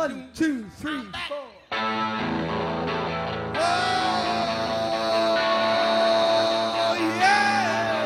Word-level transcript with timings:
One, 0.00 0.30
two, 0.34 0.64
three, 0.78 1.02
four. 1.28 1.36
Oh, 1.72 1.76
yeah. 6.96 8.00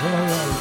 All 0.00 0.16
right. 0.24 0.56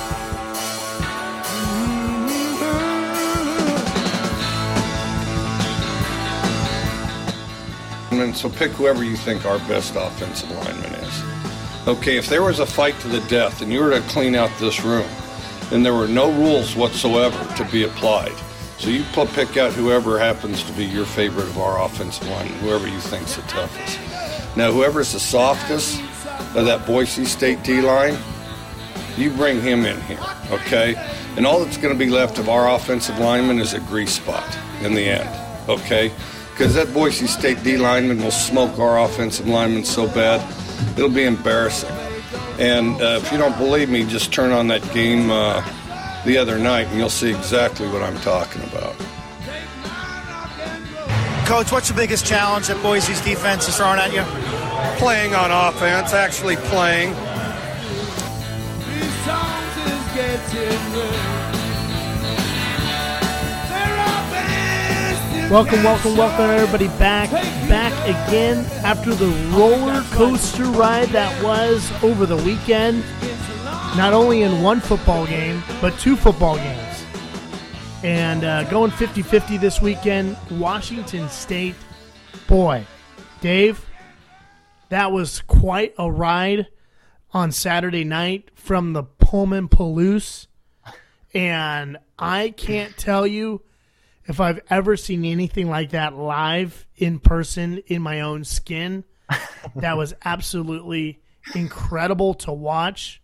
lineman, 8.12 8.34
so 8.34 8.50
pick 8.50 8.72
whoever 8.72 9.06
you 9.06 9.16
think 9.16 9.46
our 9.46 9.60
best 9.60 9.96
offensive 9.96 10.52
lineman 10.52 10.94
is. 10.96 11.24
Okay, 11.88 12.18
if 12.18 12.28
there 12.28 12.44
was 12.44 12.60
a 12.60 12.66
fight 12.66 13.00
to 13.00 13.08
the 13.08 13.22
death 13.30 13.62
and 13.62 13.72
you 13.72 13.80
were 13.80 13.92
to 13.92 14.02
clean 14.10 14.36
out 14.36 14.52
this 14.60 14.84
room, 14.84 15.08
then 15.70 15.84
there 15.84 15.94
were 15.94 16.08
no 16.08 16.32
rules 16.32 16.76
whatsoever 16.76 17.56
to 17.56 17.72
be 17.72 17.84
applied. 17.84 18.36
So 18.78 18.90
you 18.90 19.04
pick 19.14 19.58
out 19.58 19.72
whoever 19.72 20.20
happens 20.20 20.64
to 20.64 20.74
be 20.74 20.86
your 20.86 21.06
favorite 21.06 21.48
of 21.48 21.58
our 21.58 21.84
offensive 21.84 22.28
line, 22.30 22.48
whoever 22.48 22.88
you 22.88 23.00
think's 23.00 23.36
the 23.36 23.42
toughest. 23.44 24.00
Now, 24.58 24.72
whoever's 24.72 25.14
the 25.14 25.20
softest 25.20 26.00
of 26.56 26.66
that 26.66 26.86
Boise 26.86 27.26
State 27.26 27.64
D 27.64 27.82
line, 27.82 28.18
you 29.18 29.32
bring 29.32 29.62
him 29.62 29.86
in 29.86 30.00
here, 30.02 30.20
okay? 30.52 30.96
And 31.38 31.46
all 31.46 31.64
that's 31.64 31.78
going 31.78 31.94
to 31.94 32.00
be 32.00 32.12
left 32.12 32.38
of 32.38 32.50
our 32.50 32.74
offensive 32.74 33.18
lineman 33.18 33.60
is 33.60 33.74
a 33.74 33.80
grease 33.80 34.14
spot 34.14 34.58
in 34.82 34.94
the 34.94 35.04
end, 35.04 35.70
okay? 35.70 36.12
Because 36.52 36.76
that 36.76 36.94
Boise 36.94 37.28
State 37.28 37.64
D 37.64 37.78
lineman 37.78 38.22
will 38.22 38.32
smoke 38.32 38.78
our 38.78 39.00
offensive 39.04 39.48
lineman 39.48 39.84
so 39.84 40.08
bad, 40.08 40.42
it'll 40.98 41.10
be 41.10 41.24
embarrassing. 41.24 42.05
And 42.58 43.02
uh, 43.02 43.20
if 43.22 43.32
you 43.32 43.38
don't 43.38 43.58
believe 43.58 43.90
me, 43.90 44.06
just 44.06 44.32
turn 44.32 44.52
on 44.52 44.68
that 44.68 44.82
game 44.94 45.30
uh, 45.30 45.62
the 46.26 46.38
other 46.38 46.58
night 46.58 46.88
and 46.88 46.98
you'll 46.98 47.10
see 47.10 47.30
exactly 47.30 47.88
what 47.88 48.02
I'm 48.02 48.18
talking 48.22 48.64
about. 48.64 48.96
Coach, 51.46 51.72
what's 51.72 51.90
the 51.90 51.94
biggest 51.94 52.26
challenge 52.26 52.68
that 52.68 52.82
Boise's 52.82 53.22
defense 53.22 53.68
is 53.68 53.78
throwing 53.78 54.00
at 54.00 54.12
you? 54.14 54.24
Playing 54.98 55.36
on 55.36 55.52
offense, 55.52 56.14
actually 56.14 56.56
playing. 56.56 57.14
Welcome, 65.52 65.84
welcome, 65.84 66.18
welcome, 66.18 66.50
everybody 66.50 66.88
back, 66.98 67.30
back 67.70 67.94
again 68.04 68.66
after 68.84 69.14
the 69.14 69.28
roller 69.56 70.02
coaster 70.10 70.64
ride 70.64 71.10
that 71.10 71.44
was 71.44 71.92
over 72.04 72.26
the 72.26 72.36
weekend. 72.38 73.04
Not 73.96 74.12
only 74.12 74.42
in 74.42 74.64
one 74.64 74.80
football 74.80 75.28
game, 75.28 75.62
but 75.82 75.98
two 76.00 76.16
football 76.16 76.58
games. 76.58 77.06
And 78.04 78.44
uh, 78.44 78.64
going 78.72 78.90
50 78.90 79.22
50 79.22 79.58
this 79.58 79.80
weekend, 79.80 80.36
Washington 80.50 81.30
State. 81.30 81.76
Boy, 82.48 82.84
Dave, 83.40 83.86
that 84.90 85.12
was 85.12 85.42
quite 85.42 85.94
a 86.00 86.12
ride 86.12 86.66
on 87.34 87.52
Saturday 87.52 88.04
night 88.04 88.50
from 88.56 88.94
the 88.94 89.04
Pullman 89.04 89.70
Palouse. 89.70 90.48
And 91.36 91.98
I 92.18 92.50
can't 92.50 92.98
tell 92.98 93.28
you 93.28 93.62
if 94.28 94.40
I've 94.40 94.60
ever 94.70 94.98
seen 94.98 95.26
anything 95.26 95.70
like 95.70 95.92
that 95.92 96.16
live 96.16 96.86
in 96.96 97.20
person 97.20 97.80
in 97.88 98.02
my 98.02 98.22
own 98.22 98.44
skin. 98.44 99.04
that 99.76 99.98
was 99.98 100.14
absolutely 100.24 101.22
incredible 101.54 102.34
to 102.36 102.52
watch. 102.52 103.22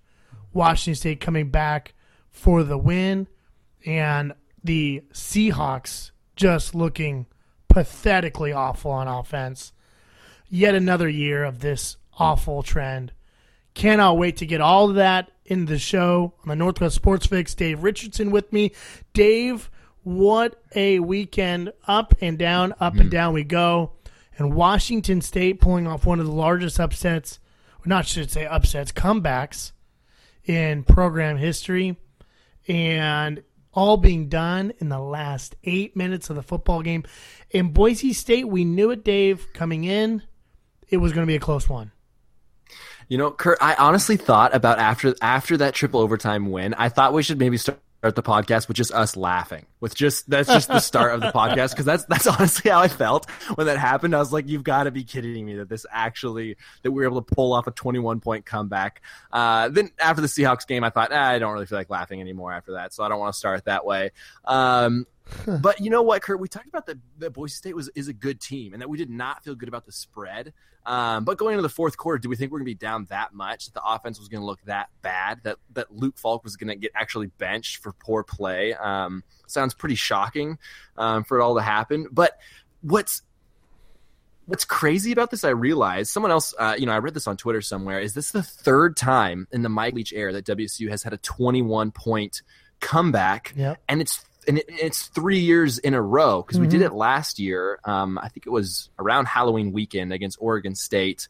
Washington 0.53 0.95
State 0.95 1.21
coming 1.21 1.49
back 1.49 1.93
for 2.29 2.63
the 2.63 2.77
win 2.77 3.27
and 3.85 4.33
the 4.63 5.03
Seahawks 5.13 6.11
just 6.35 6.75
looking 6.75 7.25
pathetically 7.67 8.51
awful 8.51 8.91
on 8.91 9.07
offense. 9.07 9.73
Yet 10.49 10.75
another 10.75 11.07
year 11.07 11.43
of 11.43 11.59
this 11.59 11.97
awful 12.17 12.63
trend. 12.63 13.13
Cannot 13.73 14.17
wait 14.17 14.37
to 14.37 14.45
get 14.45 14.59
all 14.59 14.89
of 14.89 14.95
that 14.95 15.31
in 15.45 15.65
the 15.65 15.79
show 15.79 16.33
on 16.41 16.49
the 16.49 16.55
Northwest 16.55 16.95
Sports 16.95 17.25
Fix. 17.25 17.55
Dave 17.55 17.83
Richardson 17.83 18.31
with 18.31 18.51
me. 18.51 18.73
Dave, 19.13 19.69
what 20.03 20.61
a 20.75 20.99
weekend. 20.99 21.73
Up 21.87 22.15
and 22.21 22.37
down, 22.37 22.73
up 22.79 22.95
and 22.95 23.09
mm. 23.09 23.11
down 23.11 23.33
we 23.33 23.43
go. 23.43 23.93
And 24.37 24.55
Washington 24.55 25.21
State 25.21 25.61
pulling 25.61 25.87
off 25.87 26.05
one 26.05 26.19
of 26.19 26.25
the 26.25 26.31
largest 26.31 26.79
upsets, 26.79 27.39
not 27.85 28.07
should 28.07 28.31
say 28.31 28.45
upsets, 28.45 28.91
comebacks 28.91 29.71
in 30.45 30.83
program 30.83 31.37
history. 31.37 31.97
And 32.67 33.43
all 33.73 33.97
being 33.97 34.27
done 34.27 34.73
in 34.79 34.89
the 34.89 34.99
last 34.99 35.55
eight 35.63 35.95
minutes 35.95 36.29
of 36.29 36.35
the 36.35 36.43
football 36.43 36.81
game. 36.81 37.03
In 37.49 37.71
Boise 37.71 38.13
State, 38.13 38.47
we 38.47 38.65
knew 38.65 38.91
it, 38.91 39.03
Dave, 39.03 39.47
coming 39.53 39.83
in, 39.83 40.23
it 40.89 40.97
was 40.97 41.13
going 41.13 41.25
to 41.25 41.27
be 41.27 41.35
a 41.35 41.39
close 41.39 41.69
one. 41.69 41.91
You 43.07 43.17
know, 43.17 43.31
Kurt, 43.31 43.57
I 43.61 43.75
honestly 43.75 44.15
thought 44.15 44.55
about 44.55 44.79
after 44.79 45.13
after 45.21 45.57
that 45.57 45.73
triple 45.73 45.99
overtime 45.99 46.49
win, 46.49 46.73
I 46.75 46.87
thought 46.87 47.13
we 47.13 47.23
should 47.23 47.39
maybe 47.39 47.57
start 47.57 47.79
the 48.01 48.23
podcast 48.23 48.67
with 48.67 48.77
just 48.77 48.91
us 48.91 49.15
laughing. 49.15 49.65
With 49.79 49.93
just 49.95 50.29
that's 50.29 50.49
just 50.49 50.67
the 50.67 50.79
start 50.79 51.13
of 51.13 51.21
the 51.21 51.27
podcast 51.35 51.71
because 51.71 51.85
that's 51.85 52.05
that's 52.05 52.27
honestly 52.27 52.71
how 52.71 52.79
I 52.79 52.87
felt 52.87 53.29
when 53.55 53.67
that 53.67 53.77
happened. 53.77 54.15
I 54.15 54.19
was 54.19 54.33
like, 54.33 54.47
you've 54.47 54.63
got 54.63 54.83
to 54.83 54.91
be 54.91 55.03
kidding 55.03 55.45
me 55.45 55.55
that 55.57 55.69
this 55.69 55.85
actually 55.91 56.57
that 56.81 56.91
we 56.91 57.01
were 57.01 57.07
able 57.07 57.21
to 57.21 57.35
pull 57.35 57.53
off 57.53 57.67
a 57.67 57.71
21 57.71 58.19
point 58.19 58.45
comeback. 58.45 59.01
Uh, 59.31 59.69
then 59.69 59.91
after 59.99 60.21
the 60.21 60.27
Seahawks 60.27 60.65
game, 60.65 60.83
I 60.83 60.89
thought 60.89 61.11
ah, 61.11 61.29
I 61.29 61.39
don't 61.39 61.53
really 61.53 61.67
feel 61.67 61.77
like 61.77 61.89
laughing 61.89 62.21
anymore 62.21 62.51
after 62.51 62.73
that, 62.73 62.93
so 62.93 63.03
I 63.03 63.09
don't 63.09 63.19
want 63.19 63.33
to 63.33 63.37
start 63.37 63.65
that 63.65 63.85
way. 63.85 64.11
Um, 64.45 65.05
but 65.61 65.79
you 65.79 65.89
know 65.89 66.01
what, 66.01 66.21
Kurt? 66.21 66.39
We 66.39 66.47
talked 66.47 66.67
about 66.67 66.85
that 66.87 66.97
that 67.19 67.31
Boise 67.31 67.55
State 67.55 67.75
was 67.75 67.89
is 67.95 68.07
a 68.07 68.13
good 68.13 68.39
team, 68.39 68.73
and 68.73 68.81
that 68.81 68.89
we 68.89 68.97
did 68.97 69.09
not 69.09 69.43
feel 69.43 69.55
good 69.55 69.69
about 69.69 69.85
the 69.85 69.91
spread. 69.91 70.53
Um, 70.85 71.25
but 71.25 71.37
going 71.37 71.53
into 71.53 71.61
the 71.61 71.69
fourth 71.69 71.95
quarter, 71.95 72.17
do 72.17 72.27
we 72.27 72.35
think 72.35 72.51
we're 72.51 72.57
going 72.57 72.65
to 72.65 72.71
be 72.71 72.75
down 72.75 73.05
that 73.09 73.33
much? 73.33 73.65
That 73.65 73.73
the 73.75 73.83
offense 73.83 74.17
was 74.17 74.27
going 74.27 74.41
to 74.41 74.45
look 74.45 74.63
that 74.65 74.89
bad? 75.01 75.41
That 75.43 75.57
that 75.73 75.95
Luke 75.95 76.17
Falk 76.17 76.43
was 76.43 76.55
going 76.55 76.69
to 76.69 76.75
get 76.75 76.91
actually 76.95 77.27
benched 77.27 77.77
for 77.77 77.93
poor 77.93 78.23
play? 78.23 78.73
Um, 78.73 79.23
sounds 79.47 79.73
pretty 79.73 79.95
shocking 79.95 80.57
um, 80.97 81.23
for 81.23 81.39
it 81.39 81.43
all 81.43 81.55
to 81.55 81.61
happen. 81.61 82.07
But 82.11 82.39
what's 82.81 83.21
what's 84.45 84.65
crazy 84.65 85.11
about 85.11 85.31
this? 85.31 85.43
I 85.43 85.49
realized 85.49 86.11
someone 86.11 86.31
else. 86.31 86.53
Uh, 86.57 86.75
you 86.77 86.85
know, 86.85 86.93
I 86.93 86.97
read 86.97 87.13
this 87.13 87.27
on 87.27 87.37
Twitter 87.37 87.61
somewhere. 87.61 87.99
Is 87.99 88.13
this 88.13 88.31
the 88.31 88.43
third 88.43 88.97
time 88.97 89.47
in 89.51 89.61
the 89.61 89.69
Mike 89.69 89.93
Leach 89.93 90.13
era 90.13 90.33
that 90.33 90.45
WSU 90.45 90.89
has 90.89 91.03
had 91.03 91.13
a 91.13 91.17
21 91.17 91.91
point 91.91 92.41
comeback? 92.79 93.53
Yep. 93.55 93.77
and 93.87 94.01
it's 94.01 94.25
and 94.47 94.57
it, 94.57 94.65
it's 94.67 95.07
three 95.07 95.39
years 95.39 95.77
in 95.77 95.93
a 95.93 96.01
row 96.01 96.41
because 96.41 96.59
we 96.59 96.67
did 96.67 96.81
it 96.81 96.93
last 96.93 97.39
year. 97.39 97.79
Um, 97.83 98.17
I 98.17 98.29
think 98.29 98.45
it 98.45 98.49
was 98.49 98.89
around 98.97 99.27
Halloween 99.27 99.71
weekend 99.71 100.13
against 100.13 100.37
Oregon 100.41 100.75
State. 100.75 101.27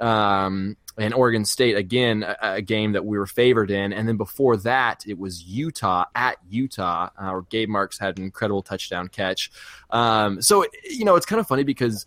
Um, 0.00 0.76
and 0.96 1.14
Oregon 1.14 1.44
State 1.44 1.76
again, 1.76 2.24
a, 2.24 2.36
a 2.40 2.62
game 2.62 2.92
that 2.92 3.04
we 3.04 3.18
were 3.18 3.26
favored 3.26 3.70
in, 3.70 3.92
and 3.92 4.08
then 4.08 4.16
before 4.16 4.56
that, 4.58 5.04
it 5.06 5.18
was 5.18 5.42
Utah 5.42 6.04
at 6.14 6.38
Utah, 6.48 7.10
uh, 7.16 7.30
where 7.30 7.42
Gabe 7.42 7.68
Marks 7.68 7.98
had 7.98 8.18
an 8.18 8.24
incredible 8.24 8.62
touchdown 8.62 9.08
catch. 9.08 9.50
Um, 9.90 10.42
so 10.42 10.64
you 10.84 11.04
know, 11.04 11.16
it's 11.16 11.26
kind 11.26 11.40
of 11.40 11.46
funny 11.46 11.62
because 11.62 12.04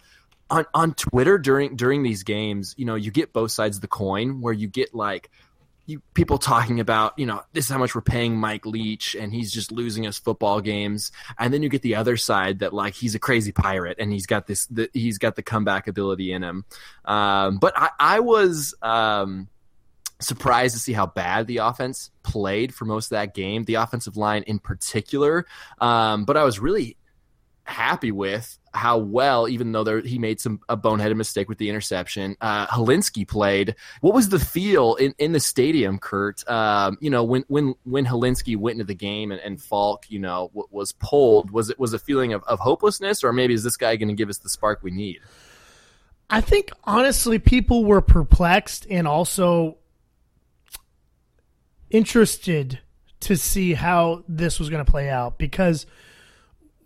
on 0.50 0.66
on 0.73 0.94
Twitter 0.94 1.38
during 1.38 1.75
during 1.75 2.03
these 2.03 2.23
games, 2.23 2.75
you 2.78 2.85
know, 2.85 2.95
you 2.95 3.12
get 3.12 3.33
both 3.33 3.51
sides 3.51 3.78
of 3.78 3.81
the 3.81 3.88
coin, 3.88 4.41
where 4.41 4.53
you 4.53 4.68
get 4.68 4.94
like 4.94 5.31
you 5.86 6.02
people 6.14 6.38
talking 6.38 6.80
about, 6.80 7.18
you 7.18 7.25
know, 7.25 7.42
this 7.53 7.66
is 7.66 7.72
how 7.72 7.78
much 7.78 7.96
we're 7.96 8.02
paying 8.02 8.38
Mike 8.38 8.66
Leach 8.66 9.16
and 9.16 9.34
he's 9.34 9.52
just 9.52 9.72
losing 9.72 10.06
us 10.08 10.18
football 10.18 10.62
games. 10.62 11.12
And 11.38 11.53
then 11.53 11.64
you 11.64 11.69
get 11.69 11.81
the 11.81 11.96
other 11.96 12.18
side 12.18 12.59
that 12.59 12.74
like 12.74 12.94
he's 12.94 13.16
a 13.16 13.19
crazy 13.19 13.52
pirate 13.52 13.97
and 14.00 14.12
he's 14.12 14.25
got 14.25 14.47
this 14.47 14.66
the, 14.68 14.90
he's 14.94 15.18
got 15.18 15.36
the 15.36 15.44
comeback 15.44 15.88
ability 15.88 16.31
in 16.31 16.44
him. 16.44 16.66
Um, 17.06 17.58
but 17.58 17.74
I, 17.75 17.90
I 18.00 18.19
was 18.19 18.75
um, 18.81 19.50
surprised 20.19 20.75
to 20.75 20.80
see 20.80 20.94
how 20.94 21.08
bad 21.08 21.47
the 21.47 21.58
offense 21.58 22.12
played 22.24 22.74
for 22.74 22.86
most 22.86 23.08
of 23.08 23.12
that 23.12 23.34
game, 23.34 23.63
the 23.63 23.75
offensive 23.75 24.18
line 24.18 24.44
in 24.44 24.59
particular. 24.59 25.46
Um, 25.80 26.25
but 26.25 26.38
I 26.38 26.44
was 26.44 26.59
really 26.59 26.98
happy 27.63 28.12
with 28.12 28.58
how 28.74 28.98
well, 28.98 29.50
even 29.50 29.72
though 29.72 29.84
there, 29.84 30.00
he 30.00 30.18
made 30.18 30.40
some 30.40 30.62
a 30.69 30.78
boneheaded 30.78 31.18
mistake 31.18 31.50
with 31.50 31.58
the 31.58 31.69
interception, 31.69 32.38
uh, 32.42 32.68
Hilinski 32.68 33.28
played. 33.28 33.75
What 34.00 34.13
was 34.13 34.30
the 34.30 34.40
feel 34.40 34.96
in, 34.96 35.13
in 35.18 35.34
the 35.34 35.40
stadium, 35.40 36.00
Kurt? 36.00 36.48
Um, 36.50 36.98
you 37.02 37.10
know, 37.10 37.24
when 37.24 37.44
when 37.48 37.75
when 37.84 38.06
Hilinski 38.06 38.56
went 38.58 38.75
into 38.75 38.86
the 38.86 38.96
game 38.96 39.31
and, 39.31 39.42
and 39.42 39.62
Falk, 39.62 40.06
you 40.10 40.19
know, 40.19 40.50
w- 40.54 40.68
was 40.72 40.94
pulled, 40.94 41.52
was 41.52 41.69
it 41.69 41.80
was 41.80 41.94
a 41.94 42.00
feeling 42.00 42.34
of, 42.34 42.44
of 42.44 42.60
hopelessness, 42.60 43.24
or 43.24 43.34
maybe 43.34 43.54
is 43.54 43.63
this 43.63 43.78
guy 43.78 43.96
going 43.98 44.10
to 44.10 44.16
give 44.16 44.30
us 44.30 44.38
the 44.38 44.50
spark 44.50 44.80
we 44.81 44.92
need? 44.92 45.19
I 46.30 46.40
think 46.40 46.72
honestly, 46.86 47.40
people 47.40 47.84
were 47.84 48.02
perplexed 48.02 48.88
and 48.90 49.06
also 49.08 49.78
interested 51.90 52.80
to 53.19 53.36
see 53.36 53.74
how 53.74 54.24
this 54.28 54.60
was 54.60 54.69
going 54.69 54.84
to 54.84 54.90
play 54.90 55.10
out 55.10 55.38
because 55.38 55.86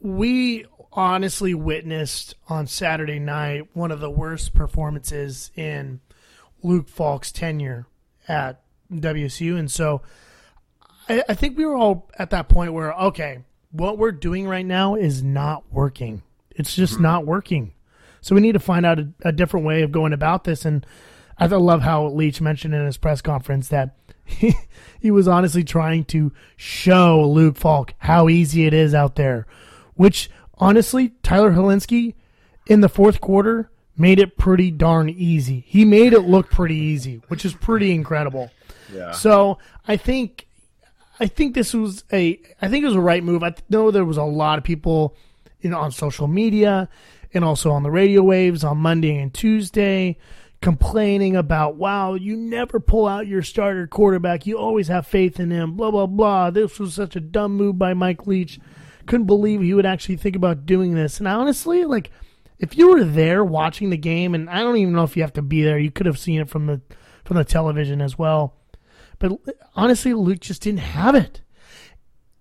we 0.06 0.66
honestly 0.94 1.54
witnessed 1.54 2.36
on 2.48 2.68
Saturday 2.68 3.20
night 3.20 3.68
one 3.74 3.92
of 3.92 4.00
the 4.00 4.10
worst 4.10 4.54
performances 4.54 5.52
in 5.56 6.00
Luke 6.64 6.88
Falk's 6.88 7.32
tenure 7.32 7.88
at 8.28 8.62
WSU, 8.92 9.58
and 9.58 9.70
so 9.70 10.02
I, 11.10 11.24
I 11.30 11.34
think 11.34 11.58
we 11.58 11.66
were 11.66 11.76
all 11.76 12.10
at 12.18 12.30
that 12.30 12.50
point 12.50 12.74
where 12.74 12.94
okay, 12.94 13.40
what 13.72 13.98
we're 13.98 14.12
doing 14.12 14.48
right 14.48 14.66
now 14.66 14.96
is 14.96 15.22
not 15.22 15.64
working. 15.72 16.24
It's 16.52 16.76
just 16.76 16.94
mm-hmm. 16.94 17.04
not 17.04 17.26
working. 17.26 17.74
So 18.22 18.34
we 18.34 18.42
need 18.42 18.54
to 18.54 18.60
find 18.60 18.86
out 18.86 19.00
a, 19.00 19.08
a 19.22 19.32
different 19.32 19.66
way 19.66 19.82
of 19.82 19.92
going 19.92 20.14
about 20.14 20.46
this. 20.46 20.66
And 20.66 20.86
I 21.38 21.46
love 21.46 21.82
how 21.82 22.08
Leach 22.08 22.42
mentioned 22.42 22.74
in 22.74 22.86
his 22.86 22.98
press 22.98 23.22
conference 23.22 23.68
that 23.68 23.96
he, 24.24 24.56
he 25.00 25.12
was 25.12 25.28
honestly 25.28 25.64
trying 25.64 26.06
to 26.06 26.32
show 26.56 27.30
Luke 27.30 27.58
Falk 27.58 27.94
how 28.00 28.30
easy 28.30 28.66
it 28.66 28.74
is 28.74 28.94
out 28.94 29.16
there, 29.16 29.46
which 29.96 30.30
honestly, 30.58 31.14
Tyler 31.24 31.52
Hilinski 31.52 32.16
in 32.68 32.82
the 32.82 32.90
fourth 32.90 33.22
quarter 33.22 33.70
made 33.98 34.20
it 34.20 34.38
pretty 34.38 34.72
darn 34.72 35.10
easy. 35.10 35.64
He 35.68 35.86
made 35.86 36.14
it 36.14 36.22
look 36.22 36.50
pretty 36.50 36.76
easy, 36.76 37.22
which 37.28 37.46
is 37.46 37.54
pretty 37.54 37.92
incredible. 37.92 38.52
Yeah. 38.94 39.12
So 39.12 39.58
I 39.88 39.98
think 39.98 40.48
I 41.20 41.28
think 41.28 41.56
this 41.56 41.74
was 41.74 42.04
a 42.12 42.40
I 42.62 42.68
think 42.68 42.84
it 42.84 42.88
was 42.88 42.96
a 42.96 43.02
right 43.02 43.24
move. 43.24 43.44
I 43.44 43.54
know 43.70 43.92
there 43.92 44.06
was 44.06 44.18
a 44.18 44.24
lot 44.24 44.58
of 44.58 44.64
people, 44.64 45.16
you 45.62 45.70
know, 45.70 45.80
on 45.80 45.92
social 45.92 46.28
media 46.28 46.90
and 47.34 47.44
also 47.44 47.72
on 47.72 47.84
the 47.84 47.92
radio 47.92 48.22
waves 48.24 48.64
on 48.64 48.78
Monday 48.78 49.18
and 49.18 49.34
Tuesday 49.34 50.18
complaining 50.62 51.36
about 51.36 51.76
wow, 51.76 52.16
you 52.16 52.36
never 52.36 52.80
pull 52.80 53.08
out 53.08 53.28
your 53.28 53.44
starter 53.44 53.88
quarterback. 53.88 54.48
You 54.48 54.58
always 54.58 54.88
have 54.88 55.06
faith 55.06 55.40
in 55.40 55.52
him. 55.52 55.76
Blah 55.76 55.92
blah 55.92 56.08
blah. 56.08 56.50
This 56.50 56.80
was 56.80 56.94
such 56.94 57.16
a 57.16 57.22
dumb 57.22 57.56
move 57.56 57.78
by 57.78 57.94
Mike 57.94 58.28
Leach. 58.28 58.60
Couldn't 59.06 59.28
believe 59.28 59.62
he 59.62 59.74
would 59.74 59.86
actually 59.86 60.18
think 60.18 60.36
about 60.36 60.66
doing 60.66 60.96
this. 60.96 61.20
And 61.20 61.28
honestly, 61.28 61.86
like 61.86 62.12
if 62.60 62.78
you 62.78 62.90
were 62.90 63.04
there 63.04 63.44
watching 63.44 63.90
the 63.90 63.98
game, 63.98 64.34
and 64.34 64.50
I 64.50 64.60
don't 64.60 64.78
even 64.78 64.94
know 64.94 65.04
if 65.04 65.16
you 65.16 65.24
have 65.24 65.34
to 65.34 65.42
be 65.42 65.64
there, 65.64 65.78
you 65.78 65.92
could 65.92 66.06
have 66.06 66.20
seen 66.20 66.42
it 66.42 66.50
from 66.50 66.68
the 66.68 66.82
from 67.24 67.38
the 67.38 67.44
television 67.44 68.02
as 68.02 68.18
well. 68.18 68.56
But 69.20 69.34
honestly, 69.76 70.14
Luke 70.14 70.40
just 70.40 70.62
didn't 70.62 70.80
have 70.80 71.16
it. 71.16 71.42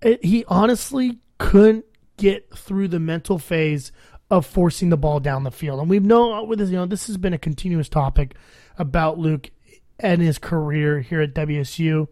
it 0.02 0.24
he 0.24 0.44
honestly 0.46 1.18
couldn't 1.38 1.84
get 2.16 2.54
through 2.56 2.88
the 2.88 3.00
mental 3.00 3.38
phase 3.38 3.92
of 4.30 4.46
forcing 4.46 4.88
the 4.90 4.96
ball 4.96 5.20
down 5.20 5.44
the 5.44 5.50
field. 5.50 5.80
And 5.80 5.88
we've 5.88 6.04
known 6.04 6.48
with 6.48 6.58
this, 6.58 6.70
you 6.70 6.76
know, 6.76 6.86
this 6.86 7.06
has 7.06 7.16
been 7.16 7.32
a 7.32 7.38
continuous 7.38 7.88
topic 7.88 8.34
about 8.78 9.18
Luke 9.18 9.50
and 9.98 10.20
his 10.20 10.38
career 10.38 11.00
here 11.00 11.20
at 11.20 11.34
WSU. 11.34 12.08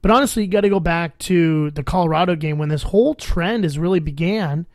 But 0.00 0.10
honestly, 0.10 0.44
you 0.44 0.48
got 0.48 0.60
to 0.60 0.68
go 0.68 0.80
back 0.80 1.18
to 1.18 1.70
the 1.72 1.82
Colorado 1.82 2.36
game 2.36 2.58
when 2.58 2.68
this 2.68 2.84
whole 2.84 3.14
trend 3.14 3.64
has 3.64 3.78
really 3.78 4.00
began 4.00 4.66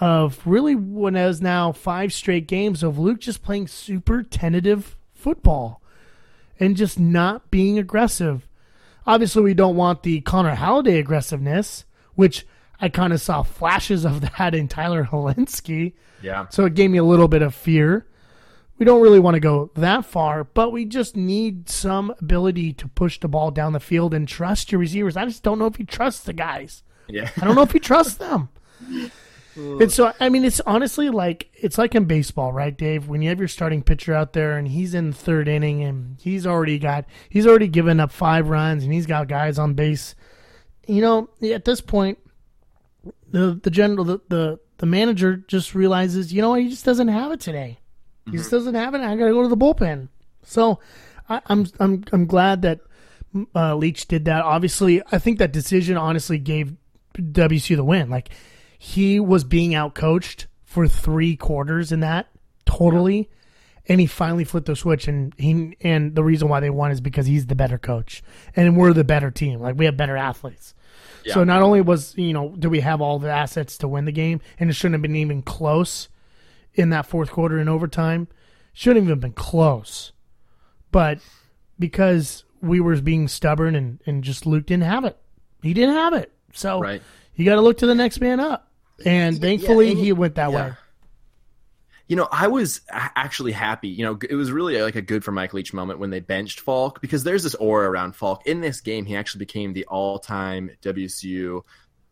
of 0.00 0.40
really 0.44 0.74
when 0.74 1.16
it 1.16 1.26
was 1.26 1.40
now 1.40 1.72
five 1.72 2.12
straight 2.12 2.46
games 2.46 2.82
of 2.82 2.98
Luke 2.98 3.20
just 3.20 3.42
playing 3.42 3.68
super 3.68 4.22
tentative 4.22 4.96
football 5.14 5.80
and 6.58 6.76
just 6.76 6.98
not 6.98 7.50
being 7.50 7.78
aggressive. 7.78 8.48
Obviously, 9.06 9.42
we 9.42 9.54
don't 9.54 9.76
want 9.76 10.02
the 10.02 10.20
Connor 10.20 10.54
Halliday 10.54 10.98
aggressiveness, 10.98 11.84
which 12.14 12.46
I 12.80 12.88
kind 12.88 13.12
of 13.12 13.20
saw 13.20 13.42
flashes 13.42 14.04
of 14.04 14.20
that 14.38 14.54
in 14.54 14.68
Tyler 14.68 15.04
Hilinski. 15.04 15.92
Yeah. 16.20 16.46
So 16.50 16.64
it 16.66 16.74
gave 16.74 16.90
me 16.90 16.98
a 16.98 17.04
little 17.04 17.28
bit 17.28 17.42
of 17.42 17.54
fear. 17.54 18.06
We 18.82 18.86
don't 18.86 19.00
really 19.00 19.20
want 19.20 19.36
to 19.36 19.40
go 19.40 19.70
that 19.76 20.04
far, 20.06 20.42
but 20.42 20.72
we 20.72 20.86
just 20.86 21.14
need 21.14 21.68
some 21.68 22.12
ability 22.18 22.72
to 22.72 22.88
push 22.88 23.20
the 23.20 23.28
ball 23.28 23.52
down 23.52 23.74
the 23.74 23.78
field 23.78 24.12
and 24.12 24.26
trust 24.26 24.72
your 24.72 24.80
receivers. 24.80 25.16
I 25.16 25.24
just 25.24 25.44
don't 25.44 25.60
know 25.60 25.66
if 25.66 25.78
you 25.78 25.84
trust 25.84 26.26
the 26.26 26.32
guys. 26.32 26.82
Yeah. 27.06 27.30
I 27.40 27.44
don't 27.44 27.54
know 27.54 27.62
if 27.62 27.74
you 27.74 27.78
trust 27.78 28.18
them. 28.18 28.48
And 29.54 29.92
so, 29.92 30.14
I 30.18 30.30
mean, 30.30 30.46
it's 30.46 30.60
honestly 30.62 31.10
like 31.10 31.50
it's 31.54 31.76
like 31.76 31.94
in 31.94 32.06
baseball, 32.06 32.54
right, 32.54 32.76
Dave? 32.76 33.06
When 33.06 33.20
you 33.20 33.28
have 33.28 33.38
your 33.38 33.48
starting 33.48 33.82
pitcher 33.82 34.14
out 34.14 34.32
there 34.32 34.56
and 34.56 34.66
he's 34.66 34.94
in 34.94 35.10
the 35.10 35.16
third 35.16 35.46
inning 35.46 35.84
and 35.84 36.16
he's 36.22 36.46
already 36.46 36.78
got 36.78 37.04
he's 37.28 37.46
already 37.46 37.68
given 37.68 38.00
up 38.00 38.10
five 38.10 38.48
runs 38.48 38.82
and 38.82 38.94
he's 38.94 39.04
got 39.04 39.28
guys 39.28 39.58
on 39.58 39.74
base. 39.74 40.14
You 40.88 41.02
know, 41.02 41.28
at 41.52 41.66
this 41.66 41.82
point, 41.82 42.18
the 43.30 43.60
the 43.62 43.70
general 43.70 44.06
the 44.06 44.20
the, 44.28 44.58
the 44.78 44.86
manager 44.86 45.36
just 45.36 45.74
realizes, 45.74 46.32
you 46.32 46.40
know, 46.40 46.48
what, 46.48 46.62
he 46.62 46.70
just 46.70 46.86
doesn't 46.86 47.08
have 47.08 47.30
it 47.30 47.40
today. 47.40 47.78
He 48.30 48.36
just 48.36 48.50
doesn't 48.50 48.74
have 48.74 48.94
it. 48.94 49.00
I 49.00 49.16
got 49.16 49.26
to 49.26 49.32
go 49.32 49.42
to 49.42 49.48
the 49.48 49.56
bullpen. 49.56 50.08
So, 50.44 50.80
I, 51.28 51.40
I'm 51.46 51.66
I'm 51.80 52.04
I'm 52.12 52.26
glad 52.26 52.62
that 52.62 52.80
uh, 53.54 53.74
Leach 53.74 54.06
did 54.06 54.24
that. 54.26 54.42
Obviously, 54.44 55.02
I 55.10 55.18
think 55.18 55.38
that 55.38 55.52
decision 55.52 55.96
honestly 55.96 56.38
gave 56.38 56.74
WSU 57.14 57.76
the 57.76 57.84
win. 57.84 58.10
Like 58.10 58.30
he 58.78 59.20
was 59.20 59.44
being 59.44 59.72
outcoached 59.72 60.46
for 60.64 60.88
three 60.88 61.36
quarters 61.36 61.92
in 61.92 62.00
that 62.00 62.28
totally, 62.64 63.30
and 63.86 64.00
he 64.00 64.06
finally 64.06 64.44
flipped 64.44 64.66
the 64.66 64.76
switch. 64.76 65.08
And 65.08 65.34
he 65.38 65.76
and 65.80 66.14
the 66.14 66.24
reason 66.24 66.48
why 66.48 66.60
they 66.60 66.70
won 66.70 66.90
is 66.90 67.00
because 67.00 67.26
he's 67.26 67.46
the 67.46 67.54
better 67.54 67.78
coach, 67.78 68.22
and 68.56 68.76
we're 68.76 68.92
the 68.92 69.04
better 69.04 69.30
team. 69.30 69.60
Like 69.60 69.76
we 69.76 69.86
have 69.86 69.96
better 69.96 70.16
athletes. 70.16 70.74
So 71.24 71.44
not 71.44 71.62
only 71.62 71.80
was 71.80 72.16
you 72.18 72.32
know 72.32 72.54
do 72.58 72.68
we 72.68 72.80
have 72.80 73.00
all 73.00 73.18
the 73.18 73.30
assets 73.30 73.78
to 73.78 73.88
win 73.88 74.04
the 74.04 74.12
game, 74.12 74.40
and 74.58 74.68
it 74.68 74.74
shouldn't 74.74 74.94
have 74.94 75.02
been 75.02 75.16
even 75.16 75.42
close 75.42 76.08
in 76.74 76.90
that 76.90 77.06
fourth 77.06 77.30
quarter 77.30 77.58
in 77.58 77.68
overtime, 77.68 78.28
shouldn't 78.72 79.04
even 79.04 79.20
been 79.20 79.32
close, 79.32 80.12
but 80.90 81.18
because 81.78 82.44
we 82.60 82.80
were 82.80 83.00
being 83.00 83.28
stubborn 83.28 83.74
and 83.74 83.98
and 84.06 84.22
just 84.24 84.46
Luke 84.46 84.66
didn't 84.66 84.84
have 84.84 85.04
it, 85.04 85.16
he 85.62 85.74
didn't 85.74 85.94
have 85.96 86.14
it. 86.14 86.32
So 86.52 86.80
Right. 86.80 87.02
you 87.34 87.44
got 87.44 87.56
to 87.56 87.60
look 87.60 87.78
to 87.78 87.86
the 87.86 87.94
next 87.94 88.20
man 88.20 88.40
up, 88.40 88.70
and 89.04 89.40
thankfully 89.40 89.90
and- 89.92 89.98
he 90.00 90.12
went 90.12 90.36
that 90.36 90.50
yeah. 90.52 90.56
way. 90.68 90.72
You 92.08 92.16
know, 92.16 92.28
I 92.30 92.48
was 92.48 92.82
actually 92.90 93.52
happy. 93.52 93.88
You 93.88 94.04
know, 94.04 94.18
it 94.28 94.34
was 94.34 94.52
really 94.52 94.80
like 94.82 94.96
a 94.96 95.02
good 95.02 95.24
for 95.24 95.32
Mike 95.32 95.54
Leach 95.54 95.72
moment 95.72 95.98
when 95.98 96.10
they 96.10 96.20
benched 96.20 96.60
Falk 96.60 97.00
because 97.00 97.24
there's 97.24 97.42
this 97.42 97.54
aura 97.54 97.88
around 97.88 98.16
Falk. 98.16 98.46
In 98.46 98.60
this 98.60 98.82
game, 98.82 99.06
he 99.06 99.16
actually 99.16 99.38
became 99.38 99.72
the 99.72 99.86
all-time 99.86 100.70
WSU 100.82 101.62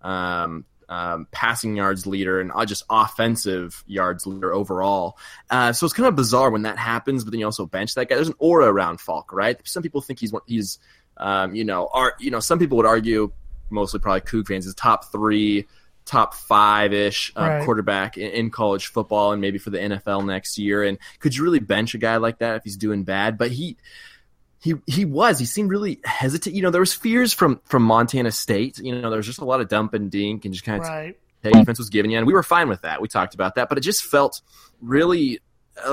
um, 0.00 0.64
um, 0.90 1.28
passing 1.31 1.76
yards 1.76 2.04
leader 2.04 2.40
and 2.40 2.50
uh, 2.52 2.66
just 2.66 2.82
offensive 2.90 3.82
yards 3.87 4.26
leader 4.26 4.52
overall. 4.52 5.16
Uh, 5.48 5.72
so 5.72 5.87
it's 5.87 5.94
kind 5.94 6.08
of 6.08 6.16
bizarre 6.16 6.50
when 6.50 6.62
that 6.62 6.76
happens, 6.76 7.25
but 7.25 7.31
then 7.31 7.40
you 7.40 7.46
also 7.46 7.64
bench 7.64 7.94
that 7.94 8.08
guy. 8.08 8.16
There's 8.16 8.28
an 8.28 8.34
aura 8.38 8.66
around 8.66 9.00
Falk, 9.00 9.32
right? 9.32 9.56
Some 9.66 9.82
people 9.84 10.00
think 10.00 10.19
he's 10.19 10.34
he's, 10.46 10.78
um, 11.16 11.54
you 11.54 11.64
know, 11.64 11.88
are 11.92 12.14
you 12.19 12.31
know, 12.32 12.40
some 12.40 12.58
people 12.58 12.76
would 12.76 12.87
argue, 12.87 13.32
mostly 13.70 14.00
probably 14.00 14.22
Coug 14.22 14.48
fans, 14.48 14.66
is 14.66 14.75
top 14.75 15.12
three, 15.12 15.69
top 16.06 16.34
five 16.34 16.92
ish 16.92 17.32
um, 17.37 17.48
Right. 17.48 17.64
quarterback 17.64 18.19
in, 18.19 18.31
in 18.32 18.50
college 18.50 18.88
football 18.88 19.31
and 19.31 19.40
maybe 19.40 19.58
for 19.58 19.70
the 19.70 19.78
NFL 19.78 20.26
next 20.26 20.58
year. 20.58 20.82
And 20.82 20.98
could 21.20 21.37
you 21.37 21.44
really 21.44 21.60
bench 21.60 21.94
a 21.94 21.98
guy 21.98 22.16
like 22.16 22.38
that 22.38 22.56
if 22.56 22.64
he's 22.64 22.76
doing 22.76 23.04
bad? 23.04 23.38
But 23.38 23.52
he 23.52 23.76
he 24.60 24.74
he 24.86 25.04
was. 25.04 25.38
He 25.38 25.46
seemed 25.46 25.70
really 25.70 26.00
hesitant. 26.04 26.54
You 26.54 26.62
know, 26.62 26.70
there 26.70 26.80
was 26.80 26.92
fears 26.92 27.32
from 27.32 27.60
from 27.64 27.82
Montana 27.82 28.30
State. 28.30 28.78
You 28.78 29.00
know, 29.00 29.10
there 29.10 29.16
was 29.16 29.26
just 29.26 29.40
a 29.40 29.44
lot 29.44 29.60
of 29.60 29.68
dump 29.68 29.94
and 29.94 30.10
dink 30.10 30.44
and 30.44 30.52
just 30.52 30.64
kind 30.64 30.80
of 30.82 30.86
Right. 30.88 31.16
hey, 31.42 31.50
defense 31.52 31.78
was 31.78 31.88
giving 31.88 32.10
you, 32.10 32.18
and 32.18 32.26
we 32.26 32.34
were 32.34 32.42
fine 32.42 32.68
with 32.68 32.82
that. 32.82 33.00
We 33.00 33.08
talked 33.08 33.34
about 33.34 33.54
that, 33.54 33.68
but 33.68 33.78
it 33.78 33.80
just 33.80 34.04
felt 34.04 34.42
really 34.82 35.40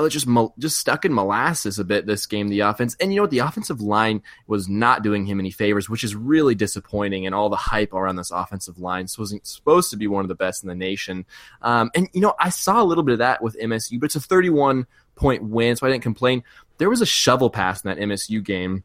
just 0.08 0.26
mo- 0.26 0.54
just 0.58 0.78
stuck 0.78 1.04
in 1.04 1.12
molasses 1.12 1.78
a 1.78 1.84
bit 1.84 2.06
this 2.06 2.26
game. 2.26 2.48
The 2.48 2.60
offense, 2.60 2.96
and 3.00 3.12
you 3.12 3.16
know 3.16 3.22
what, 3.22 3.30
the 3.30 3.40
offensive 3.40 3.80
line 3.80 4.22
was 4.46 4.68
not 4.68 5.02
doing 5.02 5.26
him 5.26 5.40
any 5.40 5.50
favors, 5.50 5.88
which 5.88 6.04
is 6.04 6.14
really 6.14 6.54
disappointing. 6.54 7.26
And 7.26 7.34
all 7.34 7.48
the 7.48 7.56
hype 7.56 7.92
around 7.92 8.16
this 8.16 8.30
offensive 8.30 8.78
line 8.78 9.04
this 9.04 9.18
wasn't 9.18 9.46
supposed 9.46 9.90
to 9.90 9.96
be 9.96 10.06
one 10.06 10.24
of 10.24 10.28
the 10.28 10.34
best 10.34 10.62
in 10.62 10.68
the 10.68 10.74
nation. 10.74 11.26
Um, 11.62 11.90
and 11.94 12.08
you 12.12 12.20
know, 12.20 12.34
I 12.38 12.50
saw 12.50 12.82
a 12.82 12.84
little 12.84 13.04
bit 13.04 13.14
of 13.14 13.18
that 13.18 13.42
with 13.42 13.56
MSU, 13.58 14.00
but 14.00 14.06
it's 14.06 14.16
a 14.16 14.20
31 14.20 14.86
point 15.14 15.42
win, 15.42 15.76
so 15.76 15.86
I 15.86 15.90
didn't 15.90 16.02
complain. 16.02 16.44
There 16.78 16.90
was 16.90 17.00
a 17.00 17.06
shovel 17.06 17.50
pass 17.50 17.84
in 17.84 17.88
that 17.88 17.98
MSU 17.98 18.42
game 18.42 18.84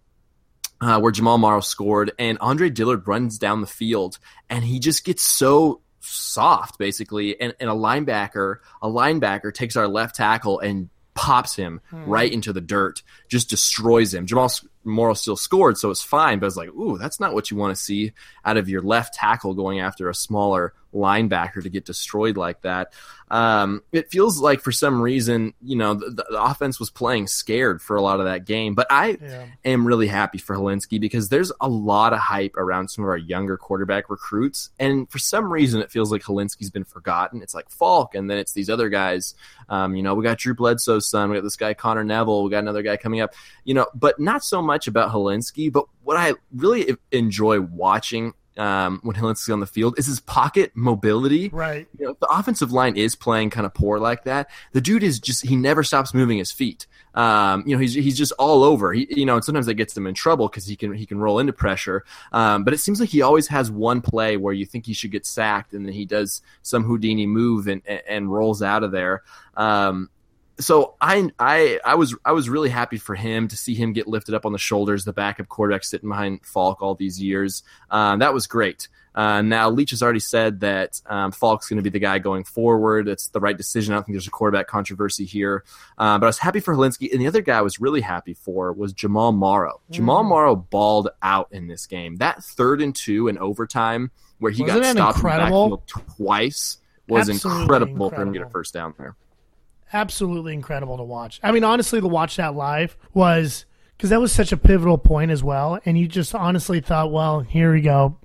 uh, 0.81 0.99
where 0.99 1.11
Jamal 1.11 1.37
Morrow 1.37 1.61
scored, 1.61 2.11
and 2.19 2.37
Andre 2.39 2.69
Dillard 2.69 3.07
runs 3.07 3.37
down 3.37 3.61
the 3.61 3.67
field, 3.67 4.19
and 4.49 4.63
he 4.63 4.79
just 4.79 5.05
gets 5.05 5.23
so 5.23 5.81
soft, 6.05 6.77
basically, 6.77 7.39
and, 7.39 7.53
and 7.59 7.69
a 7.69 7.73
linebacker, 7.73 8.57
a 8.81 8.87
linebacker 8.87 9.53
takes 9.53 9.75
our 9.75 9.87
left 9.87 10.15
tackle 10.15 10.59
and 10.59 10.89
pops 11.13 11.55
him 11.55 11.81
hmm. 11.89 12.03
right 12.05 12.31
into 12.31 12.53
the 12.53 12.61
dirt, 12.61 13.03
just 13.29 13.49
destroys 13.49 14.13
him. 14.13 14.25
Jamal 14.25 14.51
Morrow 14.83 15.13
still 15.13 15.37
scored, 15.37 15.77
so 15.77 15.89
it's 15.89 16.01
fine, 16.01 16.39
but 16.39 16.47
it's 16.47 16.57
like, 16.57 16.69
ooh, 16.69 16.97
that's 16.97 17.19
not 17.19 17.33
what 17.33 17.51
you 17.51 17.57
want 17.57 17.75
to 17.75 17.81
see 17.81 18.13
out 18.43 18.57
of 18.57 18.67
your 18.67 18.81
left 18.81 19.13
tackle 19.13 19.53
going 19.53 19.79
after 19.79 20.09
a 20.09 20.15
smaller 20.15 20.73
linebacker 20.93 21.61
to 21.63 21.69
get 21.69 21.85
destroyed 21.85 22.37
like 22.37 22.61
that. 22.61 22.93
Um, 23.33 23.81
it 23.91 24.11
feels 24.11 24.39
like 24.39 24.61
for 24.61 24.71
some 24.71 25.01
reason, 25.01 25.55
you 25.59 25.75
know, 25.75 25.95
the, 25.95 26.11
the 26.29 26.39
offense 26.39 26.79
was 26.79 26.91
playing 26.91 27.25
scared 27.25 27.81
for 27.81 27.95
a 27.95 28.01
lot 28.01 28.19
of 28.19 28.27
that 28.27 28.45
game, 28.45 28.75
but 28.75 28.85
I 28.91 29.17
Yeah. 29.19 29.47
am 29.65 29.87
really 29.87 30.05
happy 30.05 30.37
for 30.37 30.55
Hilinski 30.55 31.01
because 31.01 31.29
there's 31.29 31.51
a 31.59 31.67
lot 31.67 32.13
of 32.13 32.19
hype 32.19 32.55
around 32.57 32.89
some 32.89 33.03
of 33.03 33.09
our 33.09 33.17
younger 33.17 33.57
quarterback 33.57 34.07
recruits. 34.11 34.69
And 34.77 35.09
for 35.09 35.17
some 35.17 35.51
reason, 35.51 35.81
it 35.81 35.89
feels 35.89 36.11
like 36.11 36.21
Hilinski's 36.21 36.69
been 36.69 36.83
forgotten. 36.83 37.41
It's 37.41 37.55
like 37.55 37.71
Falk, 37.71 38.13
and 38.13 38.29
then 38.29 38.37
it's 38.37 38.53
these 38.53 38.69
other 38.69 38.89
guys. 38.89 39.33
Um, 39.67 39.95
you 39.95 40.03
know, 40.03 40.13
we 40.13 40.23
got 40.23 40.37
Drew 40.37 40.53
Bledsoe's 40.53 41.09
son, 41.09 41.31
we 41.31 41.37
got 41.37 41.43
this 41.43 41.55
guy 41.55 41.73
Connor 41.73 42.03
Neville, 42.03 42.43
we 42.43 42.51
got 42.51 42.59
another 42.59 42.83
guy 42.83 42.97
coming 42.97 43.21
up, 43.21 43.33
you 43.63 43.73
know, 43.73 43.87
but 43.95 44.19
not 44.19 44.43
so 44.43 44.61
much 44.61 44.85
about 44.85 45.11
Hilinski. 45.11 45.71
But 45.73 45.85
what 46.03 46.17
I 46.17 46.35
really 46.55 46.95
enjoy 47.11 47.61
watching 47.61 48.33
um, 48.57 48.99
when 49.03 49.15
Hilinski's 49.15 49.49
on 49.49 49.59
the 49.59 49.65
field 49.65 49.97
is 49.97 50.05
his 50.05 50.19
pocket 50.19 50.71
mobility. 50.75 51.49
Right. 51.49 51.87
You 51.97 52.07
know, 52.07 52.17
the 52.19 52.27
offensive 52.27 52.71
line 52.71 52.97
is 52.97 53.15
playing 53.15 53.49
kind 53.49 53.65
of 53.65 53.73
poor 53.73 53.99
like 53.99 54.23
that. 54.25 54.49
The 54.71 54.81
dude 54.81 55.03
is 55.03 55.19
just 55.19 55.45
he 55.45 55.55
never 55.55 55.83
stops 55.83 56.13
moving 56.13 56.37
his 56.37 56.51
feet. 56.51 56.87
Um, 57.15 57.63
you 57.67 57.75
know, 57.75 57.79
he's 57.79 57.93
he's 57.93 58.17
just 58.17 58.31
all 58.39 58.63
over. 58.63 58.93
He, 58.93 59.07
you 59.09 59.25
know, 59.25 59.35
and 59.35 59.43
sometimes 59.43 59.67
that 59.67 59.75
gets 59.75 59.95
him 59.95 60.07
in 60.07 60.15
trouble 60.15 60.47
because 60.47 60.65
he 60.65 60.75
can 60.75 60.93
he 60.93 61.05
can 61.05 61.19
roll 61.19 61.39
into 61.39 61.53
pressure. 61.53 62.03
Um, 62.31 62.63
but 62.63 62.73
it 62.73 62.79
seems 62.79 62.99
like 62.99 63.09
he 63.09 63.21
always 63.21 63.47
has 63.47 63.69
one 63.69 64.01
play 64.01 64.37
where 64.37 64.53
you 64.53 64.65
think 64.65 64.85
he 64.85 64.93
should 64.93 65.11
get 65.11 65.25
sacked, 65.25 65.73
and 65.73 65.85
then 65.85 65.93
he 65.93 66.05
does 66.05 66.41
some 66.63 66.83
Houdini 66.83 67.27
move 67.27 67.67
and 67.67 67.81
and, 67.85 68.01
and 68.07 68.33
rolls 68.33 68.61
out 68.63 68.83
of 68.83 68.91
there. 68.91 69.23
Um, 69.55 70.09
so 70.59 70.95
I 71.01 71.29
I 71.39 71.79
I 71.83 71.95
was 71.95 72.15
I 72.23 72.31
was 72.31 72.49
really 72.49 72.69
happy 72.69 72.97
for 72.97 73.15
him 73.15 73.47
to 73.47 73.57
see 73.57 73.73
him 73.73 73.93
get 73.93 74.07
lifted 74.07 74.35
up 74.35 74.45
on 74.45 74.51
the 74.51 74.59
shoulders, 74.59 75.05
the 75.05 75.13
backup 75.13 75.47
quarterback 75.47 75.83
sitting 75.83 76.09
behind 76.09 76.45
Falk 76.45 76.81
all 76.81 76.95
these 76.95 77.21
years. 77.21 77.63
Um, 77.89 78.19
that 78.19 78.33
was 78.33 78.47
great. 78.47 78.87
Uh, 79.15 79.41
now 79.43 79.69
Leach 79.69 79.91
has 79.91 80.01
already 80.01 80.19
said 80.19 80.61
that 80.61 80.99
um, 81.05 81.31
Falk's 81.31 81.69
going 81.69 81.77
to 81.77 81.83
be 81.83 81.91
the 81.91 81.99
guy 81.99 82.17
going 82.17 82.43
forward. 82.43 83.07
It's 83.07 83.27
the 83.27 83.39
right 83.39 83.55
decision. 83.55 83.93
I 83.93 83.97
don't 83.97 84.05
think 84.05 84.15
there's 84.15 84.27
a 84.27 84.31
quarterback 84.31 84.67
controversy 84.67 85.25
here. 85.25 85.63
Uh, 85.97 86.17
but 86.17 86.25
I 86.25 86.29
was 86.29 86.39
happy 86.39 86.59
for 86.59 86.75
Hilinski, 86.75 87.11
and 87.11 87.21
the 87.21 87.27
other 87.27 87.41
guy 87.41 87.59
I 87.59 87.61
was 87.61 87.79
really 87.79 88.01
happy 88.01 88.33
for 88.33 88.73
was 88.73 88.91
Jamal 88.91 89.31
Morrow. 89.31 89.81
Jamal 89.91 90.23
Morrow 90.23 90.55
balled 90.55 91.09
out 91.21 91.49
in 91.51 91.67
this 91.67 91.85
game. 91.85 92.15
That 92.17 92.43
third 92.43 92.81
and 92.81 92.95
two 92.95 93.27
in 93.27 93.37
overtime 93.37 94.09
where 94.39 94.51
he 94.51 94.63
Wasn't 94.63 94.97
got 94.97 95.15
stopped 95.15 95.17
in 95.19 95.23
the 95.23 95.29
backfield 95.29 95.87
twice 95.87 96.77
was 97.07 97.29
Absolutely 97.29 97.61
incredible, 97.61 98.09
for 98.09 98.21
him 98.21 98.33
to 98.33 98.39
get 98.39 98.47
a 98.47 98.49
first 98.49 98.73
down 98.73 98.93
there. 98.97 99.15
Absolutely 99.93 100.53
incredible 100.53 100.97
to 100.97 101.03
watch. 101.03 101.39
I 101.43 101.51
mean, 101.51 101.63
honestly, 101.63 102.01
to 102.01 102.07
watch 102.07 102.35
that 102.37 102.55
live 102.55 102.97
was 103.13 103.65
because 103.95 104.09
that 104.09 104.19
was 104.19 104.31
such 104.31 104.51
a 104.51 104.57
pivotal 104.57 104.97
point 104.97 105.31
as 105.31 105.43
well. 105.43 105.79
And 105.85 105.97
you 105.97 106.07
just 106.07 106.35
honestly 106.35 106.81
thought, 106.81 107.11
well, 107.11 107.41
here 107.41 107.73
we 107.73 107.81
go. 107.81 108.17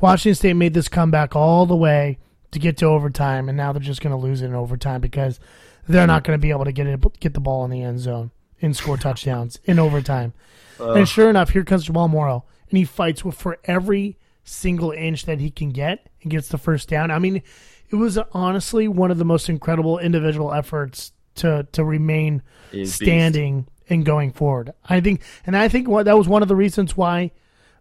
Washington 0.00 0.34
State 0.34 0.54
made 0.54 0.74
this 0.74 0.88
comeback 0.88 1.34
all 1.34 1.66
the 1.66 1.76
way 1.76 2.18
to 2.50 2.58
get 2.58 2.76
to 2.78 2.86
overtime, 2.86 3.48
and 3.48 3.56
now 3.56 3.72
they're 3.72 3.80
just 3.80 4.02
going 4.02 4.14
to 4.14 4.22
lose 4.22 4.42
it 4.42 4.46
in 4.46 4.54
overtime 4.54 5.00
because 5.00 5.40
they're 5.88 6.06
not 6.06 6.24
going 6.24 6.38
to 6.38 6.42
be 6.42 6.50
able 6.50 6.64
to 6.64 6.72
get 6.72 6.86
it, 6.86 7.20
get 7.20 7.34
the 7.34 7.40
ball 7.40 7.64
in 7.64 7.70
the 7.70 7.82
end 7.82 8.00
zone 8.00 8.30
and 8.60 8.76
score 8.76 8.96
touchdowns 8.96 9.58
in 9.64 9.78
overtime. 9.78 10.32
and 10.78 11.08
sure 11.08 11.30
enough, 11.30 11.50
here 11.50 11.64
comes 11.64 11.84
Jamal 11.84 12.08
Morrow, 12.08 12.44
and 12.68 12.78
he 12.78 12.84
fights 12.84 13.24
with 13.24 13.34
for 13.34 13.58
every 13.64 14.18
single 14.44 14.90
inch 14.90 15.24
that 15.26 15.40
he 15.40 15.50
can 15.50 15.70
get 15.70 16.08
and 16.22 16.30
gets 16.30 16.48
the 16.48 16.58
first 16.58 16.88
down. 16.88 17.10
I 17.10 17.18
mean, 17.18 17.42
it 17.90 17.96
was 17.96 18.18
honestly 18.32 18.88
one 18.88 19.10
of 19.10 19.18
the 19.18 19.24
most 19.24 19.48
incredible 19.48 19.98
individual 19.98 20.52
efforts 20.52 21.12
to 21.36 21.66
to 21.72 21.84
remain 21.84 22.42
He's 22.70 22.90
beast. 22.98 23.02
standing 23.02 23.66
and 23.88 24.04
going 24.04 24.32
forward. 24.32 24.72
I 24.88 25.00
think, 25.00 25.22
and 25.46 25.56
I 25.56 25.68
think 25.68 25.88
what 25.88 26.04
that 26.06 26.16
was 26.18 26.28
one 26.28 26.42
of 26.42 26.48
the 26.48 26.56
reasons 26.56 26.96
why 26.96 27.30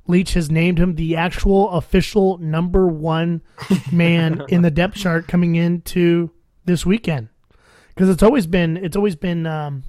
Leach 0.07 0.33
has 0.33 0.49
named 0.49 0.79
him 0.79 0.95
the 0.95 1.15
actual 1.15 1.69
official 1.71 2.37
number 2.39 2.87
one 2.87 3.41
man 3.91 4.43
in 4.49 4.61
the 4.61 4.71
depth 4.71 4.95
chart 4.95 5.27
coming 5.27 5.55
into 5.55 6.31
this 6.65 6.85
weekend 6.85 7.29
because 7.89 8.09
it's 8.09 8.23
always 8.23 8.47
been 8.47 8.77
it's 8.77 8.95
always 8.95 9.15
been 9.15 9.45
um, 9.45 9.83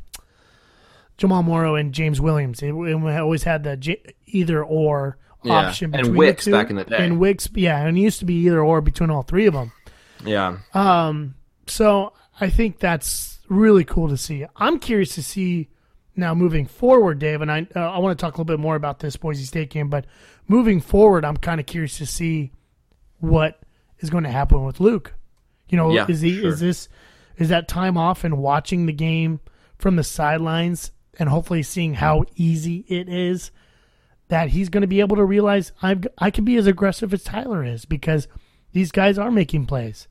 Jamal 1.18 1.42
Morrow 1.42 1.74
and 1.76 1.92
James 1.92 2.20
Williams. 2.20 2.62
It, 2.62 2.72
it 2.74 2.94
always 3.18 3.44
had 3.44 3.64
the 3.64 3.76
J- 3.76 4.14
either 4.26 4.62
or 4.64 5.18
Yeah, 5.44 5.52
option 5.68 5.86
and 5.94 6.02
between 6.02 6.16
Wicks 6.16 6.44
the 6.44 6.50
two. 6.50 6.56
back 6.56 6.70
in 6.70 6.76
the 6.76 6.84
day. 6.84 6.96
And 7.04 7.18
Wicks, 7.18 7.48
yeah, 7.54 7.84
and 7.86 7.96
it 7.96 8.00
used 8.00 8.18
to 8.20 8.24
be 8.24 8.34
either 8.46 8.60
or 8.62 8.80
between 8.80 9.10
all 9.10 9.22
three 9.22 9.46
of 9.46 9.54
them. 9.54 9.72
Yeah. 10.24 10.58
Um, 10.74 11.34
so 11.66 12.12
I 12.40 12.48
think 12.48 12.78
that's 12.78 13.40
really 13.48 13.84
cool 13.84 14.08
to 14.08 14.16
see. 14.16 14.46
I'm 14.56 14.78
curious 14.78 15.14
to 15.16 15.22
see 15.22 15.68
now 16.14 16.34
moving 16.34 16.66
forward, 16.66 17.18
Dave, 17.18 17.40
and 17.40 17.50
I 17.50 17.66
uh, 17.74 17.80
I 17.80 17.98
want 17.98 18.18
to 18.18 18.22
talk 18.22 18.34
a 18.34 18.36
little 18.36 18.44
bit 18.56 18.60
more 18.60 18.76
about 18.76 18.98
this 19.00 19.16
Boise 19.16 19.44
State 19.44 19.70
game, 19.70 19.88
but 19.88 20.06
moving 20.48 20.80
forward, 20.80 21.24
I'm 21.24 21.36
kind 21.36 21.58
of 21.60 21.66
curious 21.66 21.98
to 21.98 22.06
see 22.06 22.52
what 23.18 23.60
is 24.00 24.10
going 24.10 24.24
to 24.24 24.30
happen 24.30 24.64
with 24.64 24.80
Luke. 24.80 25.14
You 25.68 25.76
know, 25.78 25.92
Yeah, 25.92 26.06
is 26.08 26.20
he 26.20 26.38
sure. 26.40 26.48
is 26.50 26.60
this 26.60 26.88
is 27.38 27.48
that 27.48 27.66
time 27.66 27.96
off 27.96 28.24
and 28.24 28.38
watching 28.38 28.86
the 28.86 28.92
game 28.92 29.40
from 29.78 29.96
the 29.96 30.04
sidelines 30.04 30.92
and 31.18 31.28
hopefully 31.28 31.62
seeing 31.62 31.94
how 31.94 32.24
easy 32.36 32.84
it 32.88 33.08
is 33.08 33.50
that 34.28 34.48
he's 34.50 34.68
going 34.68 34.80
to 34.82 34.86
be 34.86 35.00
able 35.00 35.16
to 35.16 35.24
realize 35.24 35.72
I've 35.82 36.06
I 36.18 36.30
can 36.30 36.44
be 36.44 36.56
as 36.56 36.66
aggressive 36.66 37.12
as 37.12 37.22
Tyler 37.22 37.64
is 37.64 37.84
because 37.84 38.28
these 38.72 38.90
guys 38.92 39.18
are 39.18 39.30
making 39.30 39.66
plays. 39.66 40.08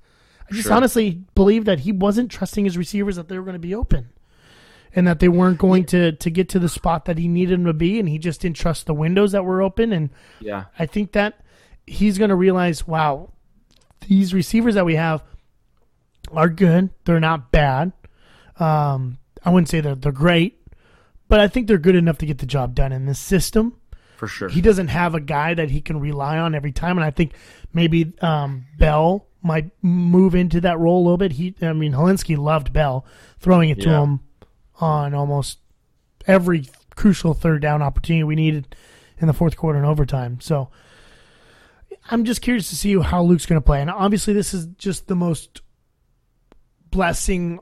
I 0.50 0.53
just 0.53 0.68
Sure. 0.68 0.74
honestly 0.74 1.24
believe 1.34 1.65
that 1.65 1.80
he 1.82 1.91
wasn't 1.91 2.30
trusting 2.30 2.65
his 2.65 2.77
receivers 2.77 3.15
that 3.15 3.27
they 3.30 3.38
were 3.38 3.44
going 3.46 3.53
to 3.53 3.60
be 3.60 3.74
open 3.74 4.10
and 4.94 5.08
that 5.08 5.20
they 5.20 5.30
weren't 5.30 5.58
going 5.58 5.86
to 5.86 6.12
to 6.12 6.30
get 6.30 6.50
to 6.50 6.60
the 6.60 6.70
spot 6.70 7.06
that 7.06 7.18
he 7.18 7.27
needed 7.27 7.53
them 7.60 7.65
to 7.65 7.74
be 7.74 8.00
and 8.00 8.10
he 8.10 8.18
just 8.20 8.41
didn't 8.41 8.58
trust 8.58 8.86
the 8.86 8.94
windows 8.94 9.32
that 9.32 9.46
were 9.46 9.62
open 9.62 9.91
and 9.94 10.10
Yeah. 10.39 10.65
I 10.77 10.86
think 10.86 11.13
that 11.13 11.39
he's 11.88 12.18
going 12.18 12.30
to 12.30 12.36
realize 12.36 12.86
wow 12.88 13.32
these 14.08 14.34
receivers 14.34 14.75
that 14.75 14.86
we 14.86 14.96
have 14.96 15.24
are 16.32 16.50
good 16.50 16.89
they're 17.06 17.20
not 17.20 17.51
bad 17.51 17.91
um 18.60 19.18
I 19.44 19.50
wouldn't 19.50 19.70
say 19.70 19.82
that 19.82 20.01
they're 20.01 20.12
great 20.12 20.60
but 21.27 21.39
I 21.39 21.48
think 21.48 21.68
they're 21.68 21.77
good 21.77 21.96
enough 21.96 22.18
to 22.20 22.25
get 22.25 22.38
the 22.39 22.46
job 22.46 22.75
done 22.75 22.91
in 22.91 23.06
this 23.06 23.20
system 23.20 23.77
For 24.22 24.28
sure. 24.28 24.50
he 24.50 24.62
doesn't 24.62 24.90
have 24.90 25.16
a 25.16 25.20
guy 25.20 25.56
that 25.56 25.72
he 25.72 25.82
can 25.82 26.00
rely 26.00 26.38
on 26.38 26.54
every 26.54 26.72
time, 26.72 27.00
and 27.00 27.04
I 27.04 27.10
think 27.10 27.34
maybe 27.74 28.13
um, 28.22 28.68
Bell 28.78 29.25
might 29.42 29.72
move 29.82 30.36
into 30.36 30.62
that 30.62 30.78
role 30.78 31.00
a 31.00 31.04
little 31.04 31.18
bit. 31.18 31.32
He, 31.32 31.56
I 31.60 31.74
mean, 31.74 31.94
Hilinski 31.94 32.38
loved 32.38 32.72
Bell, 32.72 33.04
throwing 33.40 33.72
it 33.72 33.82
to 33.82 33.90
Yeah. 33.90 34.04
him 34.04 34.20
on 34.80 35.16
almost 35.16 35.58
every 36.28 36.66
crucial 36.96 37.34
third 37.34 37.63
down 37.63 37.82
opportunity 37.82 38.24
we 38.24 38.36
needed 38.36 38.75
in 39.18 39.25
the 39.25 39.34
fourth 39.34 39.58
quarter 39.58 39.80
and 39.80 39.88
overtime. 39.88 40.40
So 40.40 40.70
I'm 42.12 42.24
just 42.24 42.44
curious 42.44 42.70
to 42.70 42.75
see 42.75 42.96
how 43.01 43.24
Luke's 43.24 43.48
going 43.48 43.60
to 43.60 43.66
play, 43.66 43.82
and 43.82 43.90
obviously 43.90 44.34
this 44.36 44.54
is 44.54 44.68
just 44.78 45.08
the 45.08 45.16
most 45.16 45.62
blessing 46.92 47.60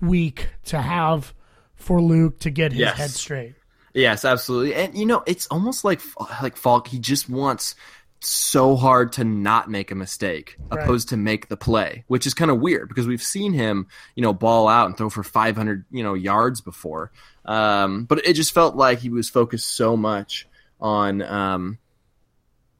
week 0.00 0.50
to 0.66 0.80
have 0.80 1.34
for 1.74 2.00
Luke 2.00 2.38
to 2.40 2.50
get 2.50 2.70
his 2.70 2.80
Yes. 2.82 2.96
head 2.96 3.10
straight. 3.10 3.55
Yes, 3.96 4.26
absolutely. 4.26 4.74
And 4.74 4.96
you 4.96 5.06
know, 5.06 5.22
it's 5.26 5.46
almost 5.46 5.82
like 5.82 6.02
like 6.42 6.56
Falk. 6.56 6.86
He 6.86 6.98
just 6.98 7.30
wants 7.30 7.74
so 8.20 8.76
hard 8.76 9.12
to 9.12 9.24
not 9.24 9.70
make 9.70 9.90
a 9.90 9.94
mistake, 9.94 10.56
Right. 10.70 10.82
opposed 10.82 11.08
to 11.10 11.16
make 11.16 11.48
the 11.48 11.56
play, 11.56 12.04
which 12.06 12.26
is 12.26 12.34
kind 12.34 12.50
of 12.50 12.60
weird 12.60 12.88
because 12.88 13.06
we've 13.06 13.22
seen 13.22 13.52
him, 13.54 13.86
you 14.14 14.22
know, 14.22 14.32
ball 14.34 14.68
out 14.68 14.86
and 14.86 14.96
throw 14.96 15.08
for 15.10 15.22
500, 15.22 15.84
you 15.90 16.02
know, 16.02 16.14
yards 16.14 16.60
before. 16.60 17.10
Um, 17.46 18.04
but 18.04 18.26
it 18.26 18.34
just 18.34 18.52
felt 18.52 18.76
like 18.76 18.98
he 18.98 19.08
was 19.08 19.28
focused 19.30 19.76
so 19.76 19.96
much 19.96 20.46
on 20.78 21.22
um, 21.22 21.78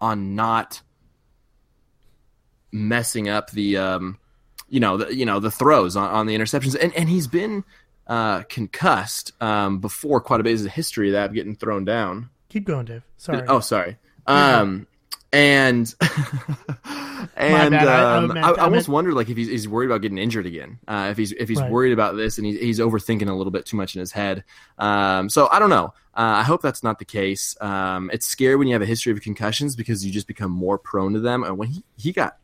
on 0.00 0.34
not 0.34 0.82
messing 2.72 3.28
up 3.28 3.50
the 3.52 3.78
um, 3.78 4.18
you 4.68 4.80
know 4.80 4.96
the 4.98 5.14
you 5.14 5.24
know 5.24 5.40
the 5.40 5.50
throws 5.50 5.96
on, 5.96 6.10
on 6.10 6.26
the 6.26 6.36
interceptions 6.36 6.76
and 6.80 6.92
and 6.94 7.08
he's 7.08 7.26
been 7.26 7.64
uh, 8.06 8.42
concussed 8.44 9.32
um, 9.42 9.78
before 9.80 10.20
quite 10.20 10.40
a 10.40 10.42
bit. 10.44 10.60
A 10.64 10.68
history 10.68 11.08
of 11.08 11.12
that 11.14 11.32
getting 11.32 11.56
thrown 11.56 11.84
down. 11.84 12.30
Keep 12.48 12.64
going, 12.66 12.86
Dave. 12.86 13.02
Sorry. 13.16 13.42
Oh, 13.48 13.60
sorry. 13.60 13.96
Um, 14.26 14.86
and 15.32 15.92
and 17.36 17.70
bad. 17.70 17.88
I- 17.88 18.14
I 18.14 18.16
um, 18.18 18.28
meant- 18.28 18.38
I, 18.38 18.50
I 18.50 18.52
I 18.52 18.64
almost 18.64 18.88
meant- 18.88 18.94
wonder 18.94 19.12
like 19.12 19.28
if 19.28 19.36
he's, 19.36 19.48
he's 19.48 19.68
worried 19.68 19.86
about 19.86 20.02
getting 20.02 20.18
injured 20.18 20.46
again. 20.46 20.78
Uh, 20.86 21.08
if 21.10 21.16
he's 21.16 21.32
if 21.32 21.48
he's 21.48 21.60
Right. 21.60 21.70
worried 21.70 21.92
about 21.92 22.16
this 22.16 22.38
and 22.38 22.46
he's, 22.46 22.58
he's 22.60 22.78
overthinking 22.78 23.28
a 23.28 23.34
little 23.34 23.50
bit 23.50 23.66
too 23.66 23.76
much 23.76 23.94
in 23.94 24.00
his 24.00 24.12
head. 24.12 24.44
Um, 24.78 25.28
so 25.28 25.48
I 25.50 25.58
don't 25.58 25.70
know. 25.70 25.92
Uh, 26.14 26.40
I 26.40 26.42
hope 26.44 26.62
that's 26.62 26.82
not 26.82 26.98
the 26.98 27.04
case. 27.04 27.56
Um, 27.60 28.10
it's 28.12 28.26
scary 28.26 28.56
when 28.56 28.68
you 28.68 28.74
have 28.74 28.82
a 28.82 28.86
history 28.86 29.12
of 29.12 29.20
concussions 29.20 29.76
because 29.76 30.04
you 30.06 30.12
just 30.12 30.26
become 30.26 30.50
more 30.50 30.78
prone 30.78 31.12
to 31.12 31.20
them. 31.20 31.44
And 31.44 31.58
when 31.58 31.68
he, 31.68 31.84
he 31.98 32.12
got 32.12 32.38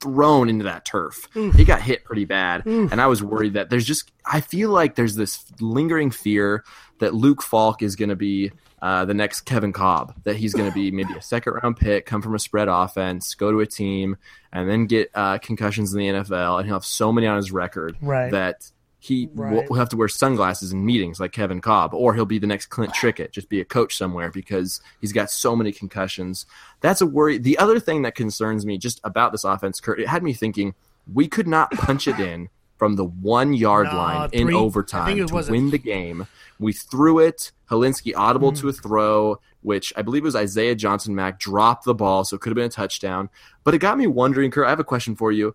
thrown 0.00 0.48
into 0.48 0.64
that 0.64 0.84
turf. 0.84 1.28
He 1.34 1.64
got 1.64 1.82
hit 1.82 2.04
pretty 2.04 2.24
bad, 2.24 2.64
and 2.66 3.00
I 3.00 3.06
was 3.06 3.22
worried 3.22 3.54
that 3.54 3.70
there's 3.70 3.84
just 3.86 4.10
I 4.24 4.40
feel 4.40 4.70
like 4.70 4.94
there's 4.94 5.14
this 5.16 5.44
lingering 5.60 6.10
fear 6.10 6.64
that 7.00 7.14
Luke 7.14 7.42
Falk 7.42 7.82
is 7.82 7.96
going 7.96 8.08
to 8.10 8.16
be 8.16 8.52
uh, 8.82 9.04
the 9.04 9.14
next 9.14 9.42
Kevin 9.42 9.72
Kolb, 9.72 10.14
that 10.24 10.36
he's 10.36 10.54
going 10.54 10.68
to 10.68 10.74
be 10.74 10.90
maybe 10.90 11.12
a 11.14 11.20
second 11.22 11.54
round 11.62 11.76
pick, 11.76 12.06
come 12.06 12.22
from 12.22 12.34
a 12.34 12.38
spread 12.38 12.68
offense, 12.68 13.34
go 13.34 13.50
to 13.52 13.60
a 13.60 13.66
team, 13.66 14.16
and 14.52 14.68
then 14.68 14.86
get 14.86 15.10
uh, 15.14 15.36
concussions 15.38 15.92
in 15.92 15.98
the 15.98 16.06
NFL, 16.08 16.58
and 16.58 16.66
he'll 16.66 16.76
have 16.76 16.84
so 16.84 17.12
many 17.12 17.26
on 17.26 17.36
his 17.36 17.52
record 17.52 17.96
Right. 18.00 18.30
that. 18.30 18.70
He 19.02 19.28
will 19.34 19.44
Right. 19.44 19.68
will 19.70 19.76
have 19.76 19.88
to 19.88 19.96
wear 19.96 20.08
sunglasses 20.08 20.72
in 20.72 20.84
meetings 20.84 21.18
like 21.18 21.32
Kevin 21.32 21.60
Kolb, 21.62 21.94
or 21.94 22.12
he'll 22.14 22.26
be 22.26 22.38
the 22.38 22.46
next 22.46 22.66
Clint 22.66 22.92
Trickett, 22.92 23.32
just 23.32 23.48
be 23.48 23.58
a 23.60 23.64
coach 23.64 23.96
somewhere 23.96 24.30
because 24.30 24.80
he's 25.00 25.12
got 25.12 25.30
so 25.30 25.56
many 25.56 25.72
concussions. 25.72 26.44
That's 26.82 27.00
a 27.00 27.06
worry. 27.06 27.38
The 27.38 27.56
other 27.58 27.80
thing 27.80 28.02
that 28.02 28.14
concerns 28.14 28.66
me 28.66 28.76
just 28.76 29.00
about 29.02 29.32
this 29.32 29.42
offense, 29.42 29.80
Kurt, 29.80 30.00
it 30.00 30.06
had 30.08 30.22
me 30.22 30.34
thinking 30.34 30.74
we 31.12 31.28
could 31.28 31.48
not 31.48 31.70
punch 31.72 32.06
it 32.06 32.20
in 32.20 32.50
from 32.78 32.96
the 32.96 33.04
one 33.06 33.54
yard 33.54 33.86
No, 33.90 33.96
line 33.96 34.28
three- 34.30 34.40
in 34.40 34.52
overtime 34.54 35.16
to 35.26 35.38
a- 35.38 35.50
win 35.50 35.70
the 35.70 35.78
game. 35.78 36.26
We 36.58 36.74
threw 36.74 37.18
it. 37.20 37.52
Hilinski 37.70 38.12
audible 38.14 38.50
Hmm. 38.50 38.56
to 38.56 38.68
a 38.68 38.72
throw, 38.74 39.40
which 39.62 39.94
I 39.96 40.02
believe 40.02 40.24
was 40.24 40.36
Isaiah 40.36 40.74
Johnson 40.74 41.14
Mack 41.14 41.38
dropped 41.40 41.84
the 41.86 41.94
ball, 41.94 42.24
so 42.24 42.36
it 42.36 42.40
could 42.42 42.50
have 42.50 42.56
been 42.56 42.64
a 42.66 42.68
touchdown. 42.68 43.30
But 43.64 43.72
it 43.74 43.78
got 43.78 43.96
me 43.96 44.06
wondering, 44.06 44.50
Kurt. 44.50 44.66
I 44.66 44.70
have 44.70 44.78
a 44.80 44.84
question 44.84 45.14
for 45.16 45.32
you. 45.32 45.54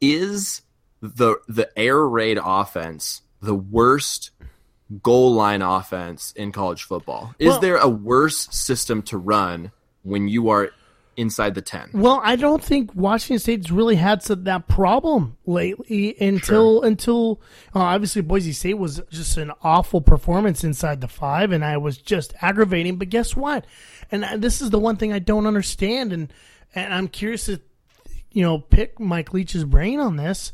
Is 0.00 0.62
the 1.00 1.36
the 1.48 1.70
air 1.78 2.06
raid 2.06 2.38
offense 2.42 3.22
the 3.40 3.54
worst 3.54 4.30
goal 5.02 5.32
line 5.32 5.62
offense 5.62 6.32
in 6.32 6.52
college 6.52 6.82
football? 6.82 7.34
Is 7.38 7.48
Well- 7.48 7.60
there 7.60 7.76
a 7.76 7.88
worse 7.88 8.48
system 8.50 9.02
to 9.02 9.18
run 9.18 9.70
when 10.02 10.28
you 10.28 10.48
are 10.48 10.70
inside 11.18 11.56
the 11.56 11.60
10. 11.60 11.90
Well, 11.94 12.20
I 12.22 12.36
don't 12.36 12.62
think 12.62 12.94
Washington 12.94 13.40
State's 13.40 13.72
really 13.72 13.96
had 13.96 14.22
some, 14.22 14.44
that 14.44 14.68
problem 14.68 15.36
lately 15.46 16.16
until 16.20 16.82
until 16.82 17.40
uh, 17.74 17.80
obviously 17.80 18.22
Boise 18.22 18.52
State 18.52 18.74
was 18.78 19.02
just 19.10 19.36
an 19.36 19.50
awful 19.62 20.00
performance 20.00 20.62
inside 20.62 21.00
the 21.00 21.08
five, 21.08 21.50
and 21.50 21.64
I 21.64 21.76
was 21.76 21.98
just 21.98 22.34
aggravating. 22.40 22.96
But 22.98 23.08
guess 23.10 23.34
what? 23.34 23.66
And 24.12 24.24
uh, 24.24 24.36
this 24.36 24.62
is 24.62 24.70
the 24.70 24.78
one 24.78 24.96
thing 24.96 25.12
I 25.12 25.18
don't 25.18 25.46
understand, 25.46 26.12
and 26.12 26.32
and 26.72 26.94
I'm 26.94 27.08
curious 27.08 27.46
to 27.46 27.60
you 28.30 28.42
know 28.42 28.60
pick 28.60 29.00
Mike 29.00 29.34
Leach's 29.34 29.64
brain 29.64 29.98
on 29.98 30.16
this. 30.16 30.52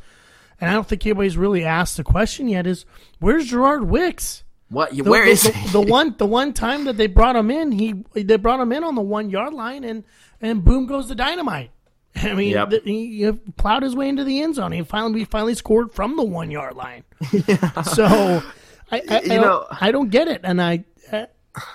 And 0.61 0.71
I 0.71 0.75
don't 0.75 0.87
think 0.87 1.05
anybody's 1.05 1.37
really 1.37 1.65
asked 1.65 1.97
the 1.97 2.05
question 2.05 2.49
yet: 2.49 2.67
is 2.67 2.85
where's 3.21 3.47
Gerard 3.47 3.85
Wicks? 3.85 4.45
What? 4.71 4.97
The, 4.97 5.03
Where 5.03 5.25
the, 5.25 5.31
is 5.31 5.43
the, 5.43 5.53
he? 5.53 5.69
the 5.71 5.81
one 5.81 6.15
the 6.19 6.27
one 6.27 6.53
time 6.53 6.85
that 6.85 6.97
they 6.97 7.07
brought 7.07 7.37
him 7.37 7.51
in? 7.51 7.73
He 7.73 7.95
they 8.15 8.37
brought 8.37 8.61
him 8.61 8.73
in 8.73 8.83
on 8.85 8.95
the 8.95 9.03
one 9.03 9.31
yard 9.31 9.53
line, 9.55 9.85
and 9.85 10.05
and 10.41 10.65
boom 10.65 10.87
goes 10.87 11.09
the 11.09 11.15
dynamite. 11.15 11.71
I 12.17 12.33
mean, 12.35 12.53
Yep. 12.53 12.73
he, 12.85 13.25
he 13.25 13.33
plowed 13.57 13.83
his 13.83 13.95
way 13.97 14.09
into 14.09 14.25
the 14.25 14.41
end 14.43 14.55
zone. 14.55 14.73
He 14.73 14.83
finally 14.83 15.21
he 15.21 15.25
finally 15.25 15.55
scored 15.55 15.93
from 15.93 16.17
the 16.17 16.23
one 16.23 16.51
yard 16.51 16.77
line. 16.77 17.05
yeah. 17.47 17.83
So 17.83 18.05
I, 18.05 18.43
I, 18.91 19.03
I, 19.09 19.21
You 19.23 19.29
don't, 19.29 19.41
know- 19.43 19.67
I 19.81 19.91
don't 19.91 20.11
get 20.11 20.29
it, 20.29 20.41
and 20.45 20.61
I 20.63 20.85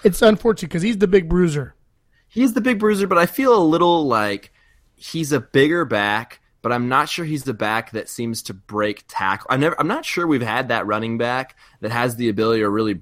it's 0.04 0.22
unfortunate 0.22 0.70
because 0.70 0.82
he's 0.82 0.98
the 0.98 1.08
big 1.08 1.30
bruiser. 1.30 1.76
He's 2.28 2.54
the 2.54 2.62
big 2.62 2.80
bruiser, 2.80 3.08
but 3.08 3.18
I 3.18 3.26
feel 3.26 3.56
a 3.56 3.64
little 3.64 4.06
like 4.08 4.52
he's 4.96 5.32
a 5.32 5.40
bigger 5.40 5.86
back, 5.86 6.42
but 6.62 6.72
I'm 6.72 6.90
not 6.90 7.10
sure 7.10 7.26
he's 7.26 7.44
the 7.44 7.54
back 7.54 7.92
that 7.92 8.10
seems 8.10 8.44
to 8.44 8.54
break 8.54 9.06
tackle. 9.08 9.48
I 9.50 9.58
never 9.58 9.80
I'm 9.80 9.88
not 9.88 10.06
sure 10.06 10.28
we've 10.28 10.42
had 10.42 10.70
that 10.70 10.86
running 10.86 11.18
back 11.18 11.58
that 11.82 11.92
has 11.92 12.16
the 12.16 12.30
ability 12.30 12.62
to 12.62 12.70
really 12.70 13.02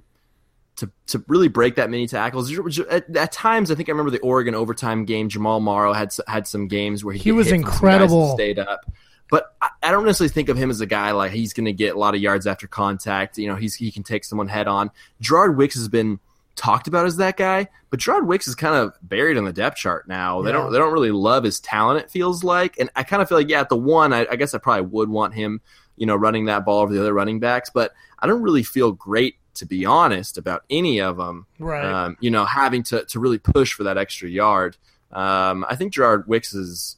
to, 0.77 0.91
to 1.07 1.23
really 1.27 1.47
break 1.47 1.75
that 1.75 1.89
many 1.89 2.07
tackles. 2.07 2.55
At, 2.89 3.15
at 3.15 3.31
times, 3.31 3.71
I 3.71 3.75
think 3.75 3.89
I 3.89 3.91
remember 3.91 4.11
the 4.11 4.19
Oregon 4.19 4.55
overtime 4.55 5.05
game. 5.05 5.27
Jamal 5.27 5.59
Morrow 5.59 5.93
had 5.93 6.13
had 6.27 6.47
some 6.47 6.67
games 6.67 7.03
where 7.03 7.13
he, 7.13 7.19
He 7.19 7.31
was 7.31 7.51
incredible. 7.51 8.35
Stayed 8.35 8.59
up, 8.59 8.81
but 9.29 9.55
I, 9.61 9.69
I 9.83 9.91
don't 9.91 10.05
necessarily 10.05 10.31
think 10.31 10.49
of 10.49 10.57
him 10.57 10.69
as 10.69 10.79
a 10.79 10.85
guy 10.85 11.11
like 11.11 11.31
he's 11.31 11.53
going 11.53 11.65
to 11.65 11.73
get 11.73 11.95
a 11.95 11.99
lot 11.99 12.13
of 12.13 12.21
yards 12.21 12.45
after 12.45 12.67
contact. 12.67 13.37
You 13.37 13.47
know, 13.47 13.55
he's 13.55 13.75
he 13.75 13.91
can 13.91 14.03
take 14.03 14.23
someone 14.23 14.47
head 14.47 14.67
on. 14.67 14.91
Gerard 15.19 15.57
Wicks 15.57 15.75
has 15.75 15.87
been 15.87 16.19
talked 16.57 16.87
about 16.89 17.05
as 17.05 17.15
that 17.17 17.37
guy, 17.37 17.67
but 17.89 17.99
Gerard 18.01 18.27
Wicks 18.27 18.47
is 18.47 18.55
kind 18.55 18.75
of 18.75 18.91
buried 19.01 19.37
on 19.37 19.45
the 19.45 19.53
depth 19.53 19.77
chart 19.77 20.07
now. 20.07 20.41
They 20.41 20.49
Yeah. 20.49 20.57
don't 20.57 20.71
they 20.73 20.77
don't 20.77 20.91
really 20.91 21.11
love 21.11 21.43
his 21.45 21.59
talent. 21.61 22.03
It 22.03 22.11
feels 22.11 22.43
like, 22.43 22.77
and 22.79 22.89
I 22.95 23.03
kind 23.03 23.21
of 23.21 23.29
feel 23.29 23.37
like 23.37 23.49
yeah, 23.49 23.61
at 23.61 23.69
the 23.69 23.77
one, 23.77 24.11
I, 24.11 24.27
I 24.29 24.35
guess 24.35 24.53
I 24.53 24.57
probably 24.57 24.87
would 24.87 25.07
want 25.09 25.33
him, 25.35 25.61
you 25.95 26.05
know, 26.05 26.15
running 26.15 26.45
that 26.45 26.65
ball 26.65 26.81
over 26.81 26.91
the 26.93 26.99
other 26.99 27.13
running 27.13 27.39
backs, 27.39 27.69
but 27.73 27.93
I 28.19 28.27
don't 28.27 28.41
really 28.41 28.63
feel 28.63 28.91
great 28.91 29.35
to 29.53 29.65
be 29.65 29.85
honest 29.85 30.37
about 30.37 30.63
any 30.69 30.99
of 31.01 31.17
them. 31.17 31.45
Right. 31.59 31.85
Um, 31.85 32.17
you 32.19 32.29
know, 32.31 32.43
having 32.45 32.83
to 32.83 33.05
to 33.05 33.19
really 33.19 33.37
push 33.39 33.73
for 33.73 33.83
that 33.85 33.97
extra 33.97 34.27
yard. 34.27 34.75
Um, 35.11 35.65
I 35.69 35.75
think 35.75 35.93
Gerard 35.93 36.27
Wicks 36.27 36.53
is. 36.53 36.97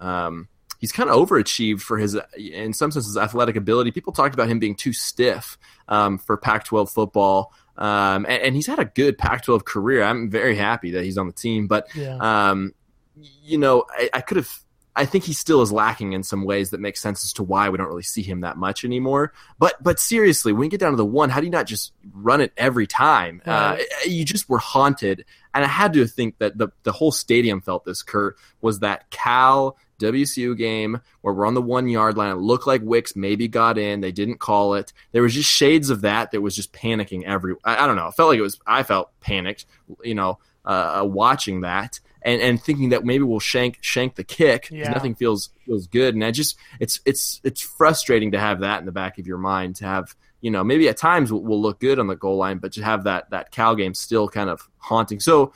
Um, 0.00 0.48
He's 0.80 0.92
kind 0.92 1.10
of 1.10 1.16
overachieved 1.16 1.80
for 1.80 1.98
his, 1.98 2.16
in 2.36 2.72
some 2.72 2.92
senses, 2.92 3.16
athletic 3.16 3.56
ability. 3.56 3.90
People 3.90 4.12
talked 4.12 4.32
about 4.32 4.48
him 4.48 4.60
being 4.60 4.76
too 4.76 4.92
stiff 4.92 5.58
um, 5.88 6.18
for 6.18 6.36
Pac-12 6.36 6.88
football, 6.88 7.52
um, 7.78 8.26
and, 8.26 8.42
and 8.42 8.54
he's 8.54 8.66
had 8.66 8.78
a 8.78 8.84
good 8.84 9.16
Pac-12 9.16 9.64
career. 9.64 10.02
I'm 10.02 10.28
very 10.30 10.56
happy 10.56 10.90
that 10.92 11.04
he's 11.04 11.16
on 11.16 11.26
the 11.26 11.32
team, 11.32 11.66
but 11.68 11.86
Yeah. 11.94 12.16
um, 12.20 12.74
you 13.16 13.58
know, 13.58 13.84
I, 13.90 14.10
I 14.14 14.20
could 14.20 14.36
have. 14.36 14.50
I 14.96 15.06
think 15.06 15.22
he 15.22 15.32
still 15.32 15.62
is 15.62 15.70
lacking 15.70 16.12
in 16.12 16.24
some 16.24 16.42
ways 16.44 16.70
that 16.70 16.80
make 16.80 16.96
sense 16.96 17.22
as 17.22 17.32
to 17.34 17.44
why 17.44 17.68
we 17.68 17.78
don't 17.78 17.86
really 17.86 18.02
see 18.02 18.22
him 18.22 18.40
that 18.40 18.56
much 18.56 18.84
anymore. 18.84 19.32
But 19.56 19.80
but 19.80 20.00
seriously, 20.00 20.52
when 20.52 20.64
you 20.64 20.70
get 20.70 20.80
down 20.80 20.90
to 20.90 20.96
the 20.96 21.04
one, 21.06 21.30
how 21.30 21.38
do 21.38 21.46
you 21.46 21.52
not 21.52 21.66
just 21.66 21.92
run 22.12 22.40
it 22.40 22.52
every 22.56 22.88
time? 22.88 23.40
Uh, 23.46 23.76
you 24.04 24.24
just 24.24 24.48
were 24.48 24.58
haunted, 24.58 25.24
and 25.54 25.64
I 25.64 25.68
had 25.68 25.92
to 25.92 26.04
think 26.08 26.38
that 26.38 26.58
the 26.58 26.68
the 26.82 26.90
whole 26.90 27.12
stadium 27.12 27.60
felt 27.60 27.84
this. 27.84 28.02
Kurt 28.02 28.36
was 28.60 28.80
that 28.80 29.08
Cal 29.10 29.76
WSU 29.98 30.56
game 30.56 31.00
where 31.20 31.34
we're 31.34 31.46
on 31.46 31.54
the 31.54 31.62
one 31.62 31.88
yard 31.88 32.16
line. 32.16 32.30
It 32.30 32.38
looked 32.40 32.66
like 32.66 32.82
Wicks 32.82 33.16
maybe 33.16 33.48
got 33.48 33.78
in. 33.78 34.00
They 34.00 34.12
didn't 34.12 34.38
call 34.38 34.74
it. 34.74 34.92
There 35.12 35.22
was 35.22 35.34
just 35.34 35.50
shades 35.50 35.90
of 35.90 36.02
that. 36.02 36.30
That 36.30 36.40
was 36.40 36.54
just 36.56 36.72
panicking 36.72 37.24
every. 37.24 37.54
I, 37.64 37.84
I 37.84 37.86
don't 37.86 37.96
know. 37.96 38.08
It 38.08 38.14
felt 38.14 38.30
like 38.30 38.38
it 38.38 38.42
was. 38.42 38.58
I 38.66 38.82
felt 38.82 39.10
panicked. 39.20 39.66
You 40.02 40.14
know, 40.14 40.38
uh, 40.64 41.02
watching 41.06 41.62
that 41.62 42.00
and 42.22 42.40
and 42.42 42.62
thinking 42.62 42.90
that 42.90 43.04
maybe 43.04 43.24
we'll 43.24 43.40
shank 43.40 43.78
shank 43.80 44.16
the 44.16 44.24
kick 44.24 44.68
Yeah. 44.70 44.90
nothing 44.90 45.14
feels 45.14 45.50
feels 45.64 45.86
good. 45.86 46.14
And 46.14 46.24
I 46.24 46.30
just 46.30 46.56
it's 46.80 47.00
it's 47.04 47.40
it's 47.44 47.60
frustrating 47.60 48.32
to 48.32 48.38
have 48.38 48.60
that 48.60 48.80
in 48.80 48.86
the 48.86 48.92
back 48.92 49.18
of 49.18 49.26
your 49.26 49.38
mind 49.38 49.76
to 49.76 49.84
have. 49.84 50.14
You 50.40 50.52
know, 50.52 50.62
maybe 50.62 50.88
at 50.88 50.96
times 50.96 51.32
will 51.32 51.42
will 51.42 51.60
look 51.60 51.80
good 51.80 51.98
on 51.98 52.06
the 52.06 52.14
goal 52.14 52.36
line, 52.36 52.58
but 52.58 52.72
to 52.74 52.82
have 52.84 53.04
that 53.04 53.30
that 53.30 53.50
Cal 53.50 53.74
game 53.74 53.92
still 53.94 54.28
kind 54.28 54.48
of 54.48 54.68
haunting. 54.78 55.18
So 55.18 55.52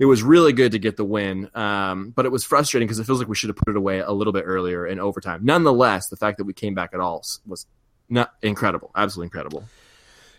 it 0.00 0.06
was 0.06 0.22
really 0.22 0.52
good 0.52 0.72
to 0.72 0.78
get 0.80 0.96
the 0.96 1.04
win, 1.04 1.48
um, 1.54 2.10
but 2.10 2.26
it 2.26 2.32
was 2.32 2.42
frustrating 2.44 2.88
because 2.88 2.98
it 2.98 3.04
feels 3.04 3.18
like 3.20 3.28
we 3.28 3.36
should 3.36 3.50
have 3.50 3.56
put 3.56 3.68
it 3.68 3.76
away 3.76 4.00
a 4.00 4.10
little 4.10 4.32
bit 4.32 4.42
earlier 4.46 4.86
in 4.86 4.98
overtime. 4.98 5.40
Nonetheless, 5.44 6.08
the 6.08 6.16
fact 6.16 6.38
that 6.38 6.44
we 6.44 6.52
came 6.54 6.74
back 6.74 6.90
at 6.94 7.00
all 7.00 7.22
was 7.46 7.66
not 8.08 8.32
incredible, 8.42 8.90
absolutely 8.96 9.26
incredible. 9.26 9.62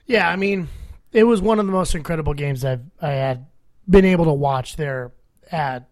Yeah, 0.07 0.27
I 0.29 0.35
mean, 0.35 0.67
it 1.13 1.23
was 1.23 1.41
one 1.41 1.59
of 1.59 1.65
the 1.67 1.71
most 1.71 1.95
incredible 1.95 2.33
games 2.33 2.65
I've 2.65 2.81
I 3.01 3.11
had 3.11 3.45
been 3.87 4.03
able 4.03 4.25
to 4.25 4.33
watch 4.33 4.75
there 4.77 5.11
at 5.51 5.87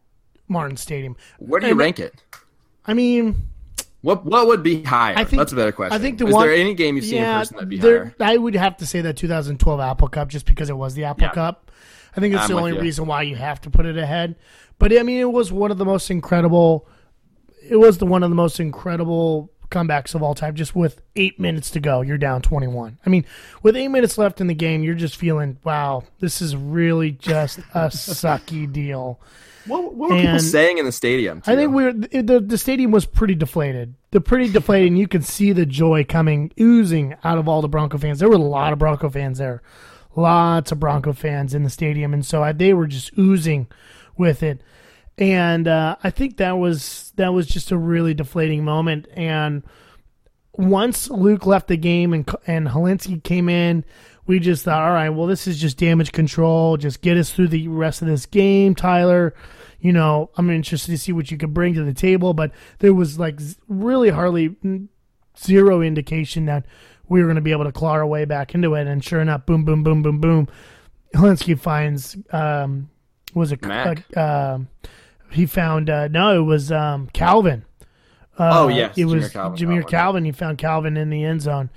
Martin 0.48 0.76
Stadium. 0.76 1.16
Where 1.38 1.60
do 1.62 1.68
you 1.68 1.72
And- 1.72 1.80
rank 1.80 2.00
it? 2.00 2.22
I 2.86 2.94
mean, 2.96 3.48
What 4.02 4.26
what 4.26 4.48
would 4.48 4.64
be 4.64 4.82
higher? 4.82 5.16
I 5.18 5.26
think 5.26 5.40
That's 5.40 5.52
a 5.52 5.56
better 5.56 5.72
question. 5.74 5.94
I 5.94 6.00
think 6.00 6.18
the 6.18 6.26
Is 6.28 6.34
one, 6.34 6.48
there 6.48 6.56
any 6.56 6.74
game 6.74 6.96
you've 6.96 7.06
seen 7.06 7.18
in 7.18 7.22
yeah, 7.24 7.40
person 7.40 7.56
that'd 7.58 7.70
be 7.70 7.78
there- 7.78 8.16
higher? 8.20 8.30
I 8.32 8.38
would 8.38 8.56
have 8.56 8.78
to 8.78 8.86
say 8.88 9.02
that 9.02 9.16
2012 9.18 9.80
Apple 9.80 10.08
Cup 10.08 10.30
just 10.30 10.46
because 10.48 10.70
it 10.72 10.78
was 10.78 10.96
the 10.96 11.04
Apple 11.04 11.26
Yeah. 11.26 11.34
Cup. 11.34 11.70
I 12.16 12.20
think 12.20 12.34
it's 12.34 12.44
I'm 12.44 12.50
the 12.50 12.56
only 12.56 12.74
you. 12.74 12.82
reason 12.82 13.06
why 13.06 13.24
you 13.24 13.36
have 13.36 13.62
to 13.62 13.70
put 13.70 13.86
it 13.86 13.98
ahead. 13.98 14.36
But 14.78 14.98
I 14.98 15.04
mean, 15.04 15.20
it 15.20 15.32
was 15.32 15.52
one 15.52 15.72
of 15.72 15.78
the 15.78 15.86
most 15.86 16.10
incredible. 16.10 16.88
It 17.68 17.78
was 17.78 17.98
the 17.98 18.06
one 18.06 18.24
of 18.24 18.30
the 18.30 18.36
most 18.36 18.60
incredible 18.60 19.52
comebacks 19.70 20.16
of 20.16 20.24
all 20.24 20.36
time. 20.36 20.56
Just 20.56 20.76
with 20.76 21.02
eight 21.16 21.40
minutes 21.40 21.70
to 21.72 21.80
go, 21.80 22.02
you're 22.02 22.18
down 22.18 22.42
21. 22.42 22.98
I 23.06 23.10
mean, 23.10 23.26
with 23.62 23.76
eight 23.76 23.90
minutes 23.90 24.18
left 24.18 24.42
in 24.42 24.48
the 24.48 24.54
game, 24.54 24.84
you're 24.84 24.96
just 24.96 25.16
feeling, 25.16 25.58
wow, 25.64 26.04
this 26.20 26.42
is 26.42 26.56
really 26.56 27.12
just 27.12 27.60
a 27.60 27.62
sucky 27.90 28.72
deal. 28.72 29.20
What, 29.66 29.94
what 29.94 30.10
were 30.10 30.18
people 30.20 30.40
saying 30.40 30.78
in 30.78 30.86
the 30.86 30.92
stadium? 30.92 31.44
I 31.46 31.56
think 31.56 31.74
we 31.74 31.84
were 31.84 31.94
the 31.94 32.40
the 32.40 32.58
stadium 32.58 32.92
was 32.92 33.06
pretty 33.06 33.36
deflated. 33.36 33.94
The 34.12 34.22
pretty 34.22 34.52
deflated, 34.52 34.88
and 34.88 34.98
you 34.98 35.08
could 35.08 35.26
see 35.26 35.52
the 35.52 35.66
joy 35.66 36.06
coming 36.06 36.52
oozing 36.60 37.16
out 37.24 37.38
of 37.38 37.48
all 37.48 37.62
the 37.62 37.68
Bronco 37.68 37.98
fans. 37.98 38.20
There 38.20 38.30
were 38.30 38.36
a 38.36 38.40
lot 38.40 38.74
of 38.74 38.80
Bronco 38.80 39.10
fans 39.10 39.38
there, 39.38 39.62
lots 40.20 40.72
of 40.72 40.80
Bronco 40.80 41.14
fans 41.14 41.54
in 41.54 41.64
the 41.64 41.70
stadium, 41.70 42.14
and 42.14 42.26
so 42.26 42.44
I, 42.44 42.52
they 42.52 42.74
were 42.74 42.88
just 42.88 43.18
oozing 43.18 43.68
with 44.18 44.44
it. 44.44 44.62
And 45.18 45.68
uh, 45.68 45.98
I 46.04 46.12
think 46.12 46.38
that 46.38 46.58
was 46.58 47.12
that 47.18 47.34
was 47.34 47.46
just 47.48 47.72
a 47.72 47.78
really 47.78 48.14
deflating 48.14 48.64
moment. 48.64 49.08
And 49.14 49.64
once 50.54 51.10
Luke 51.10 51.46
left 51.46 51.68
the 51.68 51.78
game 51.78 52.14
and 52.14 52.30
and 52.48 52.68
Hilinski 52.68 53.22
came 53.24 53.50
in, 53.50 53.84
we 54.28 54.40
just 54.40 54.64
thought, 54.64 54.84
all 54.84 54.94
right, 54.94 55.10
well, 55.10 55.28
this 55.28 55.48
is 55.48 55.60
just 55.60 55.78
damage 55.78 56.12
control. 56.12 56.78
Just 56.78 57.02
get 57.02 57.18
us 57.18 57.32
through 57.32 57.50
the 57.50 57.68
rest 57.68 58.02
of 58.02 58.08
this 58.08 58.26
game, 58.26 58.76
Tyler. 58.76 59.34
You 59.82 59.92
know, 59.92 60.30
I'm 60.38 60.50
interested 60.50 60.92
to 60.92 60.98
see 60.98 61.12
what 61.12 61.32
you 61.32 61.38
could 61.38 61.54
bring 61.54 61.74
to 61.74 61.84
the 61.84 61.94
table, 61.94 62.34
but 62.34 62.52
there 62.80 62.94
was 62.94 63.18
like 63.18 63.40
really 63.68 64.10
hardly 64.10 64.56
zero 65.38 65.82
indication 65.82 66.46
that 66.46 66.66
we 67.10 67.20
were 67.22 67.26
going 67.26 67.36
to 67.36 67.42
be 67.42 67.52
able 67.52 67.66
to 67.66 67.72
claw 67.72 67.92
our 67.92 68.06
way 68.06 68.26
back 68.26 68.54
into 68.56 68.76
it. 68.76 68.88
And 68.88 69.04
sure 69.04 69.20
enough, 69.20 69.46
boom, 69.46 69.66
boom, 69.66 69.84
boom, 69.84 70.02
boom, 70.04 70.20
boom. 70.20 70.48
Hilinski 71.16 71.60
finds 71.60 72.16
um, 72.32 72.90
was 73.34 73.52
it 73.52 73.64
Mac. 73.66 74.06
uh, 74.16 74.54
um, 74.56 74.68
he 75.32 75.46
found 75.46 75.90
uh, 75.90 76.08
no, 76.08 76.40
it 76.40 76.46
was 76.46 76.72
um, 76.72 77.08
Calvin. 77.14 77.66
Uh, 78.38 78.52
Oh, 78.64 78.68
yes, 78.70 78.98
it 78.98 79.02
Jamire 79.06 79.16
was 79.16 79.30
Calvin. 79.32 79.58
Jamire 79.68 79.84
Oh, 79.84 79.88
Calvin. 79.88 80.24
He 80.26 80.32
found 80.32 80.58
Calvin 80.60 80.96
in 80.98 81.10
the 81.10 81.24
end 81.26 81.42
zone, 81.42 81.70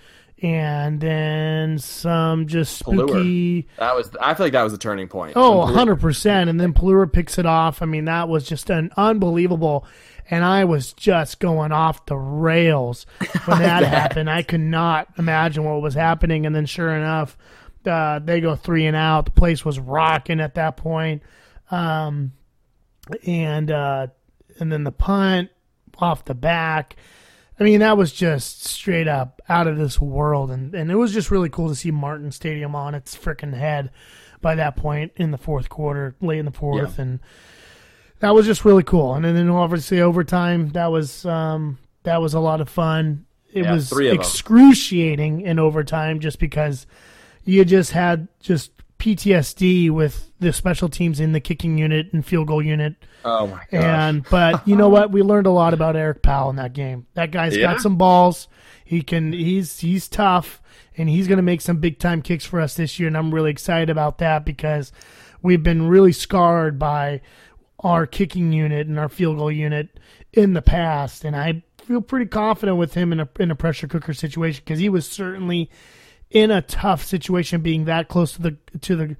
and 0.42 1.00
then 1.00 1.78
some 1.78 2.46
just 2.46 2.78
spooky. 2.78 3.66
that 3.78 3.96
was. 3.96 4.10
I 4.20 4.34
feel 4.34 4.46
like 4.46 4.52
that 4.52 4.62
was 4.62 4.72
the 4.72 4.78
turning 4.78 5.08
point. 5.08 5.32
Oh, 5.34 5.64
When- 5.66 5.74
100%. 5.74 6.48
And 6.48 6.60
then 6.60 6.72
Plura 6.72 7.08
picks 7.08 7.36
it 7.38 7.46
off. 7.46 7.82
I 7.82 7.86
mean, 7.86 8.04
that 8.04 8.28
was 8.28 8.46
just 8.46 8.70
an 8.70 8.90
unbelievable. 8.96 9.84
And 10.30 10.44
I 10.44 10.64
was 10.64 10.92
just 10.92 11.40
going 11.40 11.72
off 11.72 12.06
the 12.06 12.16
rails 12.16 13.06
when 13.44 13.58
that 13.62 13.82
happened. 13.82 14.30
I 14.30 14.42
could 14.42 14.60
not 14.60 15.08
imagine 15.18 15.64
what 15.64 15.82
was 15.82 15.94
happening. 15.94 16.46
And 16.46 16.54
then, 16.54 16.66
sure 16.66 16.94
enough, 16.94 17.36
uh, 17.84 18.18
they 18.20 18.40
go 18.40 18.56
three 18.56 18.86
and 18.86 18.96
out. 18.96 19.26
The 19.26 19.30
place 19.32 19.64
was 19.64 19.78
rocking 19.78 20.40
at 20.40 20.54
that 20.54 20.76
point. 20.76 21.22
Um, 21.70 22.32
and 23.26 23.70
uh, 23.70 24.08
and 24.58 24.70
then 24.70 24.84
the 24.84 24.92
punt 24.92 25.50
off 25.98 26.24
the 26.24 26.34
back. 26.34 26.96
I 27.60 27.64
mean, 27.64 27.80
that 27.80 27.96
was 27.96 28.12
just 28.12 28.64
straight 28.64 29.06
up 29.08 29.40
out 29.48 29.66
of 29.66 29.76
this 29.76 30.00
world, 30.00 30.50
and 30.50 30.74
and 30.74 30.90
it 30.90 30.96
was 30.96 31.12
just 31.12 31.30
really 31.30 31.48
cool 31.48 31.68
to 31.68 31.74
see 31.74 31.90
Martin 31.90 32.32
Stadium 32.32 32.74
on 32.74 32.94
its 32.94 33.16
freaking 33.16 33.54
head 33.54 33.90
by 34.40 34.54
that 34.56 34.76
point 34.76 35.12
in 35.16 35.30
the 35.30 35.38
fourth 35.38 35.68
quarter, 35.68 36.16
late 36.20 36.38
in 36.38 36.44
the 36.44 36.50
fourth, 36.50 36.98
and 36.98 37.20
that 38.22 38.34
was 38.34 38.46
just 38.46 38.64
really 38.64 38.82
cool. 38.84 39.14
And 39.14 39.24
then 39.24 39.48
obviously 39.50 40.00
overtime, 40.00 40.70
that 40.70 40.86
was 40.86 41.26
um, 41.26 41.78
that 42.04 42.20
was 42.22 42.34
a 42.34 42.40
lot 42.40 42.60
of 42.60 42.68
fun. 42.68 43.26
It 43.52 43.64
Yeah, 43.64 43.74
was 43.74 43.90
three 43.90 44.08
of 44.08 44.14
'em. 44.14 44.20
excruciating 44.20 45.40
in 45.42 45.58
overtime, 45.58 46.20
just 46.20 46.38
because 46.38 46.86
you 47.44 47.64
just 47.64 47.90
had 47.92 48.28
just 48.40 48.70
PTSD 48.98 49.90
with 49.90 50.30
the 50.38 50.52
special 50.52 50.88
teams 50.88 51.18
in 51.20 51.32
the 51.32 51.40
kicking 51.40 51.76
unit 51.76 52.12
and 52.12 52.24
field 52.24 52.46
goal 52.46 52.62
unit. 52.62 52.94
Oh 53.24 53.46
my 53.48 53.56
gosh. 53.70 53.82
And 53.84 54.24
but 54.30 54.66
you 54.66 54.76
know 54.76 54.88
what? 54.88 55.10
We 55.10 55.22
learned 55.22 55.46
a 55.46 55.50
lot 55.50 55.74
about 55.74 55.96
Erik 55.96 56.22
Powell 56.22 56.50
in 56.50 56.56
that 56.56 56.72
game. 56.72 57.06
That 57.14 57.30
guy's 57.32 57.56
Yeah? 57.56 57.72
got 57.72 57.80
some 57.80 57.96
balls. 57.96 58.48
He 58.84 59.02
can. 59.02 59.32
He's 59.32 59.80
he's 59.80 60.08
tough, 60.08 60.62
and 60.96 61.08
he's 61.08 61.26
going 61.28 61.38
to 61.38 61.42
make 61.42 61.60
some 61.60 61.78
big 61.78 61.98
time 61.98 62.22
kicks 62.22 62.44
for 62.46 62.60
us 62.60 62.74
this 62.74 62.98
year. 63.00 63.08
And 63.08 63.16
I'm 63.16 63.34
really 63.34 63.50
excited 63.50 63.90
about 63.90 64.18
that 64.18 64.44
because 64.44 64.92
we've 65.42 65.62
been 65.62 65.88
really 65.88 66.12
scarred 66.12 66.78
by 66.78 67.20
our 67.82 68.06
kicking 68.06 68.52
unit 68.52 68.86
and 68.86 68.98
our 68.98 69.08
field 69.08 69.38
goal 69.38 69.50
unit 69.52 69.98
in 70.32 70.52
the 70.54 70.62
past. 70.62 71.24
And 71.24 71.34
I 71.36 71.62
feel 71.82 72.00
pretty 72.00 72.26
confident 72.26 72.78
with 72.78 72.94
him 72.94 73.12
in 73.12 73.20
a 73.20 73.28
in 73.40 73.50
a 73.50 73.56
pressure 73.56 73.88
cooker 73.88 74.14
situation 74.14 74.62
because 74.64 74.78
he 74.78 74.88
was 74.88 75.08
certainly 75.08 75.70
in 76.30 76.50
a 76.50 76.62
tough 76.62 77.04
situation, 77.04 77.60
being 77.60 77.84
that 77.84 78.08
close 78.08 78.32
to 78.32 78.42
the 78.42 78.56
to 78.80 78.96
the 78.96 79.16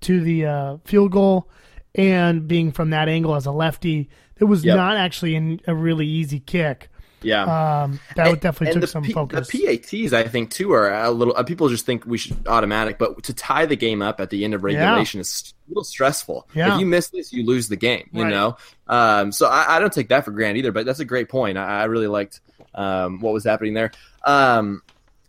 to 0.00 0.20
the 0.20 0.46
uh, 0.46 0.76
field 0.84 1.12
goal 1.12 1.48
and 1.94 2.48
being 2.48 2.72
from 2.72 2.90
that 2.90 3.08
angle 3.08 3.34
as 3.34 3.46
a 3.46 3.52
lefty. 3.52 4.08
It 4.38 4.44
was 4.44 4.64
Yep. 4.64 4.76
not 4.76 4.96
actually 4.96 5.34
in 5.36 5.60
a 5.66 5.74
really 5.74 6.06
easy 6.06 6.40
kick. 6.40 6.88
Yeah. 7.24 7.82
Um, 7.84 8.00
that 8.16 8.26
And- 8.28 8.40
definitely 8.40 8.72
and 8.72 8.80
took 8.82 8.90
some 8.90 9.02
P- 9.02 9.12
focus. 9.12 9.48
The 9.48 9.78
PATs, 9.78 10.12
I 10.12 10.24
think, 10.28 10.50
too, 10.50 10.72
are 10.72 10.92
a 10.92 11.10
little. 11.10 11.34
Uh, 11.36 11.42
people 11.42 11.68
just 11.68 11.86
think 11.86 12.04
we 12.06 12.18
should 12.18 12.46
automatic, 12.46 12.98
but 12.98 13.22
to 13.24 13.32
tie 13.34 13.66
the 13.66 13.76
game 13.76 14.02
up 14.02 14.20
at 14.20 14.30
the 14.30 14.44
end 14.44 14.54
of 14.54 14.62
regulation 14.64 15.20
is 15.20 15.54
a 15.66 15.70
little 15.70 15.84
stressful. 15.84 16.48
Yeah. 16.54 16.74
If 16.74 16.80
you 16.80 16.86
miss 16.86 17.08
this, 17.08 17.32
you 17.32 17.44
lose 17.44 17.68
the 17.68 17.76
game. 17.76 18.08
You 18.12 18.24
Right. 18.24 18.30
know, 18.30 18.56
um, 18.88 19.32
so 19.32 19.46
I, 19.46 19.76
I 19.76 19.78
don't 19.80 19.92
take 19.92 20.08
that 20.08 20.24
for 20.24 20.30
granted 20.30 20.58
either. 20.60 20.72
But 20.72 20.86
that's 20.86 21.00
a 21.00 21.04
great 21.04 21.28
point. 21.28 21.58
I, 21.58 21.80
I 21.82 21.84
really 21.84 22.06
liked 22.08 22.40
um, 22.74 23.20
what 23.20 23.32
was 23.32 23.44
happening 23.44 23.74
there. 23.74 23.90
Um, 24.24 24.82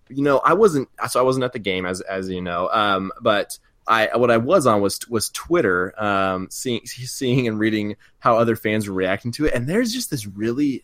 you 0.10 0.24
know, 0.24 0.38
I 0.40 0.54
wasn't 0.54 0.88
so 1.10 1.20
I 1.20 1.24
wasn't 1.24 1.46
at 1.46 1.54
the 1.54 1.60
game 1.60 1.86
as 1.86 2.02
as 2.02 2.30
you 2.30 2.42
know, 2.42 2.70
um, 2.72 3.12
but. 3.22 3.58
I 3.88 4.18
what 4.18 4.32
I 4.32 4.38
was 4.38 4.66
on 4.66 4.82
was 4.82 5.00
was 5.10 5.30
Twitter, 5.30 5.94
um, 6.04 6.48
seeing 6.50 6.82
seeing 6.88 7.48
and 7.48 7.60
reading 7.60 7.98
how 8.18 8.36
other 8.36 8.56
fans 8.56 8.88
were 8.88 8.96
reacting 8.96 9.32
to 9.34 9.46
it, 9.46 9.54
and 9.54 9.68
there's 9.70 9.94
just 9.94 10.10
this 10.10 10.26
really 10.26 10.84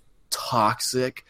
toxic, 0.51 1.25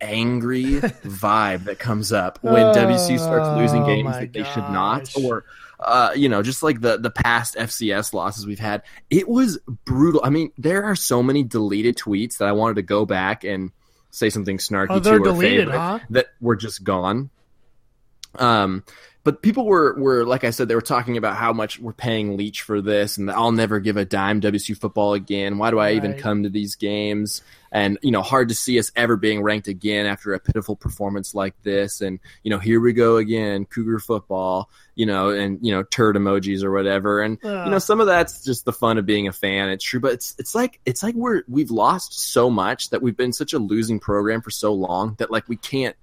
angry 0.00 0.64
vibe 1.04 1.64
that 1.64 1.78
comes 1.78 2.12
up 2.12 2.38
when 2.42 2.66
WC 2.74 3.18
starts 3.18 3.48
losing 3.56 3.82
Oh, 3.82 3.86
games 3.86 4.18
that 4.18 4.32
they 4.32 4.44
should 4.44 4.68
not, 4.70 5.10
or 5.16 5.44
uh, 5.78 6.12
you 6.14 6.28
know, 6.28 6.42
just 6.42 6.62
like 6.62 6.80
the 6.80 6.98
the 6.98 7.10
past 7.10 7.56
FCS 7.56 8.12
losses 8.12 8.46
we've 8.46 8.58
had. 8.58 8.82
It 9.08 9.26
was 9.28 9.58
brutal. 9.84 10.20
I 10.22 10.30
mean, 10.30 10.52
there 10.58 10.84
are 10.84 10.94
so 10.96 11.22
many 11.22 11.42
deleted 11.42 11.96
tweets 11.96 12.38
that 12.38 12.48
I 12.48 12.52
wanted 12.52 12.74
to 12.74 12.82
go 12.82 13.06
back 13.06 13.44
and 13.44 13.70
say 14.10 14.28
something 14.28 14.58
snarky 14.58 14.88
Oh, 14.90 15.00
to 15.00 15.10
or 15.10 15.18
deleted, 15.20 15.68
favorite 15.68 15.78
huh? 15.78 15.98
that 16.10 16.26
were 16.40 16.56
just 16.56 16.84
gone. 16.84 17.30
Um, 18.34 18.84
but 19.22 19.42
people 19.42 19.66
were 19.66 19.94
were 19.98 20.24
like 20.24 20.44
I 20.44 20.50
said, 20.50 20.68
they 20.68 20.74
were 20.74 20.80
talking 20.80 21.18
about 21.18 21.36
how 21.36 21.52
much 21.52 21.78
we're 21.78 21.92
paying 21.92 22.36
Leach 22.38 22.62
for 22.62 22.80
this, 22.80 23.18
and 23.18 23.28
that 23.28 23.36
I'll 23.36 23.52
never 23.52 23.78
give 23.78 23.98
a 23.98 24.04
dime 24.04 24.40
WSU 24.40 24.76
football 24.76 25.12
again. 25.12 25.58
Why 25.58 25.70
do 25.70 25.78
I 25.78 25.92
even 25.92 26.14
come 26.14 26.44
to 26.44 26.48
these 26.48 26.74
games? 26.74 27.42
And 27.70 27.98
you 28.02 28.12
know, 28.12 28.22
hard 28.22 28.48
to 28.48 28.54
see 28.54 28.78
us 28.78 28.90
ever 28.96 29.16
being 29.16 29.42
ranked 29.42 29.68
again 29.68 30.06
after 30.06 30.32
a 30.32 30.40
pitiful 30.40 30.74
performance 30.74 31.34
like 31.34 31.54
this. 31.62 32.00
And 32.00 32.18
you 32.42 32.50
know, 32.50 32.58
here 32.58 32.80
we 32.80 32.94
go 32.94 33.18
again, 33.18 33.66
Cougar 33.66 33.98
football. 33.98 34.70
You 34.94 35.06
know, 35.06 35.30
and 35.30 35.58
you 35.62 35.72
know, 35.72 35.82
turd 35.82 36.16
emojis 36.16 36.62
or 36.62 36.72
whatever. 36.72 37.20
And 37.20 37.38
you 37.42 37.50
know, 37.50 37.78
some 37.78 38.00
of 38.00 38.06
that's 38.06 38.42
just 38.42 38.64
the 38.64 38.72
fun 38.72 38.96
of 38.96 39.04
being 39.04 39.28
a 39.28 39.32
fan. 39.32 39.68
It's 39.68 39.84
true, 39.84 40.00
but 40.00 40.12
it's 40.12 40.34
it's 40.38 40.54
like 40.54 40.80
it's 40.86 41.02
like 41.02 41.14
we're 41.14 41.42
we've 41.46 41.70
lost 41.70 42.18
so 42.18 42.48
much 42.48 42.88
that 42.90 43.02
we've 43.02 43.16
been 43.16 43.34
such 43.34 43.52
a 43.52 43.58
losing 43.58 44.00
program 44.00 44.40
for 44.40 44.50
so 44.50 44.72
long 44.72 45.14
that 45.18 45.30
like 45.30 45.46
we 45.46 45.56
can't 45.56 45.94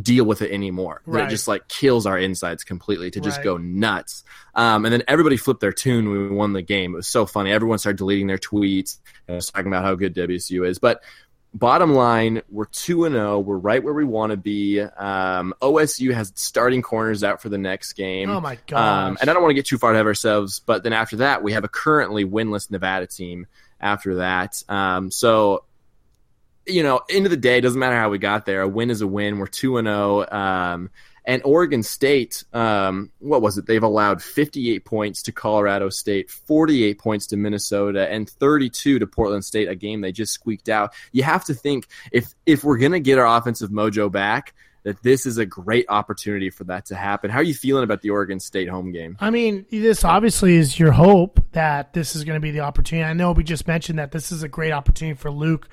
deal 0.00 0.24
with 0.24 0.42
it 0.42 0.50
anymore. 0.52 1.02
Right. 1.04 1.26
it 1.26 1.30
just 1.30 1.48
like 1.48 1.68
kills 1.68 2.06
our 2.06 2.18
insides 2.18 2.64
completely 2.64 3.10
to 3.10 3.20
just 3.20 3.38
Right. 3.38 3.44
go 3.44 3.56
nuts. 3.58 4.24
Um, 4.54 4.84
and 4.84 4.92
then 4.92 5.02
everybody 5.08 5.36
flipped 5.36 5.60
their 5.60 5.72
tune 5.72 6.08
when 6.10 6.28
we 6.30 6.34
won 6.34 6.52
the 6.52 6.62
game. 6.62 6.92
It 6.94 6.96
was 6.98 7.08
so 7.08 7.26
funny. 7.26 7.50
Everyone 7.52 7.78
started 7.78 7.98
deleting 7.98 8.26
their 8.26 8.38
tweets 8.38 8.98
and 9.28 9.34
was 9.36 9.50
talking 9.50 9.66
about 9.68 9.84
how 9.84 9.94
good 9.94 10.14
WSU 10.14 10.66
is. 10.66 10.78
But 10.78 11.02
bottom 11.54 11.92
line, 11.94 12.40
we're 12.50 12.64
two 12.66 13.04
and 13.04 13.14
zero. 13.14 13.38
We're 13.38 13.58
right 13.58 13.82
where 13.84 13.92
we 13.92 14.04
want 14.04 14.30
to 14.30 14.36
be. 14.38 14.80
Um, 14.80 15.52
OSU 15.60 16.12
has 16.14 16.32
starting 16.34 16.80
corners 16.82 17.22
out 17.22 17.42
for 17.42 17.48
the 17.50 17.58
next 17.58 17.92
game. 17.92 18.30
oh 18.30 18.40
my 18.40 18.58
God. 18.66 19.06
Um, 19.08 19.18
and 19.20 19.28
I 19.28 19.32
don't 19.32 19.42
want 19.42 19.50
to 19.50 19.54
get 19.54 19.66
too 19.66 19.78
far 19.78 19.90
ahead 19.90 20.00
of 20.00 20.06
ourselves, 20.06 20.60
but 20.60 20.82
then 20.82 20.92
after 20.92 21.16
that, 21.16 21.42
we 21.42 21.52
have 21.52 21.64
a 21.64 21.68
currently 21.68 22.24
winless 22.24 22.70
Nevada 22.70 23.06
team 23.06 23.46
after 23.80 24.16
that. 24.16 24.62
Um, 24.68 25.10
so, 25.10 25.64
you 26.66 26.82
know, 26.82 27.00
end 27.08 27.26
of 27.26 27.30
the 27.30 27.36
day, 27.36 27.60
doesn't 27.60 27.78
matter 27.78 27.96
how 27.96 28.10
we 28.10 28.18
got 28.18 28.46
there. 28.46 28.62
A 28.62 28.68
win 28.68 28.90
is 28.90 29.00
a 29.00 29.06
win. 29.06 29.38
We're 29.38 29.46
2 29.46 29.78
and 29.78 29.86
0. 29.86 30.26
Um, 30.30 30.90
and 31.24 31.40
Oregon 31.44 31.82
State, 31.82 32.44
um, 32.52 33.10
what 33.20 33.42
was 33.42 33.56
it? 33.56 33.66
They've 33.66 33.82
allowed 33.82 34.20
58 34.22 34.84
points 34.84 35.22
to 35.22 35.32
Colorado 35.32 35.88
State, 35.88 36.30
48 36.30 36.98
points 36.98 37.26
to 37.28 37.36
Minnesota, 37.36 38.10
and 38.10 38.28
32 38.28 38.98
to 38.98 39.06
Portland 39.06 39.44
State, 39.44 39.68
a 39.68 39.76
game 39.76 40.00
they 40.00 40.10
just 40.10 40.32
squeaked 40.32 40.68
out. 40.68 40.92
You 41.12 41.22
have 41.22 41.44
to 41.44 41.54
think 41.54 41.86
if 42.10 42.34
if 42.44 42.64
we're 42.64 42.78
going 42.78 42.92
to 42.92 43.00
get 43.00 43.18
our 43.18 43.38
offensive 43.38 43.70
mojo 43.70 44.10
back, 44.10 44.52
that 44.82 45.00
this 45.04 45.26
is 45.26 45.38
a 45.38 45.46
great 45.46 45.86
opportunity 45.88 46.50
for 46.50 46.64
that 46.64 46.86
to 46.86 46.96
happen. 46.96 47.30
How 47.30 47.38
are 47.38 47.44
you 47.44 47.54
feeling 47.54 47.84
about 47.84 48.02
the 48.02 48.10
Oregon 48.10 48.40
State 48.40 48.68
home 48.68 48.90
game? 48.90 49.16
I 49.20 49.30
mean, 49.30 49.64
this 49.70 50.04
obviously 50.04 50.56
is 50.56 50.76
your 50.76 50.90
hope 50.90 51.40
that 51.52 51.92
this 51.92 52.16
is 52.16 52.24
going 52.24 52.36
to 52.36 52.40
be 52.40 52.50
the 52.50 52.60
opportunity. 52.60 53.08
I 53.08 53.12
know 53.12 53.30
we 53.30 53.44
just 53.44 53.68
mentioned 53.68 54.00
that 54.00 54.10
this 54.10 54.32
is 54.32 54.42
a 54.42 54.48
great 54.48 54.72
opportunity 54.72 55.16
for 55.16 55.30
Luke 55.30 55.68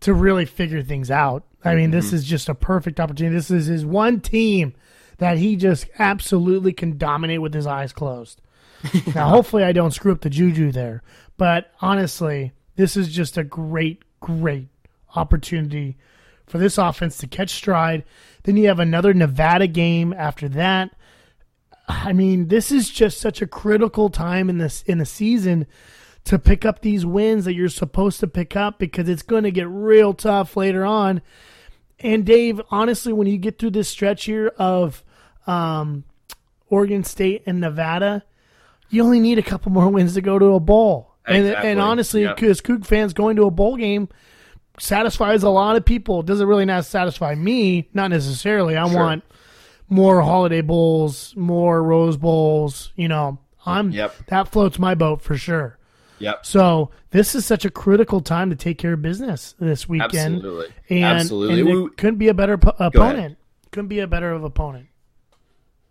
to 0.00 0.14
really 0.14 0.44
figure 0.44 0.82
things 0.82 1.10
out. 1.10 1.44
I 1.64 1.74
mean, 1.74 1.90
this 1.90 2.06
mm-hmm. 2.06 2.16
is 2.16 2.24
just 2.24 2.48
a 2.48 2.54
perfect 2.54 2.98
opportunity. 2.98 3.36
This 3.36 3.50
is 3.50 3.66
his 3.66 3.84
one 3.84 4.20
team 4.20 4.74
that 5.18 5.38
he 5.38 5.56
just 5.56 5.86
absolutely 5.98 6.72
can 6.72 6.96
dominate 6.96 7.42
with 7.42 7.52
his 7.52 7.66
eyes 7.66 7.92
closed. 7.92 8.40
now, 9.14 9.28
hopefully, 9.28 9.62
I 9.62 9.72
don't 9.72 9.90
screw 9.90 10.12
up 10.12 10.22
the 10.22 10.30
juju 10.30 10.72
there, 10.72 11.02
but 11.36 11.72
honestly, 11.82 12.52
this 12.76 12.96
is 12.96 13.12
just 13.12 13.36
a 13.36 13.44
great, 13.44 14.02
great 14.20 14.68
opportunity 15.14 15.98
for 16.46 16.56
this 16.56 16.78
offense 16.78 17.18
to 17.18 17.26
catch 17.26 17.50
stride. 17.50 18.04
Then 18.44 18.56
you 18.56 18.68
have 18.68 18.80
another 18.80 19.12
Nevada 19.12 19.66
game 19.66 20.14
after 20.14 20.48
that. 20.48 20.96
I 21.86 22.14
mean, 22.14 22.48
this 22.48 22.72
is 22.72 22.88
just 22.88 23.20
such 23.20 23.42
a 23.42 23.46
critical 23.46 24.08
time 24.08 24.48
in 24.48 24.58
this 24.58 24.82
in 24.82 24.98
the 24.98 25.06
season 25.06 25.66
to 26.24 26.38
pick 26.38 26.64
up 26.64 26.82
these 26.82 27.04
wins 27.06 27.44
that 27.46 27.54
you're 27.54 27.68
supposed 27.68 28.20
to 28.20 28.26
pick 28.26 28.54
up 28.56 28.78
because 28.78 29.08
it's 29.08 29.22
going 29.22 29.44
to 29.44 29.50
get 29.50 29.68
real 29.68 30.12
tough 30.14 30.56
later 30.56 30.84
on. 30.84 31.22
And 31.98 32.24
Dave, 32.24 32.60
honestly, 32.70 33.12
when 33.12 33.26
you 33.26 33.36
get 33.38 33.58
through 33.58 33.70
this 33.72 33.88
stretch 33.88 34.24
here 34.24 34.48
of 34.58 35.02
um, 35.46 36.04
Oregon 36.68 37.04
State 37.04 37.42
and 37.46 37.60
Nevada, 37.60 38.24
you 38.90 39.02
only 39.04 39.20
need 39.20 39.38
a 39.38 39.42
couple 39.42 39.72
more 39.72 39.88
wins 39.92 40.14
to 40.14 40.20
go 40.20 40.38
to 40.38 40.54
a 40.54 40.60
bowl. 40.60 41.14
And, 41.26 41.46
Exactly. 41.46 41.70
and 41.70 41.80
honestly, 41.80 42.22
Yep. 42.22 42.36
because 42.36 42.60
Coug 42.60 42.84
fans 42.86 43.12
going 43.12 43.36
to 43.36 43.44
a 43.44 43.50
bowl 43.50 43.76
game 43.76 44.08
satisfies 44.78 45.42
a 45.42 45.50
lot 45.50 45.76
of 45.76 45.84
people. 45.84 46.20
It 46.20 46.26
doesn't 46.26 46.46
really 46.46 46.64
not 46.64 46.84
satisfy 46.84 47.34
me, 47.34 47.88
not 47.92 48.10
necessarily. 48.10 48.76
I 48.76 48.88
Sure. 48.88 48.96
want 48.98 49.24
more 49.88 50.22
holiday 50.22 50.60
bowls, 50.60 51.34
more 51.36 51.82
rose 51.82 52.16
bowls. 52.16 52.92
You 52.96 53.08
know, 53.08 53.38
I'm 53.66 53.90
Yep. 53.90 54.14
that 54.28 54.48
floats 54.48 54.78
my 54.78 54.94
boat 54.94 55.20
for 55.20 55.36
sure. 55.36 55.76
Yep. 56.20 56.46
So 56.46 56.90
this 57.10 57.34
is 57.34 57.44
such 57.44 57.64
a 57.64 57.70
critical 57.70 58.20
time 58.20 58.50
to 58.50 58.56
take 58.56 58.78
care 58.78 58.92
of 58.92 59.02
business 59.02 59.54
this 59.58 59.88
weekend. 59.88 60.36
Absolutely. 60.36 60.66
And, 60.90 61.04
Absolutely. 61.04 61.60
and 61.60 61.82
We- 61.84 61.90
couldn't 61.90 62.18
be 62.18 62.28
a 62.28 62.34
better 62.34 62.56
po- 62.58 62.74
opponent. 62.78 63.38
Couldn't 63.72 63.88
be 63.88 64.00
a 64.00 64.06
better 64.06 64.30
of 64.32 64.44
opponent. 64.44 64.86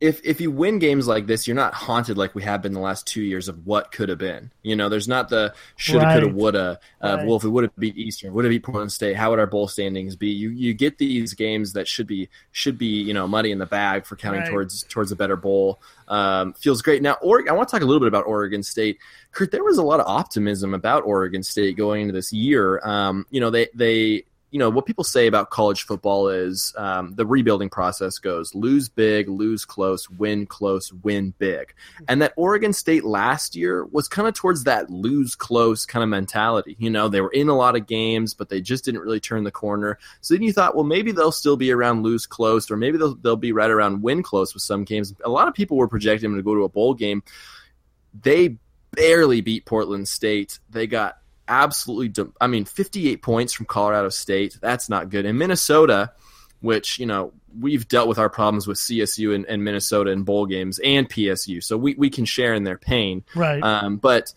if 0.02 0.22
if 0.24 0.40
you 0.40 0.50
win 0.50 0.80
games 0.80 1.10
like 1.10 1.28
this, 1.28 1.46
you're 1.46 1.56
not 1.58 1.74
haunted 1.74 2.18
like 2.18 2.34
we 2.34 2.42
have 2.42 2.62
been 2.62 2.72
the 2.72 2.80
last 2.80 3.06
two 3.06 3.22
years 3.22 3.50
of 3.50 3.68
what 3.68 3.92
could 3.92 4.08
have 4.08 4.18
been. 4.18 4.50
You 4.64 4.78
know, 4.78 4.88
there's 4.88 5.10
not 5.10 5.28
the 5.28 5.54
shoulda, 5.76 6.06
coulda, 6.22 6.28
woulda. 6.34 6.80
Uh, 7.04 7.16
Right. 7.18 7.28
Well, 7.28 7.36
if 7.36 7.44
we 7.44 7.50
would 7.50 7.66
have 7.66 7.76
beat 7.78 7.98
Eastern, 7.98 8.34
would 8.34 8.46
have 8.46 8.50
beat 8.50 8.64
Portland 8.64 8.94
State, 8.94 9.18
how 9.18 9.30
would 9.32 9.40
our 9.40 9.46
bowl 9.48 9.68
standings 9.68 10.16
be? 10.16 10.30
You 10.30 10.52
you 10.52 10.74
get 10.74 11.00
these 11.00 11.34
games 11.34 11.74
that 11.74 11.86
should 11.86 12.08
be 12.08 12.30
should 12.54 12.78
be 12.78 12.86
you 13.02 13.14
know 13.14 13.28
money 13.28 13.52
in 13.52 13.58
the 13.60 13.66
bag 13.66 14.06
for 14.06 14.16
counting 14.16 14.42
Right. 14.44 14.50
towards 14.50 14.84
towards 14.84 15.12
a 15.12 15.18
better 15.18 15.36
bowl. 15.36 15.82
Um, 16.08 16.54
feels 16.54 16.82
great. 16.82 17.02
Now, 17.02 17.18
Oregon, 17.22 17.50
I 17.50 17.56
want 17.58 17.68
to 17.68 17.72
talk 17.76 17.82
a 17.82 17.86
little 17.86 18.00
bit 18.00 18.08
about 18.08 18.26
Oregon 18.26 18.64
State. 18.64 19.00
Kurt, 19.32 19.52
there 19.52 19.64
was 19.64 19.78
a 19.78 19.84
lot 19.84 20.00
of 20.00 20.08
optimism 20.08 20.74
about 20.74 21.04
Oregon 21.04 21.44
State 21.44 21.78
going 21.78 22.04
into 22.04 22.14
this 22.14 22.34
year. 22.34 22.80
Um, 22.84 23.26
you 23.30 23.40
know, 23.40 23.50
they 23.50 23.68
they 23.74 24.24
you 24.52 24.58
know 24.58 24.70
what 24.70 24.86
people 24.86 25.04
say 25.04 25.28
about 25.28 25.52
college 25.52 25.84
football 25.84 26.30
is 26.30 26.74
um, 26.78 27.14
the 27.16 27.26
rebuilding 27.26 27.70
process 27.70 28.18
goes 28.18 28.56
lose 28.56 28.90
big 28.90 29.30
lose 29.30 29.64
close 29.66 30.10
win 30.10 30.46
close 30.46 30.92
win 30.92 31.34
big. 31.38 31.74
And 32.08 32.22
that 32.22 32.34
oregon 32.36 32.74
state 32.74 33.04
last 33.04 33.56
year 33.56 33.86
was 33.86 34.08
kind 34.08 34.28
of 34.28 34.34
towards 34.34 34.64
that 34.64 34.90
lose 34.90 35.36
close 35.36 35.86
kind 35.86 36.04
of 36.04 36.10
mentality. 36.10 36.76
You 36.80 36.90
know 36.90 37.10
they 37.10 37.22
were 37.22 37.32
in 37.32 37.50
a 37.50 37.56
lot 37.56 37.76
of 37.76 37.86
games 37.86 38.34
but 38.34 38.50
they 38.50 38.62
just 38.62 38.86
didn't 38.86 39.02
really 39.02 39.20
turn 39.20 39.44
the 39.44 39.52
corner. 39.52 40.00
So 40.22 40.34
then 40.34 40.44
you 40.44 40.54
thought 40.54 40.76
well 40.76 40.86
maybe 40.86 41.12
they'll 41.12 41.32
still 41.32 41.58
be 41.58 41.72
around 41.72 42.04
lose 42.04 42.26
close 42.26 42.72
or 42.72 42.78
maybe 42.78 42.98
they'll, 42.98 43.16
they'll 43.16 43.36
be 43.36 43.52
right 43.52 43.70
around 43.70 44.02
win 44.02 44.24
close 44.24 44.54
with 44.54 44.64
some 44.64 44.84
games. 44.84 45.14
A 45.24 45.30
lot 45.30 45.48
of 45.48 45.54
people 45.54 45.78
were 45.78 45.88
projecting 45.88 46.32
them 46.32 46.40
to 46.40 46.44
go 46.44 46.56
to 46.56 46.64
a 46.64 46.70
bowl 46.70 46.96
game. 46.96 47.22
They 48.24 48.58
barely 48.92 49.42
beat 49.42 49.66
portland 49.66 50.08
state 50.08 50.60
they 50.70 50.88
got 50.88 51.20
absolutely. 51.50 52.26
I 52.40 52.48
mean, 52.48 52.64
58 52.64 53.22
points 53.22 53.52
from 53.52 53.66
Colorado 53.66 54.10
State. 54.10 54.58
That's 54.62 54.88
not 54.88 55.10
good. 55.10 55.26
In 55.26 55.38
Minnesota, 55.38 56.14
which 56.62 57.00
you 57.00 57.06
know 57.06 57.34
we've 57.60 57.88
dealt 57.88 58.08
with 58.08 58.20
our 58.20 58.30
problems 58.30 58.68
with 58.68 58.78
CSU 58.78 59.34
and, 59.34 59.46
and 59.48 59.64
Minnesota 59.64 60.12
in 60.12 60.24
bowl 60.24 60.46
games 60.46 60.80
and 60.80 61.10
PSU, 61.10 61.62
so 61.64 61.76
we, 61.76 61.96
we 61.96 62.10
can 62.10 62.26
share 62.26 62.54
in 62.54 62.64
their 62.64 62.78
pain. 62.78 63.24
Right. 63.36 63.62
Um, 63.62 63.98
but 63.98 64.34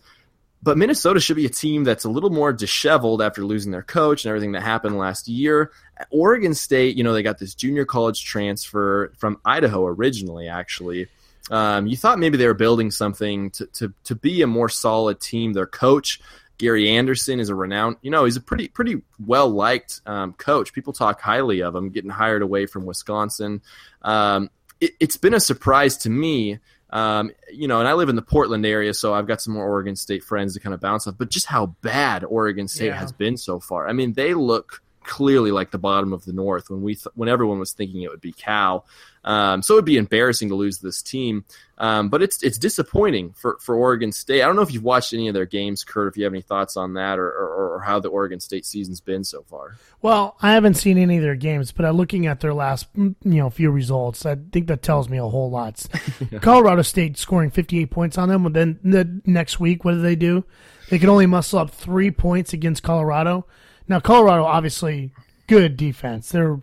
but 0.61 0.77
Minnesota 0.77 1.19
should 1.19 1.35
be 1.35 1.45
a 1.45 1.49
team 1.49 1.83
that's 1.83 2.05
a 2.05 2.09
little 2.09 2.29
more 2.29 2.51
disheveled 2.51 3.21
after 3.21 3.45
losing 3.45 3.71
their 3.71 3.83
coach 3.83 4.25
and 4.25 4.29
everything 4.29 4.53
that 4.53 4.63
happened 4.63 4.97
last 4.97 5.27
year. 5.27 5.71
Oregon 6.09 6.53
State, 6.53 6.95
you 6.97 7.03
know, 7.03 7.13
they 7.13 7.21
got 7.21 7.37
this 7.37 7.53
junior 7.53 7.85
college 7.85 8.23
transfer 8.23 9.13
from 9.17 9.39
Idaho 9.45 9.85
originally, 9.85 10.47
actually. 10.47 11.07
Um, 11.51 11.87
you 11.87 11.97
thought 11.97 12.19
maybe 12.19 12.37
they 12.37 12.47
were 12.47 12.53
building 12.53 12.89
something 12.91 13.51
to, 13.51 13.65
to, 13.67 13.93
to 14.05 14.15
be 14.15 14.41
a 14.41 14.47
more 14.47 14.69
solid 14.69 15.19
team. 15.19 15.53
Their 15.53 15.65
coach, 15.67 16.21
Gary 16.57 16.89
Anderson, 16.89 17.39
is 17.39 17.49
a 17.49 17.55
renowned, 17.55 17.97
you 18.01 18.11
know, 18.11 18.23
he's 18.25 18.37
a 18.37 18.41
pretty 18.41 18.69
pretty 18.69 19.01
well 19.25 19.49
liked 19.49 20.01
um, 20.05 20.33
coach. 20.33 20.71
People 20.73 20.93
talk 20.93 21.19
highly 21.19 21.61
of 21.61 21.75
him, 21.75 21.89
getting 21.89 22.09
hired 22.09 22.41
away 22.41 22.65
from 22.65 22.85
Wisconsin. 22.85 23.61
Um, 24.03 24.49
it, 24.79 24.91
it's 24.99 25.17
been 25.17 25.33
a 25.33 25.39
surprise 25.39 25.97
to 25.97 26.09
me 26.09 26.59
um, 26.89 27.31
you 27.51 27.67
know, 27.67 27.79
and 27.79 27.87
I 27.87 27.93
live 27.93 28.09
in 28.09 28.15
the 28.15 28.21
Portland 28.21 28.67
area, 28.67 28.93
so 28.93 29.15
I've 29.15 29.25
got 29.25 29.41
some 29.41 29.55
more 29.55 29.65
Oregon 29.67 29.95
State 29.95 30.23
friends 30.23 30.53
to 30.53 30.59
kind 30.59 30.75
of 30.75 30.79
bounce 30.79 31.07
off. 31.07 31.15
But 31.17 31.31
just 31.31 31.47
how 31.47 31.75
bad 31.81 32.23
Oregon 32.23 32.67
State 32.67 32.89
Yeah. 32.89 32.97
has 32.99 33.11
been 33.11 33.35
so 33.35 33.59
far. 33.59 33.89
I 33.89 33.93
mean, 33.93 34.13
they 34.13 34.35
look 34.35 34.83
clearly 35.03 35.49
like 35.49 35.71
the 35.71 35.79
bottom 35.79 36.13
of 36.13 36.23
the 36.23 36.33
North 36.33 36.69
when 36.69 36.83
we 36.83 36.93
th- 36.93 37.07
when 37.15 37.29
everyone 37.29 37.57
was 37.57 37.73
thinking 37.73 38.03
it 38.03 38.11
would 38.11 38.21
be 38.21 38.31
Cal. 38.31 38.85
Um, 39.25 39.61
so 39.61 39.75
it'd 39.75 39.85
be 39.85 39.97
embarrassing 39.97 40.49
to 40.49 40.55
lose 40.55 40.79
this 40.79 41.01
team. 41.01 41.45
Um, 41.77 42.09
but 42.09 42.21
it's 42.21 42.43
it's 42.43 42.57
disappointing 42.57 43.33
for, 43.33 43.57
for 43.59 43.75
Oregon 43.75 44.11
State. 44.11 44.41
I 44.41 44.45
don't 44.45 44.55
know 44.55 44.61
if 44.61 44.71
you've 44.71 44.83
watched 44.83 45.11
any 45.13 45.27
of 45.27 45.33
their 45.33 45.45
games, 45.45 45.83
Kurt. 45.83 46.07
If 46.07 46.17
you 46.17 46.23
have 46.23 46.33
any 46.33 46.41
thoughts 46.41 46.77
on 46.77 46.93
that, 46.93 47.17
or, 47.17 47.27
or, 47.27 47.75
or 47.75 47.79
how 47.81 47.99
the 47.99 48.09
Oregon 48.09 48.39
State 48.39 48.65
season's 48.65 49.01
been 49.01 49.23
so 49.23 49.43
far. 49.43 49.75
Well, 50.01 50.37
I 50.41 50.53
haven't 50.53 50.75
seen 50.75 50.97
any 50.97 51.17
of 51.17 51.23
their 51.23 51.35
games, 51.35 51.71
but 51.71 51.85
I'm 51.85 51.97
looking 51.97 52.27
at 52.27 52.41
their 52.41 52.53
last, 52.53 52.93
mm, 52.95 53.15
you 53.23 53.39
know, 53.39 53.49
few 53.49 53.71
results. 53.71 54.25
I 54.25 54.37
think 54.51 54.67
that 54.67 54.81
tells 54.81 55.09
me 55.09 55.17
a 55.17 55.25
whole 55.25 55.49
lot. 55.49 55.85
Colorado 56.41 56.83
State 56.83 57.17
scoring 57.17 57.49
58 57.49 57.89
points 57.89 58.17
on 58.17 58.29
them, 58.29 58.45
and 58.45 58.55
then 58.55 58.79
the 58.83 59.21
next 59.25 59.59
week, 59.59 59.83
what 59.83 59.93
do 59.93 60.01
they 60.01 60.15
do? 60.15 60.45
They 60.89 60.99
can 60.99 61.09
only 61.09 61.25
muscle 61.25 61.59
up 61.59 61.71
three 61.71 62.11
points 62.11 62.53
against 62.53 62.83
Colorado. 62.83 63.47
Now, 63.87 63.99
Colorado 63.99 64.45
obviously 64.45 65.11
good 65.47 65.75
defense. 65.75 66.29
They're 66.29 66.59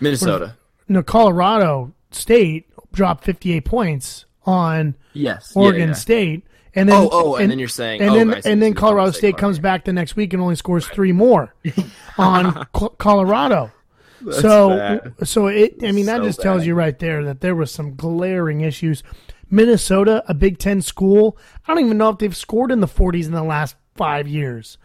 Minnesota. 0.00 0.56
no 0.88 1.02
Colorado 1.02 1.92
State 2.16 2.66
dropped 2.92 3.24
58 3.24 3.64
points 3.64 4.24
on 4.44 4.94
Yes. 5.12 5.52
Oregon 5.54 5.88
yeah. 5.90 5.94
State. 5.94 6.44
And 6.74 6.88
then, 6.90 6.96
Oh, 6.96 7.08
oh, 7.10 7.34
and 7.36 7.50
then 7.50 7.58
you're 7.58 7.68
saying- 7.68 8.02
and 8.02 8.10
oh, 8.10 8.14
then 8.14 8.42
and 8.44 8.60
then 8.62 8.74
Colorado 8.74 9.10
State 9.10 9.18
State 9.18 9.36
comes 9.38 9.58
back 9.58 9.84
the 9.84 9.92
next 9.94 10.14
week 10.14 10.34
and 10.34 10.42
only 10.42 10.56
scores 10.56 10.86
three 10.86 11.12
more 11.12 11.54
on 12.18 12.66
Co- 12.74 12.90
Colorado. 12.90 13.70
so 14.40 14.70
bad. 14.70 15.14
so 15.28 15.46
it 15.46 15.76
I 15.82 15.92
mean 15.92 16.06
that 16.06 16.18
So 16.18 16.24
just 16.24 16.40
tells 16.42 16.60
bad. 16.60 16.66
you 16.66 16.74
right 16.74 16.98
there 16.98 17.24
that 17.24 17.40
there 17.40 17.54
was 17.54 17.70
some 17.70 17.94
glaring 17.96 18.60
issues. 18.62 19.02
Minnesota, 19.50 20.24
a 20.26 20.34
Big 20.34 20.58
Ten 20.58 20.82
school, 20.82 21.38
I 21.66 21.72
don't 21.74 21.84
even 21.84 21.98
know 21.98 22.08
if 22.10 22.18
they've 22.18 22.36
scored 22.36 22.72
in 22.72 22.80
the 22.80 22.86
40s 22.88 23.26
in 23.26 23.32
the 23.32 23.42
last 23.44 23.76
five 23.94 24.26
years. 24.26 24.76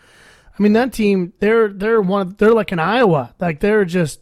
I 0.58 0.62
mean 0.63 0.74
that 0.74 0.94
team, 0.94 1.34
they're 1.39 1.70
they're 1.70 2.02
one 2.02 2.36
they're 2.38 2.54
like 2.54 2.72
an 2.72 2.80
Iowa, 2.80 3.34
like 3.39 3.60
they're 3.60 3.86
just 3.86 4.22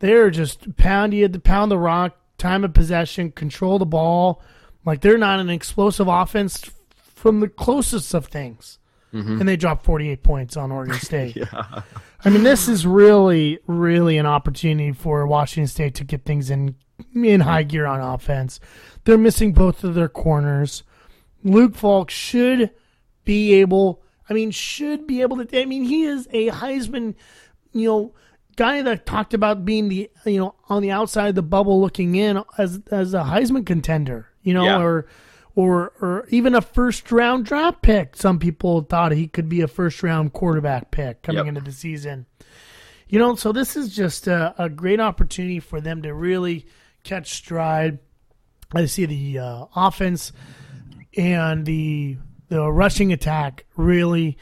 they're 0.00 0.30
just 0.30 0.76
pound 0.76 1.14
you 1.14 1.28
to 1.28 1.38
pound 1.38 1.70
the 1.70 1.78
rock, 1.78 2.16
time 2.38 2.64
of 2.64 2.74
possession, 2.74 3.32
control 3.32 3.78
the 3.78 3.86
ball. 3.86 4.42
Like 4.84 5.00
they're 5.00 5.18
not 5.18 5.40
an 5.40 5.50
explosive 5.50 6.08
offense 6.08 6.70
from 7.14 7.40
the 7.40 7.48
closest 7.48 8.14
of 8.14 8.26
things. 8.26 8.78
Mm-hmm. 9.12 9.40
And 9.40 9.48
they 9.48 9.56
dropped 9.56 9.84
48 9.84 10.22
points 10.22 10.56
on 10.56 10.70
Oregon 10.70 10.94
State. 11.00 11.38
I 11.52 12.30
mean, 12.30 12.42
this 12.42 12.68
is 12.68 12.86
really, 12.86 13.58
really 13.66 14.18
an 14.18 14.26
opportunity 14.26 14.92
for 14.92 15.26
Washington 15.26 15.68
State 15.68 15.94
to 15.96 16.04
get 16.04 16.24
things 16.24 16.50
in 16.50 16.74
in 17.14 17.40
high 17.40 17.62
mm-hmm. 17.62 17.68
gear 17.68 17.86
on 17.86 18.00
offense. 18.00 18.60
They're 19.04 19.18
missing 19.18 19.52
both 19.52 19.84
of 19.84 19.94
their 19.94 20.08
corners. 20.08 20.82
Luke 21.44 21.74
Falk 21.74 22.10
should 22.10 22.70
be 23.24 23.54
able. 23.54 24.02
I 24.28 24.32
mean, 24.32 24.50
should 24.50 25.06
be 25.06 25.22
able 25.22 25.44
to. 25.44 25.60
I 25.60 25.64
mean, 25.64 25.84
he 25.84 26.04
is 26.04 26.26
a 26.32 26.48
Heisman, 26.48 27.14
you 27.72 27.88
know, 27.88 28.14
guy 28.56 28.82
that 28.82 29.06
talked 29.06 29.34
about 29.34 29.64
being 29.64 29.88
the 29.88 30.10
you 30.24 30.38
know 30.40 30.54
on 30.68 30.82
the 30.82 30.90
outside 30.90 31.28
of 31.28 31.34
the 31.34 31.42
bubble 31.42 31.80
looking 31.80 32.14
in 32.16 32.42
as 32.58 32.80
as 32.90 33.14
a 33.14 33.20
Heisman 33.22 33.64
contender. 33.66 34.28
You 34.42 34.54
know, 34.54 34.64
Yeah. 34.64 34.80
or 34.82 35.06
or 35.54 35.92
or 36.00 36.26
even 36.30 36.54
a 36.54 36.60
first 36.60 37.10
round 37.12 37.44
draft 37.46 37.82
pick. 37.82 38.16
Some 38.16 38.38
people 38.38 38.82
thought 38.82 39.12
he 39.12 39.28
could 39.28 39.48
be 39.48 39.60
a 39.62 39.68
first 39.68 40.02
round 40.02 40.32
quarterback 40.32 40.90
pick 40.90 41.22
coming 41.22 41.46
Yep. 41.46 41.48
into 41.48 41.60
the 41.62 41.72
season. 41.72 42.26
You 43.08 43.18
know, 43.20 43.36
so 43.36 43.52
this 43.52 43.76
is 43.76 43.94
just 43.94 44.26
a, 44.26 44.54
a 44.58 44.68
great 44.68 44.98
opportunity 45.00 45.60
for 45.60 45.80
them 45.80 46.02
to 46.02 46.12
really 46.12 46.66
catch 47.04 47.34
stride. 47.34 48.00
I 48.74 48.86
see 48.86 49.06
the 49.06 49.38
uh, 49.38 49.64
offense 49.76 50.32
and 51.16 51.64
the 51.64 52.18
the 52.48 52.70
rushing 52.70 53.12
attack 53.12 53.64
really 53.76 54.38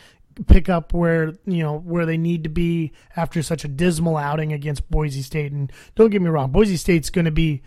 pick 0.46 0.68
up 0.68 0.92
where 0.92 1.32
you 1.46 1.62
know 1.62 1.78
where 1.78 2.06
they 2.06 2.16
need 2.16 2.44
to 2.44 2.50
be 2.50 2.92
after 3.16 3.42
such 3.42 3.64
a 3.64 3.68
dismal 3.68 4.16
outing 4.16 4.52
against 4.52 4.90
Boise 4.90 5.22
State. 5.22 5.52
And 5.52 5.72
don't 5.94 6.10
get 6.10 6.22
me 6.22 6.28
wrong, 6.28 6.50
Boise 6.50 6.76
State's 6.76 7.10
going 7.10 7.24
to 7.26 7.30
be 7.30 7.62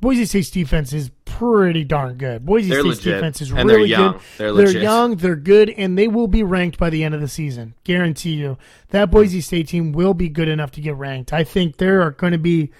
Boise 0.00 0.26
State's 0.26 0.50
defense 0.50 0.92
is 0.92 1.10
pretty 1.24 1.82
darn 1.82 2.16
good. 2.18 2.44
Boise 2.44 2.68
They're 2.68 2.80
State's 2.82 2.98
legit. 2.98 3.14
defense 3.14 3.40
is 3.40 3.50
And 3.50 3.68
they're 3.68 3.76
really 3.78 3.88
young. 3.88 4.12
good. 4.12 4.20
They're 4.36 4.52
legit. 4.52 4.82
young, 4.82 5.16
they're 5.16 5.36
good, 5.36 5.70
and 5.70 5.96
they 5.96 6.06
will 6.06 6.28
be 6.28 6.42
ranked 6.42 6.78
by 6.78 6.90
the 6.90 7.02
end 7.02 7.14
of 7.14 7.20
the 7.22 7.28
season. 7.28 7.74
Guarantee 7.84 8.34
you 8.34 8.58
that 8.90 9.10
Boise 9.10 9.40
State 9.40 9.68
team 9.68 9.92
will 9.92 10.12
be 10.12 10.28
good 10.28 10.48
enough 10.48 10.70
to 10.72 10.80
get 10.82 10.96
ranked. 10.96 11.32
I 11.32 11.44
think 11.44 11.78
there 11.78 12.02
are 12.02 12.10
going 12.10 12.32
to 12.32 12.38
be 12.38 12.72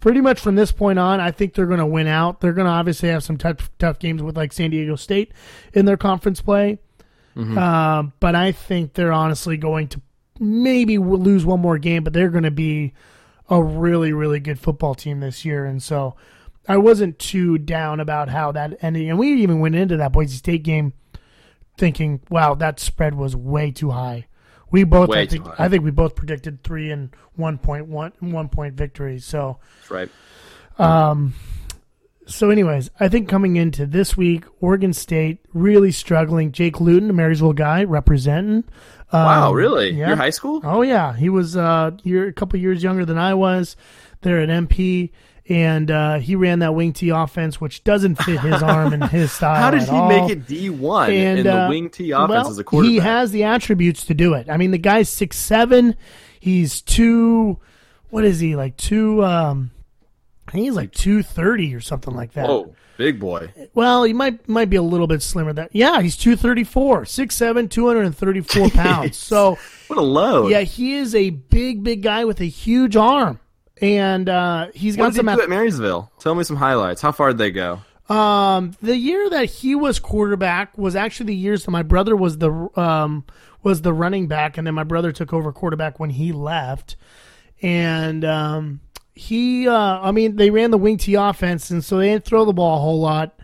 pretty 0.00 0.20
much 0.22 0.40
from 0.40 0.54
this 0.54 0.72
point 0.72 0.98
on. 0.98 1.20
I 1.20 1.30
think 1.32 1.54
they're 1.54 1.66
going 1.66 1.78
to 1.80 1.86
win 1.86 2.06
out. 2.06 2.40
They're 2.40 2.52
going 2.54 2.66
to 2.66 2.72
obviously 2.72 3.10
have 3.10 3.22
some 3.22 3.36
tough 3.36 3.70
tough 3.78 3.98
games 3.98 4.22
with 4.22 4.36
like 4.36 4.52
San 4.54 4.70
Diego 4.70 4.96
State 4.96 5.32
in 5.74 5.84
their 5.84 5.96
conference 5.98 6.40
play, 6.40 6.78
uh, 7.36 8.04
but 8.20 8.34
I 8.34 8.52
think 8.52 8.94
they're 8.94 9.12
honestly 9.12 9.56
going 9.56 9.88
to 9.88 10.00
maybe 10.38 10.98
lose 10.98 11.44
one 11.44 11.60
more 11.60 11.78
game, 11.78 12.04
but 12.04 12.12
they're 12.12 12.30
going 12.30 12.44
to 12.44 12.50
be 12.50 12.94
a 13.48 13.62
really 13.62 14.12
really 14.12 14.40
good 14.40 14.58
football 14.58 14.94
team 14.94 15.20
this 15.20 15.44
year, 15.44 15.64
and 15.64 15.82
so. 15.82 16.16
I 16.68 16.76
wasn't 16.76 17.18
too 17.18 17.58
down 17.58 17.98
about 17.98 18.28
how 18.28 18.52
that 18.52 18.78
ended, 18.84 19.08
and 19.08 19.18
we 19.18 19.32
even 19.42 19.58
went 19.58 19.74
into 19.74 19.96
that 19.96 20.12
Boise 20.12 20.36
State 20.36 20.62
game 20.62 20.92
thinking, 21.76 22.20
"Wow, 22.30 22.54
that 22.54 22.78
spread 22.78 23.16
was 23.16 23.34
way 23.34 23.72
too 23.72 23.90
high." 23.90 24.26
We 24.72 24.84
both, 24.84 25.10
Way 25.10 25.20
I 25.20 25.26
think. 25.26 25.46
I 25.58 25.68
think 25.68 25.84
we 25.84 25.90
both 25.90 26.16
predicted 26.16 26.62
three 26.64 26.90
and 26.90 27.14
one 27.36 27.58
point 27.58 27.88
one 27.88 28.12
one 28.20 28.48
point 28.48 28.74
victories. 28.74 29.24
So, 29.24 29.58
That's 29.80 29.90
right. 29.90 30.10
So 32.32 32.50
anyways, 32.50 32.90
I 32.98 33.08
think 33.08 33.28
coming 33.28 33.56
into 33.56 33.86
this 33.86 34.16
week, 34.16 34.44
Oregon 34.60 34.92
State 34.92 35.38
really 35.52 35.92
struggling. 35.92 36.52
Jake 36.52 36.80
Luton, 36.80 37.10
a 37.10 37.12
Marysville 37.12 37.52
guy, 37.52 37.84
representing. 37.84 38.64
Wow, 39.12 39.50
Um, 39.50 39.54
really? 39.54 39.90
yeah. 39.90 40.08
Your 40.08 40.16
high 40.16 40.30
school? 40.30 40.60
Oh 40.64 40.82
yeah, 40.82 41.14
he 41.14 41.28
was 41.28 41.56
uh, 41.56 41.90
year, 42.02 42.28
a 42.28 42.32
couple 42.32 42.58
years 42.58 42.82
younger 42.82 43.04
than 43.04 43.18
I 43.18 43.34
was. 43.34 43.76
There 44.22 44.40
at 44.40 44.48
MP, 44.48 45.10
and 45.48 45.90
uh, 45.90 46.18
he 46.20 46.36
ran 46.36 46.60
that 46.60 46.74
wing 46.76 46.92
T 46.92 47.08
offense, 47.10 47.60
which 47.60 47.82
doesn't 47.82 48.14
fit 48.22 48.38
his 48.40 48.62
arm 48.62 48.92
and 48.92 49.04
his 49.04 49.32
style. 49.32 49.56
How 49.60 49.70
did 49.72 49.82
he 49.82 49.90
all. 49.90 50.08
make 50.08 50.30
it 50.30 50.46
D 50.46 50.70
one 50.70 51.10
in 51.10 51.42
the 51.42 51.64
uh, 51.64 51.68
wing 51.68 51.90
T 51.90 52.12
offense 52.12 52.30
well, 52.30 52.48
as 52.48 52.58
a 52.58 52.64
quarterback? 52.64 52.90
He 52.92 52.98
has 53.00 53.32
the 53.32 53.42
attributes 53.42 54.04
to 54.06 54.14
do 54.14 54.34
it. 54.34 54.48
I 54.48 54.56
mean, 54.56 54.70
the 54.70 54.78
guy's 54.78 55.08
six 55.08 55.36
seven. 55.36 55.96
He's 56.38 56.80
two. 56.80 57.58
What 58.10 58.24
is 58.24 58.38
he 58.38 58.54
like? 58.54 58.76
Two. 58.76 59.24
Um, 59.24 59.71
I 60.52 60.56
think 60.56 60.64
he's 60.66 60.76
like 60.76 60.92
two 60.92 61.22
thirty 61.22 61.74
or 61.74 61.80
something 61.80 62.14
like 62.14 62.34
that. 62.34 62.46
Whoa, 62.46 62.74
big 62.98 63.18
boy. 63.18 63.50
Well, 63.72 64.04
he 64.04 64.12
might 64.12 64.46
might 64.46 64.68
be 64.68 64.76
a 64.76 64.82
little 64.82 65.06
bit 65.06 65.22
slimmer. 65.22 65.54
That 65.54 65.70
yeah, 65.72 66.02
he's 66.02 66.14
two 66.14 66.36
thirty 66.36 66.62
four, 66.62 67.06
six 67.06 67.34
seven, 67.34 67.70
two 67.70 67.86
hundred 67.86 68.04
and 68.04 68.14
thirty 68.14 68.42
four 68.42 68.68
pounds. 68.70 69.16
So 69.16 69.56
What 69.88 69.98
a 69.98 70.02
load. 70.02 70.50
yeah, 70.50 70.60
he 70.60 70.96
is 70.96 71.14
a 71.14 71.30
big, 71.30 71.82
big 71.82 72.02
guy 72.02 72.26
with 72.26 72.38
a 72.42 72.44
huge 72.44 72.96
arm, 72.96 73.40
and 73.80 74.28
uh, 74.28 74.68
he's 74.74 74.98
What 74.98 75.04
got 75.04 75.12
did 75.14 75.22
he 75.22 75.26
some. 75.26 75.36
do 75.38 75.42
at 75.42 75.48
Marysville? 75.48 76.12
Tell 76.18 76.34
me 76.34 76.44
some 76.44 76.56
highlights. 76.56 77.00
How 77.00 77.12
far 77.12 77.28
did 77.28 77.38
they 77.38 77.50
go? 77.50 77.80
Um, 78.14 78.72
the 78.82 78.94
year 78.96 79.30
that 79.30 79.46
he 79.46 79.74
was 79.74 79.98
quarterback 80.00 80.76
was 80.76 80.94
actually 80.94 81.26
the 81.28 81.36
years 81.36 81.64
that 81.64 81.70
my 81.70 81.82
brother 81.82 82.14
was 82.14 82.36
the 82.36 82.68
um 82.78 83.24
was 83.62 83.80
the 83.80 83.94
running 83.94 84.26
back, 84.26 84.58
and 84.58 84.66
then 84.66 84.74
my 84.74 84.84
brother 84.84 85.12
took 85.12 85.32
over 85.32 85.50
quarterback 85.50 85.98
when 85.98 86.10
he 86.10 86.30
left, 86.30 86.96
and 87.62 88.22
um 88.24 88.80
he 89.14 89.68
uh 89.68 89.74
I 90.00 90.10
mean 90.12 90.36
they 90.36 90.50
ran 90.50 90.70
the 90.70 90.78
wing 90.78 90.96
T 90.98 91.14
offense, 91.14 91.70
and 91.70 91.84
so 91.84 91.98
they 91.98 92.08
didn't 92.10 92.24
throw 92.24 92.44
the 92.44 92.52
ball 92.52 92.78
a 92.78 92.80
whole 92.80 93.00
lot. 93.00 93.38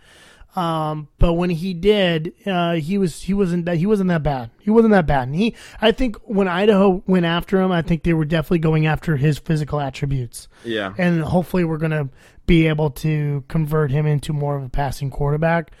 Um, 0.55 1.07
but 1.19 1.33
when 1.33 1.51
he 1.51 1.73
did, 1.75 2.33
uh, 2.45 2.73
he 2.73 2.97
was 2.97 3.21
he 3.21 3.33
wasn't 3.35 3.65
that 3.65 3.77
he 3.77 3.85
wasn't 3.85 4.09
that 4.09 4.23
bad. 4.23 4.49
He 4.59 4.71
wasn't 4.71 4.91
that 4.93 5.05
bad. 5.05 5.27
And 5.27 5.35
he, 5.35 5.55
I 5.79 5.91
think, 5.91 6.17
when 6.25 6.47
Idaho 6.47 7.03
went 7.05 7.25
after 7.25 7.61
him, 7.61 7.71
I 7.71 7.83
think 7.83 8.01
they 8.03 8.13
were 8.13 8.25
definitely 8.25 8.59
going 8.59 8.87
after 8.87 9.15
his 9.15 9.37
physical 9.37 9.79
attributes 9.79 10.47
Yeah. 10.65 10.93
and 10.97 11.21
hopefully 11.21 11.63
we're 11.63 11.77
going 11.77 11.91
to 11.91 12.09
be 12.47 12.67
able 12.67 12.89
to 12.89 13.43
convert 13.47 13.91
him 13.91 14.07
into 14.07 14.33
more 14.33 14.57
of 14.57 14.63
a 14.63 14.69
passing 14.69 15.11
quarterback. 15.11 15.71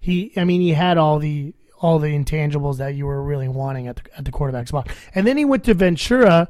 He, 0.00 0.32
I 0.38 0.44
mean, 0.44 0.62
he 0.62 0.70
had 0.72 0.96
all 0.96 1.18
the 1.18 1.52
all 1.82 1.98
the 1.98 2.08
intangibles 2.08 2.78
that 2.78 2.94
you 2.94 3.04
were 3.04 3.22
really 3.22 3.48
wanting 3.48 3.88
at 3.88 3.96
the 3.96 4.02
at 4.16 4.24
the 4.24 4.30
quarterback 4.32 4.68
spot, 4.68 4.88
and 5.14 5.26
then 5.26 5.36
he 5.36 5.44
went 5.44 5.64
to 5.64 5.74
Ventura, 5.74 6.48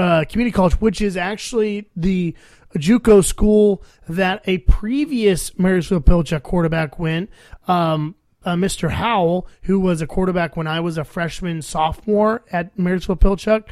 uh, 0.00 0.24
Community 0.24 0.52
College, 0.52 0.74
which 0.74 1.00
is 1.00 1.16
actually 1.16 1.88
the 1.94 2.34
JUCO 2.74 3.24
school 3.24 3.82
that 4.08 4.42
a 4.46 4.58
previous 4.58 5.58
Marysville 5.58 6.00
Pilchuck 6.00 6.42
quarterback 6.42 6.98
went. 6.98 7.30
Um, 7.68 8.14
uh, 8.42 8.54
Mr. 8.54 8.90
Howell, 8.90 9.46
who 9.64 9.78
was 9.78 10.00
a 10.00 10.06
quarterback 10.06 10.56
when 10.56 10.66
I 10.66 10.80
was 10.80 10.96
a 10.96 11.04
freshman 11.04 11.60
sophomore 11.60 12.42
at 12.50 12.78
Marysville 12.78 13.16
Pilchuck, 13.16 13.68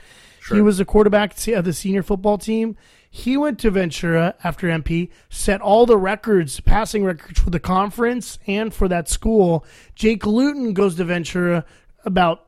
he 0.50 0.60
was 0.60 0.78
the 0.78 0.84
quarterback 0.84 1.34
of 1.48 1.64
the 1.64 1.72
senior 1.72 2.02
football 2.02 2.38
team. 2.38 2.76
He 3.10 3.36
went 3.36 3.58
to 3.60 3.70
Ventura 3.70 4.34
after 4.44 4.66
MP, 4.66 5.10
set 5.30 5.60
all 5.60 5.86
the 5.86 5.96
records, 5.96 6.60
passing 6.60 7.04
records 7.04 7.40
for 7.40 7.50
the 7.50 7.60
conference 7.60 8.38
and 8.46 8.72
for 8.72 8.88
that 8.88 9.08
school. 9.08 9.64
Jake 9.94 10.26
Luton 10.26 10.74
goes 10.74 10.96
to 10.96 11.04
Ventura 11.04 11.64
about 12.04 12.46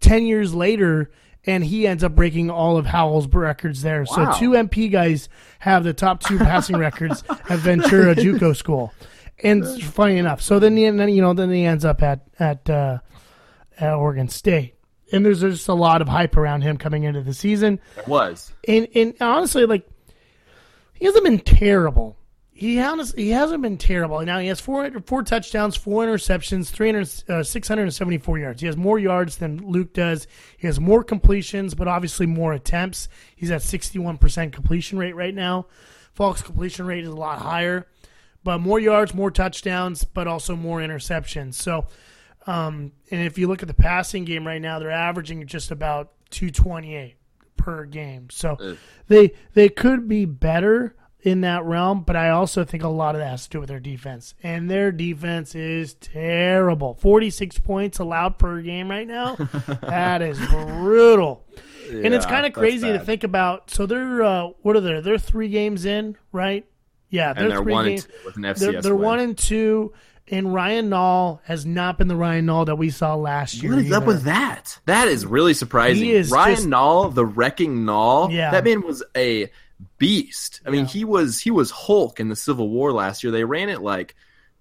10 0.00 0.26
years 0.26 0.54
later, 0.54 1.10
and 1.46 1.64
he 1.64 1.86
ends 1.86 2.04
up 2.04 2.14
breaking 2.14 2.50
all 2.50 2.76
of 2.76 2.86
Howell's 2.86 3.26
records 3.28 3.82
there. 3.82 4.04
Wow. 4.10 4.32
So 4.32 4.38
two 4.38 4.50
MP 4.50 4.90
guys 4.90 5.28
have 5.60 5.84
the 5.84 5.94
top 5.94 6.22
two 6.22 6.38
passing 6.38 6.76
records 6.76 7.22
at 7.48 7.58
Ventura 7.60 8.14
JUCO 8.14 8.54
school. 8.56 8.92
And 9.42 9.64
funny 9.82 10.16
enough, 10.18 10.42
so 10.42 10.58
then, 10.58 10.76
he, 10.76 10.90
then 10.90 11.08
you 11.10 11.22
know, 11.22 11.32
then 11.32 11.50
he 11.50 11.64
ends 11.64 11.84
up 11.84 12.02
at 12.02 12.26
at, 12.40 12.68
uh, 12.68 12.98
at 13.78 13.94
Oregon 13.94 14.28
State, 14.28 14.74
and 15.12 15.24
there's 15.24 15.40
just 15.40 15.68
a 15.68 15.74
lot 15.74 16.02
of 16.02 16.08
hype 16.08 16.36
around 16.36 16.62
him 16.62 16.76
coming 16.76 17.04
into 17.04 17.22
the 17.22 17.32
season 17.32 17.78
It 17.96 18.08
was. 18.08 18.52
and 18.66 18.88
and 18.96 19.14
honestly, 19.20 19.64
like 19.64 19.88
he 20.94 21.04
hasn't 21.06 21.22
been 21.24 21.38
terrible. 21.38 22.17
He 22.58 22.80
honestly, 22.80 23.22
he 23.22 23.30
hasn't 23.30 23.62
been 23.62 23.78
terrible. 23.78 24.20
Now 24.22 24.40
he 24.40 24.48
has 24.48 24.58
four 24.58 24.90
four 25.06 25.22
touchdowns, 25.22 25.76
four 25.76 26.04
interceptions, 26.04 26.68
300, 26.70 27.30
uh, 27.32 27.44
674 27.44 28.38
yards. 28.40 28.60
He 28.60 28.66
has 28.66 28.76
more 28.76 28.98
yards 28.98 29.36
than 29.36 29.58
Luke 29.58 29.92
does. 29.92 30.26
He 30.56 30.66
has 30.66 30.80
more 30.80 31.04
completions, 31.04 31.76
but 31.76 31.86
obviously 31.86 32.26
more 32.26 32.52
attempts. 32.52 33.08
He's 33.36 33.52
at 33.52 33.62
sixty 33.62 34.00
one 34.00 34.18
percent 34.18 34.52
completion 34.52 34.98
rate 34.98 35.14
right 35.14 35.34
now. 35.34 35.66
Falk's 36.14 36.42
completion 36.42 36.84
rate 36.84 37.04
is 37.04 37.10
a 37.10 37.14
lot 37.14 37.38
higher, 37.38 37.86
but 38.42 38.58
more 38.58 38.80
yards, 38.80 39.14
more 39.14 39.30
touchdowns, 39.30 40.02
but 40.02 40.26
also 40.26 40.56
more 40.56 40.80
interceptions. 40.80 41.54
So. 41.54 41.86
Um, 42.46 42.92
and 43.10 43.20
if 43.26 43.36
you 43.36 43.46
look 43.46 43.60
at 43.60 43.68
the 43.68 43.74
passing 43.74 44.24
game 44.24 44.46
right 44.46 44.62
now, 44.62 44.78
they're 44.78 44.90
averaging 44.90 45.46
just 45.46 45.70
about 45.70 46.12
228 46.30 47.16
per 47.58 47.84
game. 47.84 48.30
So 48.30 48.56
they 49.06 49.34
they 49.52 49.68
could 49.68 50.08
be 50.08 50.24
better 50.24 50.96
in 51.22 51.40
that 51.40 51.64
realm, 51.64 52.02
but 52.02 52.14
I 52.16 52.30
also 52.30 52.64
think 52.64 52.82
a 52.84 52.88
lot 52.88 53.14
of 53.14 53.20
that 53.20 53.28
has 53.28 53.44
to 53.44 53.50
do 53.50 53.60
with 53.60 53.68
their 53.68 53.80
defense. 53.80 54.34
And 54.42 54.70
their 54.70 54.92
defense 54.92 55.54
is 55.54 55.94
terrible. 55.94 56.94
46 56.94 57.58
points 57.58 57.98
allowed 57.98 58.38
per 58.38 58.60
game 58.60 58.88
right 58.90 59.06
now. 59.06 59.34
that 59.82 60.22
is 60.22 60.38
brutal. 60.46 61.44
and 61.90 62.14
it's 62.14 62.26
kind 62.26 62.46
of 62.46 62.52
crazy 62.52 62.92
to 62.92 62.98
think 63.00 63.24
about. 63.24 63.70
So 63.70 63.86
they're 63.86 64.22
uh, 64.22 64.48
what 64.62 64.76
are 64.76 64.80
they? 64.80 65.00
They're 65.00 65.18
3 65.18 65.48
games 65.48 65.84
in, 65.84 66.16
right? 66.32 66.64
Yeah, 67.10 67.32
And 67.34 67.50
they're 67.50 67.62
three 67.62 67.72
one 67.72 67.86
and 67.86 67.96
games. 67.96 68.08
with 68.26 68.36
an 68.36 68.42
FCS 68.42 68.58
They're, 68.58 68.82
they're 68.82 68.94
one 68.94 69.18
and 69.18 69.36
two, 69.38 69.94
and 70.30 70.52
Ryan 70.52 70.90
Nall 70.90 71.40
has 71.44 71.64
not 71.64 71.96
been 71.96 72.06
the 72.06 72.16
Ryan 72.16 72.44
Nall 72.44 72.66
that 72.66 72.76
we 72.76 72.90
saw 72.90 73.14
last 73.14 73.62
year. 73.62 73.74
What 73.74 73.84
is 73.86 73.90
up 73.92 74.04
with 74.04 74.24
that? 74.24 74.78
That 74.84 75.08
is 75.08 75.24
really 75.24 75.54
surprising. 75.54 76.04
He 76.04 76.12
is 76.12 76.30
Ryan 76.30 76.54
just- 76.56 76.68
Nall, 76.68 77.14
the 77.14 77.24
wrecking 77.24 77.86
Nall. 77.86 78.30
Yeah. 78.30 78.50
that 78.50 78.62
man 78.62 78.82
was 78.82 79.02
a 79.16 79.50
beast. 79.98 80.60
I 80.66 80.70
mean, 80.70 80.80
Yeah. 80.82 80.86
he 80.90 81.04
was 81.04 81.40
he 81.40 81.50
was 81.50 81.70
Hulk 81.70 82.20
in 82.20 82.28
the 82.28 82.36
Civil 82.36 82.68
War 82.68 82.92
last 82.92 83.22
year. 83.22 83.30
They 83.30 83.44
ran 83.44 83.68
it 83.68 83.80
like, 83.80 84.14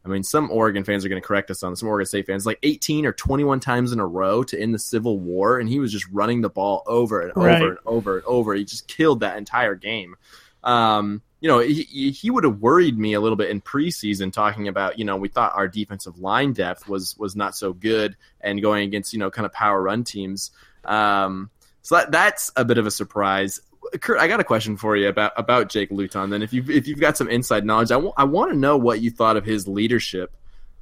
I 0.06 0.10
mean, 0.10 0.24
some 0.24 0.50
Oregon 0.52 0.84
fans 0.84 1.04
are 1.06 1.10
going 1.10 1.22
to 1.22 1.28
correct 1.28 1.52
us 1.52 1.64
on 1.64 1.72
this, 1.72 1.80
some 1.82 1.90
Oregon 1.90 2.06
State 2.06 2.28
fans, 2.28 2.46
like 2.46 2.60
18 2.64 3.06
or 3.06 3.12
21 3.14 3.60
times 3.60 3.92
in 3.92 4.00
a 4.00 4.06
row 4.08 4.44
to 4.44 4.60
end 4.60 4.74
the 4.74 4.80
Civil 4.80 5.20
War, 5.20 5.60
and 5.60 5.68
he 5.68 5.80
was 5.80 5.92
just 5.92 6.08
running 6.12 6.42
the 6.42 6.50
ball 6.50 6.84
over 6.88 7.22
and 7.22 7.34
Right. 7.36 7.62
over 7.62 7.70
and 7.70 7.78
over 7.86 8.16
and 8.18 8.26
over. 8.26 8.54
He 8.54 8.64
just 8.64 8.88
killed 8.88 9.20
that 9.22 9.38
entire 9.38 9.76
game. 9.76 10.16
Um, 10.64 11.22
you 11.40 11.48
know, 11.48 11.60
he, 11.60 11.84
he- 11.84 12.12
he 12.12 12.32
would 12.32 12.44
have 12.44 12.60
worried 12.62 12.98
me 12.98 13.14
a 13.14 13.22
little 13.22 13.36
bit 13.36 13.50
in 13.50 13.62
preseason 13.62 14.32
talking 14.34 14.68
about, 14.68 14.98
you 14.98 15.06
know, 15.06 15.18
we 15.18 15.28
thought 15.28 15.56
our 15.56 15.68
defensive 15.68 16.18
line 16.20 16.54
depth 16.54 16.88
was 16.88 17.16
was 17.18 17.36
not 17.36 17.56
so 17.56 17.74
good 17.74 18.16
and 18.42 18.62
going 18.62 18.84
against, 18.88 19.14
you 19.14 19.20
know, 19.20 19.30
kind 19.30 19.46
of 19.46 19.54
power 19.54 19.82
run 19.82 20.04
teams. 20.04 20.52
Um, 20.84 21.50
so 21.84 21.96
that, 21.96 22.12
that's 22.12 22.52
a 22.56 22.66
bit 22.66 22.78
of 22.80 22.86
a 22.88 22.92
surprise. 22.92 23.60
Kurt, 24.02 24.20
I 24.20 24.28
got 24.28 24.40
a 24.40 24.44
question 24.44 24.78
for 24.78 24.96
you 24.96 25.08
about 25.10 25.32
about 25.38 25.70
Jake 25.70 25.92
Luton. 25.92 26.30
Then, 26.30 26.42
if 26.42 26.54
you 26.54 26.64
if 26.68 26.88
you've 26.88 27.00
got 27.00 27.18
some 27.18 27.30
inside 27.30 27.66
knowledge, 27.66 27.92
I 27.92 27.98
want 27.98 28.52
to 28.52 28.58
know 28.58 28.78
what 28.78 29.02
you 29.02 29.12
thought 29.12 29.38
of 29.38 29.46
his 29.46 29.68
leadership 29.68 30.34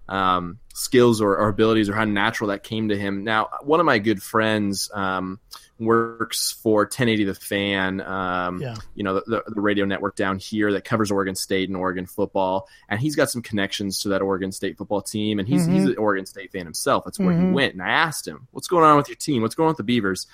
um, 0.08 0.60
skills 0.74 1.20
or, 1.22 1.36
or 1.38 1.48
abilities, 1.48 1.90
or 1.90 1.94
how 1.94 2.06
natural 2.06 2.50
that 2.50 2.64
came 2.64 2.90
to 2.90 2.98
him. 2.98 3.24
Now, 3.24 3.50
one 3.64 3.80
of 3.80 3.88
my 3.88 3.98
good 3.98 4.22
friends 4.22 4.92
um, 4.94 5.40
works 5.80 6.52
for 6.52 6.82
1080 6.84 7.24
The 7.24 7.34
Fan, 7.34 8.02
um, 8.02 8.62
Yeah. 8.62 8.76
you 8.94 9.04
know, 9.04 9.16
the, 9.16 9.44
the, 9.48 9.60
radio 9.62 9.84
network 9.86 10.16
down 10.16 10.38
here 10.38 10.72
that 10.74 10.86
covers 10.86 11.10
Oregon 11.12 11.34
State 11.34 11.70
and 11.70 11.76
Oregon 11.78 12.06
football, 12.06 12.68
and 12.88 13.00
he's 13.00 13.16
got 13.16 13.32
some 13.32 13.42
connections 13.42 14.02
to 14.02 14.10
that 14.10 14.22
Oregon 14.22 14.52
State 14.52 14.78
football 14.78 15.02
team, 15.02 15.40
and 15.40 15.48
he's 15.48 15.66
he's 15.66 15.86
Mhm. 15.86 15.90
an 15.94 15.98
Oregon 15.98 16.26
State 16.28 16.52
fan 16.52 16.66
himself. 16.66 17.04
That's 17.04 17.20
where 17.20 17.34
he 17.34 17.44
Mhm. 17.44 17.54
went, 17.54 17.74
and 17.74 17.82
I 17.82 17.90
asked 17.90 18.28
him, 18.28 18.48
"What's 18.52 18.68
going 18.68 18.84
on 18.86 18.98
with 18.98 19.10
your 19.10 19.16
team? 19.18 19.42
What's 19.42 19.56
going 19.56 19.66
on 19.66 19.72
with 19.72 19.78
the 19.78 19.84
Beavers?" 19.84 20.28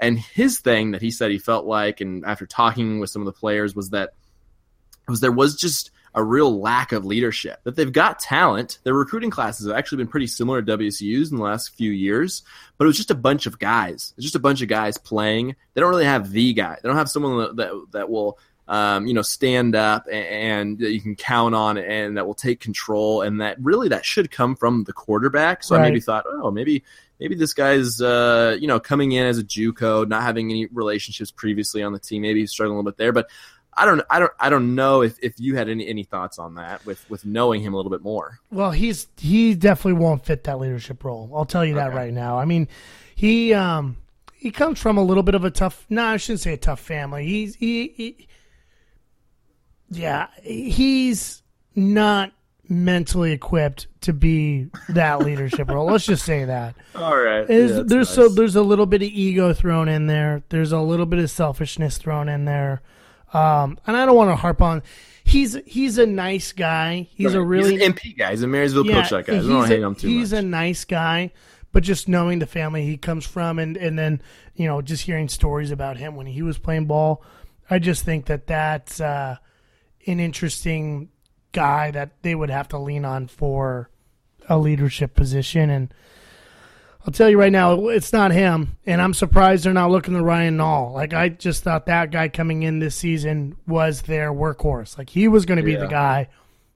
And 0.00 0.18
his 0.18 0.58
thing 0.58 0.92
that 0.92 1.02
he 1.02 1.10
said 1.10 1.30
he 1.30 1.38
felt 1.38 1.66
like, 1.66 2.00
and 2.00 2.24
after 2.24 2.46
talking 2.46 2.98
with 2.98 3.10
some 3.10 3.22
of 3.22 3.26
the 3.26 3.38
players, 3.38 3.76
was 3.76 3.90
that 3.90 4.14
was 5.06 5.20
there 5.20 5.30
was 5.30 5.56
just 5.56 5.90
a 6.14 6.24
real 6.24 6.60
lack 6.60 6.92
of 6.92 7.04
leadership. 7.04 7.60
That 7.64 7.76
they've 7.76 7.92
got 7.92 8.18
talent. 8.18 8.78
Their 8.82 8.94
recruiting 8.94 9.30
classes 9.30 9.66
have 9.66 9.76
actually 9.76 9.98
been 9.98 10.08
pretty 10.08 10.26
similar 10.26 10.62
to 10.62 10.78
WSU's 10.78 11.30
in 11.30 11.36
the 11.36 11.42
last 11.42 11.74
few 11.74 11.92
years, 11.92 12.42
but 12.78 12.84
it 12.84 12.88
was 12.88 12.96
just 12.96 13.10
a 13.10 13.14
bunch 13.14 13.46
of 13.46 13.58
guys. 13.58 14.14
It's 14.16 14.24
just 14.24 14.34
a 14.34 14.40
bunch 14.40 14.62
of 14.62 14.68
guys 14.68 14.96
playing. 14.96 15.54
They 15.74 15.80
don't 15.80 15.90
really 15.90 16.06
have 16.06 16.30
the 16.30 16.52
guy. 16.54 16.78
They 16.82 16.88
don't 16.88 16.98
have 16.98 17.10
someone 17.10 17.38
that 17.38 17.56
that, 17.56 17.86
that 17.92 18.10
will. 18.10 18.38
Um, 18.68 19.08
you 19.08 19.14
know, 19.14 19.22
stand 19.22 19.74
up 19.74 20.06
and, 20.06 20.26
and 20.26 20.78
that 20.78 20.92
you 20.92 21.00
can 21.00 21.16
count 21.16 21.56
on, 21.56 21.76
and 21.76 22.16
that 22.16 22.24
will 22.24 22.36
take 22.36 22.60
control, 22.60 23.22
and 23.22 23.40
that 23.40 23.56
really 23.60 23.88
that 23.88 24.04
should 24.04 24.30
come 24.30 24.54
from 24.54 24.84
the 24.84 24.92
quarterback. 24.92 25.64
So 25.64 25.74
I 25.74 25.80
maybe 25.80 25.98
thought, 25.98 26.24
oh, 26.28 26.52
maybe 26.52 26.84
maybe 27.20 27.34
this 27.36 27.52
guy's 27.52 28.00
uh, 28.00 28.56
you 28.58 28.66
know 28.66 28.80
coming 28.80 29.12
in 29.12 29.26
as 29.26 29.38
a 29.38 29.44
JUCO, 29.44 30.08
not 30.08 30.22
having 30.22 30.50
any 30.50 30.66
relationships 30.66 31.30
previously 31.30 31.82
on 31.82 31.92
the 31.92 31.98
team. 32.00 32.22
Maybe 32.22 32.40
he's 32.40 32.50
struggling 32.50 32.76
a 32.76 32.78
little 32.80 32.90
bit 32.90 32.98
there, 32.98 33.12
but 33.12 33.30
I 33.72 33.84
don't 33.84 34.02
I 34.10 34.18
don't 34.18 34.32
I 34.40 34.50
don't 34.50 34.74
know 34.74 35.02
if, 35.02 35.16
if 35.22 35.38
you 35.38 35.54
had 35.54 35.68
any, 35.68 35.86
any 35.86 36.02
thoughts 36.02 36.38
on 36.40 36.56
that 36.56 36.84
with 36.84 37.08
with 37.08 37.24
knowing 37.24 37.62
him 37.62 37.72
a 37.72 37.76
little 37.76 37.90
bit 37.92 38.02
more. 38.02 38.40
Well, 38.50 38.72
he's 38.72 39.06
he 39.16 39.54
definitely 39.54 40.00
won't 40.00 40.24
fit 40.24 40.44
that 40.44 40.58
leadership 40.58 41.04
role. 41.04 41.30
I'll 41.34 41.44
tell 41.44 41.64
you 41.64 41.74
that 41.74 41.88
Okay. 41.88 41.96
right 41.96 42.12
now. 42.12 42.38
I 42.38 42.46
mean, 42.46 42.66
he 43.14 43.54
um 43.54 43.96
he 44.34 44.50
comes 44.50 44.80
from 44.80 44.96
a 44.98 45.04
little 45.04 45.22
bit 45.22 45.34
of 45.34 45.44
a 45.44 45.50
tough. 45.50 45.86
No, 45.88 46.04
I 46.04 46.16
shouldn't 46.16 46.40
say 46.40 46.54
a 46.54 46.56
tough 46.56 46.80
family. 46.80 47.26
He's 47.26 47.54
he, 47.54 47.88
he 47.96 48.26
yeah, 49.90 50.28
he's 50.42 51.42
not 51.74 52.32
mentally 52.70 53.32
equipped 53.32 53.88
to 54.02 54.12
be 54.12 54.68
that 54.88 55.18
leadership 55.18 55.68
role. 55.68 55.86
Let's 55.86 56.06
just 56.06 56.24
say 56.24 56.44
that. 56.44 56.76
All 56.94 57.16
right, 57.16 57.46
There's, 57.46 57.84
there's 57.86 58.08
so 58.08 58.28
there's 58.28 58.56
a 58.56 58.62
little 58.62 58.86
bit 58.86 59.02
of 59.02 59.08
ego 59.08 59.52
thrown 59.52 59.88
in 59.88 60.06
there. 60.06 60.42
There's 60.48 60.72
a 60.72 60.80
little 60.80 61.06
bit 61.06 61.18
of 61.18 61.30
selfishness 61.30 61.98
thrown 61.98 62.28
in 62.28 62.44
there, 62.44 62.80
um, 63.34 63.78
and 63.86 63.96
I 63.96 64.06
don't 64.06 64.16
want 64.16 64.30
to 64.30 64.36
harp 64.36 64.62
on. 64.62 64.82
He's 65.24 65.58
he's 65.66 65.98
a 65.98 66.06
nice 66.06 66.52
guy. 66.52 67.08
He's 67.12 67.34
a 67.34 67.42
really 67.42 67.72
he's 67.78 67.82
an 67.86 67.92
MP 67.92 68.16
guy. 68.16 68.30
He's 68.30 68.42
a 68.42 68.46
Marysville 68.46 68.84
Pilchuck 68.84 69.26
guy. 69.26 69.34
I 69.34 69.36
don't 69.36 69.44
he's 69.44 69.48
want 69.54 69.66
to 69.68 69.72
a- 69.74 69.76
hate 69.76 69.82
him 69.82 69.94
too 69.94 70.08
He's 70.08 70.32
much. 70.32 70.42
a 70.42 70.46
nice 70.46 70.84
guy, 70.84 71.32
but 71.72 71.82
just 71.82 72.08
knowing 72.08 72.38
the 72.38 72.46
family 72.46 72.84
he 72.86 72.96
comes 72.96 73.26
from, 73.26 73.58
and 73.58 73.76
and 73.76 73.98
then 73.98 74.22
you 74.54 74.66
know 74.66 74.80
just 74.80 75.02
hearing 75.04 75.28
stories 75.28 75.70
about 75.70 75.96
him 75.98 76.14
when 76.16 76.26
he 76.26 76.42
was 76.42 76.58
playing 76.58 76.86
ball, 76.86 77.22
I 77.68 77.78
just 77.80 78.04
think 78.04 78.26
that 78.26 78.46
that's 78.46 79.00
uh, 79.00 79.36
an 80.06 80.20
interesting 80.20 81.10
guy 81.52 81.90
that 81.90 82.10
they 82.22 82.34
would 82.34 82.50
have 82.50 82.68
to 82.68 82.78
lean 82.78 83.04
on 83.04 83.26
for 83.28 83.90
a 84.48 84.58
leadership 84.58 85.14
position. 85.14 85.70
And 85.70 85.92
I'll 87.06 87.12
tell 87.12 87.30
you 87.30 87.38
right 87.38 87.52
now, 87.52 87.88
it's 87.88 88.12
not 88.12 88.30
him, 88.30 88.76
and 88.84 89.00
I'm 89.00 89.14
surprised 89.14 89.64
they're 89.64 89.72
not 89.72 89.90
looking 89.90 90.14
to 90.14 90.22
Ryan 90.22 90.58
Nall. 90.58 90.92
Like 90.92 91.14
I 91.14 91.30
just 91.30 91.62
thought 91.62 91.86
that 91.86 92.10
guy 92.10 92.28
coming 92.28 92.62
in 92.62 92.78
this 92.78 92.94
season 92.96 93.56
was 93.66 94.02
their 94.02 94.32
workhorse. 94.32 94.98
Like 94.98 95.10
he 95.10 95.26
was 95.28 95.46
going 95.46 95.56
to 95.58 95.62
be 95.64 95.76
the 95.76 95.86
guy 95.86 96.28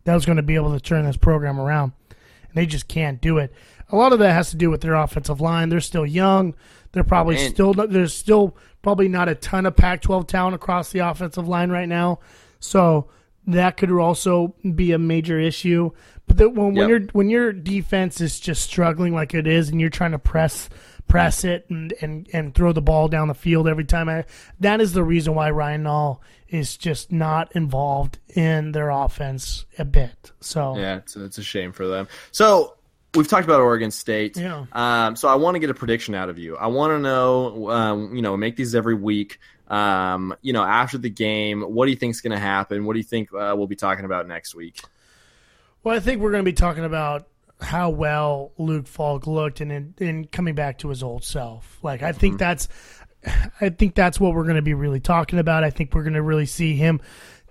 that 0.05 0.15
was 0.15 0.25
going 0.27 0.37
to 0.37 0.43
be 0.43 0.55
able 0.55 0.73
to 0.73 0.81
turn 0.81 1.05
this 1.05 1.17
program 1.17 1.61
around. 1.61 1.93
And 2.11 2.55
they 2.55 2.67
just 2.67 2.89
can't 2.89 3.21
do 3.21 3.39
it. 3.39 3.53
A 3.91 3.97
lot 3.97 4.13
of 4.13 4.19
that 4.21 4.33
has 4.33 4.51
to 4.51 4.57
do 4.57 4.71
with 4.71 4.81
their 4.81 4.95
offensive 4.95 5.41
line. 5.41 5.69
They're 5.69 5.81
still 5.81 6.07
young. 6.07 6.55
They're 6.93 7.05
probably 7.05 7.37
And- 7.37 7.53
still 7.55 7.75
there's 7.75 8.15
still 8.15 8.57
probably 8.83 9.09
not 9.09 9.29
a 9.29 9.35
ton 9.35 9.67
of 9.67 9.77
Pac-12 9.77 10.27
talent 10.27 10.55
across 10.55 10.91
the 10.91 11.01
offensive 11.01 11.49
line 11.49 11.71
right 11.71 11.89
now. 11.89 12.19
So 12.61 13.09
that 13.47 13.77
could 13.77 13.91
also 13.91 14.55
be 14.75 14.93
a 14.93 14.99
major 14.99 15.39
issue. 15.39 15.91
But 16.27 16.39
the, 16.39 16.49
when, 16.49 16.75
when 16.75 16.89
your 16.89 17.01
when 17.13 17.29
your 17.29 17.53
defense 17.53 18.21
is 18.21 18.41
just 18.41 18.63
struggling 18.63 19.15
like 19.15 19.35
it 19.35 19.47
is, 19.47 19.69
and 19.69 19.81
you're 19.81 19.91
trying 19.91 20.13
to 20.13 20.19
press 20.19 20.69
press 21.07 21.45
it 21.45 21.67
and, 21.69 21.93
and, 22.01 22.29
and 22.33 22.55
throw 22.55 22.73
the 22.73 22.83
ball 22.83 23.09
down 23.09 23.29
the 23.29 23.35
field 23.35 23.69
every 23.69 23.85
time, 23.85 24.09
I, 24.09 24.25
that 24.61 24.81
is 24.81 24.93
the 24.93 25.05
reason 25.05 25.35
why 25.35 25.51
Ryan 25.51 25.85
Nall 25.85 26.21
is 26.49 26.77
just 26.77 27.13
not 27.13 27.55
involved 27.55 28.19
in 28.35 28.73
their 28.73 28.91
offense 28.91 29.67
a 29.79 29.85
bit. 29.85 30.33
So 30.41 30.77
Yeah, 30.77 30.97
it's, 30.97 31.17
it's 31.17 31.39
a 31.39 31.43
shame 31.43 31.73
for 31.73 31.87
them. 31.87 32.09
So 32.33 32.77
we've 33.15 33.29
talked 33.29 33.45
about 33.45 33.61
Oregon 33.61 33.91
State. 33.91 34.37
Yeah. 34.37 34.67
Um, 34.73 35.17
so 35.17 35.29
I 35.29 35.35
want 35.35 35.57
to 35.57 35.59
get 35.59 35.71
a 35.71 35.75
prediction 35.75 36.15
out 36.15 36.29
of 36.29 36.39
you. 36.39 36.57
I 36.57 36.67
want 36.69 36.93
to 36.93 36.99
know, 36.99 37.71
um, 37.71 38.15
you 38.15 38.23
know, 38.23 38.37
make 38.37 38.57
these 38.57 38.75
every 38.75 38.95
week. 38.95 39.39
Um, 39.69 40.35
you 40.43 40.53
know, 40.53 40.63
after 40.63 40.99
the 40.99 41.11
game, 41.11 41.63
what 41.63 41.87
do 41.87 41.91
you 41.91 41.97
think 41.97 42.15
is 42.15 42.21
going 42.21 42.33
to 42.33 42.39
happen? 42.39 42.85
What 42.85 42.93
do 42.93 42.99
you 42.99 43.05
think 43.05 43.33
uh, 43.33 43.55
we'll 43.57 43.67
be 43.67 43.77
talking 43.77 44.05
about 44.05 44.29
next 44.29 44.55
week? 44.55 44.81
Well, 45.83 45.97
I 45.97 46.01
think 46.01 46.21
we're 46.21 46.31
going 46.31 46.45
to 46.45 46.51
be 46.51 46.55
talking 46.55 46.85
about 46.85 47.29
how 47.61 47.91
well 47.91 48.53
Luke 48.59 48.87
Falk 48.87 49.27
looked 49.27 49.61
and 49.61 49.95
and 50.01 50.31
coming 50.31 50.55
back 50.55 50.79
to 50.79 50.89
his 50.89 51.03
old 51.03 51.25
self. 51.25 51.79
Like 51.83 52.03
I 52.03 52.13
think 52.13 52.35
mm-hmm. 52.35 52.39
that's 52.39 52.69
I 53.61 53.71
think 53.71 53.95
that's 53.95 54.21
what 54.21 54.35
we're 54.35 54.45
going 54.45 54.57
to 54.57 54.63
be 54.63 54.75
really 54.75 55.01
talking 55.01 55.39
about. 55.39 55.65
I 55.65 55.71
think 55.71 55.95
we're 55.95 56.03
going 56.03 56.15
to 56.15 56.23
really 56.23 56.47
see 56.47 56.77
him 56.77 57.01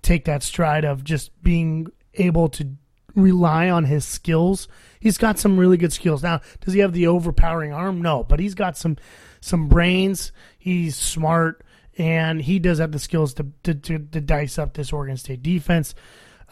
take 0.02 0.26
that 0.26 0.42
stride 0.42 0.84
of 0.84 1.02
just 1.02 1.30
being 1.42 1.88
able 2.14 2.48
to 2.50 2.68
rely 3.14 3.70
on 3.70 3.84
his 3.84 4.04
skills. 4.04 4.68
He's 5.00 5.18
got 5.18 5.38
some 5.38 5.58
really 5.58 5.76
good 5.76 5.92
skills. 5.92 6.22
Now, 6.22 6.40
does 6.60 6.74
he 6.74 6.80
have 6.80 6.92
the 6.92 7.06
overpowering 7.06 7.72
arm? 7.72 8.02
No, 8.02 8.24
but 8.24 8.40
he's 8.40 8.54
got 8.54 8.76
some 8.76 8.96
some 9.40 9.68
brains. 9.68 10.32
He's 10.58 10.96
smart 10.96 11.63
and 11.96 12.42
he 12.42 12.58
does 12.58 12.78
have 12.78 12.92
the 12.92 12.98
skills 12.98 13.34
to 13.34 13.46
to, 13.62 13.74
to, 13.74 13.98
to 13.98 14.20
dice 14.20 14.58
up 14.58 14.74
this 14.74 14.92
Oregon 14.92 15.16
State 15.16 15.42
defense. 15.42 15.94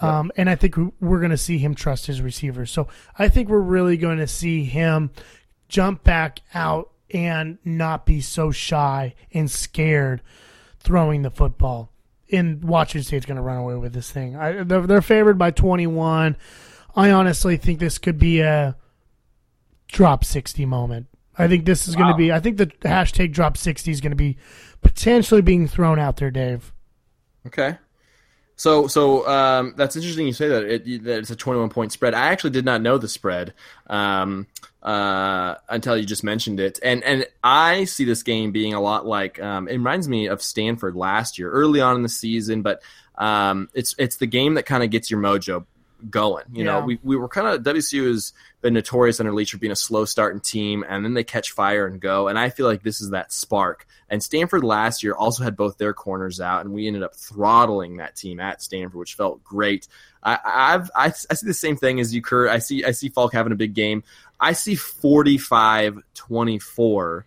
Um, 0.01 0.33
and 0.37 0.51
I 0.51 0.57
think 0.57 0.77
we're 1.01 1.21
going 1.21 1.31
to 1.31 1.37
see 1.37 1.59
him 1.59 1.75
trust 1.75 2.07
his 2.07 2.21
receivers. 2.21 2.71
So 2.71 2.89
I 3.19 3.29
think 3.29 3.49
we're 3.49 3.61
really 3.61 3.97
going 3.97 4.19
to 4.19 4.27
see 4.27 4.65
him 4.65 5.11
jump 5.69 6.03
back 6.03 6.41
out 6.55 6.91
and 7.13 7.59
not 7.65 8.05
be 8.05 8.21
so 8.21 8.51
shy 8.51 9.15
and 9.33 9.51
scared 9.51 10.23
throwing 10.81 11.23
the 11.23 11.31
football. 11.31 11.93
And 12.33 12.65
Washington 12.65 13.05
State's 13.05 13.27
going 13.27 13.37
to 13.37 13.43
run 13.43 13.59
away 13.59 13.77
with 13.77 13.93
this 13.93 14.11
thing. 14.11 14.35
I, 14.35 14.63
they're, 14.65 14.87
they're 14.87 15.03
favored 15.03 15.39
by 15.39 15.51
21. 15.51 16.37
I 16.97 17.11
honestly 17.11 17.57
think 17.57 17.79
this 17.79 17.99
could 17.99 18.19
be 18.19 18.41
a 18.41 18.77
drop 19.89 20.25
60 20.25 20.65
moment. 20.67 21.07
I 21.39 21.49
think 21.49 21.65
this 21.65 21.89
is 21.89 21.97
wow. 21.97 22.03
going 22.03 22.13
to 22.13 22.19
be. 22.19 22.33
I 22.33 22.41
think 22.41 22.59
the 22.59 22.67
hashtag 22.67 23.33
drop 23.33 23.57
60 23.57 23.91
is 23.91 24.01
going 24.01 24.11
to 24.11 24.17
be 24.17 24.37
potentially 24.83 25.43
being 25.43 25.67
thrown 25.67 25.99
out 25.99 26.17
there, 26.17 26.31
Dave. 26.31 26.73
Okay. 27.47 27.77
So, 28.57 28.87
so 28.87 29.27
um, 29.27 29.75
that's 29.77 29.97
interesting. 29.97 30.27
You 30.27 30.33
say 30.33 30.49
that, 30.49 30.65
it, 30.65 31.05
that 31.05 31.19
it's 31.19 31.31
a 31.31 31.37
21 31.37 31.71
point 31.71 31.91
spread. 31.91 32.15
I 32.15 32.29
actually 32.29 32.51
did 32.51 32.65
not 32.65 32.83
know 32.83 32.99
the 32.99 33.09
spread 33.09 33.55
um, 33.89 34.47
uh, 34.83 35.57
until 35.69 35.97
you 35.97 36.05
just 36.05 36.23
mentioned 36.23 36.61
it, 36.61 36.79
and 36.83 37.03
and 37.03 37.27
I 37.43 37.85
see 37.85 38.05
this 38.05 38.23
game 38.23 38.53
being 38.53 38.75
a 38.75 38.81
lot 38.81 39.07
like 39.07 39.43
um, 39.43 39.67
it 39.69 39.73
reminds 39.73 40.09
me 40.09 40.27
of 40.27 40.43
Stanford 40.43 40.95
last 40.95 41.39
year, 41.39 41.51
early 41.51 41.81
on 41.81 41.97
in 41.97 42.03
the 42.03 42.09
season. 42.09 42.63
But 42.63 42.83
um, 43.17 43.69
it's 43.75 43.95
it's 43.99 44.17
the 44.17 44.27
game 44.27 44.55
that 44.55 44.65
kind 44.65 44.85
of 44.85 44.91
gets 44.91 45.11
your 45.11 45.21
mojo 45.21 45.65
going. 46.11 46.45
You 46.53 46.65
yeah. 46.65 46.73
know, 46.73 46.85
we, 46.85 46.99
we 47.03 47.17
were 47.17 47.29
kind 47.29 47.47
of 47.47 47.63
WSU 47.63 48.09
has 48.09 48.33
been 48.61 48.75
notorious 48.75 49.21
under 49.21 49.33
Leach 49.33 49.53
for 49.53 49.59
being 49.59 49.73
a 49.73 49.77
slow 49.77 50.05
starting 50.05 50.41
team, 50.41 50.85
and 50.89 51.05
then 51.05 51.15
they 51.15 51.25
catch 51.25 51.51
fire 51.51 51.87
and 51.87 52.01
go. 52.01 52.29
And 52.29 52.39
I 52.39 52.51
feel 52.51 52.67
like 52.67 52.83
this 52.83 53.01
is 53.01 53.11
that 53.11 53.33
spark. 53.33 53.87
And 54.09 54.23
Stanford 54.23 54.65
last 54.65 55.03
year 55.03 55.15
also 55.15 55.45
had 55.45 55.57
both 55.57 55.79
their 55.79 55.95
corners 55.95 56.41
out, 56.41 56.65
and 56.65 56.73
we 56.73 56.87
ended 56.87 57.03
up 57.03 57.15
throttling 57.15 57.97
that 57.97 58.17
team 58.17 58.41
at 58.41 58.63
Stanford, 58.63 58.99
which 58.99 59.15
felt 59.15 59.43
great. 59.43 59.89
I, 60.23 60.39
I've 60.45 60.91
I, 60.95 61.13
I 61.31 61.35
see 61.35 61.47
the 61.47 61.55
same 61.55 61.77
thing 61.77 62.01
as 62.01 62.15
you, 62.15 62.23
Kurt. 62.23 62.51
I 62.51 62.59
see 62.59 62.85
I 62.85 62.91
see 62.93 63.09
Falk 63.09 63.33
having 63.33 63.53
a 63.53 63.57
big 63.57 63.75
game. 63.75 64.05
I 64.39 64.53
see 64.53 64.75
45-24 64.75 67.25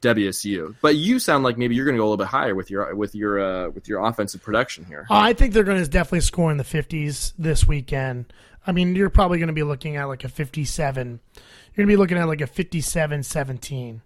WSU. 0.00 0.74
But 0.80 0.96
you 0.96 1.18
sound 1.18 1.44
like 1.44 1.58
maybe 1.58 1.74
you're 1.74 1.84
going 1.84 1.96
to 1.96 1.98
go 1.98 2.04
a 2.04 2.10
little 2.10 2.16
bit 2.16 2.28
higher 2.28 2.54
with 2.54 2.70
your 2.70 2.94
with 2.94 3.14
your 3.14 3.40
uh, 3.40 3.68
with 3.70 3.88
your 3.88 4.04
offensive 4.04 4.42
production 4.42 4.84
here. 4.84 5.06
Uh, 5.10 5.16
I 5.16 5.32
think 5.32 5.52
they're 5.52 5.64
going 5.64 5.82
to 5.82 5.88
definitely 5.88 6.20
score 6.20 6.50
in 6.50 6.56
the 6.56 6.64
50s 6.64 7.32
this 7.38 7.66
weekend. 7.66 8.32
I 8.66 8.72
mean, 8.72 8.94
you're 8.94 9.10
probably 9.10 9.38
going 9.38 9.48
to 9.48 9.54
be 9.54 9.62
looking 9.62 9.96
at 9.96 10.04
like 10.04 10.24
a 10.24 10.28
57. 10.28 11.08
You're 11.08 11.86
going 11.86 11.88
to 11.88 11.92
be 11.92 11.96
looking 11.96 12.18
at 12.18 12.28
like 12.28 12.40
a 12.40 12.46
57-17. 12.46 14.00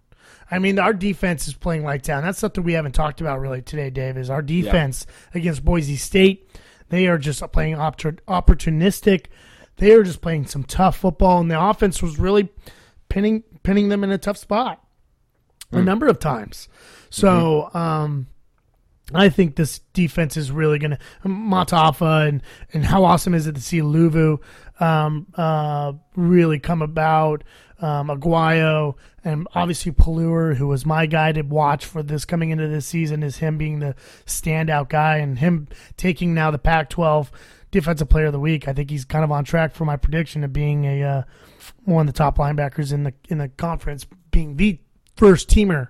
I 0.49 0.59
mean, 0.59 0.79
our 0.79 0.93
defense 0.93 1.47
is 1.47 1.53
playing 1.53 1.83
lights 1.83 2.07
down. 2.07 2.23
That's 2.23 2.39
something 2.39 2.63
we 2.63 2.73
haven't 2.73 2.93
talked 2.93 3.19
about 3.19 3.39
really 3.39 3.61
today, 3.61 3.89
Dave. 3.89 4.17
Is 4.17 4.29
our 4.29 4.41
defense 4.41 5.05
yeah. 5.07 5.39
against 5.39 5.65
Boise 5.65 5.95
State? 5.95 6.49
They 6.89 7.07
are 7.07 7.17
just 7.17 7.41
playing 7.51 7.75
opportunistic. 7.75 9.25
They 9.77 9.91
are 9.93 10.03
just 10.03 10.21
playing 10.21 10.45
some 10.45 10.63
tough 10.63 10.97
football, 10.97 11.41
and 11.41 11.49
the 11.49 11.61
offense 11.61 12.01
was 12.01 12.19
really 12.19 12.49
pinning 13.09 13.43
pinning 13.63 13.89
them 13.89 14.03
in 14.03 14.11
a 14.11 14.17
tough 14.17 14.37
spot 14.37 14.83
a 15.73 15.79
hmm. 15.79 15.85
number 15.85 16.07
of 16.07 16.19
times. 16.19 16.67
So 17.09 17.69
mm-hmm. 17.73 17.77
um, 17.77 18.27
I 19.13 19.29
think 19.29 19.55
this 19.55 19.79
defense 19.93 20.37
is 20.37 20.51
really 20.51 20.79
going 20.79 20.91
to 20.91 20.99
Mata'afa 21.25 22.27
and 22.27 22.41
and 22.73 22.85
how 22.85 23.03
awesome 23.03 23.33
is 23.33 23.47
it 23.47 23.55
to 23.55 23.61
see 23.61 23.79
Luvu 23.79 24.39
um, 24.79 25.27
uh, 25.35 25.93
really 26.15 26.59
come 26.59 26.81
about. 26.81 27.43
Um, 27.81 28.07
Aguayo 28.07 28.95
and 29.25 29.45
obviously 29.55 29.91
Pelluer, 29.91 30.55
who 30.55 30.67
was 30.67 30.85
my 30.85 31.05
guy 31.05 31.33
to 31.33 31.41
watch 31.41 31.85
for 31.85 32.01
this 32.01 32.23
coming 32.23 32.49
into 32.51 32.65
this 32.69 32.85
season, 32.85 33.23
is 33.23 33.37
him 33.37 33.57
being 33.57 33.79
the 33.79 33.95
standout 34.25 34.87
guy 34.87 35.17
and 35.17 35.39
him 35.39 35.67
taking 35.97 36.33
now 36.33 36.49
the 36.49 36.57
Pac-12 36.57 37.29
Defensive 37.71 38.07
Player 38.07 38.27
of 38.27 38.31
the 38.31 38.39
Week. 38.39 38.69
I 38.69 38.73
think 38.73 38.89
he's 38.89 39.03
kind 39.03 39.25
of 39.25 39.31
on 39.33 39.43
track 39.43 39.73
for 39.73 39.83
my 39.83 39.97
prediction 39.97 40.45
of 40.45 40.53
being 40.53 40.85
a 40.85 41.03
uh, 41.03 41.23
one 41.83 42.07
of 42.07 42.13
the 42.13 42.17
top 42.17 42.37
linebackers 42.37 42.93
in 42.93 43.03
the 43.03 43.13
in 43.27 43.39
the 43.39 43.49
conference, 43.49 44.05
being 44.31 44.55
the 44.55 44.79
first 45.15 45.49
teamer 45.49 45.89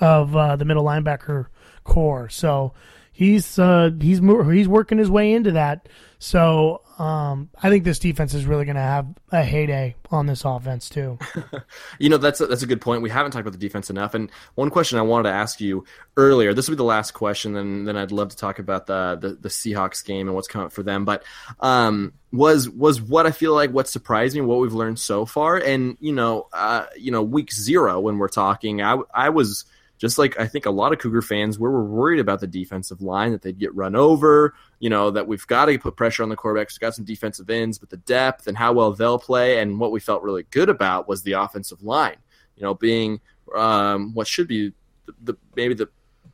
of 0.00 0.36
uh, 0.36 0.56
the 0.56 0.64
middle 0.64 0.84
linebacker 0.84 1.46
core. 1.84 2.28
So 2.28 2.72
he's 3.12 3.58
uh, 3.58 3.90
he's 4.00 4.20
he's 4.20 4.68
working 4.68 4.98
his 4.98 5.10
way 5.10 5.32
into 5.32 5.52
that. 5.52 5.88
So 6.18 6.81
um, 7.02 7.50
I 7.60 7.68
think 7.68 7.82
this 7.82 7.98
defense 7.98 8.32
is 8.32 8.46
really 8.46 8.64
going 8.64 8.76
to 8.76 8.80
have 8.80 9.08
a 9.32 9.42
heyday 9.42 9.96
on 10.12 10.26
this 10.26 10.44
offense 10.44 10.88
too. 10.88 11.18
you 11.98 12.08
know 12.08 12.16
that's 12.16 12.40
a, 12.40 12.46
that's 12.46 12.62
a 12.62 12.66
good 12.66 12.80
point. 12.80 13.02
We 13.02 13.10
haven't 13.10 13.32
talked 13.32 13.40
about 13.40 13.58
the 13.58 13.58
defense 13.58 13.90
enough. 13.90 14.14
And 14.14 14.30
one 14.54 14.70
question 14.70 15.00
I 15.00 15.02
wanted 15.02 15.24
to 15.24 15.34
ask 15.34 15.60
you 15.60 15.84
earlier. 16.16 16.54
This 16.54 16.68
will 16.68 16.74
be 16.74 16.76
the 16.76 16.84
last 16.84 17.10
question, 17.10 17.56
and 17.56 17.88
then 17.88 17.96
I'd 17.96 18.12
love 18.12 18.28
to 18.28 18.36
talk 18.36 18.60
about 18.60 18.86
the 18.86 19.18
the, 19.20 19.30
the 19.30 19.48
Seahawks 19.48 20.04
game 20.04 20.28
and 20.28 20.36
what's 20.36 20.46
coming 20.46 20.66
up 20.66 20.72
for 20.72 20.84
them. 20.84 21.04
But 21.04 21.24
um, 21.58 22.12
was 22.30 22.70
was 22.70 23.02
what 23.02 23.26
I 23.26 23.32
feel 23.32 23.52
like 23.52 23.72
what 23.72 23.88
surprised 23.88 24.36
me, 24.36 24.40
what 24.40 24.60
we've 24.60 24.72
learned 24.72 25.00
so 25.00 25.26
far, 25.26 25.56
and 25.56 25.96
you 25.98 26.12
know, 26.12 26.46
uh, 26.52 26.86
you 26.96 27.10
know, 27.10 27.24
week 27.24 27.52
zero 27.52 27.98
when 27.98 28.18
we're 28.18 28.28
talking, 28.28 28.80
I 28.80 28.96
I 29.12 29.30
was 29.30 29.64
just 30.02 30.18
like 30.18 30.38
I 30.40 30.48
think 30.48 30.66
a 30.66 30.70
lot 30.70 30.92
of 30.92 30.98
Cougar 30.98 31.22
fans, 31.22 31.60
we 31.60 31.68
were 31.68 31.84
worried 31.84 32.18
about 32.18 32.40
the 32.40 32.46
defensive 32.48 33.00
line 33.02 33.30
that 33.30 33.40
they'd 33.40 33.56
get 33.56 33.72
run 33.72 33.94
over. 33.94 34.52
You 34.80 34.90
know 34.90 35.12
that 35.12 35.28
we've 35.28 35.46
got 35.46 35.66
to 35.66 35.78
put 35.78 35.94
pressure 35.94 36.24
on 36.24 36.28
the 36.28 36.36
quarterbacks. 36.36 36.72
We've 36.72 36.80
got 36.80 36.96
some 36.96 37.04
defensive 37.04 37.48
ends, 37.48 37.78
but 37.78 37.88
the 37.88 37.98
depth 37.98 38.48
and 38.48 38.56
how 38.58 38.72
well 38.72 38.92
they'll 38.92 39.20
play, 39.20 39.60
and 39.60 39.78
what 39.78 39.92
we 39.92 40.00
felt 40.00 40.24
really 40.24 40.42
good 40.50 40.68
about 40.68 41.06
was 41.06 41.22
the 41.22 41.34
offensive 41.34 41.84
line. 41.84 42.16
You 42.56 42.64
know, 42.64 42.74
being 42.74 43.20
um, 43.54 44.12
what 44.12 44.26
should 44.26 44.48
be 44.48 44.72
the, 45.06 45.14
the, 45.22 45.34
maybe 45.54 45.74
the 45.74 45.88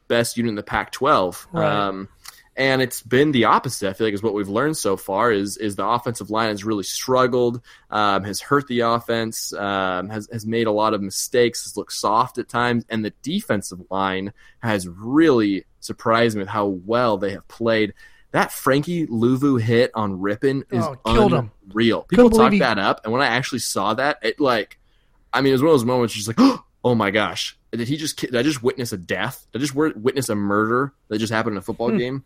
best 0.09 0.39
unit 0.39 0.49
in 0.49 0.55
the 0.55 0.63
Pac-12. 0.63 1.49
Right. 1.53 1.71
Um, 1.71 2.09
and 2.59 2.83
it's 2.83 3.03
been 3.03 3.31
the 3.31 3.45
opposite. 3.45 3.89
I 3.89 3.93
feel 3.93 4.09
like 4.09 4.15
is 4.15 4.23
what 4.23 4.35
we've 4.35 4.49
learned 4.49 4.77
so 4.77 4.97
far 4.97 5.31
is 5.31 5.57
is 5.57 5.77
the 5.77 5.87
offensive 5.87 6.29
line 6.29 6.49
has 6.49 6.65
really 6.65 6.83
struggled, 6.83 7.63
um, 7.89 8.25
has 8.25 8.41
hurt 8.41 8.67
the 8.67 8.81
offense, 8.81 9.53
um, 9.53 10.11
has 10.11 10.29
has 10.33 10.45
made 10.45 10.67
a 10.67 10.73
lot 10.73 10.93
of 10.93 11.01
mistakes, 11.01 11.63
has 11.63 11.77
looked 11.77 11.93
soft 11.93 12.37
at 12.37 12.49
times, 12.49 12.85
and 12.89 13.05
the 13.05 13.15
defensive 13.23 13.81
line 13.91 14.33
has 14.59 14.89
really 14.89 15.65
surprised 15.79 16.37
me 16.37 16.41
with 16.41 16.49
how 16.49 16.67
well 16.67 17.17
they 17.17 17.31
have 17.31 17.47
played. 17.47 17.95
That 18.33 18.53
Frankie 18.53 19.07
Luvu 19.07 19.61
hit 19.61 19.93
on 19.95 20.19
Rypien 20.19 20.65
is 20.71 20.85
oh, 20.85 21.49
unreal. 21.71 22.03
People 22.03 22.29
talk 22.29 22.53
he... 22.53 22.59
that 22.59 22.79
up, 22.79 23.03
and 23.05 23.13
when 23.13 23.23
I 23.23 23.29
actually 23.29 23.61
saw 23.61 23.95
that, 23.95 24.19
it 24.21 24.41
like, 24.41 24.79
I 25.33 25.43
mean, 25.43 25.51
it 25.51 25.55
was 25.55 25.63
one 25.63 25.71
of 25.71 25.75
those 25.75 25.85
moments 25.85 26.13
just 26.13 26.27
like, 26.27 26.41
oh 26.85 26.95
my 26.97 27.13
gosh, 27.13 27.57
did 27.71 27.87
he 27.87 27.97
just 27.97 28.19
did 28.19 28.35
I 28.35 28.43
just 28.43 28.65
witness 28.65 28.93
a 28.93 28.99
death? 28.99 29.47
Did 29.53 29.61
I 29.61 29.63
just 29.63 29.77
witness 29.77 30.29
a 30.29 30.35
murder 30.35 30.93
that 31.07 31.19
just 31.19 31.33
happened 31.33 31.55
in 31.55 31.59
a 31.59 31.63
football 31.63 31.91
hmm. 31.91 31.99
game? 31.99 32.25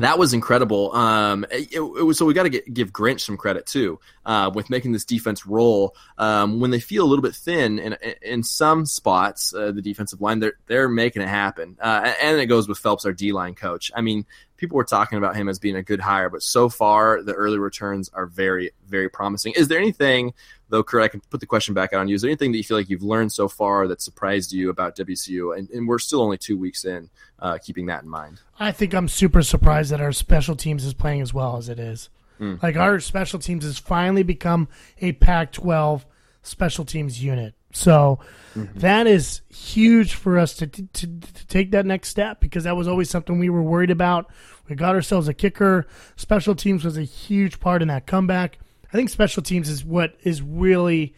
That 0.00 0.18
was 0.18 0.32
incredible. 0.32 0.94
Um, 0.94 1.44
it, 1.50 1.74
it 1.74 1.80
was, 1.80 2.16
so 2.16 2.24
we 2.24 2.32
got 2.32 2.44
to 2.44 2.48
give 2.50 2.90
Grinch 2.90 3.20
some 3.20 3.36
credit 3.36 3.66
too 3.66 4.00
uh, 4.24 4.50
with 4.52 4.70
making 4.70 4.92
this 4.92 5.04
defense 5.04 5.46
roll 5.46 5.94
um, 6.16 6.58
when 6.58 6.70
they 6.70 6.80
feel 6.80 7.04
a 7.04 7.08
little 7.08 7.22
bit 7.22 7.34
thin 7.34 7.78
in, 7.78 7.96
in 8.22 8.42
some 8.42 8.86
spots. 8.86 9.54
Uh, 9.54 9.72
the 9.72 9.82
defensive 9.82 10.20
line 10.20 10.40
they're 10.40 10.54
they're 10.66 10.88
making 10.88 11.22
it 11.22 11.28
happen, 11.28 11.76
uh, 11.80 12.14
and 12.22 12.40
it 12.40 12.46
goes 12.46 12.66
with 12.66 12.78
Phelps, 12.78 13.04
our 13.04 13.12
D 13.12 13.32
line 13.32 13.54
coach. 13.54 13.92
I 13.94 14.00
mean, 14.00 14.24
people 14.60 14.76
were 14.76 14.84
talking 14.84 15.18
about 15.18 15.34
him 15.34 15.48
as 15.48 15.58
being 15.58 15.76
a 15.76 15.82
good 15.82 16.00
hire, 16.00 16.28
but 16.28 16.42
so 16.42 16.68
far 16.68 17.22
the 17.22 17.32
early 17.32 17.58
returns 17.58 18.10
are 18.10 18.26
very 18.26 18.70
very 18.86 19.08
promising. 19.08 19.54
Is 19.56 19.68
there 19.68 19.78
anything 19.78 20.34
though, 20.68 20.84
Kurt? 20.84 21.02
I 21.02 21.08
can 21.08 21.20
put 21.30 21.40
the 21.40 21.46
question 21.46 21.74
back 21.74 21.94
on 21.94 22.06
you. 22.08 22.14
Is 22.14 22.22
there 22.22 22.30
anything 22.30 22.52
that 22.52 22.58
you 22.58 22.64
feel 22.64 22.76
like 22.76 22.90
you've 22.90 23.02
learned 23.02 23.32
so 23.32 23.48
far 23.48 23.88
that 23.88 24.02
surprised 24.02 24.52
you 24.52 24.70
about 24.70 24.96
WSU? 24.96 25.56
And, 25.56 25.68
and 25.70 25.88
we're 25.88 25.98
still 25.98 26.22
only 26.22 26.38
two 26.38 26.58
weeks 26.58 26.84
in 26.84 27.08
uh, 27.40 27.58
keeping 27.58 27.86
that 27.86 28.02
in 28.02 28.08
mind. 28.08 28.40
I 28.58 28.70
think 28.70 28.94
I'm 28.94 29.08
super 29.08 29.42
surprised 29.42 29.90
that 29.90 30.00
our 30.00 30.12
special 30.12 30.54
teams 30.54 30.84
is 30.84 30.94
playing 30.94 31.22
as 31.22 31.32
well 31.34 31.56
as 31.56 31.68
it 31.68 31.78
is. 31.78 32.10
Mm. 32.38 32.62
Like 32.62 32.76
our 32.76 33.00
special 33.00 33.38
teams 33.38 33.64
has 33.64 33.78
finally 33.78 34.22
become 34.22 34.68
a 35.00 35.12
Pac-12 35.12 36.04
special 36.42 36.84
teams 36.84 37.22
unit. 37.22 37.54
So 37.72 38.18
mm-hmm. 38.54 38.78
that 38.78 39.06
is 39.06 39.42
huge 39.48 40.14
for 40.14 40.38
us 40.38 40.54
to, 40.56 40.66
to, 40.66 40.82
to 41.06 41.46
take 41.46 41.70
that 41.72 41.86
next 41.86 42.08
step 42.08 42.40
because 42.40 42.64
that 42.64 42.76
was 42.76 42.88
always 42.88 43.10
something 43.10 43.38
we 43.38 43.50
were 43.50 43.62
worried 43.62 43.90
about. 43.90 44.30
We 44.68 44.76
got 44.76 44.94
ourselves 44.94 45.28
a 45.28 45.34
kicker. 45.34 45.86
Special 46.16 46.54
teams 46.54 46.84
was 46.84 46.96
a 46.96 47.02
huge 47.02 47.60
part 47.60 47.82
in 47.82 47.88
that 47.88 48.06
comeback. 48.06 48.58
I 48.92 48.96
think 48.96 49.08
special 49.08 49.42
teams 49.42 49.68
is 49.68 49.84
what 49.84 50.14
is 50.22 50.42
really 50.42 51.14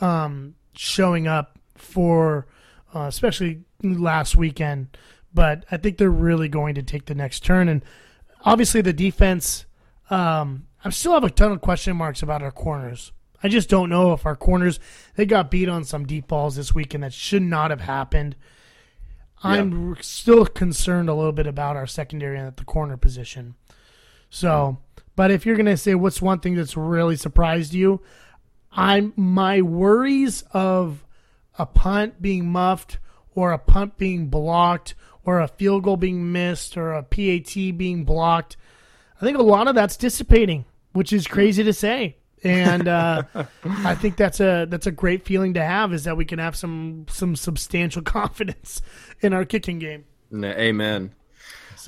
um, 0.00 0.54
showing 0.74 1.28
up 1.28 1.58
for, 1.76 2.46
uh, 2.94 3.02
especially 3.02 3.62
last 3.82 4.36
weekend 4.36 4.96
but 5.34 5.64
I 5.70 5.76
think 5.76 5.98
they're 5.98 6.08
really 6.08 6.48
going 6.48 6.76
to 6.76 6.82
take 6.82 7.06
the 7.06 7.14
next 7.14 7.40
turn. 7.40 7.68
And 7.68 7.84
obviously, 8.44 8.80
the 8.80 8.92
defense. 8.92 9.66
Um, 10.08 10.66
I 10.84 10.90
still 10.90 11.12
have 11.12 11.24
a 11.24 11.30
ton 11.30 11.50
of 11.50 11.60
question 11.60 11.96
marks 11.96 12.22
about 12.22 12.42
our 12.42 12.52
corners. 12.52 13.12
I 13.44 13.48
just 13.48 13.68
don't 13.68 13.90
know 13.90 14.14
if 14.14 14.24
our 14.24 14.36
corners 14.36 14.80
they 15.16 15.26
got 15.26 15.50
beat 15.50 15.68
on 15.68 15.84
some 15.84 16.06
deep 16.06 16.28
balls 16.28 16.56
this 16.56 16.74
weekend 16.74 17.04
that 17.04 17.12
should 17.12 17.42
not 17.42 17.70
have 17.70 17.82
happened. 17.82 18.36
I'm 19.42 19.96
still 20.00 20.46
concerned 20.46 21.10
a 21.10 21.14
little 21.14 21.30
bit 21.32 21.46
about 21.46 21.76
our 21.76 21.86
secondary 21.86 22.38
at 22.38 22.56
the 22.56 22.64
corner 22.64 22.96
position. 22.96 23.54
So, 24.30 24.78
but 25.14 25.30
if 25.30 25.44
you're 25.44 25.56
gonna 25.56 25.76
say 25.76 25.94
what's 25.94 26.22
one 26.22 26.40
thing 26.40 26.54
that's 26.54 26.74
really 26.74 27.16
surprised 27.16 27.74
you, 27.74 28.00
I'm 28.72 29.12
my 29.14 29.60
worries 29.60 30.42
of 30.52 31.04
a 31.58 31.66
punt 31.66 32.22
being 32.22 32.50
muffed 32.50 32.98
or 33.34 33.52
a 33.52 33.58
punt 33.58 33.98
being 33.98 34.28
blocked 34.28 34.94
or 35.22 35.40
a 35.40 35.48
field 35.48 35.82
goal 35.82 35.98
being 35.98 36.32
missed 36.32 36.78
or 36.78 36.94
a 36.94 37.02
PAT 37.02 37.52
being 37.76 38.04
blocked. 38.04 38.56
I 39.20 39.24
think 39.26 39.36
a 39.36 39.42
lot 39.42 39.68
of 39.68 39.74
that's 39.74 39.98
dissipating, 39.98 40.64
which 40.92 41.12
is 41.12 41.26
crazy 41.26 41.62
to 41.62 41.74
say. 41.74 42.16
And 42.44 42.86
uh, 42.86 43.22
I 43.64 43.94
think 43.94 44.16
that's 44.16 44.38
a 44.38 44.66
that's 44.68 44.86
a 44.86 44.92
great 44.92 45.24
feeling 45.24 45.54
to 45.54 45.64
have 45.64 45.92
is 45.92 46.04
that 46.04 46.16
we 46.16 46.24
can 46.24 46.38
have 46.38 46.54
some 46.54 47.06
some 47.08 47.34
substantial 47.36 48.02
confidence 48.18 48.82
in 49.20 49.32
our 49.32 49.44
kicking 49.44 49.78
game. 49.78 50.04
N- 50.32 50.44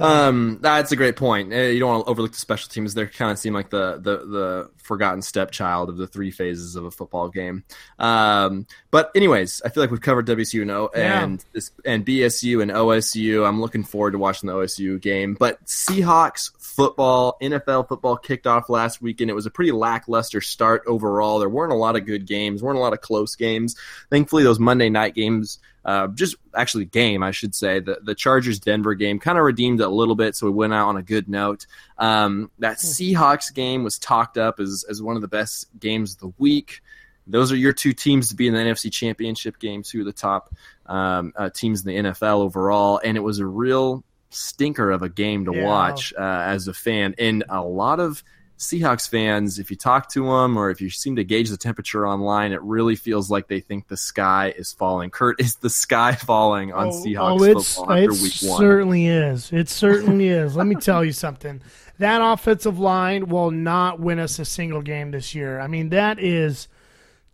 Amen. 0.00 0.28
Um, 0.28 0.58
that's 0.60 0.92
a 0.92 0.96
great 0.96 1.16
point. 1.16 1.52
Uh, 1.52 1.56
You 1.56 1.80
don't 1.80 1.88
want 1.90 2.04
to 2.06 2.10
overlook 2.10 2.32
the 2.32 2.38
special 2.38 2.68
teams. 2.68 2.94
They 2.94 3.06
kind 3.06 3.30
of 3.30 3.38
seem 3.38 3.54
like 3.54 3.70
the, 3.70 3.94
the 4.00 4.16
the 4.26 4.70
forgotten 4.78 5.22
stepchild 5.22 5.88
of 5.88 5.96
the 5.96 6.06
three 6.06 6.30
phases 6.30 6.76
of 6.76 6.84
a 6.84 6.90
football 6.90 7.28
game. 7.28 7.64
Um, 7.98 8.66
but 8.90 9.10
anyways, 9.14 9.62
I 9.64 9.68
feel 9.68 9.82
like 9.82 9.90
we've 9.90 10.00
covered 10.00 10.26
WSU 10.26 10.62
and, 10.62 10.70
o- 10.70 10.90
Yeah. 10.94 11.22
and 11.24 11.44
this 11.52 11.70
and 11.84 12.04
BSU 12.04 12.62
and 12.62 12.70
OSU. 12.70 13.46
I'm 13.46 13.60
looking 13.60 13.82
forward 13.84 14.12
to 14.12 14.18
watching 14.18 14.46
the 14.48 14.54
OSU 14.54 15.00
game. 15.00 15.34
But 15.38 15.64
Seahawks 15.66 16.50
football, 16.58 17.36
NFL 17.42 17.88
football 17.88 18.16
kicked 18.16 18.46
off 18.46 18.68
last 18.68 19.00
weekend. 19.00 19.30
It 19.30 19.34
was 19.34 19.46
a 19.46 19.50
pretty 19.50 19.72
lackluster 19.72 20.40
start 20.40 20.82
overall. 20.86 21.38
There 21.38 21.48
weren't 21.48 21.72
a 21.72 21.76
lot 21.76 21.96
of 21.96 22.04
good 22.06 22.26
games, 22.26 22.62
weren't 22.62 22.78
a 22.78 22.82
lot 22.82 22.92
of 22.92 23.00
close 23.00 23.34
games. 23.34 23.76
Thankfully, 24.10 24.42
those 24.42 24.58
Monday 24.60 24.88
night 24.90 25.14
games 25.14 25.58
uh, 25.86 26.08
just 26.08 26.34
actually 26.54 26.84
game, 26.84 27.22
I 27.22 27.30
should 27.30 27.54
say. 27.54 27.80
The 27.80 28.00
the 28.02 28.14
Chargers 28.14 28.58
Denver 28.60 28.94
game 28.94 29.18
kind 29.18 29.38
of 29.38 29.44
redeemed 29.44 29.80
it 29.80 29.84
a 29.84 29.88
little 29.88 30.16
bit, 30.16 30.34
so 30.36 30.46
we 30.46 30.52
went 30.52 30.74
out 30.74 30.88
on 30.88 30.96
a 30.98 31.02
good 31.02 31.28
note. 31.28 31.66
Um, 31.96 32.50
that 32.58 32.76
Seahawks 32.78 33.54
game 33.54 33.84
was 33.84 33.98
talked 33.98 34.36
up 34.36 34.60
as 34.60 34.84
as 34.90 35.00
one 35.00 35.16
of 35.16 35.22
the 35.22 35.28
best 35.28 35.68
games 35.80 36.12
of 36.14 36.18
the 36.18 36.32
week. 36.38 36.82
Those 37.28 37.50
are 37.52 37.56
your 37.56 37.72
two 37.72 37.92
teams 37.92 38.28
to 38.28 38.36
be 38.36 38.46
in 38.48 38.54
the 38.54 38.60
NFC 38.60 38.92
Championship 38.92 39.58
game, 39.58 39.82
two 39.82 40.00
of 40.00 40.06
the 40.06 40.12
top 40.12 40.54
um, 40.86 41.32
uh, 41.36 41.50
teams 41.50 41.86
in 41.86 42.04
the 42.04 42.10
NFL 42.10 42.38
overall, 42.40 43.00
and 43.02 43.16
it 43.16 43.20
was 43.20 43.38
a 43.38 43.46
real 43.46 44.04
stinker 44.30 44.90
of 44.90 45.02
a 45.02 45.08
game 45.08 45.44
to 45.46 45.52
Yeah. 45.54 45.64
watch 45.64 46.12
uh, 46.18 46.20
as 46.22 46.68
a 46.68 46.74
fan. 46.74 47.14
And 47.18 47.44
a 47.48 47.62
lot 47.62 48.00
of 48.00 48.22
Seahawks 48.58 49.08
fans, 49.08 49.58
if 49.58 49.70
you 49.70 49.76
talk 49.76 50.08
to 50.10 50.24
them 50.24 50.56
or 50.56 50.70
if 50.70 50.80
you 50.80 50.88
seem 50.88 51.16
to 51.16 51.24
gauge 51.24 51.50
the 51.50 51.58
temperature 51.58 52.06
online, 52.06 52.52
it 52.52 52.62
really 52.62 52.96
feels 52.96 53.30
like 53.30 53.48
they 53.48 53.60
think 53.60 53.88
the 53.88 53.96
sky 53.96 54.54
is 54.56 54.72
falling. 54.72 55.10
Kurt, 55.10 55.40
is 55.40 55.56
the 55.56 55.68
sky 55.68 56.12
falling 56.14 56.72
on 56.72 56.86
oh, 56.86 56.90
oh, 56.90 57.04
Seahawks 57.04 57.40
oh, 57.40 57.44
it's, 57.44 57.74
football 57.74 57.94
after 57.94 58.12
week 58.12 58.20
one? 58.20 58.22
It 58.22 58.58
certainly 58.58 59.06
is. 59.06 59.52
It 59.52 59.68
certainly 59.68 60.28
is. 60.28 60.56
Let 60.56 60.66
me 60.66 60.74
tell 60.74 61.04
you 61.04 61.12
something. 61.12 61.60
That 61.98 62.20
offensive 62.22 62.78
line 62.78 63.28
will 63.28 63.50
not 63.50 64.00
win 64.00 64.18
us 64.18 64.38
a 64.38 64.44
single 64.44 64.82
game 64.82 65.10
this 65.10 65.34
year. 65.34 65.60
I 65.60 65.66
mean, 65.66 65.90
that 65.90 66.18
is 66.18 66.68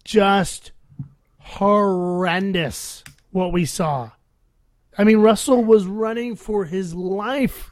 just 0.05 0.73
horrendous 1.39 3.05
what 3.31 3.53
we 3.53 3.65
saw. 3.65 4.11
I 4.97 5.05
mean, 5.05 5.19
Russell 5.19 5.65
was 5.65 5.87
running 5.87 6.37
for 6.37 6.65
his 6.65 6.95
life 6.95 7.71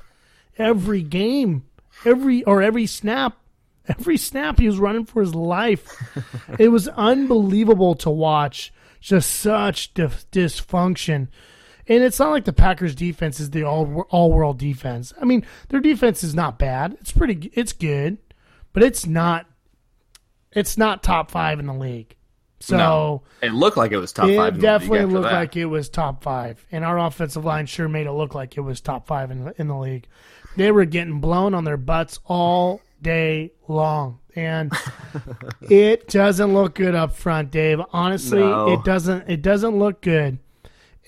every 0.57 1.03
game, 1.03 1.65
every 2.05 2.43
or 2.45 2.63
every 2.63 2.87
snap. 2.87 3.37
Every 3.99 4.17
snap 4.17 4.59
he 4.59 4.67
was 4.67 4.79
running 4.79 5.05
for 5.05 5.21
his 5.21 5.35
life. 5.35 5.87
it 6.59 6.69
was 6.69 6.89
unbelievable 6.89 7.95
to 7.97 8.11
watch. 8.11 8.73
Just 9.01 9.31
such 9.31 9.95
dif- 9.95 10.31
dysfunction. 10.31 11.29
And 11.89 12.05
it's 12.05 12.19
not 12.19 12.31
like 12.31 12.45
the 12.45 12.53
Packers 12.53 12.95
defense 12.95 13.41
is 13.41 13.51
the 13.51 13.65
all 13.65 14.07
all 14.11 14.31
world 14.33 14.59
defense. 14.59 15.13
I 15.21 15.25
mean, 15.25 15.45
their 15.71 15.81
defense 15.81 16.23
is 16.23 16.35
not 16.35 16.59
bad. 16.59 16.97
It's 17.01 17.11
pretty 17.13 17.51
it's 17.55 17.73
good, 17.73 18.19
but 18.73 18.83
it's 18.83 19.07
not 19.07 19.47
it's 20.53 20.77
not 20.77 21.03
top 21.03 21.31
5 21.31 21.61
in 21.61 21.67
the 21.67 21.75
league. 21.75 22.17
So 22.61 22.77
No. 22.77 23.23
It 23.43 23.55
looked 23.55 23.77
like 23.79 23.93
it 23.93 23.97
was 23.99 24.13
top 24.13 24.29
it 24.29 24.37
five. 24.37 24.53
league 24.55 24.63
definitely 24.63 25.07
looked 25.07 25.25
that. 25.31 25.33
like 25.33 25.57
it 25.57 25.65
was 25.65 25.89
top 25.89 26.23
five, 26.23 26.65
and 26.71 26.85
our 26.85 26.99
offensive 26.99 27.45
line 27.45 27.65
sure 27.67 27.89
made 27.89 28.07
it 28.07 28.13
look 28.13 28.35
like 28.35 28.57
it 28.57 28.61
was 28.61 28.81
top 28.83 29.07
five 29.07 29.31
in 29.31 29.45
the, 29.47 29.55
in 29.59 29.67
the 29.67 29.77
league. 29.77 30.07
They 30.57 30.71
were 30.71 30.85
getting 30.85 31.21
blown 31.21 31.55
on 31.55 31.65
their 31.65 31.79
butts 31.79 32.19
all 32.27 32.83
day 33.03 33.53
long, 33.69 34.19
and 34.35 34.73
it 35.63 36.09
doesn't 36.09 36.53
look 36.55 36.75
good 36.75 36.95
up 36.95 37.13
front, 37.15 37.51
Dave. 37.51 37.81
Honestly, 37.93 38.41
No. 38.41 38.73
it 38.73 38.85
doesn't. 38.85 39.29
It 39.29 39.43
doesn't 39.43 39.79
look 39.79 40.01
good. 40.03 40.39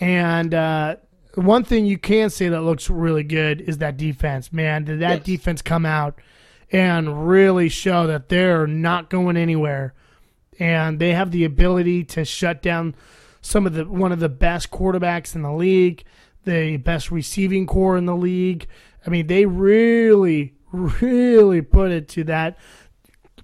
And 0.01 0.53
uh, 0.55 0.97
one 1.35 1.65
thing 1.65 1.87
you 1.87 1.99
can 1.99 2.31
say 2.31 2.49
that 2.49 2.63
looks 2.63 2.91
really 2.91 3.23
good 3.23 3.61
is 3.61 3.79
that 3.79 3.97
defense. 3.97 4.53
Man, 4.53 4.85
did 4.85 5.01
that 5.01 5.19
Yes. 5.19 5.25
defense 5.25 5.63
come 5.63 5.87
out 5.87 6.19
and 6.71 7.29
really 7.29 7.69
show 7.69 8.07
that 8.07 8.29
they're 8.29 8.67
not 8.67 9.11
going 9.11 9.37
anywhere? 9.37 9.95
and 10.59 10.99
they 10.99 11.15
have 11.15 11.31
the 11.31 11.45
ability 11.45 12.05
to 12.05 12.27
shut 12.27 12.61
down 12.61 12.95
some 13.41 13.67
of 13.67 13.73
the 13.73 13.87
one 13.87 14.13
of 14.13 14.21
the 14.21 14.29
best 14.29 14.71
quarterbacks 14.71 15.35
in 15.35 15.41
the 15.43 15.51
league, 15.53 16.05
the 16.45 16.77
best 16.77 17.11
receiving 17.11 17.67
core 17.67 17.97
in 17.97 18.05
the 18.05 18.15
league. 18.15 18.67
I 19.07 19.11
mean, 19.11 19.27
they 19.29 19.47
really, 19.47 20.53
really 20.73 21.63
put 21.63 21.91
it 21.91 22.09
to 22.11 22.25
that 22.25 22.59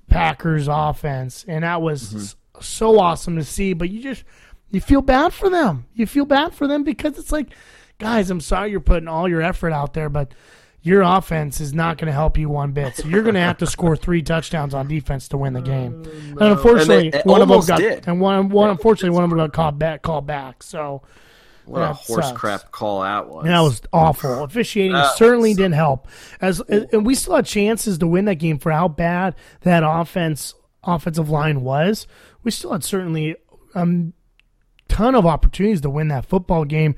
Packers 0.09 0.68
offense, 0.68 1.45
and 1.47 1.64
that 1.64 1.83
was 1.83 2.03
mm-hmm. 2.09 2.18
s- 2.18 2.37
so 2.61 2.99
awesome 2.99 3.37
to 3.37 3.45
see. 3.45 3.72
But 3.74 3.91
you 3.91 4.03
just 4.03 4.24
you 4.70 4.81
feel 4.81 5.03
bad 5.03 5.33
for 5.33 5.51
them. 5.51 5.87
You 5.95 6.07
feel 6.07 6.24
bad 6.24 6.55
for 6.55 6.66
them 6.66 6.83
because 6.83 7.18
it's 7.18 7.33
like, 7.33 7.49
guys, 7.99 8.31
I'm 8.31 8.41
sorry 8.41 8.70
you're 8.70 8.81
putting 8.81 9.09
all 9.09 9.29
your 9.29 9.43
effort 9.43 9.72
out 9.72 9.95
there, 9.95 10.09
but 10.09 10.33
your 10.81 11.03
offense 11.03 11.61
is 11.61 11.74
not 11.74 11.99
going 11.99 12.07
to 12.07 12.12
help 12.12 12.39
you 12.39 12.49
one 12.49 12.72
bit. 12.72 12.97
So 12.97 13.09
you're 13.09 13.22
going 13.22 13.35
to 13.35 13.41
have 13.41 13.59
to 13.59 13.66
score 13.66 13.97
three 13.97 14.22
touchdowns 14.22 14.74
on 14.74 14.87
defense 14.89 15.29
to 15.29 15.37
win 15.37 15.53
the 15.53 15.61
game. 15.61 16.05
And 16.39 16.53
unfortunately, 16.53 17.07
And 17.07 17.14
they- 17.14 17.22
one 17.24 17.43
of 17.43 17.49
them 17.49 17.61
got 17.66 17.81
did. 17.81 18.07
and 18.07 18.20
one, 18.20 18.49
one 18.49 18.70
unfortunately 18.70 19.11
one 19.14 19.24
of 19.24 19.31
them 19.31 19.39
got 19.39 19.53
called 19.53 19.79
back. 19.79 20.03
Called 20.03 20.26
back. 20.26 20.62
So 20.62 21.03
what 21.69 21.83
a 21.83 21.93
horse 21.93 22.27
sucks. 22.27 22.39
crap 22.39 22.71
call 22.73 23.03
out 23.03 23.29
was. 23.29 23.45
and 23.45 23.55
that 23.55 23.61
was 23.61 23.83
awful. 23.93 24.45
Officiating 24.45 24.93
That 24.93 25.16
certainly 25.16 25.55
didn't 25.55 25.75
help. 25.75 26.09
As 26.41 26.61
and 26.61 27.05
we 27.07 27.14
still 27.14 27.37
had 27.37 27.47
chances 27.47 27.99
to 27.99 28.07
win 28.07 28.25
that 28.27 28.37
game 28.37 28.59
for 28.59 28.73
how 28.73 28.89
bad 28.89 29.35
that 29.62 29.83
offense 29.85 30.55
offensive 30.83 31.29
line 31.29 31.61
was. 31.62 32.07
We 32.43 32.51
still 32.51 32.73
had 32.73 32.85
certainly 32.85 33.37
a 33.75 33.87
ton 34.89 35.14
of 35.14 35.27
opportunities 35.27 35.81
to 35.83 35.91
win 35.91 36.09
that 36.09 36.27
football 36.27 36.64
game. 36.64 36.95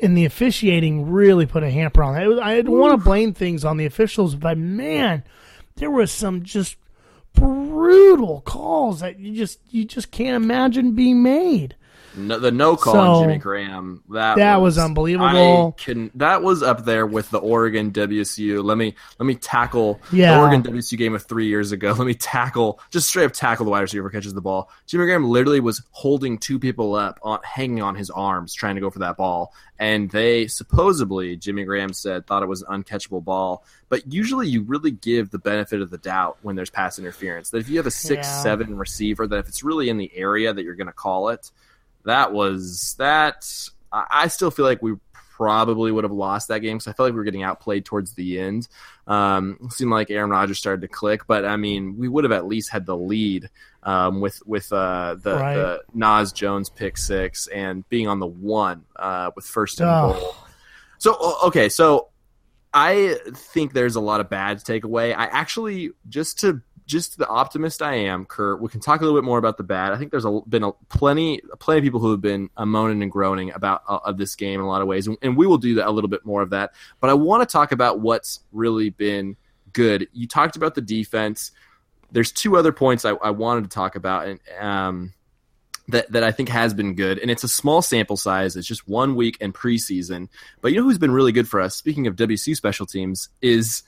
And 0.00 0.16
the 0.16 0.24
officiating 0.24 1.10
really 1.10 1.46
put 1.46 1.62
a 1.62 1.70
hamper 1.70 2.02
on 2.02 2.14
that. 2.14 2.42
I 2.42 2.62
don't 2.62 2.78
want 2.78 2.98
to 2.98 3.04
blame 3.04 3.34
things 3.34 3.64
on 3.64 3.76
the 3.76 3.86
officials, 3.86 4.34
but 4.34 4.58
man, 4.58 5.22
there 5.76 5.90
was 5.90 6.10
some 6.10 6.42
just 6.42 6.76
brutal 7.34 8.40
calls 8.42 9.00
that 9.00 9.18
you 9.18 9.32
just 9.32 9.60
you 9.70 9.84
just 9.84 10.10
can't 10.10 10.36
imagine 10.36 10.92
being 10.92 11.22
made. 11.22 11.76
No, 12.16 12.38
the 12.38 12.50
no 12.50 12.76
call 12.76 12.94
So, 12.94 13.00
on 13.00 13.22
Jimmy 13.24 13.38
Graham. 13.38 14.02
That 14.10 14.36
that 14.36 14.60
was, 14.60 14.76
was 14.76 14.84
unbelievable. 14.84 15.72
Can, 15.78 16.10
that 16.16 16.42
was 16.42 16.62
up 16.62 16.84
there 16.84 17.06
with 17.06 17.30
the 17.30 17.38
Oregon 17.38 17.90
WSU. 17.90 18.62
Let 18.62 18.76
me 18.76 18.94
let 19.18 19.26
me 19.26 19.34
tackle 19.34 20.00
Yeah. 20.12 20.34
the 20.34 20.40
Oregon 20.40 20.62
WSU 20.62 20.98
game 20.98 21.14
of 21.14 21.22
three 21.24 21.46
years 21.46 21.72
ago. 21.72 21.92
Let 21.98 22.06
me 22.06 22.14
tackle 22.14 22.80
just 22.90 23.08
straight 23.08 23.24
up 23.24 23.32
tackle 23.32 23.64
the 23.64 23.70
wide 23.70 23.80
receiver 23.80 24.10
catches 24.10 24.34
the 24.34 24.40
ball. 24.40 24.70
Jimmy 24.86 25.04
Graham 25.06 25.24
literally 25.24 25.60
was 25.60 25.82
holding 25.92 26.38
two 26.38 26.58
people 26.58 26.94
up, 26.94 27.18
on, 27.22 27.38
hanging 27.44 27.82
on 27.82 27.94
his 27.94 28.10
arms, 28.10 28.52
trying 28.54 28.74
to 28.74 28.80
go 28.80 28.90
for 28.90 28.98
that 29.00 29.16
ball, 29.16 29.54
and 29.78 30.10
they 30.10 30.46
supposedly 30.46 31.36
Jimmy 31.36 31.64
Graham 31.64 31.92
said 31.92 32.26
thought 32.26 32.42
it 32.42 32.48
was 32.48 32.62
an 32.62 32.82
uncatchable 32.82 33.24
ball. 33.24 33.64
But 33.88 34.10
usually, 34.12 34.48
you 34.48 34.62
really 34.62 34.90
give 34.90 35.30
the 35.30 35.38
benefit 35.38 35.80
of 35.82 35.90
the 35.90 35.98
doubt 35.98 36.38
when 36.42 36.56
there's 36.56 36.70
pass 36.70 36.98
interference. 36.98 37.50
That 37.50 37.58
if 37.58 37.68
you 37.68 37.76
have 37.76 37.86
a 37.86 37.90
six 37.90 38.26
Yeah. 38.26 38.42
seven 38.42 38.76
receiver, 38.76 39.26
that 39.26 39.36
if 39.38 39.48
it's 39.48 39.62
really 39.62 39.88
in 39.88 39.98
the 39.98 40.10
area 40.14 40.52
that 40.52 40.62
you're 40.62 40.74
going 40.74 40.86
to 40.86 40.92
call 40.94 41.28
it 41.28 41.50
that 42.04 42.32
was 42.32 42.94
that. 42.98 43.46
I 43.92 44.28
still 44.28 44.50
feel 44.50 44.64
like 44.64 44.82
we 44.82 44.94
probably 45.36 45.90
would 45.92 46.04
have 46.04 46.12
lost 46.12 46.48
that 46.48 46.60
game 46.60 46.76
because 46.78 46.88
I 46.88 46.92
felt 46.94 47.08
like 47.08 47.12
we 47.12 47.18
were 47.18 47.24
getting 47.24 47.42
outplayed 47.42 47.84
towards 47.84 48.14
the 48.14 48.38
end. 48.40 48.68
Um, 49.06 49.58
seemed 49.70 49.90
like 49.90 50.10
Aaron 50.10 50.30
Rodgers 50.30 50.58
started 50.58 50.80
to 50.82 50.88
click, 50.88 51.26
but 51.26 51.44
I 51.44 51.56
mean, 51.56 51.96
we 51.98 52.08
would 52.08 52.24
have 52.24 52.32
at 52.32 52.46
least 52.46 52.70
had 52.70 52.86
the 52.86 52.96
lead 52.96 53.50
um, 53.82 54.20
with 54.20 54.40
with 54.46 54.72
uh, 54.72 55.16
the, 55.20 55.34
Right. 55.34 55.54
the 55.54 55.82
Nas 55.92 56.32
Jones 56.32 56.70
pick 56.70 56.96
six 56.96 57.48
and 57.48 57.86
being 57.88 58.08
on 58.08 58.20
the 58.20 58.26
one 58.26 58.84
uh, 58.96 59.30
with 59.36 59.44
first 59.44 59.80
and 59.80 59.90
Oh. 59.90 60.12
goal. 60.12 60.36
So 60.98 61.36
okay, 61.46 61.68
so 61.68 62.08
I 62.72 63.16
think 63.34 63.72
there's 63.74 63.96
a 63.96 64.00
lot 64.00 64.20
of 64.20 64.30
bad 64.30 64.58
to 64.60 64.64
take 64.64 64.84
away. 64.84 65.12
I 65.12 65.24
actually 65.24 65.90
just 66.08 66.38
to 66.40 66.62
just 66.86 67.18
the 67.18 67.28
optimist 67.28 67.82
I 67.82 67.94
am, 67.94 68.24
Kurt, 68.24 68.60
we 68.60 68.68
can 68.68 68.80
talk 68.80 69.00
a 69.00 69.04
little 69.04 69.18
bit 69.18 69.24
more 69.24 69.38
about 69.38 69.56
the 69.56 69.62
bad. 69.62 69.92
I 69.92 69.98
think 69.98 70.10
there's 70.10 70.24
a, 70.24 70.40
been 70.48 70.64
a, 70.64 70.72
plenty, 70.88 71.40
plenty 71.58 71.78
of 71.78 71.84
people 71.84 72.00
who 72.00 72.10
have 72.10 72.20
been 72.20 72.50
moaning 72.58 73.02
and 73.02 73.10
groaning 73.10 73.52
about 73.52 73.82
uh, 73.88 74.00
of 74.04 74.18
this 74.18 74.34
game 74.34 74.60
in 74.60 74.66
a 74.66 74.68
lot 74.68 74.82
of 74.82 74.88
ways, 74.88 75.06
and, 75.06 75.16
and 75.22 75.36
we 75.36 75.46
will 75.46 75.58
do 75.58 75.76
that 75.76 75.88
a 75.88 75.90
little 75.90 76.10
bit 76.10 76.24
more 76.24 76.42
of 76.42 76.50
that. 76.50 76.72
But 77.00 77.10
I 77.10 77.14
want 77.14 77.48
to 77.48 77.52
talk 77.52 77.72
about 77.72 78.00
what's 78.00 78.40
really 78.52 78.90
been 78.90 79.36
good. 79.72 80.08
You 80.12 80.26
talked 80.26 80.56
about 80.56 80.74
the 80.74 80.80
defense. 80.80 81.52
There's 82.10 82.32
two 82.32 82.56
other 82.56 82.72
points 82.72 83.04
I, 83.04 83.12
I 83.12 83.30
wanted 83.30 83.64
to 83.64 83.70
talk 83.70 83.96
about, 83.96 84.26
and 84.26 84.40
um, 84.60 85.14
that 85.88 86.10
that 86.12 86.24
I 86.24 86.32
think 86.32 86.48
has 86.48 86.74
been 86.74 86.94
good, 86.94 87.18
and 87.18 87.30
it's 87.30 87.44
a 87.44 87.48
small 87.48 87.82
sample 87.82 88.16
size. 88.16 88.56
It's 88.56 88.66
just 88.66 88.88
one 88.88 89.14
week 89.14 89.38
and 89.40 89.54
preseason. 89.54 90.28
But 90.60 90.72
you 90.72 90.78
know 90.78 90.84
who's 90.84 90.98
been 90.98 91.12
really 91.12 91.32
good 91.32 91.48
for 91.48 91.60
us? 91.60 91.74
Speaking 91.74 92.06
of 92.06 92.16
WC 92.16 92.56
special 92.56 92.86
teams, 92.86 93.28
is 93.40 93.82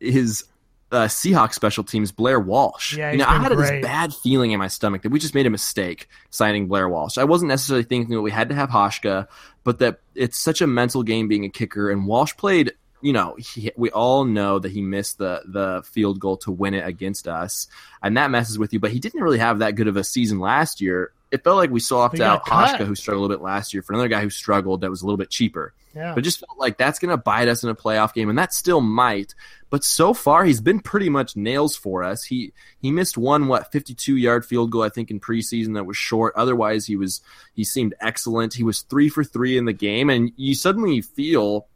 is 0.00 0.44
uh, 0.90 1.06
Seahawks 1.06 1.54
special 1.54 1.84
teams, 1.84 2.12
Blair 2.12 2.40
Walsh. 2.40 2.96
Yeah, 2.96 3.12
you 3.12 3.18
know, 3.18 3.26
I 3.26 3.38
had 3.38 3.52
great. 3.52 3.80
this 3.80 3.86
bad 3.86 4.14
feeling 4.14 4.52
in 4.52 4.58
my 4.58 4.68
stomach 4.68 5.02
that 5.02 5.10
we 5.10 5.18
just 5.18 5.34
made 5.34 5.46
a 5.46 5.50
mistake 5.50 6.08
signing 6.30 6.68
Blair 6.68 6.88
Walsh. 6.88 7.18
I 7.18 7.24
wasn't 7.24 7.50
necessarily 7.50 7.84
thinking 7.84 8.14
that 8.14 8.22
we 8.22 8.30
had 8.30 8.48
to 8.48 8.54
have 8.54 8.70
Hauschka, 8.70 9.28
but 9.64 9.78
that 9.80 10.00
it's 10.14 10.38
such 10.38 10.60
a 10.60 10.66
mental 10.66 11.02
game 11.02 11.28
being 11.28 11.44
a 11.44 11.50
kicker. 11.50 11.90
And 11.90 12.06
Walsh 12.06 12.36
played. 12.36 12.72
You 13.00 13.12
know, 13.12 13.36
he, 13.38 13.70
we 13.76 13.90
all 13.90 14.24
know 14.24 14.58
that 14.58 14.72
he 14.72 14.82
missed 14.82 15.18
the 15.18 15.42
the 15.46 15.82
field 15.84 16.18
goal 16.18 16.36
to 16.38 16.50
win 16.50 16.74
it 16.74 16.86
against 16.86 17.28
us, 17.28 17.68
and 18.02 18.16
that 18.16 18.30
messes 18.30 18.58
with 18.58 18.72
you. 18.72 18.80
But 18.80 18.90
he 18.90 18.98
didn't 18.98 19.20
really 19.20 19.38
have 19.38 19.60
that 19.60 19.76
good 19.76 19.88
of 19.88 19.96
a 19.96 20.04
season 20.04 20.40
last 20.40 20.80
year. 20.80 21.12
It 21.30 21.44
felt 21.44 21.58
like 21.58 21.70
we 21.70 21.80
swapped 21.80 22.16
got 22.16 22.40
out. 22.40 22.46
Hauschka, 22.46 22.86
who 22.86 22.94
struggled 22.94 23.20
a 23.20 23.22
little 23.22 23.36
bit 23.36 23.44
last 23.44 23.74
year, 23.74 23.82
for 23.82 23.92
another 23.92 24.08
guy 24.08 24.22
who 24.22 24.30
struggled 24.30 24.80
that 24.80 24.90
was 24.90 25.02
a 25.02 25.04
little 25.04 25.18
bit 25.18 25.30
cheaper. 25.30 25.74
Yeah. 25.94 26.14
But 26.14 26.24
just 26.24 26.40
felt 26.40 26.58
like 26.58 26.78
that's 26.78 26.98
going 26.98 27.10
to 27.10 27.16
bite 27.16 27.48
us 27.48 27.64
in 27.64 27.70
a 27.70 27.74
playoff 27.74 28.14
game, 28.14 28.28
and 28.28 28.38
that 28.38 28.54
still 28.54 28.80
might. 28.80 29.34
But 29.70 29.84
so 29.84 30.14
far, 30.14 30.44
he's 30.44 30.60
been 30.60 30.80
pretty 30.80 31.08
much 31.08 31.36
nails 31.36 31.76
for 31.76 32.02
us. 32.02 32.24
He 32.24 32.52
he 32.80 32.90
missed 32.90 33.18
one 33.18 33.48
what 33.48 33.72
fifty 33.72 33.94
two 33.94 34.16
yard 34.16 34.46
field 34.46 34.70
goal 34.70 34.82
I 34.82 34.88
think 34.88 35.10
in 35.10 35.20
preseason 35.20 35.74
that 35.74 35.84
was 35.84 35.96
short. 35.96 36.34
Otherwise, 36.36 36.86
he 36.86 36.96
was 36.96 37.20
he 37.54 37.64
seemed 37.64 37.94
excellent. 38.00 38.54
He 38.54 38.62
was 38.62 38.82
three 38.82 39.08
for 39.08 39.24
three 39.24 39.58
in 39.58 39.66
the 39.66 39.72
game, 39.72 40.08
and 40.08 40.32
you 40.36 40.54
suddenly 40.54 41.00
feel 41.00 41.66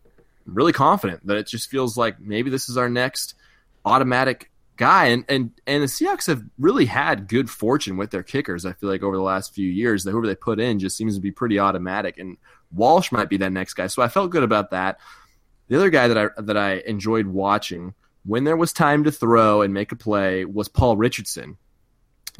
really 0.46 0.72
confident 0.72 1.26
that 1.26 1.36
it 1.36 1.46
just 1.46 1.70
feels 1.70 1.96
like 1.96 2.20
maybe 2.20 2.50
this 2.50 2.68
is 2.68 2.76
our 2.76 2.88
next 2.88 3.34
automatic 3.84 4.50
guy. 4.76 5.06
And 5.06 5.24
and 5.28 5.50
and 5.66 5.82
the 5.82 5.86
Seahawks 5.86 6.26
have 6.26 6.42
really 6.58 6.86
had 6.86 7.28
good 7.28 7.50
fortune 7.50 7.96
with 7.96 8.10
their 8.10 8.22
kickers. 8.22 8.64
I 8.64 8.72
feel 8.72 8.88
like 8.88 9.02
over 9.02 9.16
the 9.16 9.22
last 9.22 9.54
few 9.54 9.68
years, 9.68 10.04
whoever 10.04 10.26
they 10.26 10.34
put 10.34 10.60
in 10.60 10.78
just 10.78 10.96
seems 10.96 11.14
to 11.14 11.20
be 11.20 11.30
pretty 11.30 11.58
automatic. 11.58 12.18
And 12.18 12.36
Walsh 12.72 13.12
might 13.12 13.28
be 13.28 13.36
that 13.38 13.52
next 13.52 13.74
guy. 13.74 13.86
So 13.86 14.02
I 14.02 14.08
felt 14.08 14.30
good 14.30 14.42
about 14.42 14.70
that. 14.70 14.98
The 15.68 15.76
other 15.76 15.90
guy 15.90 16.08
that 16.08 16.18
I 16.18 16.28
that 16.42 16.56
I 16.56 16.82
enjoyed 16.86 17.26
watching 17.26 17.94
when 18.24 18.44
there 18.44 18.56
was 18.56 18.72
time 18.72 19.04
to 19.04 19.12
throw 19.12 19.62
and 19.62 19.74
make 19.74 19.92
a 19.92 19.96
play 19.96 20.44
was 20.44 20.68
Paul 20.68 20.96
Richardson. 20.96 21.56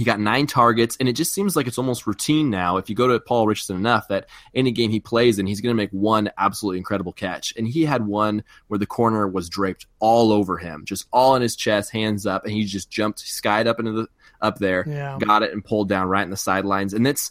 He 0.02 0.04
got 0.04 0.18
nine 0.18 0.48
targets, 0.48 0.96
and 0.98 1.08
it 1.08 1.12
just 1.12 1.32
seems 1.32 1.54
like 1.54 1.68
it's 1.68 1.78
almost 1.78 2.08
routine 2.08 2.50
now. 2.50 2.76
If 2.76 2.90
you 2.90 2.96
go 2.96 3.06
to 3.06 3.20
Paul 3.20 3.46
Richardson 3.46 3.76
enough, 3.76 4.08
that 4.08 4.26
any 4.52 4.72
game 4.72 4.90
he 4.90 4.98
plays 4.98 5.38
in, 5.38 5.46
he's 5.46 5.60
going 5.60 5.70
to 5.72 5.80
make 5.80 5.92
one 5.92 6.28
absolutely 6.38 6.78
incredible 6.78 7.12
catch. 7.12 7.54
And 7.56 7.68
he 7.68 7.84
had 7.84 8.04
one 8.04 8.42
where 8.66 8.78
the 8.78 8.84
corner 8.86 9.28
was 9.28 9.48
draped 9.48 9.86
all 10.00 10.32
over 10.32 10.58
him, 10.58 10.84
just 10.84 11.06
all 11.12 11.36
in 11.36 11.42
his 11.42 11.54
chest, 11.54 11.92
hands 11.92 12.26
up, 12.26 12.42
and 12.44 12.52
he 12.52 12.64
just 12.64 12.90
jumped, 12.90 13.20
skied 13.20 13.68
up 13.68 13.78
into 13.78 13.92
the 13.92 14.08
up 14.40 14.58
there, 14.58 14.84
Yeah. 14.88 15.18
got 15.20 15.44
it, 15.44 15.52
and 15.52 15.64
pulled 15.64 15.88
down 15.88 16.08
right 16.08 16.24
in 16.24 16.30
the 16.30 16.36
sidelines. 16.36 16.94
And 16.94 17.06
that's, 17.06 17.30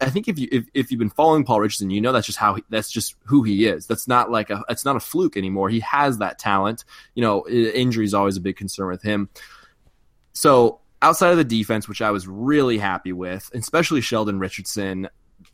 I 0.00 0.10
think 0.10 0.26
if 0.26 0.36
you 0.36 0.48
if, 0.50 0.64
if 0.74 0.90
you've 0.90 0.98
been 0.98 1.10
following 1.10 1.44
Paul 1.44 1.60
Richardson, 1.60 1.90
you 1.90 2.00
know 2.00 2.10
that's 2.10 2.26
just 2.26 2.38
how 2.40 2.54
he, 2.54 2.64
that's 2.70 2.90
just 2.90 3.14
who 3.26 3.44
he 3.44 3.66
is. 3.66 3.86
That's 3.86 4.08
not 4.08 4.32
like 4.32 4.50
a 4.50 4.64
it's 4.68 4.84
not 4.84 4.96
a 4.96 5.00
fluke 5.00 5.36
anymore. 5.36 5.68
He 5.68 5.78
has 5.78 6.18
that 6.18 6.40
talent. 6.40 6.84
You 7.14 7.22
know, 7.22 7.46
injury 7.48 8.04
is 8.04 8.14
always 8.14 8.36
a 8.36 8.40
big 8.40 8.56
concern 8.56 8.88
with 8.88 9.02
him. 9.02 9.28
So 10.32 10.80
outside 11.04 11.30
of 11.32 11.36
the 11.36 11.44
defense, 11.44 11.86
which 11.86 12.00
I 12.00 12.10
was 12.10 12.26
really 12.26 12.78
happy 12.78 13.12
with, 13.12 13.50
especially 13.52 14.00
Sheldon 14.00 14.38
Richardson, 14.38 15.08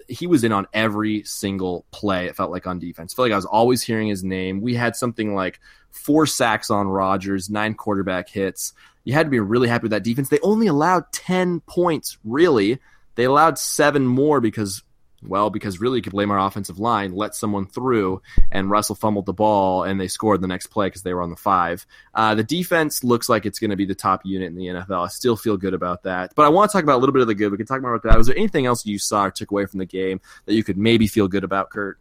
he 0.08 0.28
was 0.28 0.44
in 0.44 0.52
on 0.52 0.68
every 0.72 1.24
single 1.24 1.84
play. 1.90 2.26
It 2.26 2.36
felt 2.36 2.52
like 2.52 2.68
on 2.68 2.78
defense. 2.78 3.12
I 3.12 3.14
felt 3.16 3.26
like 3.26 3.32
I 3.32 3.36
was 3.36 3.46
always 3.46 3.82
hearing 3.82 4.06
his 4.06 4.22
name. 4.22 4.60
We 4.60 4.74
had 4.74 4.94
something 4.94 5.34
like 5.34 5.58
four 5.90 6.24
sacks 6.26 6.70
on 6.70 6.86
Rodgers, 6.86 7.50
nine 7.50 7.74
quarterback 7.74 8.28
hits. 8.28 8.72
You 9.02 9.12
had 9.12 9.26
to 9.26 9.30
be 9.30 9.40
really 9.40 9.66
happy 9.66 9.82
with 9.82 9.90
that 9.90 10.04
defense. 10.04 10.28
They 10.28 10.38
only 10.40 10.68
allowed 10.68 11.10
ten 11.12 11.60
points. 11.60 12.16
Really, 12.22 12.78
they 13.16 13.24
allowed 13.24 13.58
seven 13.58 14.06
more 14.06 14.40
because. 14.40 14.82
Well, 15.22 15.50
because 15.50 15.80
really 15.80 15.98
you 15.98 16.02
could 16.02 16.12
blame 16.12 16.30
our 16.30 16.38
offensive 16.38 16.78
line, 16.78 17.14
let 17.14 17.34
someone 17.34 17.66
through, 17.66 18.22
and 18.50 18.70
Russell 18.70 18.94
fumbled 18.94 19.26
the 19.26 19.32
ball, 19.32 19.84
and 19.84 20.00
they 20.00 20.08
scored 20.08 20.40
the 20.40 20.46
next 20.46 20.68
play 20.68 20.86
because 20.86 21.02
they 21.02 21.12
were 21.12 21.22
on 21.22 21.30
the 21.30 21.36
five. 21.36 21.86
Uh, 22.14 22.34
the 22.34 22.44
defense 22.44 23.04
looks 23.04 23.28
like 23.28 23.44
it's 23.44 23.58
going 23.58 23.70
to 23.70 23.76
be 23.76 23.84
the 23.84 23.94
top 23.94 24.24
unit 24.24 24.48
in 24.48 24.56
the 24.56 24.66
NFL. 24.66 25.04
I 25.04 25.08
still 25.08 25.36
feel 25.36 25.56
good 25.56 25.74
about 25.74 26.04
that. 26.04 26.32
But 26.34 26.46
I 26.46 26.48
want 26.48 26.70
to 26.70 26.76
talk 26.76 26.84
about 26.84 26.96
a 26.96 27.00
little 27.00 27.12
bit 27.12 27.22
of 27.22 27.28
the 27.28 27.34
good. 27.34 27.50
We 27.50 27.58
can 27.58 27.66
talk 27.66 27.82
more 27.82 27.94
about 27.94 28.08
that. 28.10 28.16
Was 28.16 28.28
there 28.28 28.36
anything 28.36 28.66
else 28.66 28.86
you 28.86 28.98
saw 28.98 29.26
or 29.26 29.30
took 29.30 29.50
away 29.50 29.66
from 29.66 29.78
the 29.78 29.86
game 29.86 30.20
that 30.46 30.54
you 30.54 30.64
could 30.64 30.78
maybe 30.78 31.06
feel 31.06 31.28
good 31.28 31.44
about, 31.44 31.70
Kurt? 31.70 31.98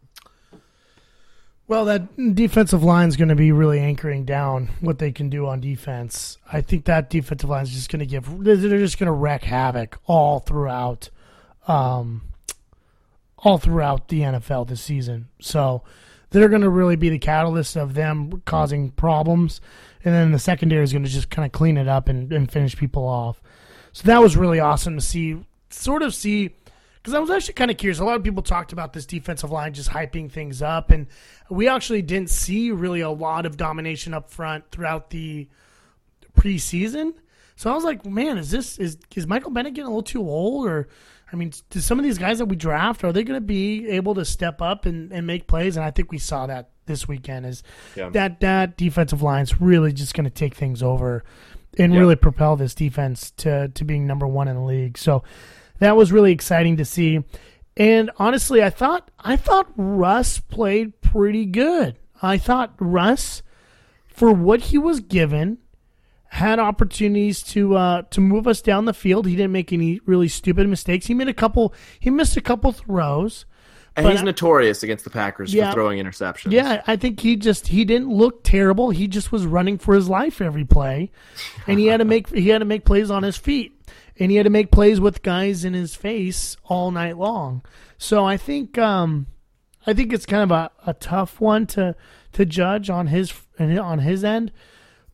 Well, 1.69 1.85
that 1.85 2.33
defensive 2.33 2.83
line 2.83 3.09
is 3.09 3.15
going 3.15 3.29
to 3.29 3.35
be 3.35 3.51
really 3.51 3.79
anchoring 3.79 4.25
down 4.25 4.69
what 4.79 4.97
they 4.97 5.11
can 5.11 5.29
do 5.29 5.45
on 5.45 5.59
defense. 5.61 6.39
I 6.51 6.61
think 6.61 6.85
that 6.85 7.11
defensive 7.11 7.47
line 7.47 7.61
is 7.61 7.69
just 7.69 7.91
going 7.91 7.99
to 7.99 8.07
give. 8.07 8.25
They're 8.43 8.55
just 8.55 8.97
going 8.97 9.05
to 9.05 9.11
wreak 9.11 9.43
havoc 9.43 9.99
all 10.07 10.39
throughout, 10.39 11.11
um, 11.67 12.23
all 13.43 13.57
throughout 13.57 14.07
the 14.07 14.21
NFL 14.21 14.67
this 14.67 14.81
season. 14.81 15.29
So 15.41 15.83
they're 16.29 16.49
going 16.49 16.61
to 16.61 16.69
really 16.69 16.95
be 16.95 17.09
the 17.09 17.19
catalyst 17.19 17.75
of 17.75 17.93
them 17.93 18.41
causing 18.45 18.91
problems, 18.91 19.61
and 20.03 20.13
then 20.13 20.31
the 20.31 20.39
secondary 20.39 20.83
is 20.83 20.91
going 20.91 21.03
to 21.03 21.09
just 21.09 21.29
kind 21.29 21.45
of 21.45 21.51
clean 21.51 21.77
it 21.77 21.87
up 21.87 22.07
and, 22.07 22.31
and 22.31 22.51
finish 22.51 22.75
people 22.77 23.07
off. 23.07 23.41
So 23.91 24.03
that 24.07 24.21
was 24.21 24.37
really 24.37 24.59
awesome 24.59 24.95
to 24.95 25.01
see. 25.01 25.45
Sort 25.71 26.01
of 26.01 26.15
see 26.15 26.55
because 27.01 27.13
I 27.13 27.19
was 27.19 27.29
actually 27.29 27.53
kind 27.53 27.71
of 27.71 27.77
curious. 27.77 27.99
A 27.99 28.05
lot 28.05 28.15
of 28.15 28.23
people 28.23 28.43
talked 28.43 28.73
about 28.73 28.93
this 28.93 29.05
defensive 29.05 29.51
line 29.51 29.73
just 29.73 29.89
hyping 29.89 30.31
things 30.31 30.61
up, 30.61 30.91
and 30.91 31.07
we 31.49 31.67
actually 31.67 32.01
didn't 32.01 32.29
see 32.29 32.71
really 32.71 33.01
a 33.01 33.09
lot 33.09 33.45
of 33.45 33.57
domination 33.57 34.13
up 34.13 34.29
front 34.29 34.69
throughout 34.71 35.09
the 35.09 35.47
preseason. 36.37 37.13
So 37.55 37.71
I 37.71 37.75
was 37.75 37.83
like, 37.83 38.05
man, 38.05 38.37
is 38.37 38.51
this 38.51 38.77
is 38.77 38.97
is 39.15 39.27
Michael 39.27 39.51
Bennett 39.51 39.73
getting 39.73 39.87
a 39.87 39.89
little 39.89 40.03
too 40.03 40.21
old, 40.21 40.67
or 40.67 40.87
I 41.31 41.35
mean, 41.35 41.51
do 41.69 41.79
some 41.79 41.99
of 41.99 42.03
these 42.03 42.17
guys 42.17 42.39
that 42.39 42.45
we 42.45 42.55
draft 42.55 43.03
are 43.03 43.11
they 43.13 43.23
going 43.23 43.37
to 43.39 43.45
be 43.45 43.87
able 43.89 44.15
to 44.15 44.25
step 44.25 44.61
up 44.61 44.85
and, 44.85 45.11
and 45.11 45.27
make 45.27 45.47
plays? 45.47 45.77
And 45.77 45.85
I 45.85 45.91
think 45.91 46.11
we 46.11 46.17
saw 46.17 46.47
that 46.47 46.69
this 46.85 47.07
weekend. 47.07 47.45
Is 47.45 47.63
Yeah. 47.95 48.09
that 48.09 48.39
that 48.39 48.77
defensive 48.77 49.21
line's 49.21 49.61
really 49.61 49.93
just 49.93 50.13
going 50.15 50.23
to 50.25 50.29
take 50.31 50.55
things 50.55 50.81
over 50.81 51.23
and 51.77 51.93
Yeah. 51.93 51.99
really 51.99 52.15
propel 52.15 52.55
this 52.55 52.73
defense 52.73 53.31
to 53.37 53.67
to 53.69 53.85
being 53.85 54.07
number 54.07 54.27
one 54.27 54.47
in 54.47 54.55
the 54.55 54.63
league. 54.63 54.97
So 54.97 55.23
that 55.79 55.95
was 55.95 56.11
really 56.11 56.31
exciting 56.31 56.77
to 56.77 56.85
see. 56.85 57.23
And 57.77 58.09
honestly, 58.17 58.63
I 58.63 58.69
thought 58.71 59.11
I 59.19 59.35
thought 59.35 59.71
Russ 59.77 60.39
played 60.39 60.99
pretty 61.01 61.45
good. 61.45 61.97
I 62.21 62.37
thought 62.37 62.73
Russ, 62.79 63.43
for 64.07 64.31
what 64.33 64.59
he 64.61 64.77
was 64.77 64.99
given, 64.99 65.59
had 66.29 66.59
opportunities 66.59 67.41
to 67.43 67.75
uh, 67.75 68.01
to 68.11 68.21
move 68.21 68.47
us 68.47 68.61
down 68.61 68.85
the 68.85 68.93
field. 68.93 69.25
He 69.27 69.35
didn't 69.35 69.51
make 69.51 69.73
any 69.73 69.99
really 70.05 70.27
stupid 70.27 70.67
mistakes. 70.69 71.07
He 71.07 71.13
made 71.13 71.27
a 71.27 71.33
couple. 71.33 71.73
He 71.99 72.09
missed 72.09 72.37
a 72.37 72.41
couple 72.41 72.71
throws. 72.71 73.45
And 73.95 74.07
he's 74.07 74.21
I- 74.21 74.23
notorious 74.23 74.83
against 74.83 75.03
the 75.03 75.09
Packers 75.09 75.53
Yeah. 75.53 75.71
for 75.71 75.73
throwing 75.73 75.99
interceptions. 76.01 76.51
Yeah, 76.51 76.83
I 76.87 76.95
think 76.95 77.19
he 77.19 77.35
just 77.35 77.67
he 77.67 77.83
didn't 77.83 78.09
look 78.09 78.43
terrible. 78.43 78.91
He 78.91 79.07
just 79.07 79.31
was 79.31 79.45
running 79.45 79.77
for 79.77 79.95
his 79.95 80.07
life 80.07 80.39
every 80.39 80.63
play, 80.63 81.11
and 81.67 81.79
he 81.79 81.87
had 81.87 81.97
to 81.97 82.05
make 82.05 82.29
he 82.33 82.49
had 82.49 82.59
to 82.59 82.65
make 82.65 82.85
plays 82.85 83.09
on 83.11 83.23
his 83.23 83.35
feet, 83.35 83.73
and 84.17 84.29
he 84.31 84.37
had 84.37 84.43
to 84.43 84.49
make 84.51 84.71
plays 84.71 85.01
with 85.01 85.23
guys 85.23 85.65
in 85.65 85.73
his 85.73 85.95
face 85.95 86.55
all 86.65 86.91
night 86.91 87.17
long. 87.17 87.63
So 87.97 88.23
I 88.23 88.37
think 88.37 88.77
um, 88.77 89.25
I 89.87 89.93
think 89.93 90.13
it's 90.13 90.27
kind 90.27 90.43
of 90.43 90.51
a, 90.51 90.71
a 90.85 90.93
tough 90.93 91.41
one 91.41 91.65
to 91.67 91.95
to 92.33 92.45
judge 92.45 92.89
on 92.91 93.07
his 93.07 93.33
on 93.59 93.99
his 93.99 94.23
end, 94.23 94.51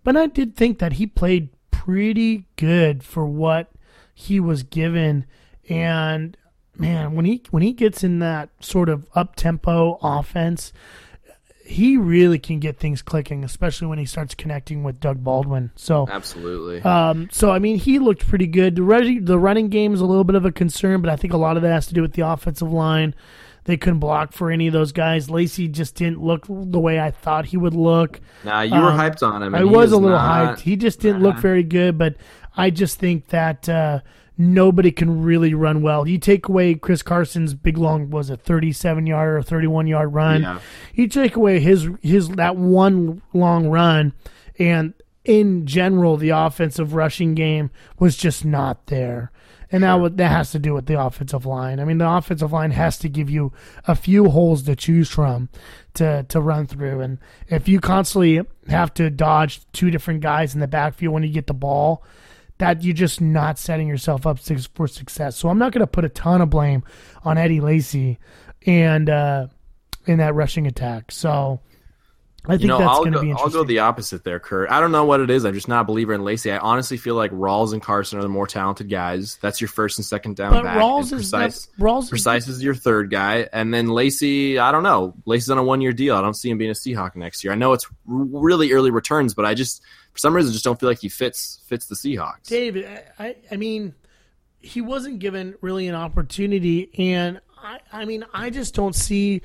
but 0.06 0.16
I 0.16 0.28
did 0.28 0.56
think 0.56 0.80
that 0.80 0.94
he 0.94 1.06
played 1.06 1.50
pretty 1.72 2.46
good 2.56 3.04
for 3.04 3.26
what 3.26 3.72
he 4.14 4.40
was 4.40 4.64
given, 4.64 5.26
and 5.68 6.38
man, 6.78 7.16
when 7.16 7.26
he 7.26 7.44
when 7.52 7.64
he 7.64 7.74
gets 7.74 8.04
in 8.04 8.20
that 8.20 8.50
sort 8.62 8.88
of 8.88 9.06
up 9.16 9.36
tempo 9.36 10.00
offense, 10.02 10.72
he 11.66 11.98
really 11.98 12.38
can 12.38 12.60
get 12.60 12.78
things 12.78 13.02
clicking, 13.02 13.44
especially 13.44 13.88
when 13.88 13.98
he 13.98 14.06
starts 14.06 14.36
connecting 14.36 14.84
with 14.84 15.00
Doug 15.00 15.24
Baldwin. 15.24 15.72
So, 15.76 16.08
Absolutely. 16.10 16.82
um, 16.84 17.28
so 17.32 17.52
I 17.52 17.60
mean, 17.60 17.78
he 17.78 18.00
looked 18.00 18.28
pretty 18.28 18.48
good. 18.48 18.76
The 18.76 18.84
running, 18.84 19.26
the 19.26 19.40
running 19.40 19.70
game 19.70 19.94
is 19.94 20.02
a 20.02 20.06
little 20.06 20.24
bit 20.24 20.36
of 20.36 20.46
a 20.46 20.52
concern, 20.52 21.02
but 21.02 21.10
I 21.10 21.16
think 21.16 21.34
a 21.34 21.38
lot 21.38 21.58
of 21.58 21.64
that 21.64 21.72
has 21.72 21.88
to 21.88 21.94
do 21.94 22.02
with 22.02 22.14
the 22.14 22.28
offensive 22.28 22.72
line. 22.72 23.16
They 23.66 23.78
couldn't 23.78 24.00
block 24.00 24.32
for 24.32 24.52
any 24.52 24.68
of 24.68 24.74
those 24.74 24.92
guys. 24.92 25.30
Lacy 25.30 25.68
just 25.68 25.96
didn't 25.96 26.22
look 26.22 26.46
the 26.48 26.80
way 26.80 27.00
I 27.00 27.12
thought 27.12 27.48
he 27.48 27.58
would 27.58 27.74
look. 27.74 28.22
now 28.44 28.62
you 28.62 28.80
were 28.80 28.92
um, 28.92 29.00
hyped 29.00 29.28
on 29.28 29.42
him. 29.42 29.54
I 29.56 29.64
was 29.64 29.92
a 29.92 29.98
little 29.98 30.18
not- 30.18 30.58
hyped. 30.58 30.62
He 30.62 30.76
just 30.76 31.00
didn't 31.00 31.24
look 31.24 31.38
very 31.38 31.64
good, 31.64 31.98
but 31.98 32.16
I 32.56 32.70
just 32.70 33.00
think 33.00 33.28
that 33.30 33.68
uh, 33.68 34.00
nobody 34.38 34.92
can 34.92 35.24
really 35.24 35.54
run 35.54 35.82
well. 35.82 36.08
You 36.08 36.20
take 36.20 36.48
away 36.48 36.76
Chris 36.76 37.02
Carson's 37.02 37.56
big 37.56 37.78
long 37.78 38.12
was 38.12 38.30
a 38.30 38.38
37 38.38 39.08
yard 39.08 39.36
or 39.36 39.42
31 39.42 39.88
yard 39.88 40.14
run. 40.14 40.42
Yeah. 40.44 40.60
You 40.94 41.08
take 41.08 41.36
away 41.36 41.60
his 41.60 41.90
his 42.02 42.30
that 42.30 42.56
one 42.56 43.24
long 43.34 43.68
run, 43.68 44.14
and 44.60 44.94
in 45.24 45.66
general, 45.66 46.18
the 46.18 46.30
offensive 46.30 46.94
rushing 46.94 47.34
game 47.34 47.72
was 47.98 48.16
just 48.16 48.46
not 48.46 48.86
there. 48.88 49.32
And 49.72 49.84
that, 49.84 49.96
would, 49.96 50.18
that 50.18 50.30
has 50.30 50.52
to 50.52 50.60
do 50.60 50.74
with 50.74 50.86
the 50.86 51.00
offensive 51.00 51.46
line. 51.46 51.80
I 51.80 51.86
mean, 51.86 51.98
the 51.98 52.10
offensive 52.10 52.52
line 52.52 52.72
has 52.72 52.98
to 53.00 53.10
give 53.10 53.30
you 53.30 53.52
a 53.88 53.96
few 53.96 54.30
holes 54.30 54.64
to 54.64 54.76
choose 54.76 55.10
from 55.10 55.50
to, 55.96 56.24
to 56.30 56.42
run 56.42 56.68
through. 56.68 57.02
And 57.02 57.20
if 57.48 57.68
you 57.68 57.80
constantly 57.80 58.42
have 58.68 58.94
to 58.96 59.10
dodge 59.10 59.62
two 59.72 59.90
different 59.90 60.22
guys 60.22 60.54
in 60.54 60.60
the 60.60 60.68
backfield 60.68 61.14
when 61.14 61.24
you 61.24 61.30
get 61.30 61.48
the 61.48 61.54
ball, 61.54 62.04
that 62.58 62.84
you're 62.84 62.94
just 62.94 63.20
not 63.20 63.60
setting 63.60 63.88
yourself 63.88 64.26
up 64.26 64.40
for 64.40 64.88
success. 64.88 65.36
So 65.36 65.50
I'm 65.50 65.58
not 65.58 65.74
going 65.74 65.82
to 65.82 65.88
put 65.88 66.06
a 66.06 66.10
ton 66.10 66.42
of 66.42 66.50
blame 66.50 66.84
on 67.24 67.38
Eddie 67.38 67.60
Lacy 67.60 68.18
and 68.66 69.10
uh, 69.10 69.48
in 70.06 70.20
that 70.20 70.36
rushing 70.36 70.68
attack. 70.68 71.12
So 71.12 71.60
I 72.48 72.54
think 72.54 72.62
you 72.62 72.68
know, 72.68 72.78
that's 72.78 72.90
I'll 72.90 73.04
going 73.04 73.14
to 73.14 73.34
go, 73.34 73.40
I'll 73.40 73.50
go 73.50 73.64
the 73.64 73.80
opposite 73.80 74.24
there, 74.24 74.40
Kurt. 74.40 74.70
I 74.70 74.80
don't 74.80 74.92
know 74.92 75.06
what 75.06 75.20
it 75.20 75.30
is. 75.30 75.46
I'm 75.46 75.54
just 75.54 75.68
not 75.68 75.82
a 75.82 75.84
believer 75.84 76.14
in 76.14 76.24
Lacy. 76.24 76.52
I 76.52 76.58
honestly 76.58 76.98
feel 76.98 77.16
like 77.16 77.32
Rawls 77.32 77.74
and 77.74 77.82
Carson 77.82 78.20
are 78.20 78.22
the 78.22 78.30
more 78.30 78.48
talented 78.48 78.90
guys. 78.90 79.38
That's 79.42 79.62
your 79.62 79.68
first 79.68 79.98
and 79.98 80.06
second 80.06 80.36
down 80.36 80.54
but 80.54 80.64
back. 80.64 80.78
Rawls 80.78 81.12
is 81.14 81.30
Prosise. 81.30 81.68
Rawls 81.80 82.10
Prosise 82.10 82.48
is 82.48 82.64
your 82.64 82.76
third 82.76 83.10
guy, 83.10 83.48
and 83.52 83.74
then 83.74 83.88
Lacy. 83.88 84.60
I 84.60 84.72
don't 84.72 84.84
know. 84.84 85.14
Lacy's 85.26 85.50
on 85.50 85.58
a 85.58 85.64
one-year 85.64 85.94
deal. 85.94 86.16
I 86.16 86.22
don't 86.22 86.36
see 86.36 86.50
him 86.50 86.58
being 86.58 86.72
a 86.72 86.76
Seahawk 86.76 87.16
next 87.16 87.44
year. 87.44 87.54
I 87.54 87.56
know 87.56 87.74
it's 87.74 87.88
really 88.06 88.72
early 88.72 88.92
returns, 88.92 89.34
but 89.34 89.46
I 89.46 89.54
just, 89.54 89.82
for 90.14 90.20
some 90.20 90.36
reason, 90.36 90.52
just 90.52 90.64
don't 90.64 90.80
feel 90.80 90.90
like 90.90 91.00
he 91.00 91.10
fits 91.10 91.62
fits 91.68 91.88
the 91.88 91.96
Seahawks. 91.96 92.44
David, 92.48 92.88
I, 93.20 93.36
I 93.52 93.56
mean, 93.58 93.96
he 94.60 94.82
wasn't 94.82 95.20
given 95.20 95.56
really 95.62 95.88
an 95.88 95.96
opportunity, 95.96 96.90
and 96.98 97.42
I, 97.58 97.80
I 97.92 98.06
mean, 98.06 98.26
I 98.34 98.50
just 98.50 98.76
don't 98.76 98.96
see 98.96 99.42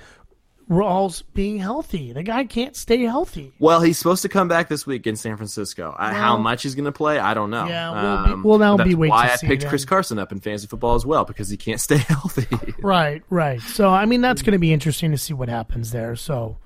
Rawls 0.71 1.25
being 1.35 1.59
healthy. 1.59 2.13
The 2.13 2.23
guy 2.23 2.45
can't 2.45 2.77
stay 2.77 3.01
healthy. 3.03 3.53
Well, 3.59 3.81
he's 3.81 3.99
supposed 3.99 4.23
to 4.23 4.29
come 4.29 4.47
back 4.47 4.69
this 4.69 4.87
week 4.87 5.05
in 5.07 5.17
San 5.17 5.37
Francisco. 5.37 5.95
I, 5.99 6.13
how 6.15 6.37
much 6.37 6.63
he's 6.63 6.77
going 6.77 6.85
to 6.85 6.93
play, 6.93 7.19
I 7.19 7.35
don't 7.35 7.51
know. 7.51 7.67
Yeah, 7.67 7.91
we'll 7.91 8.25
be- 8.25 8.31
Um, 8.33 8.43
we'll 8.45 8.59
now 8.59 8.77
that's 8.77 8.89
be 8.89 8.95
waiting 8.95 9.11
why 9.11 9.33
I 9.33 9.37
picked 9.37 9.63
then. 9.63 9.69
Chris 9.69 9.85
Carson 9.85 10.21
up 10.21 10.31
in 10.31 10.39
fantasy 10.39 10.69
football 10.69 10.95
as 10.95 11.05
well 11.05 11.25
because 11.25 11.49
he 11.49 11.57
can't 11.57 11.81
stay 11.91 11.97
healthy. 11.99 12.47
Right, 12.81 13.23
right. 13.31 13.61
So, 13.61 13.89
I 13.91 14.07
mean, 14.07 14.21
that's 14.21 14.43
going 14.43 14.53
to 14.53 14.59
be 14.61 14.73
interesting 14.73 15.11
to 15.11 15.19
see 15.19 15.35
what 15.35 15.49
happens 15.49 15.91
there. 15.91 16.15
So, 16.15 16.57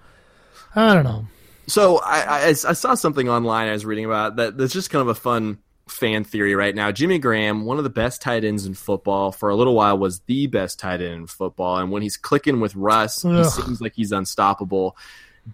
I 0.77 0.93
don't 0.93 1.05
know. 1.05 1.27
So 1.67 1.99
I, 2.05 2.21
I, 2.21 2.49
I 2.49 2.53
saw 2.53 2.95
something 2.95 3.31
online 3.31 3.69
I 3.69 3.73
was 3.73 3.87
reading 3.87 4.05
about 4.05 4.37
that 4.37 4.59
that's 4.59 4.75
just 4.75 4.91
kind 4.91 5.01
of 5.01 5.09
a 5.09 5.15
fun 5.15 5.61
fan 5.89 6.25
theory 6.25 6.55
right 6.55 6.75
now. 6.75 6.91
Jimmy 6.91 7.19
Graham, 7.19 7.65
one 7.65 7.79
of 7.79 7.85
the 7.85 7.91
best 7.91 8.23
tight 8.23 8.45
ends 8.45 8.67
in 8.67 8.75
football, 8.75 9.33
for 9.33 9.51
a 9.51 9.57
little 9.57 9.75
while 9.75 9.99
was 9.99 10.21
the 10.21 10.47
best 10.47 10.79
tight 10.79 11.01
end 11.01 11.15
in 11.15 11.27
football. 11.27 11.79
And 11.79 11.91
when 11.91 12.03
he's 12.03 12.17
clicking 12.17 12.61
with 12.61 12.75
Russ, 12.75 13.23
he 13.23 13.45
seems 13.45 13.81
like 13.81 13.95
he's 13.95 14.13
unstoppable. 14.13 14.97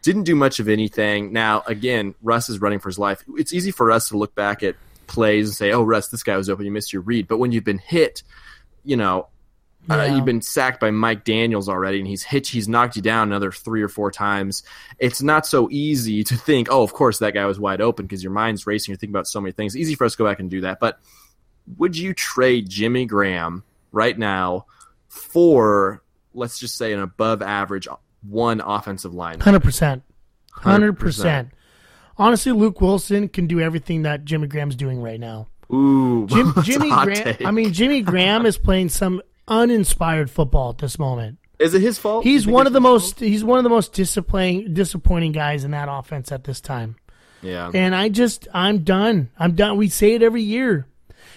Didn't 0.02 0.22
do 0.22 0.36
much 0.36 0.60
of 0.60 0.68
anything. 0.68 1.32
Now, 1.32 1.64
again, 1.66 2.14
Russ 2.22 2.48
is 2.48 2.60
running 2.60 2.78
for 2.78 2.88
his 2.88 2.98
life. 2.98 3.24
It's 3.36 3.52
easy 3.52 3.72
for 3.72 3.90
us 3.90 4.08
to 4.10 4.18
look 4.18 4.34
back 4.36 4.62
at 4.62 4.76
plays 5.08 5.48
and 5.48 5.56
say, 5.56 5.72
oh, 5.72 5.82
Russ, 5.82 6.08
this 6.08 6.22
guy 6.22 6.36
was 6.36 6.48
open. 6.48 6.64
You 6.64 6.70
missed 6.70 6.92
your 6.92 7.02
read. 7.02 7.26
But 7.26 7.38
when 7.38 7.50
you've 7.50 7.64
been 7.64 7.78
hit, 7.78 8.22
you 8.84 8.96
know, 8.96 9.26
uh, 9.90 9.96
Yeah. 10.04 10.14
you've 10.16 10.24
been 10.24 10.40
sacked 10.42 10.80
by 10.80 10.90
Mike 10.90 11.24
Daniels 11.24 11.68
already, 11.68 11.98
and 11.98 12.06
he's 12.06 12.22
hit, 12.22 12.46
he's 12.46 12.68
knocked 12.68 12.96
you 12.96 13.02
down 13.02 13.28
another 13.28 13.50
three 13.50 13.82
or 13.82 13.88
four 13.88 14.10
times. 14.10 14.62
It's 14.98 15.20
not 15.22 15.46
so 15.46 15.68
easy 15.70 16.22
to 16.24 16.36
think, 16.36 16.68
oh, 16.70 16.82
of 16.82 16.92
course 16.92 17.18
that 17.18 17.34
guy 17.34 17.44
was 17.46 17.58
wide 17.58 17.80
open 17.80 18.06
because 18.06 18.22
your 18.22 18.32
mind's 18.32 18.66
racing. 18.66 18.92
You're 18.92 18.98
thinking 18.98 19.14
about 19.14 19.26
so 19.26 19.40
many 19.40 19.52
things. 19.52 19.76
Easy 19.76 19.94
for 19.94 20.04
us 20.04 20.12
to 20.12 20.18
go 20.18 20.24
back 20.24 20.40
and 20.40 20.48
do 20.50 20.60
that. 20.62 20.80
But 20.80 21.00
would 21.76 21.96
you 21.96 22.14
trade 22.14 22.68
Jimmy 22.68 23.04
Graham 23.06 23.64
right 23.92 24.16
now 24.18 24.66
for, 25.08 26.02
let's 26.34 26.58
just 26.58 26.76
say, 26.76 26.92
an 26.92 27.00
above 27.00 27.42
average 27.42 27.88
one 28.22 28.60
offensive 28.60 29.14
line? 29.14 29.40
Hundred 29.40 29.62
percent, 29.62 30.02
hundred 30.52 30.98
100%. 30.98 31.50
Honestly, 32.16 32.52
Luke 32.52 32.80
Wilson 32.80 33.28
can 33.28 33.46
do 33.46 33.60
everything 33.60 34.02
that 34.02 34.24
Jimmy 34.24 34.46
Graham's 34.46 34.76
doing 34.76 35.00
right 35.00 35.18
now. 35.18 35.48
Ooh, 35.72 36.26
Jim, 36.30 36.52
Jimmy 36.62 36.90
Graham. 36.90 37.14
take. 37.24 37.44
I 37.44 37.50
mean, 37.50 37.72
Jimmy 37.72 38.02
Graham 38.02 38.44
is 38.44 38.58
playing 38.58 38.88
some 38.90 39.22
uninspired 39.50 40.30
football 40.30 40.70
at 40.70 40.78
this 40.78 40.98
moment. 40.98 41.38
is 41.58 41.74
it 41.74 41.82
his 41.82 41.98
fault? 41.98 42.24
He's 42.24 42.46
one 42.46 42.66
of 42.66 42.72
the 42.72 42.80
most. 42.80 43.20
He's 43.20 43.44
one 43.44 43.58
of 43.58 43.64
the 43.64 43.70
most 43.70 43.92
disappointing, 43.92 44.72
disappointing 44.72 45.32
guys 45.32 45.64
in 45.64 45.72
that 45.72 45.88
offense 45.90 46.32
at 46.32 46.44
this 46.44 46.60
time. 46.60 46.96
Yeah. 47.42 47.70
And 47.74 47.94
I 47.94 48.08
just, 48.08 48.48
I'm 48.54 48.84
done. 48.84 49.30
I'm 49.38 49.54
done. 49.54 49.76
We 49.76 49.88
say 49.88 50.14
it 50.14 50.22
every 50.22 50.42
year. 50.42 50.86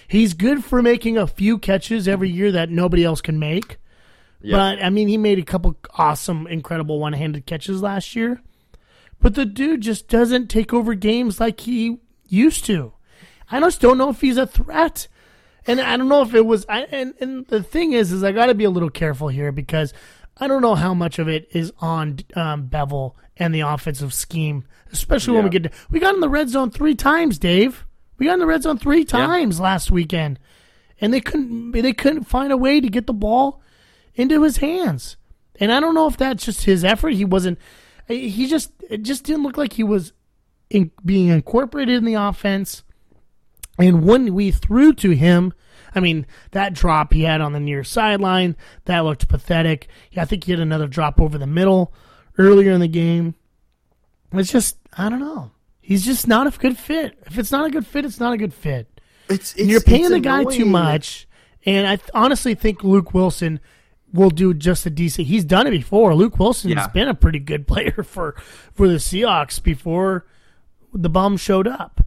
He's 0.06 0.34
good 0.34 0.64
for 0.64 0.82
making 0.82 1.16
a 1.18 1.26
few 1.26 1.58
catches 1.58 2.06
every 2.08 2.30
year 2.30 2.52
that 2.52 2.70
nobody 2.70 3.04
else 3.04 3.20
can 3.20 3.38
make. 3.38 3.78
Yeah. 4.42 4.56
But 4.56 4.84
I 4.84 4.90
mean, 4.90 5.08
he 5.08 5.16
made 5.16 5.38
a 5.38 5.44
couple 5.44 5.76
awesome, 5.94 6.46
incredible 6.46 7.00
one-handed 7.00 7.46
catches 7.46 7.82
last 7.82 8.14
year. 8.14 8.42
But 9.20 9.34
the 9.34 9.46
dude 9.46 9.80
just 9.80 10.08
doesn't 10.08 10.48
take 10.48 10.74
over 10.74 10.94
games 10.94 11.40
like 11.40 11.60
he 11.60 11.98
used 12.28 12.66
to. 12.66 12.92
I 13.50 13.60
just 13.60 13.80
don't 13.80 13.96
know 13.96 14.10
if 14.10 14.20
he's 14.20 14.36
a 14.36 14.46
threat. 14.46 15.08
And 15.66 15.80
I 15.80 15.96
don't 15.96 16.08
know 16.08 16.22
if 16.22 16.34
it 16.34 16.44
was. 16.44 16.66
I, 16.68 16.82
and 16.82 17.14
and 17.20 17.46
the 17.46 17.62
thing 17.62 17.92
is, 17.92 18.12
is 18.12 18.22
I 18.22 18.32
got 18.32 18.46
to 18.46 18.54
be 18.54 18.64
a 18.64 18.70
little 18.70 18.90
careful 18.90 19.28
here 19.28 19.50
because 19.52 19.94
I 20.36 20.46
don't 20.46 20.62
know 20.62 20.74
how 20.74 20.94
much 20.94 21.18
of 21.18 21.28
it 21.28 21.48
is 21.52 21.72
on 21.80 22.18
um, 22.34 22.68
Bevell 22.68 23.14
and 23.36 23.54
the 23.54 23.60
offensive 23.60 24.12
scheme, 24.12 24.64
especially 24.92 25.34
when 25.34 25.44
we 25.44 25.50
get. 25.50 25.62
To, 25.64 25.70
we 25.90 26.00
got 26.00 26.14
in 26.14 26.20
the 26.20 26.28
red 26.28 26.48
zone 26.48 26.70
three 26.70 26.94
times, 26.94 27.38
Dave. 27.38 27.86
We 28.18 28.26
got 28.26 28.34
in 28.34 28.40
the 28.40 28.46
red 28.46 28.62
zone 28.62 28.78
three 28.78 29.04
times 29.04 29.58
last 29.58 29.90
weekend, 29.90 30.38
and 31.00 31.12
they 31.14 31.20
couldn't. 31.20 31.72
They 31.72 31.92
couldn't 31.92 32.24
find 32.24 32.52
a 32.52 32.56
way 32.56 32.80
to 32.80 32.88
get 32.88 33.06
the 33.06 33.14
ball 33.14 33.62
into 34.14 34.42
his 34.42 34.58
hands. 34.58 35.16
And 35.60 35.72
I 35.72 35.80
don't 35.80 35.94
know 35.94 36.08
if 36.08 36.16
that's 36.16 36.44
just 36.44 36.64
his 36.64 36.84
effort. 36.84 37.10
He 37.10 37.24
wasn't. 37.24 37.58
He 38.06 38.46
just. 38.46 38.70
It 38.90 39.02
just 39.02 39.24
didn't 39.24 39.44
look 39.44 39.56
like 39.56 39.72
he 39.72 39.84
was 39.84 40.12
in, 40.68 40.90
being 41.04 41.28
incorporated 41.28 41.96
in 41.96 42.04
the 42.04 42.14
offense. 42.14 42.82
And 43.78 44.04
when 44.04 44.34
we 44.34 44.50
threw 44.50 44.92
to 44.94 45.10
him, 45.10 45.52
I 45.94 46.00
mean, 46.00 46.26
that 46.52 46.74
drop 46.74 47.12
he 47.12 47.22
had 47.22 47.40
on 47.40 47.52
the 47.52 47.60
near 47.60 47.82
sideline, 47.84 48.56
that 48.84 49.00
looked 49.00 49.28
pathetic. 49.28 49.88
Yeah, 50.12 50.22
I 50.22 50.24
think 50.24 50.44
he 50.44 50.52
had 50.52 50.60
another 50.60 50.86
drop 50.86 51.20
over 51.20 51.38
the 51.38 51.46
middle 51.46 51.92
earlier 52.38 52.72
in 52.72 52.80
the 52.80 52.88
game. 52.88 53.34
It's 54.32 54.50
just, 54.52 54.76
I 54.96 55.08
don't 55.08 55.20
know. 55.20 55.50
He's 55.80 56.04
just 56.04 56.26
not 56.26 56.46
a 56.46 56.58
good 56.58 56.78
fit. 56.78 57.18
If 57.26 57.38
it's 57.38 57.52
not 57.52 57.66
a 57.66 57.70
good 57.70 57.86
fit, 57.86 58.04
it's 58.04 58.18
not 58.20 58.32
a 58.32 58.36
good 58.36 58.54
fit. 58.54 58.88
It's, 59.28 59.54
And 59.54 59.68
you're 59.68 59.80
paying 59.80 60.02
it's 60.04 60.10
the 60.10 60.20
guy 60.20 60.44
too 60.44 60.64
much. 60.64 61.28
And 61.66 61.86
I 61.86 61.96
th- 61.96 62.10
honestly 62.14 62.54
think 62.54 62.82
Luke 62.84 63.14
Wilson 63.14 63.60
will 64.12 64.30
do 64.30 64.54
just 64.54 64.86
a 64.86 64.90
decent. 64.90 65.28
He's 65.28 65.44
done 65.44 65.66
it 65.66 65.70
before. 65.70 66.14
Luke 66.14 66.38
Wilson's 66.38 66.74
Yeah. 66.74 66.86
been 66.88 67.08
a 67.08 67.14
pretty 67.14 67.38
good 67.38 67.66
player 67.68 68.02
for 68.02 68.34
for 68.72 68.86
the 68.88 68.96
Seahawks 68.96 69.62
before 69.62 70.26
the 70.92 71.08
bum 71.08 71.36
showed 71.36 71.66
up. 71.66 72.03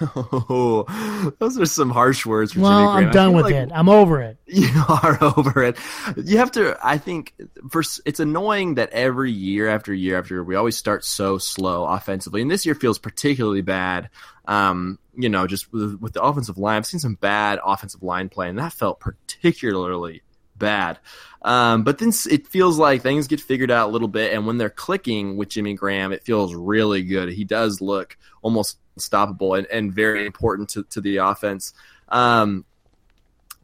Oh, 0.00 1.32
those 1.38 1.58
are 1.58 1.66
some 1.66 1.90
harsh 1.90 2.24
words 2.24 2.52
for 2.52 2.60
Well, 2.60 2.78
Jimmy 2.78 2.92
Graham. 2.92 3.06
I'm 3.06 3.12
done 3.12 3.32
with 3.34 3.44
like 3.44 3.54
it. 3.54 3.70
I'm 3.72 3.88
over 3.88 4.20
it. 4.20 4.38
You 4.46 4.82
are 4.88 5.18
over 5.22 5.62
it. 5.62 5.78
You 6.16 6.38
have 6.38 6.50
to. 6.52 6.76
I 6.82 6.98
think 6.98 7.34
first, 7.70 8.00
it's 8.04 8.18
annoying 8.18 8.74
that 8.74 8.90
every 8.90 9.30
year 9.30 9.68
after 9.68 9.94
year 9.94 10.18
after 10.18 10.34
year, 10.34 10.44
we 10.44 10.56
always 10.56 10.76
start 10.76 11.04
so 11.04 11.38
slow 11.38 11.84
offensively, 11.84 12.42
and 12.42 12.50
this 12.50 12.66
year 12.66 12.74
feels 12.74 12.98
particularly 12.98 13.62
bad. 13.62 14.10
Um, 14.46 14.98
you 15.14 15.28
know, 15.28 15.46
just 15.46 15.72
with, 15.72 16.00
with 16.00 16.14
the 16.14 16.22
offensive 16.22 16.58
line, 16.58 16.78
I've 16.78 16.86
seen 16.86 17.00
some 17.00 17.14
bad 17.14 17.60
offensive 17.64 18.02
line 18.02 18.28
play, 18.28 18.48
and 18.48 18.58
that 18.58 18.72
felt 18.72 18.98
particularly 18.98 20.22
bad. 20.60 21.00
Um, 21.42 21.82
but 21.82 21.98
then 21.98 22.12
it 22.30 22.46
feels 22.46 22.78
like 22.78 23.02
things 23.02 23.26
get 23.26 23.40
figured 23.40 23.72
out 23.72 23.88
a 23.88 23.92
little 23.92 24.06
bit, 24.06 24.32
and 24.32 24.46
when 24.46 24.58
they're 24.58 24.70
clicking 24.70 25.36
with 25.36 25.48
Jimmy 25.48 25.74
Graham, 25.74 26.12
it 26.12 26.22
feels 26.22 26.54
really 26.54 27.02
good. 27.02 27.30
He 27.30 27.44
does 27.44 27.80
look 27.80 28.16
almost 28.42 28.78
unstoppable 28.94 29.54
and, 29.54 29.66
and 29.66 29.92
very 29.92 30.26
important 30.26 30.68
to, 30.70 30.84
to 30.84 31.00
the 31.00 31.16
offense. 31.16 31.72
Um, 32.08 32.64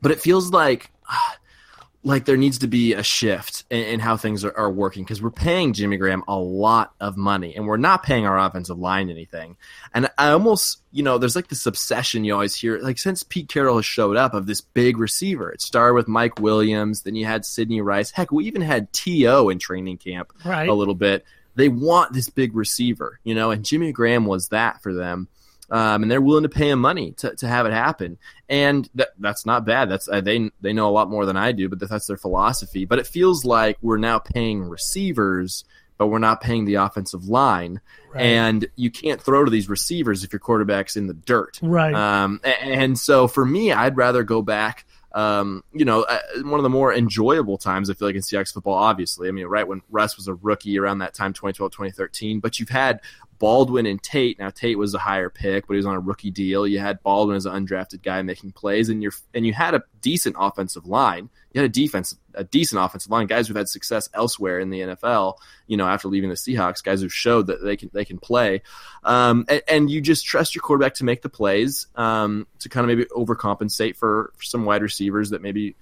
but 0.03 0.11
it 0.11 0.21
feels 0.21 0.51
like 0.51 0.91
like 2.07 2.25
there 2.25 2.37
needs 2.37 2.59
to 2.59 2.69
be 2.69 2.95
a 2.95 3.03
shift 3.03 3.65
in, 3.69 3.83
in 3.83 4.01
how 4.01 4.17
things 4.17 4.45
are, 4.45 4.57
are 4.57 4.71
working 4.71 5.03
because 5.03 5.21
we're 5.21 5.31
paying 5.31 5.73
Jimmy 5.73 5.97
Graham 5.97 6.23
a 6.29 6.37
lot 6.39 6.95
of 7.01 7.17
money 7.17 7.57
and 7.57 7.67
we're 7.67 7.77
not 7.77 8.05
paying 8.05 8.25
our 8.25 8.39
offensive 8.39 8.79
line 8.79 9.11
anything. 9.11 9.57
And 9.93 10.09
I 10.17 10.31
almost, 10.31 10.83
you 10.93 11.03
know, 11.03 11.19
there's 11.19 11.35
like 11.35 11.49
this 11.49 11.67
obsession 11.67 12.25
you 12.25 12.33
always 12.33 12.55
hear, 12.55 12.79
like 12.79 12.99
since 12.99 13.25
Pete 13.25 13.49
Carroll 13.49 13.77
has 13.77 13.87
showed 13.87 14.17
up 14.17 14.35
of 14.35 14.47
this 14.47 14.61
big 14.61 14.99
receiver. 14.99 15.51
It 15.51 15.61
started 15.61 15.95
with 15.95 16.07
Mike 16.07 16.39
Williams, 16.39 17.03
then 17.03 17.17
you 17.17 17.27
had 17.27 17.45
Sidney 17.45 17.81
Rice. 17.81 18.13
Heck, 18.13 18.31
we 18.31 18.45
even 18.47 18.63
had 18.63 18.93
T.O. 18.93 19.49
in 19.49 19.59
training 19.59 19.99
camp 19.99 20.33
Right. 20.45 20.69
a 20.69 20.75
little 20.75 20.95
bit. 20.95 21.25
They 21.57 21.69
want 21.69 22.13
this 22.13 22.29
big 22.29 22.55
receiver, 22.55 23.19
you 23.25 23.35
know, 23.35 23.51
and 23.51 23.65
Jimmy 23.65 23.91
Graham 23.91 24.27
was 24.27 24.49
that 24.51 24.81
for 24.81 24.95
them. 24.95 25.27
Um, 25.71 26.03
and 26.03 26.11
they're 26.11 26.21
willing 26.21 26.45
to 26.45 26.49
pay 26.49 26.71
him 26.71 26.81
money 26.81 27.11
to, 27.19 27.35
to 27.37 27.49
have 27.49 27.67
it 27.67 27.73
happen, 27.73 28.19
and 28.49 28.89
that, 28.95 29.09
that's 29.19 29.45
not 29.45 29.65
bad. 29.65 29.89
That's 29.91 30.09
uh, 30.09 30.21
they 30.21 30.51
they 30.61 30.73
know 30.73 30.89
a 30.89 30.93
lot 30.95 31.11
more 31.11 31.27
than 31.27 31.37
I 31.37 31.51
do, 31.51 31.69
but 31.69 31.81
that's 31.81 32.07
their 32.07 32.17
philosophy. 32.17 32.85
But 32.85 33.01
it 33.01 33.07
feels 33.09 33.45
like 33.45 33.77
we're 33.83 33.97
now 33.97 34.21
paying 34.21 34.63
receivers, 34.63 35.65
but 35.99 36.07
we're 36.07 36.19
not 36.21 36.41
paying 36.41 36.65
the 36.67 36.77
offensive 36.77 37.27
line, 37.29 37.81
Right. 38.15 38.23
and 38.23 38.69
you 38.77 38.91
can't 38.91 39.21
throw 39.21 39.45
to 39.45 39.51
these 39.51 39.69
receivers 39.69 40.23
if 40.25 40.33
your 40.33 40.41
quarterback's 40.41 40.97
in 40.97 41.07
the 41.09 41.15
dirt. 41.15 41.59
Right. 41.63 41.95
Um, 41.95 42.41
a- 42.45 42.63
and 42.63 42.97
so 42.99 43.27
for 43.29 43.45
me, 43.45 43.73
I'd 43.73 43.97
rather 43.97 44.23
go 44.23 44.43
back. 44.43 44.87
Um, 45.15 45.65
you 45.73 45.87
know, 45.87 46.03
uh, 46.03 46.19
one 46.43 46.61
of 46.61 46.63
the 46.63 46.69
more 46.69 46.93
enjoyable 46.93 47.57
times 47.57 47.89
I 47.89 47.95
feel 47.95 48.07
like 48.09 48.17
in 48.17 48.21
CX 48.21 48.53
football, 48.53 48.75
obviously. 48.75 49.29
I 49.29 49.31
mean, 49.31 49.47
right 49.47 49.67
when 49.67 49.81
Russ 49.91 50.15
was 50.19 50.29
a 50.29 50.35
rookie 50.35 50.79
around 50.79 50.99
that 50.99 51.15
time, 51.15 51.33
2012, 51.33 51.73
2013, 51.73 52.39
but 52.41 52.61
you've 52.61 52.69
had 52.69 53.01
Baldwin 53.39 53.87
and 53.87 54.03
Tate. 54.03 54.39
Now 54.39 54.51
Tate 54.51 54.79
was 54.79 54.95
a 54.95 54.99
higher 54.99 55.31
pick, 55.31 55.67
but 55.67 55.75
he 55.75 55.77
was 55.79 55.87
on 55.87 55.95
a 55.95 56.01
rookie 56.01 56.31
deal. 56.31 56.67
You 56.67 56.79
had 56.79 57.03
Baldwin 57.03 57.37
as 57.37 57.47
an 57.47 57.53
undrafted 57.53 58.03
guy 58.03 58.23
making 58.23 58.53
plays, 58.53 58.89
and 58.89 59.03
you 59.03 59.11
and 59.35 59.47
you 59.47 59.53
had 59.53 59.75
a 59.75 59.83
decent 60.01 60.37
offensive 60.39 60.87
line. 60.87 61.29
You 61.53 61.61
had 61.61 61.71
a 61.71 61.73
defense, 61.73 62.17
a 62.35 62.45
decent 62.45 62.83
offensive 62.83 63.11
line. 63.11 63.27
Guys 63.27 63.49
who've 63.49 63.57
had 63.57 63.69
success 63.69 64.09
elsewhere 64.15 64.61
in 64.61 64.71
the 64.71 64.81
NFL. 64.81 65.37
You 65.67 65.77
know, 65.77 65.87
after 65.87 66.09
leaving 66.09 66.31
the 66.31 66.37
Seahawks, 66.37 66.83
guys 66.83 67.01
who 67.01 67.09
showed 67.09 67.47
that 67.49 67.63
they 67.63 67.77
can 67.77 67.91
they 67.93 68.05
can 68.05 68.19
play, 68.19 68.63
um, 69.05 69.45
and, 69.49 69.63
and, 69.69 69.91
you 69.91 70.01
just 70.01 70.27
trust 70.27 70.55
your 70.55 70.63
quarterback 70.63 70.95
to 70.95 71.05
make 71.05 71.23
the 71.23 71.29
plays 71.29 71.87
um, 71.97 72.47
to 72.61 72.69
kind 72.69 72.85
of 72.85 72.89
maybe 72.89 73.09
overcompensate 73.11 73.97
for, 73.97 74.33
for 74.37 74.43
some 74.43 74.65
wide 74.65 74.83
receivers 74.83 75.31
that 75.31 75.43
maybe 75.43 75.77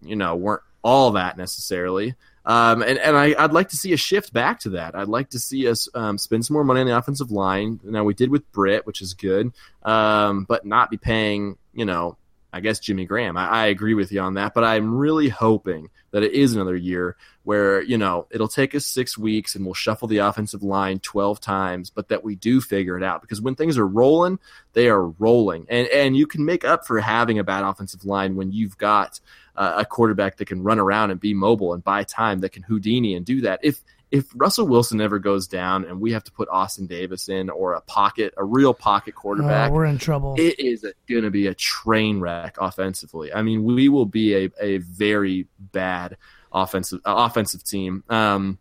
you 0.00 0.16
know 0.16 0.36
weren't 0.36 0.62
all 0.82 1.12
that 1.12 1.36
necessarily. 1.36 2.14
Um, 2.44 2.82
and 2.82 2.98
and 2.98 3.16
I, 3.16 3.40
would 3.40 3.52
like 3.52 3.68
to 3.68 3.76
see 3.76 3.92
a 3.92 3.96
shift 3.96 4.32
back 4.32 4.60
to 4.60 4.70
that. 4.70 4.96
I'd 4.96 5.08
like 5.08 5.30
to 5.30 5.38
see 5.38 5.68
us 5.68 5.88
um, 5.94 6.18
spend 6.18 6.44
some 6.44 6.54
more 6.54 6.64
money 6.64 6.80
on 6.80 6.86
the 6.86 6.96
offensive 6.96 7.30
line. 7.30 7.80
Now 7.84 8.04
we 8.04 8.14
did 8.14 8.30
with 8.30 8.50
Britt, 8.52 8.86
which 8.86 9.00
is 9.00 9.14
good, 9.14 9.52
um, 9.84 10.44
but 10.44 10.66
not 10.66 10.90
be 10.90 10.96
paying, 10.96 11.56
you 11.72 11.84
know, 11.84 12.16
I 12.52 12.60
guess 12.60 12.80
Jimmy 12.80 13.04
Graham. 13.06 13.36
I, 13.36 13.48
I, 13.48 13.66
agree 13.66 13.94
with 13.94 14.12
you 14.12 14.20
on 14.20 14.34
that, 14.34 14.54
but 14.54 14.64
I'm 14.64 14.94
really 14.94 15.28
hoping 15.28 15.88
that 16.10 16.22
it 16.22 16.32
is 16.32 16.54
another 16.54 16.76
year 16.76 17.16
where 17.44 17.82
you 17.82 17.98
know 17.98 18.26
it'll 18.30 18.48
take 18.48 18.74
us 18.74 18.86
six 18.86 19.18
weeks 19.18 19.54
and 19.54 19.64
we'll 19.64 19.74
shuffle 19.74 20.08
the 20.08 20.18
offensive 20.18 20.62
line 20.62 20.98
12 21.00 21.40
times, 21.40 21.90
but 21.90 22.08
that 22.08 22.22
we 22.22 22.34
do 22.34 22.60
figure 22.60 22.96
it 22.96 23.02
out 23.02 23.20
because 23.20 23.40
when 23.40 23.54
things 23.54 23.78
are 23.78 23.86
rolling, 23.86 24.38
they 24.72 24.88
are 24.88 25.06
rolling, 25.06 25.66
and 25.68 25.88
and 25.88 26.16
you 26.16 26.26
can 26.26 26.44
make 26.44 26.64
up 26.64 26.86
for 26.86 27.00
having 27.00 27.38
a 27.38 27.44
bad 27.44 27.64
offensive 27.64 28.04
line 28.04 28.36
when 28.36 28.52
you've 28.52 28.78
got 28.78 29.20
uh, 29.56 29.74
a 29.78 29.84
quarterback 29.84 30.36
that 30.36 30.46
can 30.46 30.62
run 30.62 30.78
around 30.78 31.10
and 31.10 31.20
be 31.20 31.34
mobile 31.34 31.74
and 31.74 31.84
buy 31.84 32.04
time 32.04 32.40
that 32.40 32.50
can 32.50 32.62
Houdini 32.62 33.14
and 33.14 33.26
do 33.26 33.42
that. 33.42 33.60
If 33.62 33.82
if 34.12 34.26
Russell 34.34 34.68
Wilson 34.68 35.00
ever 35.00 35.18
goes 35.18 35.48
down 35.48 35.86
and 35.86 35.98
we 35.98 36.12
have 36.12 36.22
to 36.24 36.32
put 36.32 36.48
Austin 36.50 36.86
Davis 36.86 37.30
in 37.30 37.48
or 37.48 37.72
a 37.72 37.80
pocket, 37.80 38.34
a 38.36 38.44
real 38.44 38.74
pocket 38.74 39.14
quarterback, 39.14 39.70
oh, 39.70 39.74
we're 39.74 39.86
in 39.86 39.96
trouble. 39.96 40.34
It 40.38 40.60
is 40.60 40.86
going 41.08 41.22
to 41.22 41.30
be 41.30 41.46
a 41.46 41.54
train 41.54 42.20
wreck 42.20 42.56
offensively. 42.60 43.32
I 43.32 43.40
mean, 43.40 43.64
we 43.64 43.88
will 43.88 44.04
be 44.04 44.34
a, 44.34 44.50
a 44.60 44.78
very 44.78 45.48
bad 45.58 46.18
offensive 46.52 47.00
uh, 47.04 47.14
offensive 47.16 47.64
team. 47.64 48.04
Um, 48.08 48.58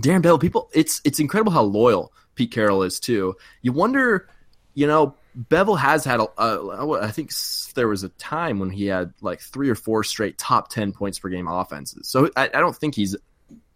Darrell 0.00 0.22
Bevell, 0.22 0.40
people, 0.40 0.70
it's 0.72 1.00
it's 1.04 1.20
incredible 1.20 1.52
how 1.52 1.62
loyal 1.62 2.12
Pete 2.34 2.50
Carroll 2.50 2.82
is 2.82 2.98
too. 2.98 3.36
You 3.60 3.72
wonder, 3.72 4.28
you 4.74 4.86
know, 4.86 5.14
Bevell 5.36 5.78
has 5.78 6.04
had 6.04 6.20
a, 6.20 6.28
a, 6.42 7.00
I 7.02 7.10
think 7.10 7.30
there 7.74 7.88
was 7.88 8.02
a 8.02 8.08
time 8.10 8.58
when 8.58 8.70
he 8.70 8.86
had 8.86 9.12
like 9.20 9.40
three 9.40 9.70
or 9.70 9.74
four 9.74 10.04
straight 10.04 10.38
top 10.38 10.68
10 10.70 10.92
points 10.92 11.18
per 11.18 11.28
game 11.28 11.48
offenses. 11.48 12.08
So 12.08 12.30
I, 12.36 12.44
I 12.44 12.60
don't 12.60 12.76
think 12.76 12.94
he's 12.94 13.16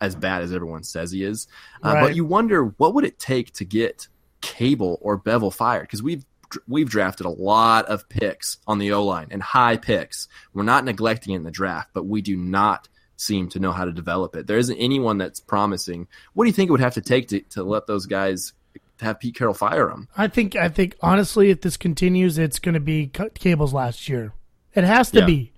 as 0.00 0.14
bad 0.14 0.42
as 0.42 0.52
everyone 0.52 0.82
says 0.82 1.10
he 1.10 1.22
is. 1.22 1.48
Uh, 1.82 1.94
right. 1.94 2.00
But 2.02 2.16
you 2.16 2.24
wonder 2.24 2.64
what 2.76 2.94
would 2.94 3.04
it 3.04 3.18
take 3.18 3.52
to 3.54 3.64
get 3.64 4.08
Cable 4.40 4.98
or 5.00 5.18
Bevell 5.18 5.52
fired? 5.52 5.82
Because 5.82 6.02
we've 6.02 6.24
we've 6.68 6.88
drafted 6.88 7.26
a 7.26 7.30
lot 7.30 7.86
of 7.86 8.08
picks 8.08 8.58
on 8.66 8.78
the 8.78 8.92
O 8.92 9.04
line 9.04 9.28
and 9.30 9.42
high 9.42 9.76
picks. 9.76 10.28
We're 10.52 10.62
not 10.62 10.84
neglecting 10.84 11.34
it 11.34 11.38
in 11.38 11.44
the 11.44 11.50
draft, 11.50 11.90
but 11.92 12.06
we 12.06 12.22
do 12.22 12.36
not 12.36 12.88
seem 13.16 13.48
to 13.48 13.58
know 13.58 13.72
how 13.72 13.84
to 13.84 13.92
develop 13.92 14.36
it. 14.36 14.46
There 14.46 14.58
isn't 14.58 14.76
anyone 14.76 15.18
that's 15.18 15.40
promising. 15.40 16.06
What 16.34 16.44
do 16.44 16.48
you 16.48 16.52
think 16.52 16.68
it 16.68 16.72
would 16.72 16.80
have 16.80 16.94
to 16.94 17.00
take 17.00 17.28
to, 17.28 17.40
to 17.40 17.62
let 17.62 17.86
those 17.86 18.06
guys 18.06 18.52
have 19.00 19.20
Pete 19.20 19.34
Carroll 19.34 19.54
fire 19.54 19.88
them? 19.88 20.08
I 20.16 20.28
think 20.28 20.56
I 20.56 20.68
think 20.68 20.96
honestly, 21.00 21.50
if 21.50 21.62
this 21.62 21.76
continues, 21.76 22.38
it's 22.38 22.58
going 22.58 22.74
to 22.74 22.80
be 22.80 23.08
Cable's 23.08 23.72
last 23.72 24.08
year. 24.08 24.32
It 24.74 24.84
has 24.84 25.10
to 25.12 25.20
yeah. 25.20 25.26
be. 25.26 25.52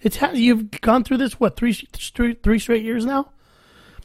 It's 0.00 0.16
ha- 0.16 0.32
you've 0.32 0.70
gone 0.82 1.04
through 1.04 1.18
this 1.18 1.40
what 1.40 1.56
three 1.56 1.72
three, 1.72 2.34
three 2.34 2.58
straight 2.58 2.84
years 2.84 3.06
now. 3.06 3.30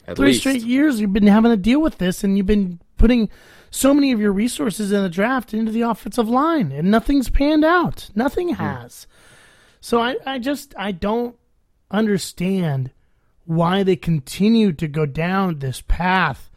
At 0.06 0.16
three 0.16 0.28
least. 0.28 0.40
straight 0.40 0.62
years 0.62 1.00
you've 1.00 1.12
been 1.12 1.26
having 1.26 1.50
to 1.50 1.56
deal 1.56 1.80
with 1.80 1.98
this, 1.98 2.24
and 2.24 2.36
you've 2.36 2.46
been 2.46 2.80
putting 2.96 3.28
so 3.70 3.94
many 3.94 4.12
of 4.12 4.20
your 4.20 4.32
resources 4.32 4.92
in 4.92 5.02
the 5.02 5.08
draft 5.08 5.54
into 5.54 5.72
the 5.72 5.82
offensive 5.82 6.28
line, 6.28 6.72
and 6.72 6.90
nothing's 6.90 7.30
panned 7.30 7.64
out. 7.64 8.10
Nothing 8.14 8.50
has. 8.50 9.06
So 9.80 10.00
I, 10.00 10.16
I 10.24 10.38
just 10.38 10.74
I 10.76 10.92
don't 10.92 11.36
understand 11.92 12.90
why 13.44 13.82
they 13.82 13.96
continue 13.96 14.72
to 14.72 14.88
go 14.88 15.06
down 15.06 15.58
this 15.58 15.80
path 15.80 16.50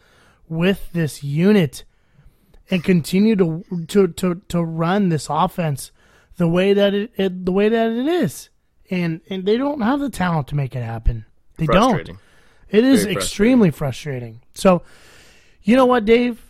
with 0.48 0.92
this 0.94 1.24
unit 1.24 1.84
and 2.70 2.84
continue 2.84 3.36
to 3.36 3.64
to 3.88 4.08
to, 4.08 4.42
to 4.48 4.64
run 4.64 5.10
this 5.10 5.28
offense 5.30 5.92
the 6.38 6.48
way 6.48 6.74
that 6.74 6.94
it, 6.94 7.12
it, 7.16 7.46
the 7.46 7.52
way 7.52 7.70
that 7.70 7.92
it 7.92 8.08
is. 8.08 8.50
And 8.90 9.22
and 9.30 9.46
they 9.46 9.58
don't 9.58 9.82
have 9.82 10.00
the 10.00 10.10
talent 10.10 10.48
to 10.50 10.56
make 10.56 10.76
it 10.76 10.84
happen. 10.84 11.26
They 11.58 11.66
don't. 11.66 12.10
It 12.70 12.84
is 12.84 13.04
Very 13.04 13.16
extremely 13.16 13.72
frustrating. 13.72 14.42
So, 14.54 14.82
you 15.64 15.76
know 15.76 15.86
what, 15.86 16.06
Dave? 16.06 16.42